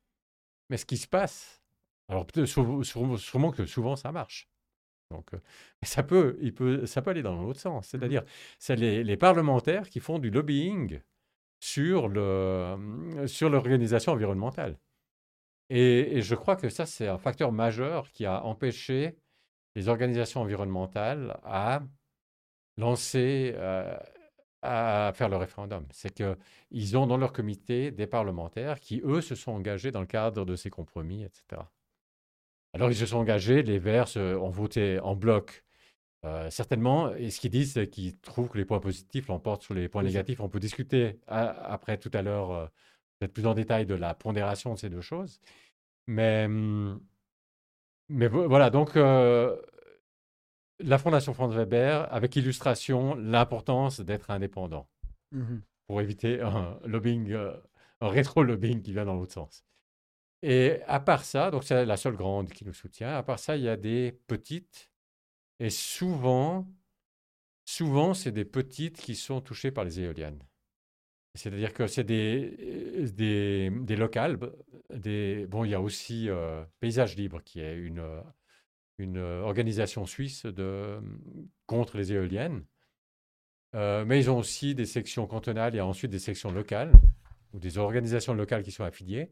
Mais 0.71 0.77
ce 0.77 0.87
qui 0.87 0.97
se 0.97 1.07
passe, 1.07 1.63
alors, 2.09 2.27
sûrement 2.45 3.53
que 3.53 3.67
souvent, 3.67 3.95
ça 3.95 4.11
marche. 4.11 4.51
Donc, 5.11 5.33
euh, 5.35 5.39
ça, 5.83 6.03
peut, 6.03 6.39
il 6.41 6.55
peut, 6.55 6.87
ça 6.87 7.03
peut 7.03 7.11
aller 7.11 7.23
dans 7.23 7.41
l'autre 7.41 7.61
sens. 7.61 7.87
Mmh 7.87 7.89
C'est-à-dire, 7.89 8.23
c'est 8.59 8.77
les, 8.77 9.17
parlementaires 9.17 9.89
qui 9.89 10.01
font 10.01 10.19
du 10.19 10.31
lobbying 10.31 11.01
sur, 11.61 12.09
le, 12.09 12.77
mmh, 12.77 13.27
sur 13.29 13.49
l'organisation 13.51 14.13
environnementale. 14.13 14.79
Et, 15.69 16.21
je 16.23 16.35
crois 16.35 16.57
que 16.57 16.69
ça, 16.69 16.87
c'est 16.87 17.07
un 17.07 17.19
facteur 17.19 17.53
majeur 17.53 18.11
qui 18.11 18.27
a 18.27 18.45
empêché 18.45 19.17
les 19.77 19.89
organisations 19.89 20.41
environnementales 20.43 21.39
à 21.45 21.83
lancer, 22.77 23.53
euh, 23.57 23.97
à 24.63 25.13
faire 25.15 25.29
le 25.29 25.37
référendum. 25.37 25.87
C'est 25.93 26.13
qu'ils 26.13 26.97
ont 26.97 27.07
dans 27.07 27.17
leur 27.17 27.33
comité 27.33 27.91
des 27.91 28.07
parlementaires 28.07 28.81
qui, 28.81 29.01
eux, 29.05 29.21
se 29.21 29.35
sont 29.35 29.53
engagés 29.53 29.91
dans 29.91 30.01
le 30.01 30.07
cadre 30.07 30.45
de 30.45 30.57
ces 30.57 30.71
compromis, 30.71 31.25
etc. 31.25 31.63
Alors, 32.73 32.91
ils 32.91 32.97
se 32.97 33.07
sont 33.07 33.19
engagés, 33.19 33.63
les 33.63 33.79
Verts 33.79 34.17
ont 34.17 34.51
voté 34.51 35.01
en 35.01 35.17
bloc. 35.17 35.65
Euh, 36.25 36.51
certainement, 36.51 37.15
et 37.15 37.31
ce 37.31 37.41
qu'ils 37.41 37.51
disent, 37.51 37.73
c'est 37.75 37.89
qu'ils 37.89 38.19
trouvent 38.21 38.51
que 38.51 38.59
les 38.59 38.65
points 38.65 38.81
positifs 38.81 39.29
l'emportent 39.29 39.63
sur 39.63 39.75
les 39.75 39.89
points 39.89 40.03
négatifs. 40.03 40.41
On 40.41 40.49
peut 40.49 40.61
discuter 40.61 41.19
après 41.27 41.97
tout 41.99 42.11
à 42.13 42.23
l'heure, 42.23 42.51
euh, 42.53 42.67
peut-être 43.19 43.33
plus 43.33 43.47
en 43.47 43.55
détail, 43.55 43.87
de 43.87 43.95
la 43.95 44.15
pondération 44.15 44.75
de 44.75 44.79
ces 44.79 44.91
deux 44.91 45.01
choses. 45.01 45.41
Mais, 46.07 46.45
hum, 46.47 47.01
mais 48.11 48.29
voilà, 48.29 48.71
donc 48.71 48.97
euh, 48.97 49.57
la 50.81 50.99
Fondation 50.99 51.33
Franz 51.33 51.57
Weber, 51.57 52.13
avec 52.13 52.37
illustration, 52.37 53.15
l'importance 53.15 54.01
d'être 54.01 54.31
indépendant 54.31 54.89
mmh 55.33 55.59
pour 55.87 56.01
éviter 56.01 56.41
un 56.41 56.79
lobbying, 56.85 57.35
un 58.01 58.09
rétro-lobbying 58.09 58.81
qui 58.81 58.93
vient 58.93 59.05
dans 59.05 59.17
l'autre 59.17 59.33
sens. 59.33 59.65
Et 60.43 60.81
à 60.87 61.01
part 61.01 61.25
ça, 61.25 61.51
donc 61.51 61.65
c'est 61.65 61.85
la 61.85 61.97
seule 61.97 62.15
grande 62.15 62.51
qui 62.51 62.65
nous 62.65 62.73
soutient. 62.73 63.13
À 63.17 63.25
part 63.25 63.41
ça, 63.41 63.57
il 63.57 63.65
y 63.65 63.69
a 63.69 63.77
des 63.77 64.13
petites. 64.29 64.93
Et 65.59 65.69
souvent, 65.69 66.69
souvent, 67.65 68.15
c'est 68.15 68.31
des 68.31 68.45
petites 68.45 68.99
qui 68.99 69.17
sont 69.17 69.41
touchées 69.41 69.73
par 69.73 69.83
les 69.83 69.99
éoliennes. 69.99 70.41
C'est-à-dire 71.35 71.73
que 71.73 71.87
c'est 71.87 72.05
des, 72.05 72.57
euh, 73.21 73.71
des, 73.71 73.97
locales. 73.97 74.39
Des, 74.93 75.47
bon, 75.47 75.65
il 75.65 75.71
y 75.71 75.75
a 75.75 75.81
aussi 75.81 76.29
euh, 76.29 76.65
Paysage 76.81 77.17
Libre, 77.17 77.43
qui 77.45 77.61
est 77.61 77.77
une, 77.77 78.03
une 78.99 79.19
organisation 79.19 80.07
suisse 80.07 80.45
de, 80.47 81.01
contre 81.67 81.97
les 81.97 82.13
éoliennes. 82.13 82.65
Euh, 83.77 84.05
mais 84.05 84.19
ils 84.19 84.31
ont 84.31 84.39
aussi 84.39 84.75
des 84.75 84.87
sections 84.87 85.27
cantonales 85.27 85.77
et 85.77 85.81
ensuite 85.81 86.11
des 86.11 86.19
sections 86.19 86.51
locales, 86.51 86.93
ou 87.53 87.61
des 87.61 87.79
organisations 87.79 88.35
locales 88.35 88.63
qui 88.63 88.73
sont 88.73 88.85
affiliées. 88.85 89.31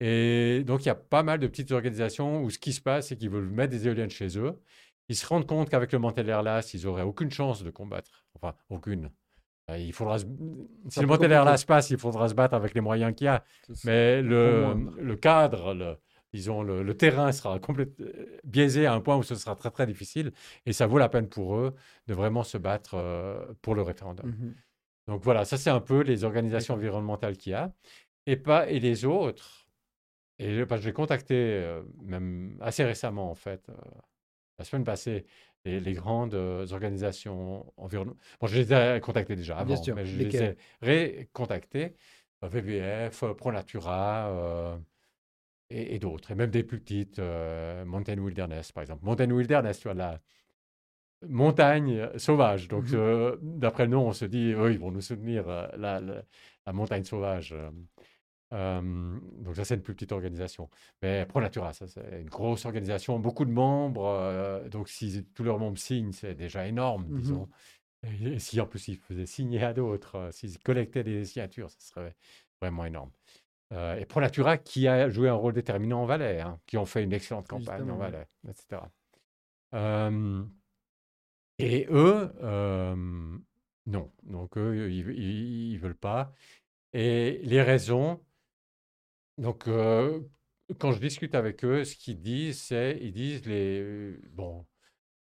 Et 0.00 0.62
donc, 0.66 0.84
il 0.84 0.86
y 0.86 0.90
a 0.90 0.94
pas 0.94 1.22
mal 1.22 1.38
de 1.38 1.46
petites 1.46 1.72
organisations 1.72 2.42
où 2.42 2.50
ce 2.50 2.58
qui 2.58 2.72
se 2.72 2.80
passe, 2.80 3.08
c'est 3.08 3.16
qu'ils 3.16 3.30
veulent 3.30 3.48
mettre 3.48 3.70
des 3.72 3.86
éoliennes 3.86 4.10
chez 4.10 4.38
eux. 4.38 4.60
Ils 5.08 5.16
se 5.16 5.26
rendent 5.26 5.46
compte 5.46 5.70
qu'avec 5.70 5.92
le 5.92 5.98
Montélerlas, 5.98 6.70
ils 6.74 6.84
n'auraient 6.84 7.02
aucune 7.02 7.30
chance 7.30 7.62
de 7.62 7.70
combattre. 7.70 8.26
Enfin, 8.34 8.54
aucune. 8.70 9.10
Euh, 9.70 9.78
il 9.78 9.92
faudra 9.92 10.18
Si 10.18 10.26
le 11.00 11.66
passe, 11.66 11.90
il 11.90 11.98
faudra 11.98 12.28
se 12.28 12.34
battre 12.34 12.54
avec 12.54 12.74
les 12.74 12.80
moyens 12.80 13.14
qu'il 13.14 13.26
y 13.26 13.28
a. 13.28 13.44
Mais 13.84 14.22
le, 14.22 14.74
le 14.98 15.16
cadre, 15.16 15.74
le, 15.74 15.96
disons, 16.32 16.62
le, 16.62 16.82
le, 16.82 16.96
terrain 16.96 17.32
sera 17.32 17.58
complètement 17.58 18.06
euh, 18.06 18.38
biaisé 18.44 18.86
à 18.86 18.94
un 18.94 19.00
point 19.00 19.16
où 19.16 19.22
ce 19.22 19.34
sera 19.34 19.56
très, 19.56 19.70
très 19.70 19.86
difficile. 19.86 20.32
Et 20.66 20.72
ça 20.72 20.86
vaut 20.86 20.98
la 20.98 21.08
peine 21.08 21.28
pour 21.28 21.56
eux 21.56 21.74
de 22.06 22.14
vraiment 22.14 22.44
se 22.44 22.58
battre 22.58 22.94
euh, 22.94 23.44
pour 23.62 23.74
le 23.74 23.82
référendum. 23.82 24.30
Mmh 24.30 24.54
donc 25.08 25.22
voilà, 25.22 25.44
ça 25.44 25.56
c'est 25.56 25.70
un 25.70 25.78
peu 25.78 26.00
les 26.00 26.24
organisations 26.24 26.74
environnementales 26.74 27.36
qu'il 27.36 27.52
y 27.52 27.54
a. 27.54 27.72
Et, 28.26 28.34
pas, 28.34 28.68
et 28.68 28.80
les 28.80 29.04
autres, 29.04 29.66
et 30.38 30.52
je 30.54 30.64
l'ai 30.84 30.92
contacté 30.92 31.34
euh, 31.34 31.82
même 32.02 32.58
assez 32.60 32.84
récemment, 32.84 33.30
en 33.30 33.34
fait, 33.34 33.68
euh, 33.68 33.74
la 34.58 34.64
semaine 34.64 34.84
passée, 34.84 35.26
les, 35.66 35.92
grandes 35.92 36.34
euh, 36.34 36.66
organisations 36.72 37.72
environnementales. 37.76 38.22
Bon, 38.40 38.46
je 38.46 38.58
les 38.60 38.72
ai 38.72 39.00
contactées 39.00 39.36
déjà 39.36 39.58
avant, 39.58 39.74
mais 39.94 40.06
je 40.06 40.16
les 40.16 40.36
ai 40.36 40.56
récontactées. 40.82 41.94
VBF, 42.42 43.24
ProNatura 43.36 44.78
et, 45.70 45.94
et 45.94 45.98
d'autres, 45.98 46.30
et 46.30 46.34
même 46.34 46.50
des 46.50 46.62
plus 46.62 46.78
petites, 46.78 47.18
Mountain 47.18 48.18
Wilderness, 48.18 48.72
par 48.72 48.82
exemple. 48.82 49.04
Mountain 49.04 49.30
Wilderness, 49.30 49.80
tu 49.80 49.88
vois, 49.88 49.94
la 49.94 50.20
montagne 51.26 52.08
sauvage. 52.18 52.68
Donc, 52.68 52.84
mmh 52.90 53.38
d'après 53.42 53.84
le 53.84 53.90
nom, 53.90 54.06
on 54.06 54.12
se 54.12 54.26
dit, 54.26 54.52
eux, 54.52 54.70
ils 54.70 54.78
vont 54.78 54.92
nous 54.92 55.00
soutenir 55.00 55.46
la, 55.76 56.00
la, 56.00 56.72
montagne 56.72 57.04
sauvage 57.04 57.54
donc 58.52 59.56
ça, 59.56 59.64
c'est 59.64 59.74
une 59.74 59.82
plus 59.82 59.94
petite 59.94 60.12
organisation. 60.12 60.68
Mais 61.02 61.26
ProNatura, 61.26 61.72
ça, 61.72 61.86
c'est 61.86 62.20
une 62.20 62.28
grosse 62.28 62.64
organisation, 62.64 63.18
beaucoup 63.18 63.44
de 63.44 63.50
membres. 63.50 64.62
donc 64.70 64.88
si 64.88 65.24
tous 65.34 65.42
leurs 65.42 65.58
membres 65.58 65.78
signent, 65.78 66.12
c'est 66.12 66.34
déjà 66.34 66.66
énorme, 66.66 67.06
mmh 67.08 67.20
disons. 67.20 67.48
Et, 68.22 68.38
si 68.38 68.60
en 68.60 68.66
plus 68.66 68.88
ils 68.88 68.98
faisaient 68.98 69.26
signer 69.26 69.64
à 69.64 69.72
d'autres, 69.72 70.28
s'ils 70.30 70.58
collectaient 70.58 71.02
des 71.02 71.24
signatures, 71.24 71.70
ce 71.70 71.80
serait 71.80 72.14
vraiment 72.60 72.84
énorme. 72.84 73.10
et 73.72 74.04
ProNatura 74.06 74.58
qui 74.58 74.86
a 74.86 75.08
joué 75.08 75.28
un 75.28 75.34
rôle 75.34 75.54
déterminant 75.54 76.02
en 76.02 76.06
Valais, 76.06 76.40
hein, 76.40 76.60
qui 76.66 76.76
ont 76.76 76.86
fait 76.86 77.02
une 77.02 77.12
excellente 77.12 77.48
campagne 77.48 77.90
en 77.90 77.96
Valais, 77.96 78.26
etc. 78.48 78.82
et 81.58 81.86
eux, 81.90 82.32
non. 83.86 84.10
Donc 84.24 84.58
eux, 84.58 84.90
ils 84.90 85.74
ne 85.74 85.78
veulent 85.78 85.94
pas. 85.96 86.32
Et 86.92 87.40
les 87.42 87.62
raisons, 87.62 88.20
donc 89.38 89.68
quand 90.78 90.92
je 90.92 91.00
discute 91.00 91.34
avec 91.34 91.64
eux, 91.64 91.84
ce 91.84 91.96
qu'ils 91.96 92.20
disent, 92.20 92.60
c'est, 92.60 92.98
ils 93.00 93.12
disent 93.12 93.46
les, 93.46 94.18
bon, 94.32 94.66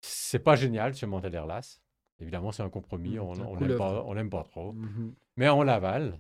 c'est 0.02 0.40
pas 0.40 0.56
génial 0.56 0.96
ce 0.96 1.06
mental 1.06 1.32
d'Erlas. 1.32 1.80
Évidemment, 2.20 2.52
c'est 2.52 2.64
un 2.64 2.70
compromis, 2.70 3.18
mmh, 3.18 3.22
on 3.22 3.56
n'aime 3.58 3.78
pas, 3.78 4.04
on 4.06 4.30
pas 4.30 4.44
trop, 4.44 4.74
mmh 4.74 5.14
mais 5.36 5.50
on 5.50 5.64
l'avale 5.64 6.20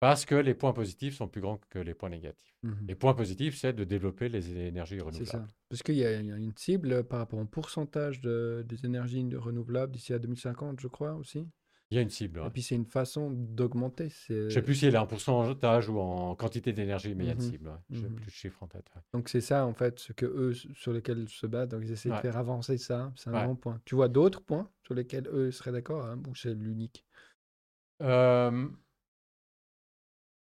parce 0.00 0.24
que 0.24 0.34
les 0.34 0.54
points 0.54 0.72
positifs 0.72 1.14
sont 1.14 1.28
plus 1.28 1.40
grands 1.40 1.60
que 1.70 1.78
les 1.78 1.94
points 1.94 2.08
négatifs. 2.08 2.56
Mmh 2.64 2.72
les 2.88 2.94
points 2.96 3.14
positifs, 3.14 3.56
c'est 3.56 3.72
de 3.72 3.84
développer 3.84 4.28
les 4.28 4.58
énergies 4.58 4.98
renouvelables. 4.98 5.26
C'est 5.26 5.36
ça. 5.36 5.46
Parce 5.68 5.82
qu'il 5.82 5.94
y, 5.94 6.04
a 6.04 6.18
une 6.18 6.52
cible 6.56 7.04
par 7.04 7.20
rapport 7.20 7.38
au 7.38 7.44
pourcentage 7.44 8.20
de, 8.20 8.64
des 8.68 8.84
énergies 8.84 9.24
renouvelables 9.34 9.92
d'ici 9.92 10.12
à 10.12 10.18
2050, 10.18 10.80
je 10.80 10.88
crois 10.88 11.14
aussi? 11.14 11.48
Il 11.92 11.96
y 11.96 11.98
a 11.98 12.00
une 12.00 12.08
cible. 12.08 12.42
Et 12.46 12.48
puis 12.48 12.62
c'est 12.62 12.74
une 12.74 12.86
façon 12.86 13.30
d'augmenter. 13.30 14.08
Je 14.30 14.44
ne 14.44 14.48
sais 14.48 14.62
plus 14.62 14.76
si 14.76 14.86
elle 14.86 14.94
est 14.94 14.98
en 14.98 15.06
pourcentage 15.06 15.90
ou 15.90 15.98
en 15.98 16.34
quantité 16.34 16.72
d'énergie, 16.72 17.14
mais 17.14 17.24
il 17.24 17.26
y 17.26 17.30
a 17.30 17.34
une 17.34 17.38
mmh 17.38 17.42
cible. 17.42 17.70
Je 17.90 18.00
n'ai 18.00 18.08
mmh 18.08 18.14
plus 18.14 18.24
de 18.24 18.30
chiffre 18.30 18.62
en 18.62 18.66
tête. 18.66 18.90
Donc 19.12 19.28
c'est 19.28 19.42
ça 19.42 19.66
en 19.66 19.74
fait 19.74 19.98
ce 19.98 20.14
que 20.14 20.24
eux 20.24 20.54
sur 20.54 20.94
lesquels 20.94 21.28
se 21.28 21.46
battent. 21.46 21.72
Donc 21.72 21.82
ils 21.84 21.92
essaient 21.92 22.08
de 22.08 22.14
faire 22.14 22.38
avancer 22.38 22.78
ça. 22.78 23.12
C'est 23.14 23.28
un 23.28 23.46
bon 23.46 23.56
point. 23.56 23.78
Tu 23.84 23.94
vois 23.94 24.08
d'autres 24.08 24.40
points 24.40 24.70
sur 24.84 24.94
lesquels 24.94 25.28
eux 25.28 25.50
seraient 25.50 25.72
d'accord 25.72 26.06
hein, 26.06 26.18
ou 26.26 26.34
c'est 26.34 26.54
l'unique? 26.54 27.04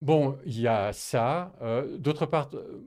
Bon, 0.01 0.37
il 0.45 0.59
y 0.59 0.67
a 0.67 0.91
ça. 0.91 1.53
Euh, 1.61 1.97
d'autre 1.97 2.25
part, 2.25 2.49
euh, 2.53 2.85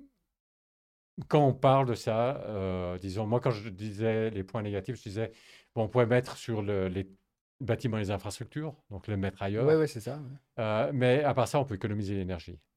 quand 1.28 1.46
on 1.46 1.54
parle 1.54 1.86
de 1.86 1.94
ça, 1.94 2.42
euh, 2.46 2.98
disons, 2.98 3.26
moi 3.26 3.40
quand 3.40 3.50
je 3.50 3.68
disais 3.68 4.30
les 4.30 4.44
points 4.44 4.62
négatifs, 4.62 4.96
je 4.96 5.02
disais, 5.02 5.32
bon, 5.74 5.84
on 5.84 5.88
pourrait 5.88 6.06
mettre 6.06 6.36
sur 6.36 6.62
le, 6.62 6.88
les 6.88 7.10
bâtiments 7.62 7.98
et 7.98 8.00
les 8.00 8.10
infrastructures, 8.10 8.74
donc 8.90 9.06
le 9.06 9.16
mettre 9.16 9.42
ailleurs. 9.42 9.66
Oui, 9.66 9.74
oui, 9.74 9.88
c'est 9.88 10.00
ça. 10.00 10.20
Euh, 10.58 10.90
mais 10.92 11.22
à 11.22 11.32
part 11.34 11.48
ça, 11.48 11.58
on 11.58 11.64
peut 11.64 11.74
économiser 11.74 12.14
l'énergie. 12.14 12.58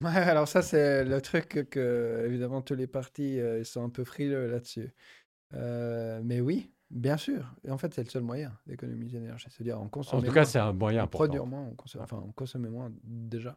Ouais, 0.00 0.16
alors 0.16 0.48
ça, 0.48 0.60
c'est 0.60 1.04
le 1.04 1.20
truc 1.22 1.68
que, 1.70 2.24
évidemment, 2.26 2.60
tous 2.60 2.74
les 2.74 2.88
partis 2.88 3.38
euh, 3.40 3.60
ils 3.60 3.64
sont 3.64 3.82
un 3.82 3.88
peu 3.88 4.04
frileux 4.04 4.50
là-dessus. 4.50 4.92
Euh, 5.54 6.20
mais 6.22 6.40
oui, 6.40 6.72
bien 6.90 7.16
sûr. 7.16 7.54
Et 7.64 7.70
en 7.70 7.78
fait, 7.78 7.94
c'est 7.94 8.02
le 8.02 8.10
seul 8.10 8.22
moyen 8.22 8.52
d'économiser 8.66 9.20
l'énergie. 9.20 9.46
C'est-à-dire, 9.48 9.80
on 9.80 9.88
consomme. 9.88 10.18
En 10.18 10.22
tout 10.22 10.32
cas, 10.32 10.44
c'est 10.44 10.58
un 10.58 10.72
moyen 10.72 11.04
important. 11.04 11.24
Produire 11.24 11.46
moins, 11.46 11.68
on 11.70 11.74
consomme, 11.74 12.02
enfin, 12.02 12.22
on 12.26 12.32
consomme 12.32 12.68
moins 12.68 12.92
déjà. 13.04 13.56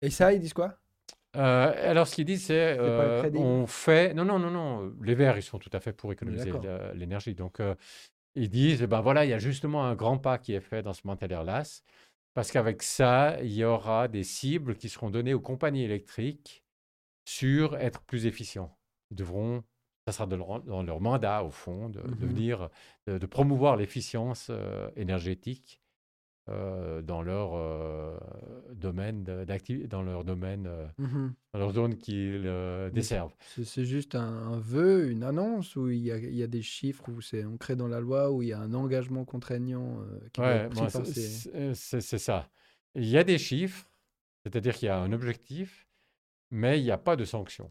Et 0.00 0.10
ça, 0.10 0.32
ils 0.32 0.40
disent 0.40 0.54
quoi? 0.54 0.78
Alors, 1.34 2.08
ce 2.08 2.14
qu'ils 2.16 2.24
disent, 2.24 2.46
c'est 2.46 2.80
on 3.34 3.66
fait. 3.66 4.14
Non, 4.14 4.24
non, 4.24 4.38
non, 4.38 4.50
non. 4.50 4.94
Les 5.02 5.14
Verts, 5.14 5.36
ils 5.36 5.42
sont 5.42 5.58
tout 5.58 5.70
à 5.74 5.80
fait 5.80 5.92
pour 5.92 6.12
économiser 6.12 6.50
l'énergie. 6.94 7.34
Donc, 7.34 7.60
ils 8.34 8.48
disent, 8.48 8.82
ben 8.82 9.00
voilà, 9.00 9.24
il 9.24 9.30
y 9.30 9.34
a 9.34 9.38
justement 9.38 9.84
un 9.84 9.94
grand 9.94 10.18
pas 10.18 10.38
qui 10.38 10.54
est 10.54 10.60
fait 10.60 10.82
dans 10.82 10.92
ce 10.92 11.02
Mantel-Airlas, 11.06 11.82
parce 12.34 12.50
qu'avec 12.50 12.82
ça, 12.82 13.38
il 13.42 13.52
y 13.52 13.64
aura 13.64 14.08
des 14.08 14.24
cibles 14.24 14.76
qui 14.76 14.88
seront 14.88 15.10
données 15.10 15.34
aux 15.34 15.40
compagnies 15.40 15.84
électriques 15.84 16.64
sur 17.26 17.76
être 17.76 18.02
plus 18.02 18.26
efficients. 18.26 18.76
Ils 19.10 19.16
devront, 19.16 19.62
ça 20.06 20.12
sera 20.12 20.26
dans 20.26 20.82
leur, 20.82 21.00
mandat 21.00 21.44
au 21.44 21.50
fond, 21.50 21.90
de, 21.90 22.00
mmh 22.00 22.14
venir, 22.14 22.70
de, 23.06 23.26
promouvoir 23.26 23.76
l'efficience 23.76 24.50
énergétique 24.96 25.81
euh, 26.48 27.02
dans 27.02 27.22
leur 27.22 27.54
euh, 27.54 28.18
domaine 28.72 29.22
d'activité, 29.22 29.86
dans 29.86 30.02
leur 30.02 30.24
domaine, 30.24 30.66
euh, 30.66 30.86
mmh 30.98 31.34
dans 31.52 31.58
leur 31.60 31.72
zone 31.72 31.96
qu'ils 31.96 32.50
desservent. 32.92 33.34
C'est 33.62 33.84
juste 33.84 34.16
un, 34.16 34.58
vœu, 34.58 35.10
une 35.10 35.22
annonce, 35.22 35.76
où 35.76 35.88
il 35.88 36.00
y 36.00 36.10
a, 36.10 36.16
il 36.16 36.34
y 36.34 36.42
a 36.42 36.48
des 36.48 36.62
chiffres, 36.62 37.08
où 37.08 37.20
c'est 37.20 37.44
ancré 37.44 37.76
dans 37.76 37.86
la 37.86 38.00
loi, 38.00 38.32
où 38.32 38.42
il 38.42 38.48
y 38.48 38.52
a 38.52 38.58
un 38.58 38.74
engagement 38.74 39.24
contraignant 39.24 40.00
qui 40.32 40.40
ouais, 40.40 40.68
c'est 41.74 42.18
ça. 42.18 42.48
Il 42.96 43.06
y 43.06 43.18
a 43.18 43.22
des 43.22 43.38
chiffres, 43.38 43.86
c'est-à-dire 44.42 44.74
qu'il 44.74 44.86
y 44.86 44.90
a 44.90 44.98
un 44.98 45.12
objectif, 45.12 45.86
mais 46.50 46.80
il 46.80 46.82
n'y 46.82 46.90
a 46.90 46.98
pas 46.98 47.14
de 47.14 47.24
sanction. 47.24 47.70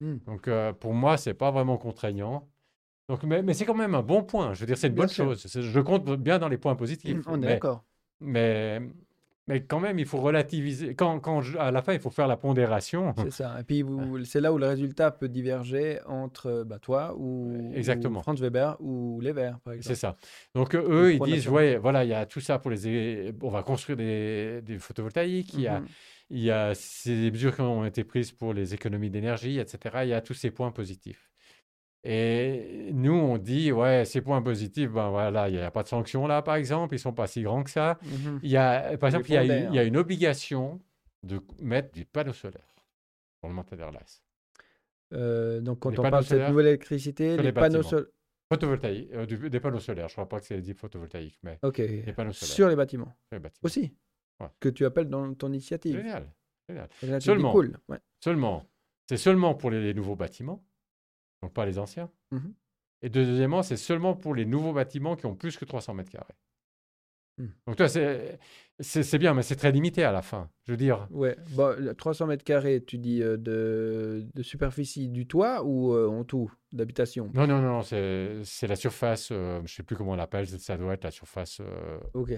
Mmh. 0.00 0.16
Donc 0.26 0.48
pour 0.78 0.94
moi, 0.94 1.16
c'est 1.16 1.34
pas 1.34 1.50
vraiment 1.50 1.78
contraignant. 1.78 2.48
Donc, 3.10 3.24
mais, 3.24 3.54
c'est 3.54 3.64
quand 3.64 3.74
même 3.74 3.96
un 3.96 4.02
bon 4.02 4.22
point. 4.22 4.54
Je 4.54 4.60
veux 4.60 4.66
dire, 4.66 4.78
c'est 4.78 4.86
une 4.86 4.94
bonne 4.94 5.08
chose. 5.08 5.44
Je 5.52 5.80
compte 5.80 6.08
bien 6.16 6.38
dans 6.38 6.48
les 6.48 6.58
points 6.58 6.76
positifs. 6.76 7.18
On 7.26 7.42
est 7.42 7.46
d'accord. 7.46 7.82
Mais, 8.20 8.80
mais 9.48 9.64
quand 9.64 9.80
même, 9.80 9.98
il 9.98 10.06
faut 10.06 10.20
relativiser. 10.20 10.94
Quand, 10.94 11.18
quand 11.18 11.42
à 11.58 11.72
la 11.72 11.82
fin, 11.82 11.92
il 11.92 11.98
faut 11.98 12.10
faire 12.10 12.28
la 12.28 12.36
pondération. 12.36 13.12
C'est 13.18 13.32
ça. 13.32 13.56
Et 13.58 13.64
puis, 13.64 13.84
c'est 14.24 14.40
là 14.40 14.52
où 14.52 14.58
le 14.58 14.68
résultat 14.68 15.10
peut 15.10 15.28
diverger 15.28 15.98
entre 16.06 16.62
bah, 16.64 16.78
toi 16.78 17.16
ou, 17.18 17.72
Exactement. 17.74 18.22
Franz 18.22 18.40
Weber 18.40 18.76
ou 18.78 19.20
les 19.20 19.32
Verts, 19.32 19.58
par 19.58 19.72
exemple. 19.72 19.92
C'est 19.92 20.00
ça. 20.00 20.16
Donc, 20.54 20.76
eux, 20.76 21.12
ils 21.12 21.20
disent, 21.20 21.48
ouais, 21.48 21.78
voilà, 21.78 22.04
il 22.04 22.10
y 22.10 22.14
a 22.14 22.26
tout 22.26 22.40
ça 22.40 22.60
pour 22.60 22.70
les... 22.70 23.34
On 23.42 23.50
va 23.50 23.64
construire 23.64 23.96
des, 23.96 24.62
des 24.62 24.78
photovoltaïques. 24.78 25.54
Il 25.54 25.62
y 25.62 25.66
a... 25.66 25.80
Mhm. 25.80 25.86
Il 26.32 26.38
y 26.38 26.52
a 26.52 26.76
ces 26.76 27.32
mesures 27.32 27.56
qui 27.56 27.60
ont 27.60 27.84
été 27.84 28.04
prises 28.04 28.30
pour 28.30 28.54
les 28.54 28.72
économies 28.72 29.10
d'énergie, 29.10 29.58
etc. 29.58 29.96
Il 30.04 30.10
y 30.10 30.12
a 30.12 30.20
tous 30.20 30.34
ces 30.34 30.52
points 30.52 30.70
positifs. 30.70 31.29
Et 32.02 32.90
nous, 32.92 33.12
on 33.12 33.36
dit, 33.36 33.72
ouais, 33.72 34.06
ces 34.06 34.22
points 34.22 34.40
positifs, 34.40 34.90
ben 34.90 35.10
voilà, 35.10 35.48
il 35.50 35.56
n'y 35.56 35.60
a 35.60 35.70
pas 35.70 35.82
de 35.82 35.88
sanctions 35.88 36.26
là, 36.26 36.40
par 36.40 36.54
exemple, 36.54 36.94
ils 36.94 36.98
ne 36.98 37.02
sont 37.02 37.12
pas 37.12 37.26
si 37.26 37.42
grands 37.42 37.62
que 37.62 37.70
ça. 37.70 37.98
Mmh 38.02 38.38
il 38.42 38.50
y 38.50 38.56
a, 38.56 38.96
par 38.96 39.08
exemple, 39.08 39.26
il 39.28 39.34
y, 39.34 39.36
a, 39.36 39.44
il 39.44 39.74
y, 39.74 39.78
a, 39.78 39.84
une 39.84 39.98
obligation 39.98 40.80
de 41.22 41.42
mettre 41.60 41.92
du 41.92 42.06
panneau 42.06 42.32
solaire 42.32 42.74
pour 43.40 43.50
le 43.50 43.54
montagne 43.54 43.80
euh, 45.12 45.60
donc, 45.60 45.80
quand 45.80 45.98
on 45.98 46.02
parle 46.02 46.22
de 46.22 46.28
cette 46.28 46.48
nouvelle 46.48 46.68
électricité, 46.68 47.36
les, 47.36 47.52
panneaux 47.52 47.82
solaires. 47.82 48.06
Photovoltaïques, 48.48 49.10
euh, 49.12 49.26
des 49.26 49.60
panneaux 49.60 49.80
solaires, 49.80 50.08
je 50.08 50.12
ne 50.12 50.16
crois 50.16 50.28
pas 50.28 50.40
que 50.40 50.46
c'est 50.46 50.60
dit 50.60 50.72
photovoltaïque, 50.72 51.38
mais 51.42 51.58
panneaux 51.58 52.32
solaires. 52.32 52.32
Sur 52.32 52.68
les 52.68 52.76
bâtiments. 52.76 53.12
Sur 53.28 53.34
les 53.34 53.40
bâtiments. 53.40 53.64
Aussi. 53.64 53.92
Que 54.58 54.68
tu 54.68 54.86
appelles 54.86 55.08
dans 55.08 55.34
ton 55.34 55.48
initiative. 55.48 55.96
Génial. 55.96 56.32
Génial. 56.68 57.20
Seulement, 57.20 57.52
cool. 57.52 57.76
ouais. 57.88 57.98
seulement, 58.20 58.64
c'est 59.08 59.16
seulement 59.16 59.54
pour 59.54 59.70
les 59.70 59.92
nouveaux 59.92 60.16
bâtiments 60.16 60.64
donc 61.42 61.52
pas 61.52 61.66
les 61.66 61.78
anciens. 61.78 62.10
Mmh 62.30 62.50
et 63.02 63.08
deuxièmement, 63.08 63.62
c'est 63.62 63.76
seulement 63.76 64.14
pour 64.14 64.34
les 64.34 64.44
nouveaux 64.44 64.72
bâtiments 64.72 65.16
qui 65.16 65.26
ont 65.26 65.34
plus 65.34 65.56
que 65.56 65.64
300 65.64 65.94
mètres 65.94 66.10
carrés. 66.10 66.36
Mmh. 67.38 67.46
Donc 67.66 67.76
toi, 67.76 67.88
c'est 67.88 69.18
bien, 69.18 69.32
mais 69.32 69.42
c'est 69.42 69.56
très 69.56 69.72
limité 69.72 70.04
à 70.04 70.12
la 70.12 70.20
fin. 70.20 70.50
Je 70.66 70.72
veux 70.72 70.76
dire. 70.76 71.08
Ouais, 71.10 71.36
bah, 71.56 71.74
300 71.96 72.26
mètres 72.26 72.44
carrés, 72.44 72.84
tu 72.84 72.98
dis 72.98 73.22
euh, 73.22 73.38
de, 73.38 74.26
de, 74.34 74.42
superficie 74.42 75.08
du 75.08 75.26
toit 75.26 75.64
ou 75.64 75.94
euh, 75.94 76.08
en 76.08 76.24
tout 76.24 76.52
d'habitation? 76.72 77.30
Non, 77.32 77.46
non, 77.46 77.62
non, 77.62 77.82
c'est 77.82 78.66
la 78.66 78.76
surface, 78.76 79.30
euh, 79.32 79.56
je 79.58 79.62
ne 79.62 79.68
sais 79.68 79.82
plus 79.82 79.96
comment 79.96 80.12
on 80.12 80.16
l'appelle, 80.16 80.46
ça 80.46 80.76
doit 80.76 80.92
être 80.94 81.04
la 81.04 81.10
surface. 81.10 81.62
ok. 82.14 82.32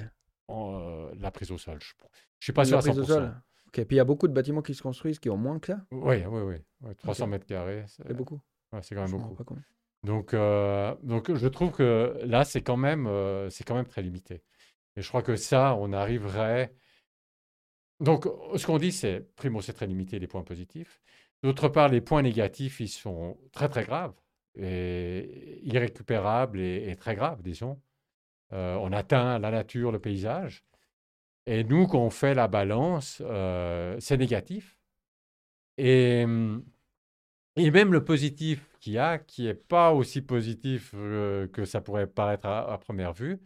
En, 0.48 1.08
la 1.18 1.30
prise 1.30 1.50
au 1.50 1.58
sol. 1.58 1.78
Je 1.80 1.94
ne 2.04 2.08
suis 2.40 2.52
pas 2.52 2.64
sûr 2.64 2.76
à 2.76 2.80
100%. 2.80 2.98
Au 2.98 3.04
sol. 3.04 3.34
Ok, 3.68 3.84
puis 3.86 3.86
il 3.92 3.96
y 3.96 4.00
a 4.00 4.04
beaucoup 4.04 4.28
de 4.28 4.34
bâtiments 4.34 4.60
qui 4.60 4.74
se 4.74 4.82
construisent 4.82 5.18
qui 5.18 5.30
ont 5.30 5.36
moins 5.36 5.58
que 5.58 5.68
ça? 5.68 5.80
Oui, 5.90 6.22
oui, 6.28 6.62
oui. 6.82 6.94
300 6.98 7.26
mètres 7.26 7.46
carrés. 7.46 7.84
C'est 7.88 8.12
beaucoup 8.12 8.40
c'est 8.80 8.94
quand 8.94 9.08
même 9.08 9.20
beaucoup. 9.20 9.56
Donc, 10.04 10.34
euh, 10.34 10.94
donc, 11.02 11.32
je 11.32 11.46
trouve 11.48 11.72
que 11.72 12.18
là, 12.24 12.44
c'est 12.44 12.62
quand, 12.62 12.76
même, 12.76 13.06
euh, 13.06 13.48
c'est 13.50 13.64
quand 13.64 13.74
même 13.74 13.86
très 13.86 14.02
limité. 14.02 14.42
Et 14.96 15.02
je 15.02 15.08
crois 15.08 15.22
que 15.22 15.36
ça, 15.36 15.76
on 15.76 15.92
arriverait. 15.92 16.74
Donc, 18.00 18.26
ce 18.56 18.66
qu'on 18.66 18.78
dit, 18.78 18.92
c'est, 18.92 19.20
primo, 19.36 19.60
c'est 19.60 19.72
très 19.74 19.86
limité 19.86 20.18
les 20.18 20.26
points 20.26 20.42
positifs. 20.42 21.00
D'autre 21.42 21.68
part, 21.68 21.88
les 21.88 22.00
points 22.00 22.22
négatifs, 22.22 22.80
ils 22.80 22.88
sont 22.88 23.38
très, 23.52 23.68
très 23.68 23.84
graves, 23.84 24.14
et 24.56 25.60
irrécupérables 25.62 26.60
et, 26.60 26.96
très 26.96 27.14
graves, 27.14 27.42
disons. 27.42 27.80
Euh, 28.52 28.76
on 28.76 28.92
atteint 28.92 29.38
la 29.38 29.50
nature, 29.50 29.92
le 29.92 29.98
paysage. 29.98 30.64
Et 31.46 31.64
nous, 31.64 31.86
quand 31.86 32.00
on 32.00 32.10
fait 32.10 32.34
la 32.34 32.48
balance, 32.48 33.22
c'est 34.00 34.16
négatif. 34.16 34.76
Et 35.78 36.22
hum, 36.24 36.64
et 37.56 37.70
même 37.70 37.92
le 37.92 38.04
positif 38.04 38.66
qu'il 38.80 38.94
y 38.94 38.98
a, 38.98 39.18
qui 39.18 39.44
n'est 39.44 39.54
pas 39.54 39.92
aussi 39.92 40.22
positif 40.22 40.92
euh, 40.94 41.46
que 41.48 41.64
ça 41.64 41.80
pourrait 41.80 42.06
paraître 42.06 42.46
à, 42.46 42.78
première 42.78 43.12
vue, 43.12 43.40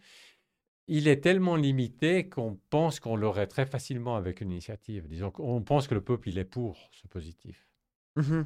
il 0.88 1.08
est 1.08 1.20
tellement 1.20 1.56
limité 1.56 2.28
qu'on 2.28 2.58
pense 2.70 3.00
qu'on 3.00 3.16
l'aurait 3.16 3.48
très 3.48 3.66
facilement 3.66 4.16
avec 4.16 4.40
une 4.40 4.52
initiative. 4.52 5.08
Disons 5.08 5.30
qu'on 5.30 5.60
pense 5.62 5.88
que 5.88 5.94
le 5.94 6.00
peuple, 6.00 6.28
il 6.28 6.38
est 6.38 6.44
pour 6.44 6.78
ce 6.92 7.08
positif. 7.08 7.68
Mmh 8.14 8.42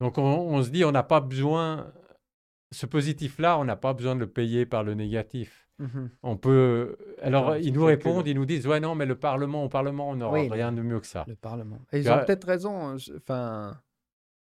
Donc 0.00 0.16
on, 0.16 0.62
se 0.62 0.70
dit, 0.70 0.84
on 0.84 0.92
n'a 0.92 1.02
pas 1.02 1.20
besoin, 1.20 1.92
ce 2.72 2.86
positif-là, 2.86 3.58
on 3.58 3.64
n'a 3.64 3.76
pas 3.76 3.92
besoin 3.92 4.14
de 4.14 4.20
le 4.20 4.30
payer 4.30 4.64
par 4.64 4.82
le 4.82 4.94
négatif. 4.94 5.68
Mmh 5.78 6.06
on 6.22 6.36
peut. 6.38 6.96
Alors, 7.20 7.56
ils 7.58 7.72
nous 7.72 7.84
répondent, 7.84 8.26
ils 8.26 8.34
nous 8.34 8.46
disent 8.46 8.66
Ouais, 8.66 8.80
non, 8.80 8.94
mais 8.94 9.06
le 9.06 9.16
Parlement, 9.16 9.64
au 9.64 9.68
Parlement, 9.68 10.08
on 10.08 10.16
n'aura 10.16 10.40
rien 10.40 10.72
de 10.72 10.80
mieux 10.80 10.98
que 10.98 11.06
ça. 11.06 11.24
Le 11.28 11.36
Parlement. 11.36 11.78
Et 11.92 11.98
ils 11.98 12.10
ont 12.10 12.18
peut-être 12.24 12.46
raison. 12.46 12.96
Enfin, 13.16 13.78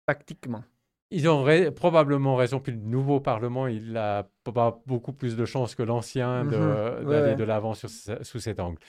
tactiquement. 0.05 0.63
ils 1.11 1.27
ont 1.29 1.45
probablement 1.71 2.35
raison. 2.35 2.59
Puis 2.59 2.71
le 2.71 2.79
nouveau 2.79 3.19
Parlement, 3.19 3.67
il 3.67 3.95
a 3.97 4.27
pas 4.43 4.81
beaucoup 4.85 5.13
plus 5.13 5.35
de 5.35 5.45
chances 5.45 5.75
que 5.75 5.83
l'ancien 5.83 6.43
mhm. 6.43 7.05
d'aller 7.05 7.35
de 7.35 7.43
l'avant 7.43 7.73
sous 7.73 8.39
cet 8.39 8.59
angle. 8.59 8.79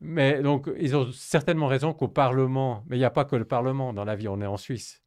Mais 0.00 0.42
donc, 0.42 0.68
ils 0.78 0.96
ont 0.96 1.10
certainement 1.12 1.66
raison 1.66 1.92
qu'au 1.92 2.08
Parlement, 2.08 2.84
mais 2.88 2.96
il 2.96 3.00
n'y 3.00 3.04
a 3.04 3.10
pas 3.10 3.24
que 3.24 3.36
le 3.36 3.44
Parlement 3.44 3.92
dans 3.92 4.04
la 4.04 4.16
vie, 4.16 4.28
on 4.28 4.40
est 4.40 4.46
en 4.46 4.56
Suisse. 4.56 5.02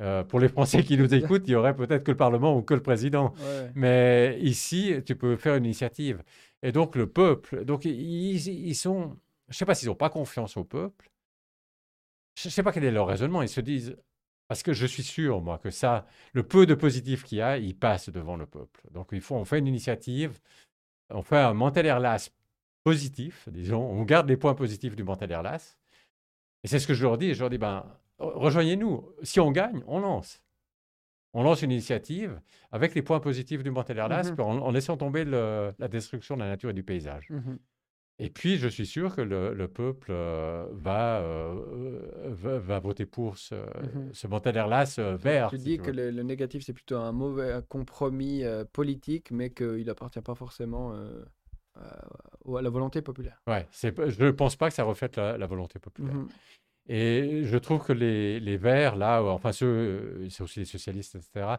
Euh, 0.00 0.24
pour 0.24 0.40
les 0.40 0.48
Français 0.48 0.82
qui 0.82 0.96
nous 0.96 1.14
écoutent, 1.14 1.44
il 1.46 1.52
y 1.52 1.54
aurait 1.54 1.76
peut-être 1.76 2.02
que 2.02 2.10
le 2.10 2.16
Parlement 2.16 2.56
ou 2.56 2.62
que 2.62 2.74
le 2.74 2.82
président. 2.82 3.34
Mais 3.74 4.38
ici, 4.40 4.94
tu 5.06 5.14
peux 5.16 5.36
faire 5.36 5.56
une 5.56 5.64
initiative. 5.64 6.22
Et 6.62 6.72
donc, 6.72 6.96
le 6.96 7.06
peuple, 7.06 7.64
donc 7.64 7.84
ils, 7.84 8.48
ils 8.48 8.74
sont, 8.74 9.16
je 9.48 9.54
ne 9.54 9.54
sais 9.54 9.64
pas 9.64 9.74
s'ils 9.74 9.88
n'ont 9.88 9.94
pas 9.94 10.10
confiance 10.10 10.56
au 10.56 10.64
peuple. 10.64 11.10
Je 12.34 12.48
ne 12.48 12.50
sais 12.50 12.62
pas 12.62 12.72
quel 12.72 12.84
est 12.84 12.90
leur 12.90 13.06
raisonnement. 13.06 13.42
Ils 13.42 13.48
se 13.48 13.60
disent, 13.60 13.96
parce 14.52 14.62
que 14.62 14.74
je 14.74 14.84
suis 14.84 15.02
sûr, 15.02 15.40
moi, 15.40 15.56
que 15.56 15.70
ça, 15.70 16.04
le 16.34 16.42
peu 16.42 16.66
de 16.66 16.74
positif 16.74 17.24
qu'il 17.24 17.38
y 17.38 17.40
a, 17.40 17.56
il 17.56 17.74
passe 17.74 18.10
devant 18.10 18.36
le 18.36 18.44
peuple. 18.44 18.82
Donc, 18.90 19.08
il 19.12 19.22
faut, 19.22 19.34
on 19.34 19.46
fait 19.46 19.58
une 19.58 19.66
initiative, 19.66 20.38
on 21.08 21.22
fait 21.22 21.38
un 21.38 21.54
Montel-Erlas 21.54 22.28
positif, 22.84 23.48
disons, 23.50 23.80
on 23.80 24.02
garde 24.02 24.28
les 24.28 24.36
points 24.36 24.54
positifs 24.54 24.94
du 24.94 25.04
Montel-Erlas. 25.04 25.78
Et 26.64 26.68
c'est 26.68 26.78
ce 26.78 26.86
que 26.86 26.92
je 26.92 27.02
leur 27.02 27.16
dis. 27.16 27.32
Je 27.32 27.40
leur 27.40 27.48
dis, 27.48 27.56
ben, 27.56 27.82
rejoignez-nous. 28.18 29.08
Si 29.22 29.40
on 29.40 29.52
gagne, 29.52 29.82
on 29.86 30.00
lance. 30.00 30.42
On 31.32 31.42
lance 31.44 31.62
une 31.62 31.70
initiative 31.70 32.38
avec 32.72 32.94
les 32.94 33.00
points 33.00 33.20
positifs 33.20 33.62
du 33.62 33.70
Montel-Erlas, 33.70 34.32
mmh 34.32 34.40
en, 34.42 34.70
laissant 34.70 34.98
tomber 34.98 35.24
la 35.24 35.88
destruction 35.88 36.36
de 36.36 36.42
la 36.42 36.48
nature 36.48 36.68
et 36.68 36.74
du 36.74 36.82
paysage. 36.82 37.30
Mmh 37.30 37.56
et 38.22 38.30
puis, 38.30 38.56
je 38.56 38.68
suis 38.68 38.86
sûr 38.86 39.16
que 39.16 39.20
le, 39.20 39.66
peuple 39.66 40.12
euh, 40.12 40.66
euh, 40.86 42.28
va, 42.28 42.58
va, 42.58 42.78
voter 42.78 43.04
pour 43.04 43.36
ce, 43.36 43.56
mmh 43.56 44.12
ce 44.12 45.14
vert. 45.16 45.50
Tu 45.50 45.58
dis 45.58 45.78
que 45.78 45.90
le, 45.90 46.10
négatif, 46.22 46.62
c'est 46.64 46.72
plutôt 46.72 46.98
un 46.98 47.10
mauvais 47.10 47.60
compromis 47.68 48.44
euh, 48.44 48.64
politique, 48.64 49.32
mais 49.32 49.50
qu'il 49.50 49.86
n'appartient 49.86 50.20
pas 50.20 50.36
forcément 50.36 50.94
à 51.74 52.62
la 52.62 52.70
volonté 52.70 53.02
populaire. 53.02 53.42
Ouais, 53.48 53.66
je 53.72 54.24
ne 54.24 54.30
pense 54.30 54.54
pas 54.54 54.68
que 54.68 54.74
ça 54.74 54.84
reflète 54.84 55.16
la, 55.16 55.46
volonté 55.46 55.80
populaire. 55.80 56.14
Mmh 56.14 56.28
Et 56.88 57.42
je 57.42 57.58
trouve 57.58 57.84
que 57.84 57.92
les, 57.92 58.38
les 58.38 58.56
Verts, 58.56 58.94
là, 58.94 59.20
enfin 59.22 59.50
ceux, 59.50 60.28
c'est 60.30 60.44
aussi 60.44 60.60
les 60.60 60.66
socialistes, 60.66 61.16
etc., 61.16 61.56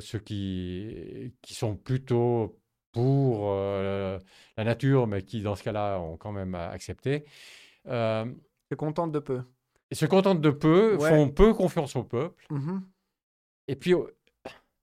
ceux 0.00 0.20
qui, 0.20 1.34
qui 1.42 1.54
sont 1.54 1.76
plutôt 1.76 2.56
pour 2.96 3.50
euh, 3.50 4.18
la 4.56 4.64
nature, 4.64 5.06
mais 5.06 5.20
qui, 5.20 5.42
dans 5.42 5.54
ce 5.54 5.62
cas-là, 5.62 5.98
ont 6.00 6.16
quand 6.16 6.32
même 6.32 6.54
accepté. 6.54 7.26
Euh, 7.88 8.24
se 8.70 8.74
contentent 8.74 9.12
de 9.12 9.18
peu. 9.18 9.42
Et 9.90 9.94
se 9.94 10.06
contentent 10.06 10.40
de 10.40 10.50
peu, 10.50 10.98
font 10.98 11.28
peu 11.28 11.52
confiance 11.52 11.94
au 11.94 12.04
peuple. 12.04 12.46
Mmh 12.50 12.80
et 13.68 13.74
puis, 13.74 13.94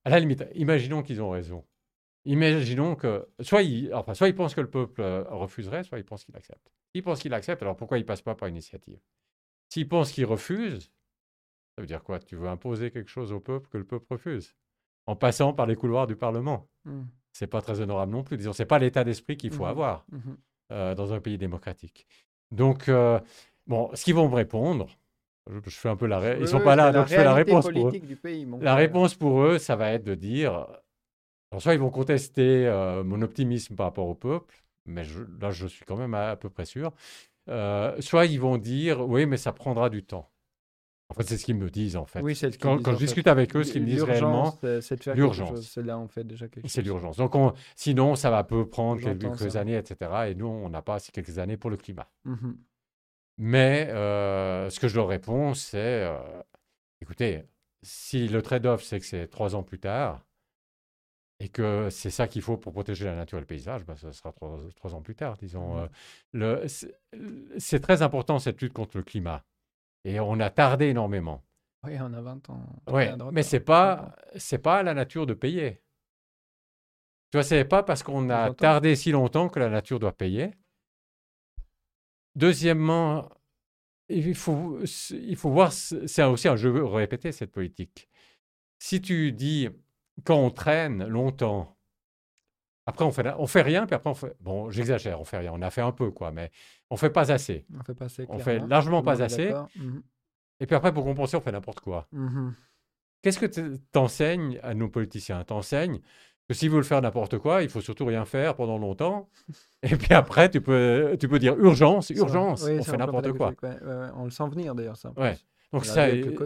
à 0.03 0.09
la 0.09 0.19
limite, 0.19 0.43
imaginons 0.55 1.03
qu'ils 1.03 1.21
ont 1.21 1.29
raison. 1.29 1.63
Imaginons 2.25 2.95
que 2.95 3.25
soit 3.39 3.63
ils, 3.63 3.93
enfin, 3.93 4.13
soit 4.13 4.27
ils 4.27 4.35
pensent 4.35 4.53
que 4.53 4.59
le 4.59 4.69
peuple 4.69 4.99
euh, 4.99 5.23
refuserait, 5.29 5.85
soit 5.85 5.99
ils 5.99 6.03
pensent 6.03 6.25
qu'il 6.25 6.35
accepte. 6.35 6.69
S'ils 6.93 7.01
pensent 7.01 7.21
qu'il 7.21 7.33
accepte, 7.33 7.61
alors 7.61 7.77
pourquoi 7.77 7.97
ils 7.97 8.01
ne 8.01 8.05
passent 8.05 8.21
pas 8.21 8.35
par 8.35 8.49
initiative? 8.49 8.99
S'ils 9.69 9.87
pensent 9.87 10.11
qu'il 10.11 10.25
refuse, 10.25 10.91
ça 11.77 11.81
veut 11.81 11.87
dire 11.87 12.03
quoi? 12.03 12.19
Tu 12.19 12.35
veux 12.35 12.49
imposer 12.49 12.91
quelque 12.91 13.09
chose 13.09 13.31
au 13.31 13.39
peuple 13.39 13.69
que 13.69 13.77
le 13.77 13.85
peuple 13.85 14.05
refuse 14.09 14.53
en 15.05 15.15
passant 15.15 15.53
par 15.53 15.65
les 15.65 15.77
couloirs 15.77 16.07
du 16.07 16.17
Parlement. 16.17 16.67
Mmh 16.83 17.03
c'est 17.33 17.47
pas 17.47 17.61
très 17.61 17.81
honorable 17.81 18.11
non 18.11 18.23
plus. 18.23 18.37
Disons, 18.37 18.53
c'est 18.53 18.65
pas 18.65 18.79
l'état 18.79 19.03
d'esprit 19.03 19.35
qu'il 19.35 19.51
faut 19.51 19.65
mmh 19.65 19.67
avoir 19.67 20.05
mmh 20.11 20.17
euh, 20.71 20.95
dans 20.95 21.13
un 21.13 21.19
pays 21.19 21.37
démocratique. 21.37 22.07
Donc, 22.51 22.87
euh, 22.87 23.19
bon, 23.67 23.89
ce 23.93 24.05
qu'ils 24.05 24.15
vont 24.15 24.29
me 24.29 24.35
répondre, 24.35 24.87
je, 25.65 25.69
fais 25.69 25.89
un 25.89 25.97
peu 25.97 26.05
la, 26.07 26.37
ils 26.37 26.47
sont 26.47 26.61
pas 26.61 26.75
là, 26.75 26.91
donc 26.91 27.07
je 27.07 27.15
fais 27.15 27.23
la 27.23 27.33
réponse 27.33 27.69
pour 27.69 27.89
eux. 27.89 28.01
la 28.61 28.75
réponse 28.75 29.13
pour 29.13 29.43
eux, 29.43 29.57
ça 29.57 29.75
va 29.75 29.91
être 29.91 30.05
de 30.05 30.15
dire, 30.15 30.65
soit 31.59 31.73
ils 31.73 31.79
vont 31.79 31.89
contester 31.89 32.65
euh, 32.65 33.03
mon 33.03 33.21
optimisme 33.21 33.75
par 33.75 33.87
rapport 33.87 34.07
au 34.07 34.15
peuple, 34.15 34.55
mais 34.85 35.03
là, 35.41 35.51
je 35.51 35.67
suis 35.67 35.83
quand 35.85 35.97
même 35.97 36.13
à 36.13 36.37
peu 36.37 36.49
près 36.49 36.65
sûr. 36.65 36.91
soit 37.47 38.25
ils 38.25 38.39
vont 38.39 38.57
dire, 38.57 39.07
oui, 39.07 39.25
mais 39.25 39.37
ça 39.37 39.51
prendra 39.51 39.89
du 39.89 40.03
temps. 40.03 40.32
En 41.13 41.15
fait, 41.15 41.27
c'est 41.29 41.37
ce 41.37 41.45
qu'ils 41.45 41.55
me 41.55 41.69
disent, 41.69 41.95
en 41.95 42.05
fait. 42.05 42.21
Oui, 42.21 42.35
c'est 42.35 42.57
quand, 42.57 42.81
quand 42.81 42.93
je 42.93 42.97
discute 42.97 43.27
avec 43.27 43.55
eux, 43.55 43.63
ce 43.63 43.71
qu'ils 43.71 43.83
me 43.83 43.87
disent 43.87 44.01
réellement, 44.01 44.57
c'est 44.81 45.05
l'urgence. 45.13 45.61
C'est 45.61 45.83
là, 45.83 45.99
on 45.99 46.07
fait 46.07 46.23
déjà 46.23 46.47
quelque 46.47 46.63
chose. 46.63 46.71
C'est 46.71 46.81
l'urgence. 46.81 47.17
Donc, 47.17 47.33
sinon, 47.75 48.15
ça 48.15 48.31
va 48.31 48.43
peu 48.43 48.67
prendre 48.67 48.99
quelques 48.99 49.55
années, 49.55 49.77
etc. 49.77 50.11
Et 50.29 50.35
nous, 50.35 50.47
on 50.47 50.69
n'a 50.69 50.81
pas 50.81 50.95
assez 50.95 51.11
quelques 51.11 51.37
années 51.37 51.57
pour 51.57 51.69
le 51.69 51.77
climat. 51.77 52.09
Mmh 52.25 52.53
Mais 53.37 53.89
euh, 53.91 54.71
ce 54.71 54.79
que 54.79 54.87
je 54.87 54.95
leur 54.95 55.07
réponds, 55.07 55.53
c'est 55.53 55.77
euh, 55.77 56.17
écoutez, 57.01 57.43
si 57.83 58.27
le 58.27 58.41
trade-off, 58.41 58.81
c'est 58.81 58.99
que 58.99 59.05
c'est 59.05 59.27
trois 59.27 59.55
ans 59.55 59.63
plus 59.63 59.79
tard, 59.79 60.25
et 61.39 61.49
que 61.49 61.89
c'est 61.89 62.09
ça 62.09 62.27
qu'il 62.27 62.41
faut 62.41 62.57
pour 62.57 62.71
protéger 62.71 63.05
la 63.05 63.15
nature 63.15 63.37
et 63.37 63.41
le 63.41 63.47
paysage, 63.47 63.85
bah, 63.85 63.95
ça 63.95 64.11
sera 64.13 64.31
trois, 64.31 64.95
ans 64.95 65.01
plus 65.01 65.15
tard, 65.15 65.37
disons. 65.37 65.85
Mmh 66.33 66.41
euh, 66.41 66.67
c'est 67.57 67.79
très 67.81 68.01
important, 68.01 68.39
cette 68.39 68.61
lutte 68.61 68.73
contre 68.73 68.97
le 68.97 69.03
climat. 69.03 69.43
Et 70.05 70.19
on 70.19 70.39
a 70.39 70.49
tardé 70.49 70.87
énormément. 70.87 71.43
Oui, 71.83 71.93
on 71.99 72.13
a 72.13 72.21
20 72.21 72.49
ans. 72.49 72.65
Oui, 72.91 73.03
mais 73.31 73.43
ce 73.43 73.57
n'est 73.57 73.61
pas, 73.61 74.15
pas 74.63 74.77
à 74.77 74.83
la 74.83 74.93
nature 74.93 75.25
de 75.25 75.33
payer. 75.33 75.81
Tu 77.31 77.37
vois, 77.37 77.43
ce 77.43 77.55
n'est 77.55 77.65
pas 77.65 77.83
parce 77.83 78.03
qu'on 78.03 78.29
a 78.29 78.53
tardé 78.53 78.95
si 78.95 79.11
longtemps 79.11 79.49
que 79.49 79.59
la 79.59 79.69
nature 79.69 79.99
doit 79.99 80.15
payer. 80.15 80.51
Deuxièmement, 82.35 83.29
il 84.07 84.35
faut, 84.35 84.79
il 85.11 85.35
faut 85.35 85.49
voir, 85.49 85.71
c'est 85.73 86.23
aussi 86.23 86.47
un 86.47 86.55
jeu 86.55 86.83
répéter 86.85 87.31
cette 87.31 87.51
politique. 87.51 88.09
Si 88.79 89.01
tu 89.01 89.31
dis, 89.31 89.69
quand 90.23 90.37
on 90.37 90.51
traîne 90.51 91.05
longtemps, 91.05 91.77
après 92.85 93.05
on 93.05 93.11
fait, 93.11 93.33
on 93.37 93.47
fait 93.47 93.61
rien, 93.61 93.85
puis 93.85 93.95
après 93.95 94.09
on 94.09 94.13
fait, 94.15 94.35
bon, 94.39 94.69
j'exagère, 94.69 95.19
on 95.21 95.23
fait 95.23 95.37
rien, 95.37 95.51
on 95.53 95.61
a 95.61 95.71
fait 95.71 95.81
un 95.81 95.91
peu, 95.91 96.11
quoi, 96.11 96.31
mais 96.31 96.51
on 96.93 96.97
fait 96.97 97.09
pas 97.09 97.31
assez. 97.31 97.65
On 97.75 97.83
fait 97.83 97.95
pas 97.95 98.05
assez. 98.05 98.25
On 98.29 98.37
fait 98.37 98.59
largement 98.59 99.01
pas 99.01 99.23
assez. 99.23 99.51
Mmh 99.75 99.99
Et 100.59 100.67
puis 100.67 100.75
après, 100.75 100.93
pour 100.93 101.03
compenser, 101.03 101.35
on 101.35 101.41
fait 101.41 101.51
n'importe 101.51 101.79
quoi. 101.79 102.07
Mmh 102.11 102.51
Qu'est-ce 103.23 103.39
que 103.39 103.47
tu 103.47 103.79
enseignes 103.95 104.59
à 104.61 104.75
nos 104.75 104.89
politiciens? 104.89 105.43
T'enseignes 105.43 106.01
que 106.47 106.53
s'ils 106.53 106.69
veulent 106.69 106.83
faire 106.83 107.01
n'importe 107.01 107.39
quoi, 107.39 107.63
il 107.63 107.69
faut 107.69 107.81
surtout 107.81 108.05
rien 108.05 108.25
faire 108.25 108.55
pendant 108.55 108.77
longtemps. 108.77 109.29
Et 109.81 109.95
puis 109.95 110.13
après, 110.13 110.51
tu 110.51 110.61
peux, 110.61 111.15
tu 111.19 111.27
peux 111.27 111.39
dire 111.39 111.57
urgence, 111.57 112.11
urgence, 112.11 112.63
on 112.63 112.83
fait 112.83 112.97
n'importe 112.97 113.31
quoi. 113.31 113.53
on 114.15 114.25
le 114.25 114.31
sent 114.31 114.47
venir 114.49 114.75
d'ailleurs, 114.75 114.97
ça. 114.97 115.13
Ouais. 115.17 115.37
Donc 115.71 115.85
ça, 115.85 116.09
il 116.09 116.37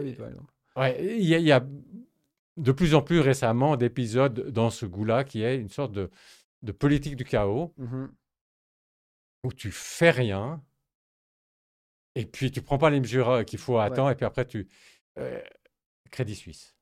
ouais, 0.76 1.16
y, 1.18 1.34
y, 1.34 1.52
a 1.52 1.66
de 2.56 2.72
plus 2.72 2.94
en 2.94 3.02
plus 3.02 3.20
récemment 3.20 3.76
d'épisodes 3.76 4.48
dans 4.48 4.70
ce 4.70 4.86
goût-là 4.86 5.24
qui 5.24 5.42
est 5.42 5.58
une 5.58 5.68
sorte 5.68 5.92
de, 5.92 6.08
de 6.62 6.72
politique 6.72 7.16
du 7.16 7.24
chaos. 7.24 7.74
Mmh 7.76 8.06
où 9.48 9.52
tu 9.52 9.72
fais 9.72 10.10
rien, 10.10 10.62
et 12.14 12.26
puis 12.26 12.50
tu 12.50 12.60
prends 12.60 12.76
pas 12.76 12.90
les 12.90 13.00
mesures 13.00 13.30
euh, 13.30 13.42
qu'il 13.44 13.58
faut 13.58 13.78
attendre, 13.78 14.10
et 14.10 14.14
puis 14.14 14.26
après 14.26 14.44
tu... 14.44 14.68
Euh, 15.18 15.40
Crédit 16.10 16.34
Suisse. 16.34 16.74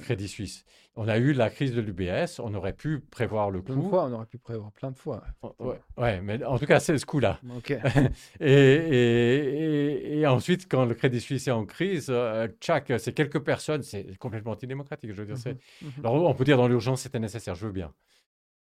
Crédit 0.00 0.28
Suisse. 0.28 0.64
On 0.94 1.08
a 1.08 1.18
eu 1.18 1.32
la 1.32 1.50
crise 1.50 1.74
de 1.74 1.80
l'UBS, 1.80 2.38
on 2.38 2.54
aurait 2.54 2.72
pu 2.72 3.00
prévoir 3.00 3.50
le 3.50 3.60
coup. 3.60 3.72
Plein 3.72 3.82
de 3.82 3.88
fois, 3.88 4.04
on 4.04 4.12
aurait 4.12 4.26
pu 4.26 4.38
prévoir 4.38 4.70
plein 4.72 4.92
de 4.92 4.96
fois. 4.96 5.24
Ouais, 5.96 6.20
mais 6.20 6.42
en 6.44 6.56
tout 6.58 6.66
cas, 6.66 6.80
c'est 6.80 6.96
ce 6.96 7.04
coup-là. 7.04 7.40
et, 8.40 10.20
et, 10.20 10.26
ensuite, 10.26 10.68
quand 10.68 10.84
le 10.84 10.94
Crédit 10.94 11.20
Suisse 11.20 11.48
est 11.48 11.52
en 11.52 11.66
crise, 11.66 12.06
euh, 12.08 12.48
tchac, 12.60 12.92
c'est 12.98 13.12
quelques 13.12 13.40
personnes, 13.40 13.82
c'est 13.82 14.16
complètement 14.18 14.52
antidémocratique, 14.52 15.12
je 15.12 15.22
veux 15.22 15.34
dire. 15.34 15.36
Mmh 15.36 15.86
mmh 15.86 16.00
Alors, 16.00 16.14
on 16.24 16.34
peut 16.34 16.44
dire 16.44 16.56
dans 16.56 16.68
l'urgence, 16.68 17.02
c'était 17.02 17.18
nécessaire, 17.18 17.56
je 17.56 17.66
veux 17.66 17.72
bien. 17.72 17.92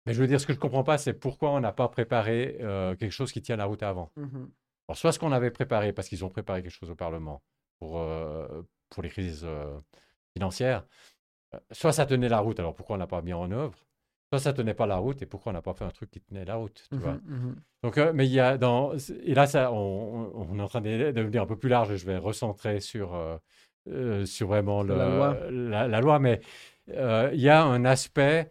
Mais 0.05 0.13
je 0.13 0.19
veux 0.19 0.27
dire, 0.27 0.39
ce 0.39 0.45
que 0.45 0.53
je 0.53 0.57
ne 0.57 0.61
comprends 0.61 0.83
pas, 0.83 0.97
c'est 0.97 1.13
pourquoi 1.13 1.51
on 1.51 1.59
n'a 1.59 1.71
pas 1.71 1.87
préparé 1.87 2.57
euh, 2.61 2.95
quelque 2.95 3.11
chose 3.11 3.31
qui 3.31 3.41
tient 3.41 3.55
la 3.55 3.65
route 3.65 3.83
avant. 3.83 4.11
Mmh 4.17 4.45
Alors, 4.87 4.97
soit 4.97 5.11
ce 5.11 5.19
qu'on 5.19 5.31
avait 5.31 5.51
préparé, 5.51 5.93
parce 5.93 6.09
qu'ils 6.09 6.25
ont 6.25 6.29
préparé 6.29 6.61
quelque 6.61 6.71
chose 6.71 6.89
au 6.89 6.95
Parlement 6.95 7.41
pour, 7.79 7.99
euh, 7.99 8.63
pour 8.89 9.03
les 9.03 9.09
crises 9.09 9.43
euh, 9.45 9.79
financières, 10.33 10.85
soit 11.71 11.93
ça 11.93 12.05
tenait 12.05 12.29
la 12.29 12.39
route, 12.39 12.59
alors 12.59 12.75
pourquoi 12.75 12.95
on 12.95 12.99
n'a 12.99 13.07
pas 13.07 13.21
mis 13.21 13.33
en 13.33 13.51
œuvre 13.51 13.77
Soit 14.31 14.39
ça 14.39 14.53
tenait 14.53 14.73
pas 14.73 14.87
la 14.87 14.97
route, 14.97 15.21
et 15.21 15.27
pourquoi 15.27 15.51
on 15.51 15.53
n'a 15.53 15.61
pas 15.61 15.75
fait 15.75 15.85
un 15.85 15.91
truc 15.91 16.09
qui 16.09 16.19
tenait 16.19 16.43
la 16.43 16.55
route, 16.55 16.83
tu 16.89 16.95
mmh 16.95 16.99
vois 16.99 17.13
mmh 17.13 17.55
Donc, 17.83 17.97
mais 17.97 18.25
il 18.25 18.33
y 18.33 18.39
a 18.39 18.57
dans... 18.57 18.97
Et 19.23 19.35
là, 19.35 19.45
ça, 19.45 19.71
on, 19.71 20.57
est 20.57 20.61
en 20.61 20.67
train 20.67 20.81
de 20.81 21.11
devenir 21.11 21.43
un 21.43 21.45
peu 21.45 21.55
plus 21.55 21.69
large, 21.69 21.91
et 21.91 21.97
je 21.97 22.05
vais 22.05 22.17
recentrer 22.17 22.79
sur, 22.79 23.39
sur 24.25 24.47
vraiment 24.47 24.81
le, 24.81 24.97
la, 24.97 25.09
loi. 25.09 25.87
La, 25.87 26.01
loi. 26.01 26.19
mais 26.19 26.41
il 26.87 27.39
y 27.39 27.49
a 27.49 27.63
un 27.63 27.85
aspect 27.85 28.49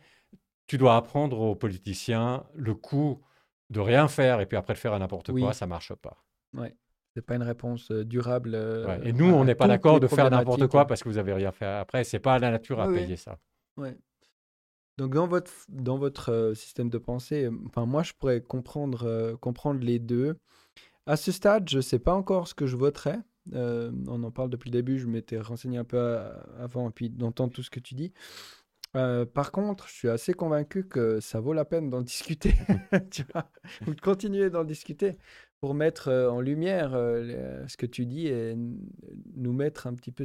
tu 0.73 0.78
dois 0.78 0.97
apprendre 0.97 1.39
aux 1.39 1.55
politiciens 1.55 2.44
le 2.55 2.73
coup 2.74 3.20
de 3.69 3.78
rien 3.78 4.09
faire 4.09 4.40
et 4.40 4.47
puis 4.47 4.57
après 4.57 4.73
de 4.73 4.78
faire 4.78 4.94
à 4.94 4.99
n'importe 4.99 5.31
quoi, 5.31 5.53
ça 5.53 5.66
marche 5.66 5.93
pas. 5.93 6.24
Ouais. 6.57 6.74
C'est 7.15 7.20
pas 7.20 7.35
une 7.35 7.43
réponse 7.43 7.90
euh, 7.90 8.07
durable. 8.07 8.53
Euh, 8.55 8.99
et 9.03 9.12
nous, 9.12 9.27
on 9.27 9.44
n'est 9.44 9.55
pas 9.55 9.69
d'accord 9.69 10.01
de 10.01 10.07
faire 10.07 10.31
n'importe 10.31 10.66
quoi 10.69 10.86
parce 10.86 11.03
que 11.03 11.11
vous 11.11 11.19
avez 11.19 11.35
rien 11.35 11.53
fait 11.53 11.66
après. 11.66 12.05
C'est 12.05 12.20
pas 12.20 12.36
à 12.36 12.39
la 12.39 12.51
nature 12.51 12.81
à 12.81 12.89
payer 12.89 13.16
ça. 13.16 13.39
Ouais. 13.77 13.99
Donc 14.97 15.12
dans 15.12 15.27
votre 15.27 15.53
dans 15.69 15.99
votre 15.99 16.32
euh, 16.32 16.55
système 16.55 16.89
de 16.89 16.97
pensée, 16.97 17.51
enfin 17.66 17.85
moi 17.85 18.03
je 18.03 18.15
pourrais 18.15 18.40
comprendre 18.40 19.36
comprendre 19.43 19.81
les 19.85 19.99
deux. 19.99 20.39
À 21.05 21.16
ce 21.16 21.32
stade, 21.32 21.69
je 21.69 21.81
sais 21.81 21.99
pas 21.99 22.15
encore 22.15 22.49
ce 22.49 22.55
que 22.55 22.66
je 22.66 22.77
voterais 22.77 23.19
on 23.53 24.23
en 24.23 24.31
parle 24.31 24.51
depuis 24.51 24.70
le 24.70 24.78
début, 24.78 24.99
je 24.99 25.07
m'étais 25.07 25.39
renseigné 25.39 25.78
un 25.78 25.85
peu 25.85 26.19
avant 26.59 26.89
et 26.89 26.93
puis 26.93 27.11
d'entendre 27.11 27.53
tout 27.53 27.62
ce 27.62 27.70
que 27.70 27.81
tu 27.81 27.94
dis. 27.94 28.12
Par 28.93 29.52
contre, 29.52 29.89
je 29.89 29.94
suis 29.94 30.09
assez 30.09 30.35
convaincu 30.35 30.86
que 30.86 31.20
ça 31.20 31.40
vaut 31.40 31.52
la 31.52 31.64
peine 31.64 31.90
d'en 31.90 32.01
discuter, 32.02 32.55
tu 33.10 33.24
vois, 33.32 33.51
ou 33.86 33.94
de 33.94 34.01
continuer 34.01 34.51
d'en 34.51 34.64
discuter 34.64 35.16
pour 35.60 35.74
mettre 35.74 36.10
en 36.10 36.40
lumière 36.40 36.90
ce 36.93 37.77
que 37.77 37.86
tu 37.86 38.05
dis 38.05 38.27
et 38.27 38.55
nous 39.36 39.52
mettre 39.52 39.86
un 39.86 39.94
petit 39.94 40.12
peu 40.12 40.24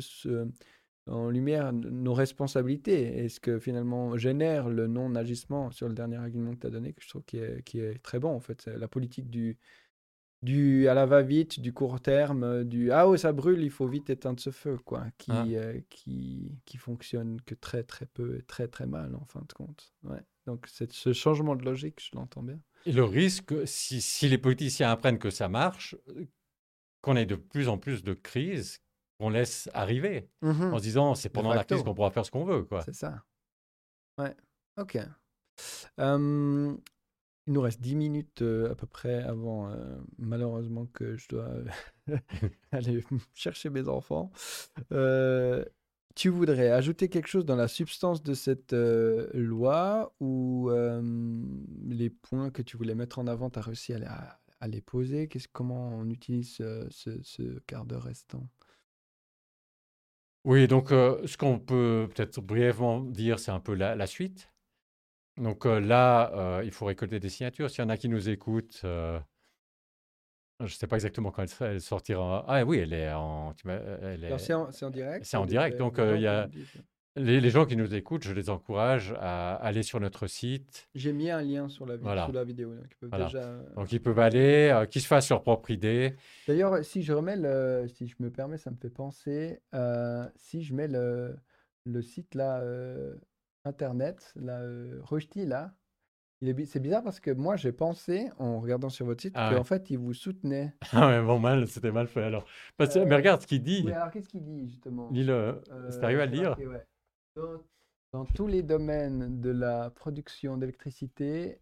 en 1.07 1.29
lumière 1.29 1.73
nos 1.73 2.13
responsabilités 2.13 3.23
et 3.23 3.29
ce 3.29 3.39
que 3.39 3.59
finalement 3.59 4.17
génère 4.17 4.69
le 4.69 4.87
non-agissement 4.87 5.71
sur 5.71 5.87
le 5.87 5.93
dernier 5.93 6.17
argument 6.17 6.53
que 6.53 6.59
tu 6.59 6.67
as 6.67 6.71
donné, 6.71 6.93
que 6.93 7.01
je 7.01 7.09
trouve 7.09 7.23
qui 7.23 7.37
est, 7.37 7.63
qui 7.63 7.79
est 7.79 8.01
très 8.03 8.19
bon 8.19 8.29
en 8.29 8.39
fait. 8.39 8.65
La 8.65 8.87
politique 8.87 9.29
du, 9.29 9.57
du 10.47 10.87
à 10.87 10.93
la 10.93 11.05
va-vite, 11.05 11.59
du 11.59 11.73
court 11.73 11.99
terme, 11.99 12.63
du 12.63 12.89
ah 12.91 13.05
oh 13.09 13.17
ça 13.17 13.33
brûle, 13.33 13.61
il 13.61 13.69
faut 13.69 13.85
vite 13.85 14.09
éteindre 14.09 14.39
ce 14.39 14.49
feu, 14.49 14.77
quoi, 14.77 15.03
qui, 15.17 15.31
ah. 15.31 15.43
euh, 15.45 15.81
qui, 15.89 16.57
qui 16.63 16.77
fonctionne 16.77 17.41
que 17.41 17.53
très 17.53 17.83
très 17.83 18.05
peu, 18.05 18.41
très 18.47 18.69
très 18.69 18.85
mal 18.85 19.13
en 19.15 19.25
fin 19.25 19.41
de 19.41 19.51
compte. 19.51 19.93
Ouais. 20.03 20.23
Donc 20.45 20.65
c'est 20.67 20.93
ce 20.93 21.11
changement 21.11 21.57
de 21.57 21.65
logique, 21.65 21.99
je 22.01 22.15
l'entends 22.15 22.43
bien. 22.43 22.61
Et 22.85 22.93
le 22.93 23.03
risque, 23.03 23.53
si, 23.65 23.99
si, 23.99 24.29
les 24.29 24.37
politiciens 24.37 24.89
apprennent 24.89 25.19
que 25.19 25.29
ça 25.29 25.49
marche, 25.49 25.97
qu'on 27.01 27.17
ait 27.17 27.25
de 27.25 27.35
plus 27.35 27.67
en 27.67 27.77
plus 27.77 28.01
de 28.01 28.13
crises 28.13 28.81
qu'on 29.19 29.29
laisse 29.29 29.69
arriver, 29.73 30.29
mmh 30.41 30.73
en 30.73 30.77
se 30.77 30.83
disant 30.83 31.13
c'est 31.13 31.29
pendant 31.29 31.53
la 31.53 31.65
crise 31.65 31.83
qu'on 31.83 31.93
pourra 31.93 32.11
faire 32.11 32.25
ce 32.25 32.31
qu'on 32.31 32.45
veut, 32.45 32.63
quoi. 32.63 32.83
C'est 32.83 32.95
ça. 32.95 33.21
Ouais. 34.17 34.33
Ok. 34.77 34.97
Il 37.47 37.53
nous 37.53 37.61
reste 37.61 37.81
10 37.81 37.95
minutes 37.95 38.41
à 38.41 38.75
peu 38.75 38.87
près 38.87 39.23
avant, 39.23 39.73
malheureusement, 40.17 40.85
que 40.87 41.15
je 41.15 41.29
dois 41.29 41.49
aller 42.71 43.03
chercher 43.33 43.69
mes 43.69 43.87
enfants. 43.87 44.31
tu 46.13 46.29
voudrais 46.29 46.71
ajouter 46.71 47.07
quelque 47.07 47.27
chose 47.27 47.45
dans 47.45 47.55
la 47.55 47.69
substance 47.69 48.21
de 48.21 48.33
cette 48.33 48.73
loi 48.73 50.13
ou 50.19 50.69
les 51.85 52.09
points 52.09 52.49
que 52.49 52.61
tu 52.61 52.75
voulais 52.75 52.95
mettre 52.95 53.17
en 53.17 53.27
avant, 53.27 53.49
tu 53.49 53.59
as 53.59 53.61
réussi 53.61 53.93
à, 53.93 54.39
les 54.67 54.81
poser? 54.81 55.29
Comment 55.53 55.87
on 55.99 56.09
utilise 56.09 56.57
ce, 56.89 57.59
quart 57.65 57.85
d'heure 57.85 58.03
restant? 58.03 58.45
Oui, 60.43 60.67
donc 60.67 60.89
ce 60.89 61.37
qu'on 61.37 61.59
peut 61.59 62.09
peut-être 62.13 62.41
brièvement 62.41 62.99
dire, 62.99 63.39
c'est 63.39 63.51
un 63.51 63.61
peu 63.61 63.73
la 63.73 64.07
suite. 64.07 64.49
Donc 65.37 65.65
là, 65.65 66.61
il 66.63 66.71
faut 66.71 66.85
récolter 66.85 67.19
des 67.19 67.29
signatures. 67.29 67.69
S'il 67.69 67.83
y 67.83 67.85
en 67.85 67.89
a 67.89 67.97
qui 67.97 68.09
nous 68.09 68.29
écoutent, 68.29 68.79
je 68.83 70.63
ne 70.63 70.67
sais 70.67 70.87
pas 70.87 70.95
exactement 70.95 71.31
quand 71.31 71.45
elle, 71.61 71.81
sortira. 71.81 72.43
Ah 72.47 72.63
oui, 72.65 72.79
elle 72.79 72.93
est 72.93 73.11
en. 73.11 73.53
C'est 74.37 74.53
en, 74.53 74.89
direct. 74.89 75.25
C'est 75.25 75.37
en 75.37 75.45
direct. 75.45 75.77
Donc 75.77 75.99
il 75.99 76.21
y 76.21 76.27
a 76.27 76.49
les, 77.17 77.49
gens 77.49 77.65
qui 77.65 77.75
nous 77.75 77.93
écoutent, 77.95 78.23
je 78.23 78.33
les 78.33 78.49
encourage 78.49 79.13
à 79.19 79.55
aller 79.55 79.83
sur 79.83 79.99
notre 79.99 80.27
site. 80.27 80.87
J'ai 80.95 81.13
mis 81.13 81.29
un 81.29 81.41
lien 81.41 81.67
sur 81.67 81.85
la, 81.85 81.97
la 81.97 82.43
vidéo. 82.43 82.75
Donc 82.75 82.85
ils 82.91 83.07
peuvent, 83.07 83.23
déjà... 83.25 83.57
donc 83.75 83.91
ils 83.91 84.01
peuvent 84.01 84.19
aller, 84.19 84.85
qu'ils 84.89 85.01
se 85.01 85.07
fassent 85.07 85.29
leur 85.29 85.41
propre 85.41 85.71
idée. 85.71 86.15
D'ailleurs, 86.47 86.83
si 86.83 87.01
je 87.01 87.13
remets 87.13 87.37
le, 87.37 87.87
si 87.87 88.07
je 88.07 88.15
me 88.19 88.29
permets, 88.29 88.57
ça 88.57 88.71
me 88.71 88.77
fait 88.77 88.89
penser, 88.89 89.59
si 90.35 90.63
je 90.63 90.73
mets 90.73 90.87
le, 90.87 91.35
le 91.85 92.01
site 92.01 92.35
là 92.35 92.63
internet, 93.65 94.33
la 94.35 94.59
euh, 94.59 95.01
là, 95.45 95.73
c'est 96.41 96.79
bizarre 96.79 97.03
parce 97.03 97.19
que 97.19 97.31
moi 97.31 97.55
j'ai 97.55 97.71
pensé 97.71 98.29
en 98.37 98.59
regardant 98.59 98.89
sur 98.89 99.05
votre 99.05 99.21
site 99.21 99.33
ah 99.35 99.51
qu'en 99.53 99.63
fait 99.63 99.89
il 99.89 99.97
vous 99.97 100.13
soutenait. 100.13 100.73
Ah 100.93 101.07
ouais, 101.07 101.21
bon 101.25 101.39
mal, 101.39 101.67
c'était 101.67 101.91
mal 101.91 102.07
fait 102.07 102.23
alors. 102.23 102.45
mais 102.79 102.85
euh, 102.95 103.15
regarde 103.15 103.41
ce 103.41 103.47
qu'il 103.47 103.63
dit. 103.63 103.89
alors 103.91 104.11
qu'est-ce 104.11 104.29
qu'il 104.29 104.43
dit 104.43 104.67
justement? 104.67 105.09
Lis-le. 105.11 105.61
Euh, 105.71 105.91
c'est 105.91 106.03
arrivé 106.03 106.21
à 106.21 106.25
le 106.25 106.31
lire 106.31 106.55
dans, 108.13 108.25
tous 108.25 108.47
les 108.47 108.63
domaines 108.63 109.41
de 109.41 109.51
la 109.51 109.91
production 109.91 110.57
d'électricité, 110.57 111.59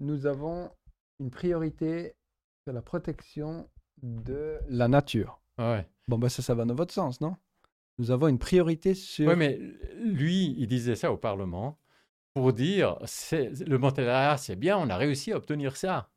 nous 0.00 0.24
avons 0.24 0.70
une 1.18 1.30
priorité 1.30 2.14
sur 2.62 2.72
la 2.72 2.80
protection 2.80 3.68
de 4.02 4.58
la 4.68 4.88
nature. 4.88 5.42
Ah 5.58 5.72
ouais. 5.72 5.88
Bon 6.08 6.16
bah 6.16 6.28
ça, 6.28 6.42
ça 6.42 6.54
va 6.54 6.64
dans 6.64 6.74
votre 6.74 6.94
sens, 6.94 7.20
non? 7.20 7.36
Nous 7.98 8.10
avons 8.10 8.28
une 8.28 8.38
priorité 8.38 8.94
sur. 8.94 9.28
Oui, 9.28 9.36
mais 9.36 9.58
lui, 10.02 10.54
il 10.58 10.66
disait 10.66 10.96
ça 10.96 11.12
au 11.12 11.16
Parlement 11.16 11.78
pour 12.34 12.52
dire 12.52 12.98
le 13.00 13.76
Monténégro, 13.76 14.36
c'est 14.38 14.56
bien, 14.56 14.76
on 14.76 14.88
a 14.90 14.96
réussi 14.96 15.32
à 15.32 15.36
obtenir 15.36 15.76
ça. 15.76 16.10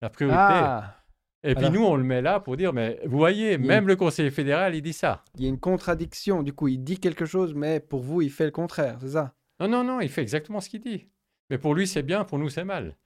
La 0.00 0.08
priorité. 0.08 0.38
Ah, 0.40 0.96
et 1.42 1.54
puis 1.54 1.70
nous, 1.70 1.84
on 1.84 1.96
le 1.96 2.04
met 2.04 2.20
là 2.22 2.40
pour 2.40 2.56
dire, 2.56 2.72
mais 2.72 3.00
vous 3.06 3.16
voyez, 3.16 3.56
même 3.58 3.86
le 3.86 3.96
Conseil 3.96 4.30
fédéral, 4.30 4.74
il 4.74 4.82
dit 4.82 4.92
ça. 4.92 5.24
Il 5.36 5.42
y 5.42 5.46
a 5.46 5.48
une 5.48 5.60
contradiction. 5.60 6.42
Du 6.42 6.52
coup, 6.52 6.68
il 6.68 6.82
dit 6.82 6.98
quelque 6.98 7.24
chose, 7.24 7.54
mais 7.54 7.80
pour 7.80 8.00
vous, 8.00 8.22
il 8.22 8.30
fait 8.30 8.44
le 8.44 8.50
contraire, 8.50 8.98
c'est 9.00 9.10
ça? 9.10 9.34
Non, 9.58 9.68
non, 9.68 9.84
non, 9.84 10.00
il 10.00 10.08
fait 10.08 10.22
exactement 10.22 10.60
ce 10.60 10.68
qu'il 10.68 10.80
dit. 10.80 11.08
Mais 11.48 11.58
pour 11.58 11.74
lui, 11.74 11.86
c'est 11.86 12.02
bien, 12.02 12.24
pour 12.24 12.38
nous, 12.38 12.48
c'est 12.48 12.64
mal. 12.64 12.96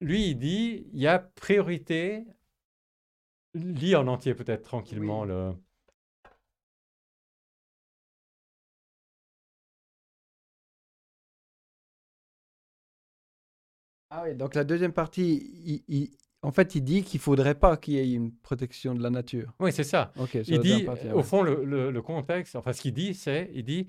Lui, 0.00 0.28
il 0.28 0.34
dit, 0.36 0.88
il 0.92 1.00
y 1.00 1.06
a 1.06 1.18
priorité. 1.18 2.24
Lis 3.54 3.94
en 3.94 4.08
entier 4.08 4.34
peut-être 4.34 4.62
tranquillement 4.62 5.24
le. 5.24 5.54
Ah 14.16 14.22
oui, 14.24 14.34
donc 14.36 14.54
la 14.54 14.62
deuxième 14.62 14.92
partie, 14.92 15.82
il, 15.88 16.10
en 16.42 16.52
fait, 16.52 16.76
il 16.76 16.82
dit 16.82 17.02
qu'il 17.02 17.18
ne 17.18 17.22
faudrait 17.22 17.56
pas 17.56 17.76
qu'il 17.76 17.94
y 17.94 17.98
ait 17.98 18.12
une 18.12 18.32
protection 18.32 18.94
de 18.94 19.02
la 19.02 19.10
nature. 19.10 19.52
Oui, 19.58 19.72
c'est 19.72 19.82
ça. 19.82 20.12
il 20.46 20.60
dit, 20.60 20.86
au 21.12 21.24
fond, 21.24 21.42
le, 21.42 21.90
le, 21.90 22.02
contexte, 22.02 22.54
enfin, 22.54 22.72
ce 22.72 22.80
qu'il 22.80 22.94
dit, 22.94 23.14
c'est, 23.14 23.50
il 23.54 23.64
dit, 23.64 23.88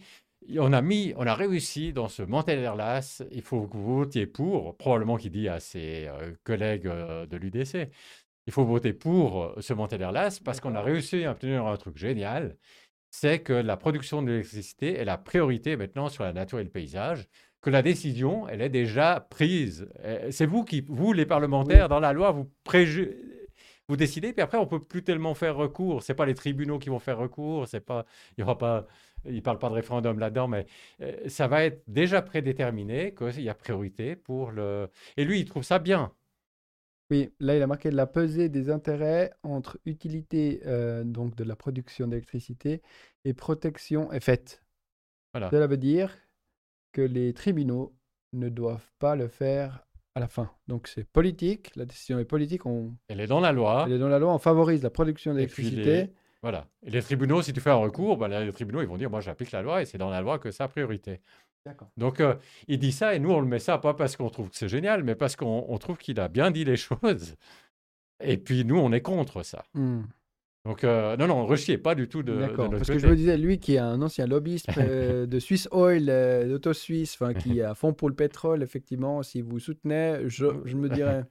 on 0.58 0.74
a 0.74 0.82
mis, 0.82 1.14
on 1.18 1.28
a 1.28 1.36
réussi 1.36 1.94
dans 1.94 2.08
ce 2.08 2.24
Montélerlas, 2.24 3.22
il 3.32 3.44
faut 3.44 3.68
que 3.68 3.78
vous 3.78 3.98
votiez 3.98 4.26
pour, 4.26 4.76
probablement 4.78 5.18
qu'il 5.18 5.32
dit 5.32 5.48
à 5.48 5.60
ses 5.60 6.08
euh, 6.08 6.34
collègues 6.44 6.88
euh, 6.88 7.28
de 7.28 7.38
l'UDC, 7.38 7.90
il 8.48 8.54
faut 8.54 8.66
voter 8.66 8.94
pour 8.94 9.44
euh, 9.44 9.56
ce 9.60 9.74
Montélerlas 9.74 10.40
parce 10.44 10.60
qu'on 10.60 10.74
a 10.74 10.82
réussi 10.82 11.24
à 11.24 11.32
obtenir 11.32 11.68
un 11.68 11.78
truc 11.78 11.98
génial, 11.98 12.58
c'est 13.12 13.40
que 13.40 13.54
la 13.54 13.78
production 13.78 14.24
d'électricité 14.24 14.96
est 14.96 15.06
la 15.06 15.18
priorité 15.18 15.78
maintenant 15.78 16.10
sur 16.10 16.24
la 16.24 16.34
nature 16.34 16.60
et 16.60 16.64
le 16.64 16.70
paysage 16.70 17.28
que 17.66 17.72
la 17.72 17.82
décision, 17.82 18.48
elle 18.48 18.62
est 18.62 18.70
déjà 18.70 19.26
prise. 19.28 19.90
Euh, 20.04 20.30
c'est 20.30 20.46
vous 20.46 20.64
qui, 20.64 20.86
vous 20.88 21.14
les 21.14 21.26
parlementaires, 21.26 21.90
dans 21.90 22.00
la 22.00 22.14
loi, 22.14 22.30
vous 22.30 22.48
vous 23.88 23.98
décidez, 23.98 24.34
puis 24.34 24.44
après 24.44 24.60
on 24.60 24.68
peut 24.68 24.80
plus 24.80 25.04
tellement 25.04 25.34
faire 25.34 25.56
recours. 25.56 26.04
C'est 26.04 26.14
pas 26.14 26.28
les 26.28 26.36
tribunaux 26.36 26.78
qui 26.78 26.90
vont 26.90 27.00
faire 27.00 27.18
recours, 27.18 27.68
c'est 27.68 27.80
pas, 27.80 28.06
il 28.38 28.42
y 28.42 28.44
aura 28.44 28.60
pas, 28.60 28.86
il 29.28 29.42
parle 29.42 29.58
pas 29.58 29.70
de 29.70 29.74
référendum 29.74 30.20
là-dedans, 30.20 30.48
mais 30.48 30.68
euh, 31.02 31.28
ça 31.28 31.48
va 31.48 31.66
être 31.66 31.82
déjà 31.88 32.22
prédéterminé 32.22 33.16
qu'il 33.16 33.42
y 33.42 33.50
a 33.50 33.56
priorité 33.56 34.16
pour 34.16 34.52
le. 34.52 34.88
Et 35.18 35.26
lui, 35.26 35.40
il 35.40 35.46
trouve 35.46 35.64
ça 35.64 35.80
bien. 35.80 36.12
Oui, 37.10 37.34
là 37.40 37.56
il 37.56 37.64
a 37.64 37.68
marqué 37.68 37.90
la 37.90 38.06
pesée 38.06 38.48
des 38.48 38.70
intérêts 38.70 39.32
entre 39.42 39.80
utilité 39.86 40.62
euh, 40.68 41.04
donc 41.04 41.36
de 41.36 41.44
la 41.44 41.56
production 41.56 42.08
d'électricité 42.08 42.84
et 43.24 43.34
protection 43.34 44.12
est 44.12 44.24
faite. 44.24 44.62
Voilà. 45.34 45.50
Cela 45.50 45.66
veut 45.66 45.78
dire 45.78 46.16
que 46.96 47.02
les 47.02 47.34
tribunaux 47.34 47.94
ne 48.32 48.48
doivent 48.48 48.90
pas 49.00 49.18
le 49.18 49.28
faire 49.28 49.86
à 50.16 50.22
la 50.22 50.30
fin. 50.30 50.50
Donc 50.70 50.88
c'est 50.88 51.04
politique, 51.04 51.76
la 51.76 51.84
décision 51.84 52.18
est 52.20 52.26
politique. 52.26 52.66
On... 52.66 52.96
Elle 53.10 53.20
est 53.20 53.28
dans 53.28 53.42
la 53.42 53.52
loi. 53.52 53.84
Elle 53.86 53.94
est 53.94 54.00
dans 54.00 54.08
la 54.08 54.18
loi, 54.18 54.34
on 54.34 54.40
favorise 54.40 54.82
la 54.82 54.90
production 54.90 55.34
d'électricité. 55.34 56.14
Voilà. 56.42 56.68
Et 56.84 56.92
les 56.92 57.02
tribunaux, 57.02 57.42
si 57.42 57.52
tu 57.52 57.60
fais 57.60 57.72
un 57.72 57.76
recours, 57.76 58.16
ben, 58.16 58.30
les 58.30 58.54
tribunaux, 58.54 58.82
ils 58.82 58.88
vont 58.88 58.96
dire, 58.96 59.10
moi 59.10 59.20
j'applique 59.20 59.52
la 59.52 59.62
loi 59.62 59.82
et 59.82 59.86
c'est 59.86 59.98
dans 59.98 60.10
la 60.10 60.22
loi 60.22 60.40
que 60.40 60.52
ça 60.52 60.64
a 60.64 60.68
priorité. 60.70 61.20
Donc 61.98 62.22
euh, 62.22 62.36
il 62.68 62.80
dit 62.80 62.94
ça 62.94 63.14
et 63.14 63.20
nous 63.20 63.32
on 63.32 63.42
le 63.42 63.48
met 63.48 63.60
ça 63.60 63.78
pas 63.80 63.94
parce 63.94 64.16
qu'on 64.16 64.30
trouve 64.30 64.50
que 64.50 64.56
c'est 64.56 64.70
génial, 64.70 65.04
mais 65.04 65.16
parce 65.16 65.36
qu'on 65.36 65.78
trouve 65.80 65.98
qu'il 65.98 66.18
a 66.22 66.30
bien 66.30 66.50
dit 66.50 66.64
les 66.64 66.78
choses. 66.78 67.36
Et 68.24 68.38
puis 68.38 68.64
nous 68.64 68.78
on 68.78 68.94
est 68.94 69.02
contre 69.02 69.44
ça. 69.44 69.66
Hmm. 69.74 70.04
Donc, 70.66 70.84
euh, 70.84 71.16
non, 71.16 71.28
non, 71.28 71.46
rechiez 71.46 71.78
pas 71.78 71.94
du 71.94 72.08
tout 72.08 72.24
de, 72.24 72.34
D'accord, 72.34 72.72
parce 72.72 72.88
que 72.88 72.98
je 72.98 73.08
me 73.08 73.16
disais, 73.16 73.38
lui 73.38 73.60
qui 73.60 73.76
est 73.76 73.80
un 73.80 74.02
ancien 74.02 74.26
lobbyiste 74.26 74.70
euh, 74.78 75.26
de 75.28 75.40
Swiss 75.40 75.68
Oil, 75.72 76.10
euh, 76.10 76.50
d'Auto 76.50 76.74
Suisse, 76.74 77.20
qui 77.40 77.60
est 77.60 77.64
à 77.64 77.76
fond 77.76 77.94
pour 77.94 78.10
le 78.10 78.16
pétrole, 78.16 78.64
effectivement, 78.64 79.22
si 79.22 79.42
vous 79.42 79.60
soutenez, 79.60 80.22
je, 80.26 80.48
je 80.66 80.76
me 80.76 80.90
dirais, 80.90 81.24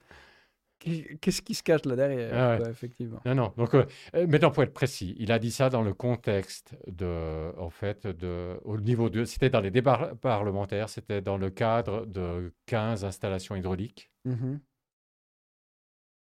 qu'est-ce 1.21 1.43
qui 1.43 1.55
se 1.55 1.65
cache 1.65 1.85
là 1.85 1.97
derrière 1.97 2.31
ah 2.33 2.71
Effectivement. 2.71 3.21
Non, 3.27 3.35
non, 3.35 3.53
donc 3.57 3.75
maintenant, 4.15 4.53
pour 4.53 4.63
être 4.63 4.73
précis, 4.73 5.17
il 5.19 5.33
a 5.33 5.41
dit 5.41 5.51
ça 5.51 5.69
dans 5.69 5.83
le 5.83 5.95
contexte 5.95 6.77
de, 6.87 7.51
en 7.59 7.71
fait, 7.71 8.07
de, 8.07 8.57
au 8.65 8.79
niveau 8.79 9.11
de, 9.11 9.25
c'était 9.25 9.51
dans 9.51 9.61
les 9.61 9.73
débats 9.73 10.13
parlementaires, 10.21 10.89
c'était 10.89 11.23
dans 11.23 11.39
le 11.39 11.51
cadre 11.51 12.07
de 12.07 12.53
15 12.67 13.05
installations 13.05 13.57
hydrauliques. 13.57 14.13
Mmh 14.25 14.59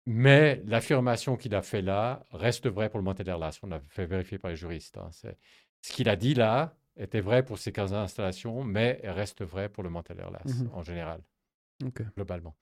mais 0.05 0.61
l'affirmation 0.65 1.35
qu'il 1.35 1.55
a 1.55 1.61
fait 1.61 1.81
là 1.81 2.25
reste 2.31 2.67
vraie 2.67 2.89
pour 2.89 2.99
le 2.99 3.03
Monténerlas. 3.05 3.59
On 3.63 3.71
a 3.71 3.79
fait 3.89 4.05
vérifier 4.05 4.37
par 4.37 4.51
les 4.51 4.57
juristes. 4.57 4.97
Hein. 4.97 5.09
Ce 5.11 5.91
qu'il 5.91 6.09
a 6.09 6.15
dit 6.15 6.33
là 6.33 6.75
était 6.97 7.21
vrai 7.21 7.43
pour 7.43 7.57
ces 7.57 7.71
15 7.71 7.93
installations, 7.93 8.63
mais 8.63 9.01
reste 9.03 9.43
vrai 9.43 9.69
pour 9.69 9.83
le 9.83 9.89
Monténerlas 9.89 10.41
mmh 10.45 10.69
en 10.73 10.83
général, 10.83 11.21
globalement. 12.15 12.55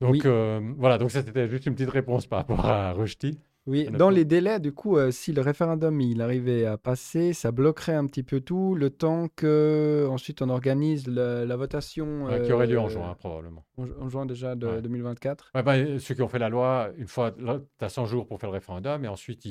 Donc 0.00 0.24
euh, 0.24 0.60
voilà, 0.78 0.98
donc 0.98 1.10
c'était 1.12 1.48
juste 1.48 1.66
une 1.66 1.74
petite 1.74 1.90
réponse 1.90 2.26
par 2.26 2.40
rapport 2.40 2.66
à 2.66 2.92
Rushdie. 2.92 3.38
Oui, 3.66 3.86
dans 3.86 4.10
les 4.10 4.24
délais, 4.24 4.58
du 4.58 4.72
coup, 4.72 4.96
euh, 4.96 5.12
si 5.12 5.32
le 5.32 5.40
référendum 5.40 6.00
il 6.00 6.20
arrivait 6.20 6.66
à 6.66 6.76
passer, 6.76 7.32
ça 7.32 7.52
bloquerait 7.52 7.94
un 7.94 8.06
petit 8.06 8.24
peu 8.24 8.40
tout, 8.40 8.74
le 8.74 8.90
temps 8.90 9.28
que 9.36 10.08
ensuite 10.10 10.42
on 10.42 10.48
organise 10.48 11.06
la 11.06 11.56
votation. 11.56 12.26
qui 12.44 12.52
aurait 12.52 12.66
lieu 12.66 12.80
en 12.80 12.88
juin, 12.88 13.14
probablement. 13.14 13.64
En, 13.76 14.08
juin 14.08 14.26
déjà 14.26 14.56
de 14.56 14.80
2024. 14.80 15.52
Bah, 15.54 15.98
ceux 15.98 16.14
qui 16.14 16.22
ont 16.22 16.28
fait 16.28 16.40
la 16.40 16.48
loi, 16.48 16.90
une 16.98 17.06
fois, 17.06 17.30
tu 17.30 17.84
as 17.84 17.88
100 17.88 18.06
jours 18.06 18.26
pour 18.26 18.40
faire 18.40 18.50
le 18.50 18.54
référendum, 18.54 19.04
et 19.04 19.08
ensuite, 19.08 19.46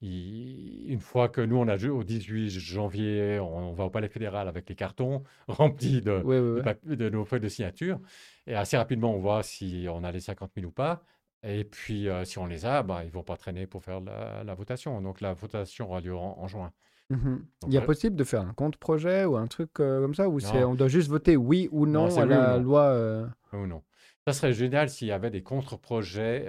une 0.00 1.00
fois 1.00 1.28
que 1.28 1.40
nous, 1.40 1.56
on 1.56 1.66
a 1.66 1.76
au 1.88 2.04
18 2.04 2.48
janvier, 2.48 3.40
on, 3.40 3.72
va 3.72 3.84
au 3.84 3.90
Palais 3.90 4.08
fédéral 4.08 4.46
avec 4.46 4.68
les 4.68 4.76
cartons 4.76 5.24
remplis 5.48 6.00
de, 6.00 6.62
de 6.94 7.08
nos 7.08 7.24
feuilles 7.24 7.40
de 7.40 7.48
signature, 7.48 7.98
et 8.46 8.54
assez 8.54 8.76
rapidement, 8.76 9.12
on 9.12 9.18
voit 9.18 9.42
si 9.42 9.86
on 9.90 10.04
a 10.04 10.12
les 10.12 10.20
50 10.20 10.52
000 10.54 10.68
ou 10.68 10.70
pas. 10.70 11.02
Et 11.44 11.64
puis, 11.64 12.08
euh, 12.08 12.24
si 12.24 12.38
on 12.38 12.46
les 12.46 12.66
a, 12.66 12.82
bah, 12.82 13.00
ils 13.02 13.08
ne 13.08 13.12
vont 13.12 13.24
pas 13.24 13.36
traîner 13.36 13.66
pour 13.66 13.82
faire 13.82 14.00
la, 14.00 14.54
votation. 14.54 15.00
Donc, 15.00 15.20
la 15.20 15.32
votation 15.34 15.88
aura 15.88 16.00
lieu 16.00 16.14
en, 16.14 16.46
juin. 16.46 16.72
Mmh 17.10 17.36
il 17.66 17.72
y 17.74 17.76
a 17.76 17.82
possible 17.82 18.16
de 18.16 18.24
faire 18.24 18.40
un 18.40 18.54
compte 18.54 18.76
projet 18.76 19.24
ou 19.24 19.36
un 19.36 19.46
truc 19.46 19.80
euh, 19.80 20.00
comme 20.00 20.14
ça, 20.14 20.28
ou 20.28 20.38
on 20.54 20.74
doit 20.74 20.88
juste 20.88 21.10
voter 21.10 21.36
oui 21.36 21.68
ou 21.70 21.84
non, 21.84 22.16
à 22.16 22.24
la 22.24 22.58
loi 22.58 22.84
euh? 22.84 23.26
Ou 23.52 23.66
non. 23.66 23.82
Ça 24.26 24.32
serait 24.32 24.52
génial 24.52 24.88
s'il 24.88 25.08
y 25.08 25.12
avait 25.12 25.30
des 25.30 25.42
contre-projets. 25.42 26.48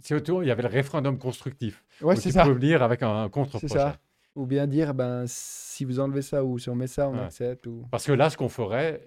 si 0.00 0.14
autour, 0.14 0.42
il 0.42 0.46
y 0.46 0.50
avait 0.50 0.62
le 0.62 0.68
référendum 0.68 1.18
constructif. 1.18 1.84
Ouais, 2.00 2.16
c'est 2.16 2.32
ça. 2.32 2.42
Tu 2.42 2.48
peux 2.48 2.54
venir 2.54 2.82
avec 2.82 3.02
un, 3.02 3.28
contre-projet. 3.28 3.68
C'est 3.68 3.78
ça. 3.78 3.96
Ou 4.36 4.46
bien 4.46 4.66
dire, 4.66 4.94
ben, 4.94 5.24
si 5.26 5.84
vous 5.84 6.00
enlevez 6.00 6.22
ça 6.22 6.44
ou 6.44 6.58
si 6.58 6.70
on 6.70 6.74
met 6.74 6.86
ça, 6.86 7.08
on 7.08 7.18
accepte. 7.18 7.66
Ou... 7.66 7.84
Parce 7.90 8.06
que 8.06 8.12
là, 8.12 8.30
ce 8.30 8.36
qu'on 8.36 8.48
ferait, 8.48 9.02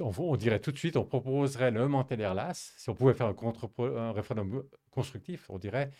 on, 0.00 0.36
dirait 0.36 0.60
tout 0.60 0.72
de 0.72 0.78
suite, 0.78 0.96
on 0.96 1.04
proposerait 1.04 1.70
le 1.70 1.86
Mantelerlas. 1.88 2.72
Si 2.76 2.90
on 2.90 2.94
pouvait 2.94 3.14
faire 3.14 3.26
un, 3.26 3.34
contre, 3.34 3.70
un 3.80 4.12
référendum 4.12 4.62
constructif, 4.90 5.46
on 5.48 5.58
dirait, 5.58 5.90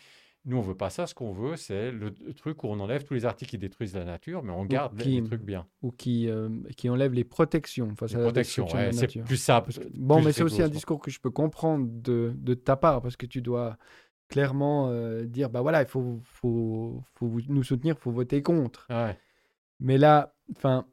nous, 0.46 0.56
on 0.56 0.62
veut 0.62 0.76
pas 0.76 0.90
ça. 0.90 1.06
Ce 1.06 1.14
qu'on 1.14 1.32
veut, 1.32 1.56
c'est 1.56 1.92
le, 1.92 2.12
truc 2.34 2.64
où 2.64 2.68
on 2.68 2.80
enlève 2.80 3.04
tous 3.04 3.14
les 3.14 3.26
articles 3.26 3.50
qui 3.50 3.58
détruisent 3.58 3.94
la 3.94 4.04
nature, 4.04 4.42
mais 4.42 4.52
on 4.52 4.64
garde 4.64 4.98
les, 5.00 5.22
trucs 5.22 5.42
bien. 5.42 5.66
Ou 5.82 5.90
qui, 5.90 6.28
euh, 6.28 6.48
qui 6.76 6.88
enlèvent 6.88 7.12
les 7.12 7.24
protections 7.24 7.94
face 7.94 8.14
les 8.14 8.22
protections, 8.22 8.66
c'est 8.92 9.22
plus 9.22 9.36
simple. 9.36 9.72
bon, 9.94 10.22
mais 10.22 10.32
c'est 10.32 10.42
aussi 10.42 10.62
un 10.62 10.68
discours 10.68 11.00
que 11.00 11.10
je 11.10 11.20
peux 11.20 11.30
comprendre 11.30 11.86
de, 11.88 12.32
de, 12.36 12.54
ta 12.54 12.76
part, 12.76 13.02
parce 13.02 13.16
que 13.16 13.26
tu 13.26 13.42
dois 13.42 13.76
clairement 14.28 14.88
euh, 14.88 15.26
dire, 15.26 15.50
bah 15.50 15.60
voilà, 15.60 15.82
il 15.82 15.88
faut, 15.88 16.20
faut, 16.24 17.02
faut 17.14 17.38
nous 17.48 17.64
soutenir, 17.64 17.96
il 17.98 18.00
faut 18.00 18.12
voter 18.12 18.42
contre. 18.42 18.88
Mais 19.78 19.98
là, 19.98 20.34
enfin 20.56 20.86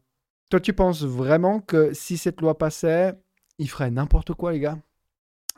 toi, 0.49 0.59
tu 0.59 0.73
penses 0.73 1.03
vraiment 1.03 1.59
que 1.59 1.93
si 1.93 2.17
cette 2.17 2.41
loi 2.41 2.57
passait, 2.57 3.13
il 3.57 3.69
ferait 3.69 3.91
n'importe 3.91 4.33
quoi, 4.33 4.53
les 4.53 4.59
gars? 4.59 4.77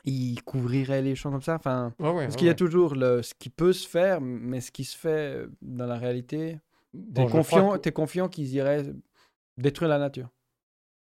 Il 0.05 0.41
couvrirait 0.43 1.01
les 1.01 1.15
champs 1.15 1.31
comme 1.31 1.41
ça? 1.41 1.55
Enfin, 1.55 1.93
Parce 1.97 2.35
qu'il 2.35 2.47
y 2.47 2.51
a 2.51 2.55
toujours 2.55 2.95
le, 2.95 3.21
ce 3.21 3.33
qui 3.33 3.49
peut 3.49 3.73
se 3.73 3.87
faire, 3.87 4.21
mais 4.21 4.61
ce 4.61 4.71
qui 4.71 4.85
se 4.85 4.97
fait 4.97 5.35
euh, 5.35 5.47
dans 5.61 5.85
la 5.85 5.97
réalité. 5.97 6.59
T'es 7.13 7.27
confiant, 7.27 7.75
es 7.75 7.91
confiant 7.91 8.29
qu'ils 8.29 8.53
iraient 8.53 8.85
détruire 9.57 9.89
la 9.89 9.99
nature 9.99 10.29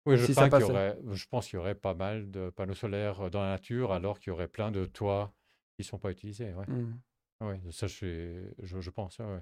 oui, 0.06 0.18
je, 0.18 0.26
pense 0.32 0.50
qu'il 0.50 0.60
y 0.60 0.70
aurait, 0.70 0.98
je 1.12 1.26
pense 1.26 1.46
qu'il 1.48 1.56
y 1.56 1.60
aurait 1.60 1.74
pas 1.74 1.94
mal 1.94 2.30
de 2.30 2.50
panneaux 2.50 2.74
solaires 2.74 3.30
dans 3.30 3.40
la 3.40 3.48
nature, 3.48 3.90
alors 3.90 4.18
qu'il 4.18 4.30
y 4.30 4.32
aurait 4.32 4.48
plein 4.48 4.70
de 4.70 4.84
toits 4.84 5.32
qui 5.74 5.80
ne 5.80 5.84
sont 5.84 5.98
pas 5.98 6.10
utilisés. 6.10 6.52
Ouais. 6.52 6.66
Mmh. 6.68 7.70
ça, 7.70 7.86
je, 7.86 8.50
je, 8.62 8.80
je 8.80 8.90
pense. 8.90 9.18
Ouais. 9.18 9.40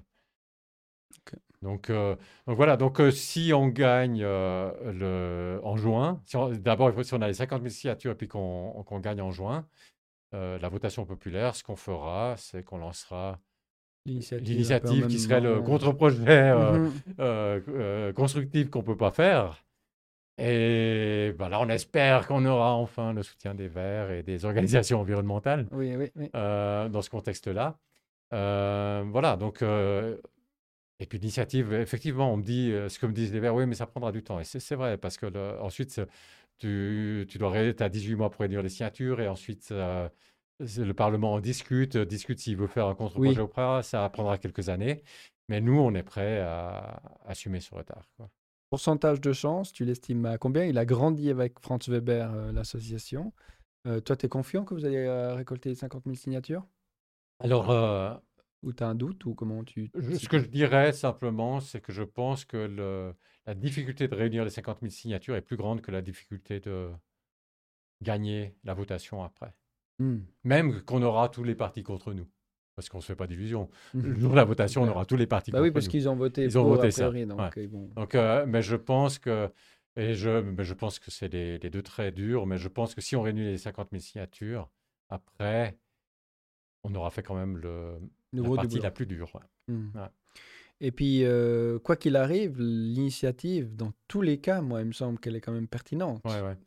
Donc, 1.63 1.89
euh, 1.89 2.15
donc 2.45 2.57
voilà, 2.57 2.77
donc 2.77 2.99
euh, 2.99 3.09
si 3.09 3.53
on 3.53 3.69
gagne 3.69 4.21
euh, 4.21 4.71
le, 4.91 5.61
en 5.63 5.77
juin, 5.77 6.21
si 6.25 6.37
d'abord 6.59 6.91
si 7.03 7.13
on 7.13 7.21
a 7.21 7.27
les 7.27 7.33
50 7.33 7.61
000 7.61 7.73
signatures 7.73 8.11
et 8.11 8.15
puis 8.15 8.27
qu'on 8.27 8.99
gagne 9.01 9.21
en 9.21 9.31
juin, 9.31 9.65
la 10.33 10.67
votation 10.67 11.05
populaire, 11.05 11.55
ce 11.55 11.63
qu'on 11.63 11.75
fera, 11.75 12.33
c'est 12.37 12.63
qu'on 12.63 12.79
lancera 12.79 13.39
l'initiative 14.05 15.05
qui 15.07 15.19
serait 15.19 15.41
le 15.41 15.61
contre-projet 15.61 16.53
mmh 16.53 18.13
constructif 18.13 18.69
qu'on 18.69 18.79
ne 18.79 18.85
peut 18.85 18.97
pas 18.97 19.11
faire. 19.11 19.63
Et 20.39 21.31
ben 21.37 21.49
là, 21.49 21.61
on 21.61 21.69
espère 21.69 22.25
qu'on 22.25 22.43
aura 22.45 22.73
enfin 22.73 23.13
le 23.13 23.21
soutien 23.21 23.53
des 23.53 23.67
Verts 23.67 24.09
et 24.09 24.23
des 24.23 24.45
organisations 24.45 24.99
environnementales 24.99 25.67
oui, 25.71 25.95
oui, 25.95 26.09
oui. 26.15 26.29
dans 26.33 27.01
ce 27.03 27.11
contexte-là. 27.11 27.77
voilà, 28.31 29.37
donc 29.37 29.63
et 31.03 31.05
puis 31.05 31.19
l'initiative, 31.19 31.73
effectivement, 31.73 32.31
on 32.31 32.37
me 32.37 32.43
dit, 32.43 32.71
euh, 32.71 32.87
ce 32.87 32.97
que 32.97 33.05
me 33.05 33.11
disent 33.11 33.33
les 33.33 33.41
Verts, 33.41 33.53
oui, 33.53 33.65
mais 33.65 33.75
ça 33.75 33.85
prendra 33.85 34.13
du 34.13 34.23
temps. 34.23 34.39
Et 34.39 34.45
c'est 34.45 34.75
vrai, 34.75 34.97
parce 34.97 35.17
que 35.17 35.59
ensuite, 35.59 35.99
tu, 36.59 37.25
tu 37.27 37.37
dois 37.37 37.51
tu 37.73 37.83
as 37.83 37.89
18 37.89 38.15
mois 38.15 38.29
pour 38.29 38.39
réunir 38.39 38.61
les 38.61 38.69
signatures, 38.69 39.19
et 39.19 39.27
ensuite, 39.27 39.67
euh, 39.71 40.07
le 40.59 40.93
Parlement 40.93 41.33
en 41.33 41.39
discute, 41.41 41.97
discute 41.97 42.39
s'il 42.39 42.55
veut 42.55 42.67
faire 42.67 42.87
un 42.87 42.95
contre-projet 42.95 43.41
ou 43.41 43.49
pas, 43.49 43.83
ça 43.83 44.07
prendra 44.09 44.37
quelques 44.37 44.69
années. 44.69 45.03
Mais 45.49 45.59
nous, 45.59 45.77
on 45.77 45.93
est 45.93 46.03
prêt 46.03 46.39
à, 46.39 47.01
assumer 47.25 47.59
ce 47.59 47.75
retard. 47.75 48.09
Quoi. 48.15 48.29
Pourcentage 48.69 49.19
de 49.19 49.33
chance, 49.33 49.73
tu 49.73 49.83
l'estimes 49.83 50.25
à 50.25 50.37
combien? 50.37 50.63
Il 50.63 50.77
a 50.77 50.85
grandi 50.85 51.29
avec 51.29 51.59
Franz 51.59 51.91
Weber, 51.91 52.33
euh, 52.33 52.53
l'association. 52.53 53.33
toi, 54.05 54.15
tu 54.15 54.25
es 54.25 54.29
confiant 54.29 54.63
que 54.63 54.73
vous 54.73 54.85
allez 54.85 55.05
récolter 55.33 55.75
50 55.75 56.05
000 56.05 56.15
signatures? 56.15 56.65
Alors, 57.39 57.69
ou 58.63 58.73
tu 58.73 58.83
as 58.83 58.87
un 58.87 58.95
doute 58.95 59.25
ou 59.25 59.33
comment 59.35 59.63
tu... 59.63 59.91
ce 60.17 60.27
que 60.27 60.39
je 60.39 60.47
dirais 60.47 60.91
simplement, 60.93 61.59
c'est 61.59 61.81
que 61.81 61.91
je 61.91 62.03
pense 62.03 62.45
que 62.45 62.57
le, 62.57 63.13
la 63.45 63.53
difficulté 63.53 64.07
de 64.07 64.15
réunir 64.15 64.43
les 64.43 64.49
50 64.49 64.79
000 64.81 64.91
signatures 64.91 65.35
est 65.35 65.41
plus 65.41 65.57
grande 65.57 65.81
que 65.81 65.91
la 65.91 66.01
difficulté 66.01 66.59
de 66.59 66.89
gagner 68.01 68.55
la 68.63 68.73
votation 68.73 69.23
après. 69.23 69.53
Mmh. 69.99 70.17
Même 70.43 70.81
qu'on 70.81 71.01
aura 71.03 71.29
tous 71.29 71.43
les 71.43 71.55
partis 71.55 71.83
contre 71.83 72.13
nous. 72.13 72.27
Parce 72.75 72.89
qu'on 72.89 72.97
ne 72.97 73.01
se 73.03 73.07
fait 73.07 73.15
pas 73.15 73.27
division. 73.27 73.69
Mmh. 73.93 74.01
Le 74.01 74.19
jour 74.19 74.31
de 74.31 74.35
la 74.35 74.45
votation, 74.45 74.81
on 74.81 74.87
aura 74.87 75.05
tous 75.05 75.15
les 75.15 75.27
partis 75.27 75.51
bah 75.51 75.57
contre 75.57 75.65
nous. 75.65 75.69
Oui, 75.69 75.73
parce 75.73 75.87
qu'ils 75.87 76.09
ont 76.09 76.15
voté 76.15 76.43
Ils 76.43 76.57
ont 76.57 76.63
voté 76.63 76.91
ça. 76.91 77.11
donc, 77.11 77.59
donc 77.95 78.15
euh, 78.15 78.45
mais 78.47 78.61
je 78.61 78.75
pense 78.75 79.19
que... 79.19 79.51
Et 79.95 80.15
je, 80.15 80.41
mais 80.41 80.63
je 80.63 80.73
pense 80.73 80.97
que 80.97 81.11
c'est 81.11 81.31
les, 81.31 81.59
les, 81.59 81.69
deux 81.69 81.83
très 81.83 82.11
durs, 82.11 82.47
mais 82.47 82.57
je 82.57 82.67
pense 82.67 82.95
que 82.95 83.01
si 83.01 83.15
on 83.15 83.21
réunit 83.21 83.43
les 83.43 83.59
50 83.59 83.89
000 83.91 84.01
signatures, 84.01 84.67
après, 85.09 85.77
on 86.83 86.95
aura 86.95 87.11
fait 87.11 87.21
quand 87.21 87.35
même 87.35 87.57
le, 87.57 87.99
la 88.33 88.55
partie 88.55 88.79
la 88.79 88.91
plus 88.91 89.05
dure. 89.05 89.31
Mmh. 89.67 89.99
Et 90.85 90.91
puis, 90.91 91.23
euh, 91.23 91.79
quoi 91.79 91.95
qu'il 91.95 92.17
arrive, 92.17 92.59
l'initiative, 92.59 93.73
dans 93.73 93.93
tous 94.09 94.21
les 94.21 94.39
cas, 94.39 94.59
moi, 94.59 94.81
il 94.81 94.87
me 94.87 94.91
semble 94.91 95.17
qu'elle 95.17 95.35
est 95.35 95.39
quand 95.39 95.53
même 95.53 95.67
pertinente. 95.67 96.21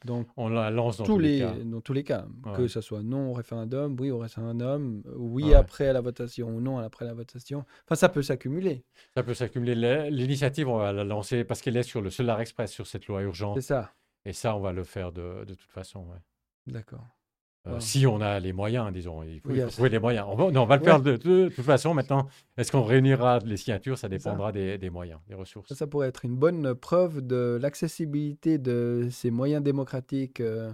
Donc, 0.07 0.27
on 0.39 0.49
la 0.49 0.71
lance 0.71 0.97
dans 0.97 1.05
tous, 1.05 1.19
les, 1.19 1.41
cas. 1.41 1.53
Dans 1.65 1.83
tous 1.83 1.93
les 1.93 2.03
cas. 2.03 2.27
Que 2.57 2.67
ce 2.67 2.81
soit 2.81 3.03
non 3.03 3.31
au 3.31 3.33
référendum, 3.35 3.95
oui 4.01 4.11
au 4.11 4.19
référendum, 4.19 5.03
oui 5.17 5.53
après 5.53 5.93
la 5.93 6.01
votation 6.01 6.49
ou 6.49 6.63
non 6.63 6.79
après 6.79 7.05
la 7.05 7.13
votation. 7.13 7.67
Enfin, 7.85 7.95
ça 7.95 8.09
peut 8.09 8.23
s'accumuler. 8.23 8.85
Ça 9.15 9.23
peut 9.23 9.35
s'accumuler. 9.35 10.11
L'initiative, 10.11 10.69
on 10.69 10.79
va 10.79 10.95
la 10.95 11.05
lancer 11.05 11.45
parce 11.45 11.61
qu'elle 11.61 11.77
est 11.77 11.83
sur 11.83 12.01
le 12.01 12.09
Solar 12.09 12.41
Express, 12.41 12.73
sur 12.73 12.87
cette 12.87 13.09
loi 13.09 13.21
urgente. 13.21 13.57
C'est 13.57 13.67
ça. 13.67 13.93
Et 14.25 14.33
ça, 14.33 14.57
on 14.57 14.61
va 14.61 14.73
le 14.73 14.85
faire 14.85 15.13
de, 15.13 15.45
de 15.45 15.55
toute 15.55 15.71
façon. 15.71 16.07
D'accord. 16.67 17.16
Euh, 17.67 17.81
si 17.81 18.07
on 18.07 18.21
a 18.21 18.39
les 18.39 18.53
moyens, 18.53 18.93
disons, 18.93 19.23
il 19.23 19.41
faut, 19.41 19.53
trouver 19.69 19.89
les 19.89 19.99
moyens. 19.99 20.27
On 20.29 20.37
va, 20.37 20.45
on 20.45 20.67
va 20.67 20.77
le 20.77 20.85
faire 20.85 21.01
de, 21.01 21.17
toute 21.17 21.65
façon 21.65 21.95
maintenant. 21.95 22.29
Est-ce 22.57 22.71
qu'on 22.71 22.85
réunira 22.85 23.41
les 23.41 23.57
signatures? 23.57 23.99
Ça 23.99 24.09
dépendra 24.09 24.53
Des, 24.53 24.91
moyens, 24.91 25.21
des 25.29 25.35
ressources. 25.35 25.75
Ça, 25.75 25.87
pourrait 25.87 26.09
être 26.09 26.25
une 26.25 26.37
bonne 26.37 26.75
preuve 26.75 27.27
de 27.27 27.59
l'accessibilité 27.61 28.59
de 28.59 29.09
ces 29.11 29.31
moyens 29.31 29.63
démocratiques 29.63 30.41
euh, 30.41 30.73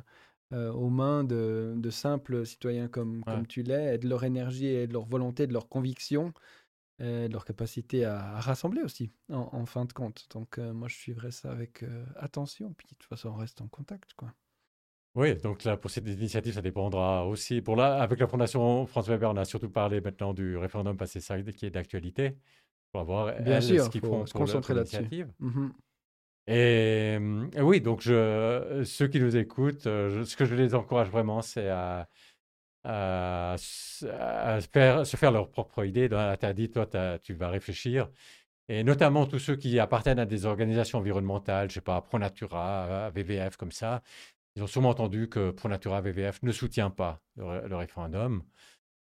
euh, 0.52 0.70
aux 0.73 0.90
mains 0.90 1.24
de, 1.24 1.90
simples 1.90 2.44
citoyens 2.44 2.89
comme, 2.89 3.24
comme 3.24 3.47
tu 3.47 3.62
l'es, 3.62 3.94
et 3.94 3.98
de 3.98 4.09
leur 4.09 4.24
énergie 4.24 4.66
et 4.66 4.86
de 4.86 4.93
leur 4.93 5.06
volonté, 5.06 5.47
de 5.47 5.52
leur 5.55 5.69
conviction, 5.69 6.35
et 6.98 7.27
de 7.28 7.32
leur 7.32 7.47
capacité 7.47 8.05
à, 8.05 8.39
rassembler 8.39 8.82
aussi, 8.82 9.10
en, 9.31 9.64
fin 9.64 9.86
de 9.86 9.93
compte. 9.94 10.27
Donc, 10.35 10.59
moi, 10.59 10.89
je 10.89 10.97
suivrai 10.97 11.31
ça 11.31 11.51
avec 11.51 11.85
attention. 12.16 12.74
Puis, 12.77 12.86
de 12.86 12.94
toute 12.94 13.09
façon, 13.09 13.31
on 13.31 13.36
reste 13.36 13.62
en 13.62 13.69
contact, 13.69 14.12
quoi. 14.14 14.35
Oui, 15.14 15.34
donc 15.36 15.64
là, 15.64 15.76
pour 15.76 15.90
cette 15.90 16.09
initiative, 16.09 16.55
ça 16.55 16.62
dépendra 16.62 17.26
aussi. 17.26 17.60
Pour 17.60 17.76
là, 17.76 18.02
avec 18.02 18.18
la 18.18 18.26
Fondation 18.26 18.86
France 18.86 19.09
Weber, 19.09 19.30
on 19.30 19.36
a 19.36 19.44
surtout 19.44 19.68
parlé 19.68 20.01
maintenant 20.01 20.32
du 20.32 20.56
référendum 20.56 20.97
passé 20.97 21.20
ça 21.20 21.40
qui 21.43 21.66
est 21.66 21.70
d'actualité. 21.70 22.36
Pour 22.93 23.05
voir 23.05 23.34
Bien 23.40 23.60
sûr, 23.60 23.84
ce 23.84 23.90
qu'ils 23.90 24.01
font 24.01 24.26
se 24.26 24.32
concentrer 24.32 24.74
là-dessus. 24.74 25.26
Mmh 25.39 25.68
et, 26.48 27.18
oui, 27.60 27.80
donc 27.80 28.01
je, 28.01 28.82
ceux 28.84 29.06
qui 29.06 29.20
nous 29.20 29.36
écoutent, 29.36 29.86
euh, 29.86 30.24
ce 30.24 30.36
que 30.36 30.44
je 30.44 30.56
les 30.56 30.74
encourage 30.74 31.09
vraiment, 31.09 31.40
c'est 31.40 31.68
à, 31.68 32.09
à, 32.82 33.55
faire, 34.72 35.06
se 35.06 35.16
faire 35.16 35.30
leur 35.30 35.51
propre 35.51 35.84
idée. 35.84 36.09
Tu 36.09 36.16
as 36.16 36.52
dit, 36.52 36.68
toi, 36.68 36.89
tu 37.22 37.34
vas 37.34 37.48
réfléchir. 37.48 38.10
Et 38.68 38.82
notamment 38.82 39.26
tous 39.26 39.39
ceux 39.39 39.55
qui 39.55 39.78
appartiennent 39.78 40.18
à 40.18 40.26
des 40.26 40.44
organisations 40.44 40.98
environnementales, 40.98 41.68
je 41.70 41.74
sais 41.74 41.80
pas, 41.80 42.01
ProNatura, 42.01 43.10
VVF, 43.10 43.56
comme 43.56 43.72
ça, 43.72 44.02
ils 44.57 44.62
ont 44.62 44.66
sûrement 44.66 44.91
entendu 44.91 45.29
que 45.29 45.51
ProNatura 45.51 46.01
VVF 46.01 46.43
ne 46.43 46.53
soutient 46.53 46.91
pas 46.91 47.23
le, 47.37 47.74
référendum. 47.74 48.43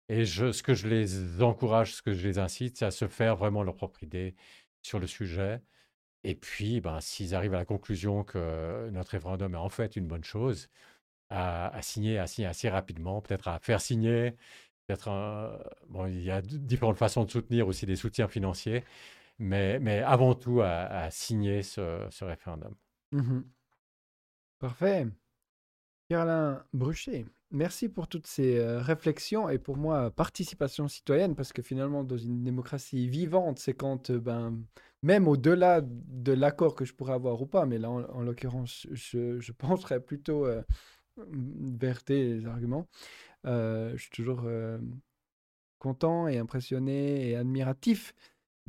Et 0.09 0.25
ce 0.27 0.63
que 0.63 0.75
je 0.75 0.89
les 0.89 1.43
encourage, 1.43 1.95
ce 1.95 2.03
que 2.03 2.13
je 2.13 2.27
les 2.27 2.39
incite, 2.39 2.79
c'est 2.79 2.85
à 2.85 2.91
se 2.91 3.09
faire 3.09 3.37
vraiment 3.37 3.63
leur 3.63 3.77
propre 3.77 4.03
idée 4.03 4.35
sur 4.83 4.99
le 4.99 5.07
sujet. 5.07 5.63
Et 6.25 6.35
puis, 6.35 6.81
ben, 6.81 7.01
s'ils 7.01 7.35
arrivent 7.35 7.55
à 7.55 7.59
la 7.59 7.65
conclusion 7.65 8.25
que 8.25 8.91
notre 8.91 9.13
référendum 9.13 9.55
est 9.55 9.59
en 9.59 9.69
fait 9.69 9.97
une 9.97 10.07
bonne 10.07 10.25
chose, 10.25 10.69
à, 11.31 11.79
signer, 11.83 12.19
à 12.19 12.27
signer 12.27 12.49
assez 12.49 12.69
rapidement, 12.69 13.21
peut-être 13.23 13.49
à 13.49 13.59
faire 13.61 13.81
signer, 13.81 14.37
bon, 15.89 16.07
il 16.07 16.23
y 16.23 16.31
a 16.31 16.43
différentes 16.43 16.99
façons 16.99 17.25
de 17.25 17.31
soutenir 17.31 17.69
aussi 17.69 17.87
des 17.87 17.97
soutiens 17.97 18.29
financiers, 18.29 18.85
mais, 19.39 19.79
mais 19.79 20.01
avant 20.01 20.35
tout 20.35 20.61
à, 20.63 21.11
signer 21.11 21.63
ce, 21.63 22.07
ce 22.11 22.25
référendum. 22.25 22.75
Mmh 23.13 23.41
Parfait. 24.59 25.07
Pierre-Alain 26.11 26.65
Bruchet, 26.73 27.25
merci 27.53 27.89
pour 27.89 28.09
toutes 28.09 28.27
ces 28.27 28.59
euh, 28.59 28.81
réflexions 28.81 29.49
et 29.49 29.59
pour 29.59 29.77
moi, 29.77 30.11
participation 30.11 30.89
citoyenne, 30.89 31.37
parce 31.37 31.53
que 31.53 31.63
finalement, 31.63 32.03
dans 32.03 32.17
une 32.17 32.43
démocratie 32.43 33.09
vivante, 33.09 33.61
c'est 33.61 33.75
quand, 33.75 34.11
euh, 34.11 34.19
ben, 34.19 34.61
même 35.05 35.29
au-delà 35.29 35.83
de 35.85 36.33
l'accord 36.33 36.75
que 36.75 36.85
je 36.85 36.95
pourrais 36.95 37.13
avoir 37.13 37.41
ou 37.41 37.47
pas, 37.47 37.65
mais 37.65 37.79
là, 37.79 37.91
en, 37.91 38.23
l'occurrence, 38.23 38.89
je, 38.91 39.39
je, 39.39 39.53
penserais 39.53 40.01
plutôt 40.01 40.47
euh, 40.47 40.63
vers 41.17 42.03
tes 42.03 42.45
arguments. 42.45 42.89
je 43.45 43.95
suis 43.97 44.11
toujours 44.11 44.49
content 45.79 46.27
et 46.27 46.39
impressionné 46.39 47.29
et 47.29 47.37
admiratif 47.37 48.15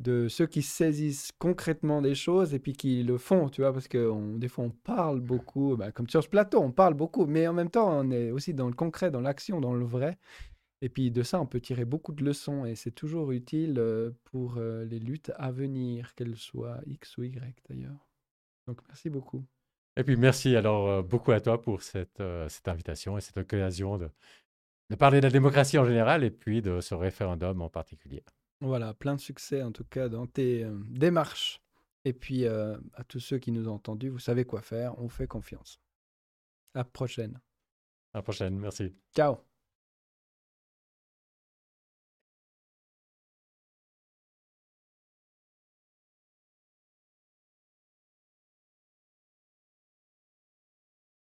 de 0.02 0.28
ceux 0.28 0.46
qui 0.46 0.62
saisissent 0.62 1.30
concrètement 1.38 2.02
des 2.02 2.14
choses 2.14 2.54
et 2.54 2.58
puis 2.58 2.72
qui 2.72 3.02
le 3.02 3.18
font, 3.18 3.48
tu 3.48 3.62
vois, 3.62 3.72
parce 3.72 3.88
que 3.88 4.36
des 4.36 4.48
fois 4.48 4.64
on 4.64 4.70
parle 4.70 5.20
beaucoup, 5.20 5.76
bah, 5.76 5.92
comme 5.92 6.08
sur 6.08 6.22
ce 6.22 6.28
plateau, 6.28 6.60
on 6.60 6.72
parle 6.72 6.94
beaucoup, 6.94 7.26
mais 7.26 7.46
en 7.46 7.52
même 7.52 7.70
temps 7.70 7.88
on 8.00 8.10
est 8.10 8.30
aussi 8.30 8.52
dans 8.52 8.66
le 8.66 8.74
concret, 8.74 9.10
dans 9.10 9.20
l'action, 9.20 9.60
dans 9.60 9.74
le 9.74 9.84
vrai. 9.84 10.18
Et 10.82 10.88
puis 10.88 11.12
de 11.12 11.22
ça, 11.22 11.40
on 11.40 11.46
peut 11.46 11.60
tirer 11.60 11.84
beaucoup 11.84 12.12
de 12.12 12.24
leçons 12.24 12.64
et 12.64 12.74
c'est 12.74 12.90
toujours 12.90 13.30
utile 13.30 13.76
euh, 13.78 14.10
pour 14.24 14.56
euh, 14.56 14.84
les 14.84 14.98
luttes 14.98 15.30
à 15.36 15.52
venir, 15.52 16.12
qu'elles 16.16 16.36
soient 16.36 16.80
X 16.86 17.16
ou 17.18 17.22
Y 17.22 17.62
d'ailleurs. 17.68 18.08
Donc 18.66 18.80
merci 18.88 19.08
beaucoup. 19.08 19.44
Et 19.96 20.02
puis 20.02 20.16
merci 20.16 20.56
alors 20.56 20.88
euh, 20.88 21.02
beaucoup 21.02 21.30
à 21.30 21.40
toi 21.40 21.62
pour 21.62 21.82
cette, 21.82 22.22
cette 22.48 22.66
invitation 22.66 23.16
et 23.16 23.20
cette 23.20 23.36
occasion 23.36 23.96
de, 23.96 24.10
de 24.90 24.96
parler 24.96 25.20
de 25.20 25.26
la 25.26 25.30
démocratie 25.30 25.78
en 25.78 25.84
général 25.84 26.24
et 26.24 26.32
puis 26.32 26.60
de 26.60 26.80
ce 26.80 26.96
référendum 26.96 27.62
en 27.62 27.68
particulier. 27.68 28.24
Voilà, 28.62 28.94
plein 28.94 29.16
de 29.16 29.20
succès 29.20 29.60
en 29.64 29.72
tout 29.72 29.84
cas 29.84 30.08
dans 30.08 30.28
tes 30.28 30.62
euh, 30.62 30.78
démarches. 30.88 31.60
Et 32.04 32.12
puis 32.12 32.46
euh, 32.46 32.76
à 32.94 33.02
tous 33.02 33.18
ceux 33.18 33.38
qui 33.38 33.50
nous 33.50 33.68
ont 33.68 33.74
entendus, 33.74 34.08
vous 34.08 34.20
savez 34.20 34.44
quoi 34.44 34.62
faire, 34.62 34.96
on 35.00 35.08
fait 35.08 35.26
confiance. 35.26 35.80
À 36.74 36.78
la 36.78 36.84
prochaine. 36.84 37.40
À 38.14 38.18
la 38.18 38.22
prochaine, 38.22 38.56
merci. 38.56 38.94
Ciao. 39.14 39.51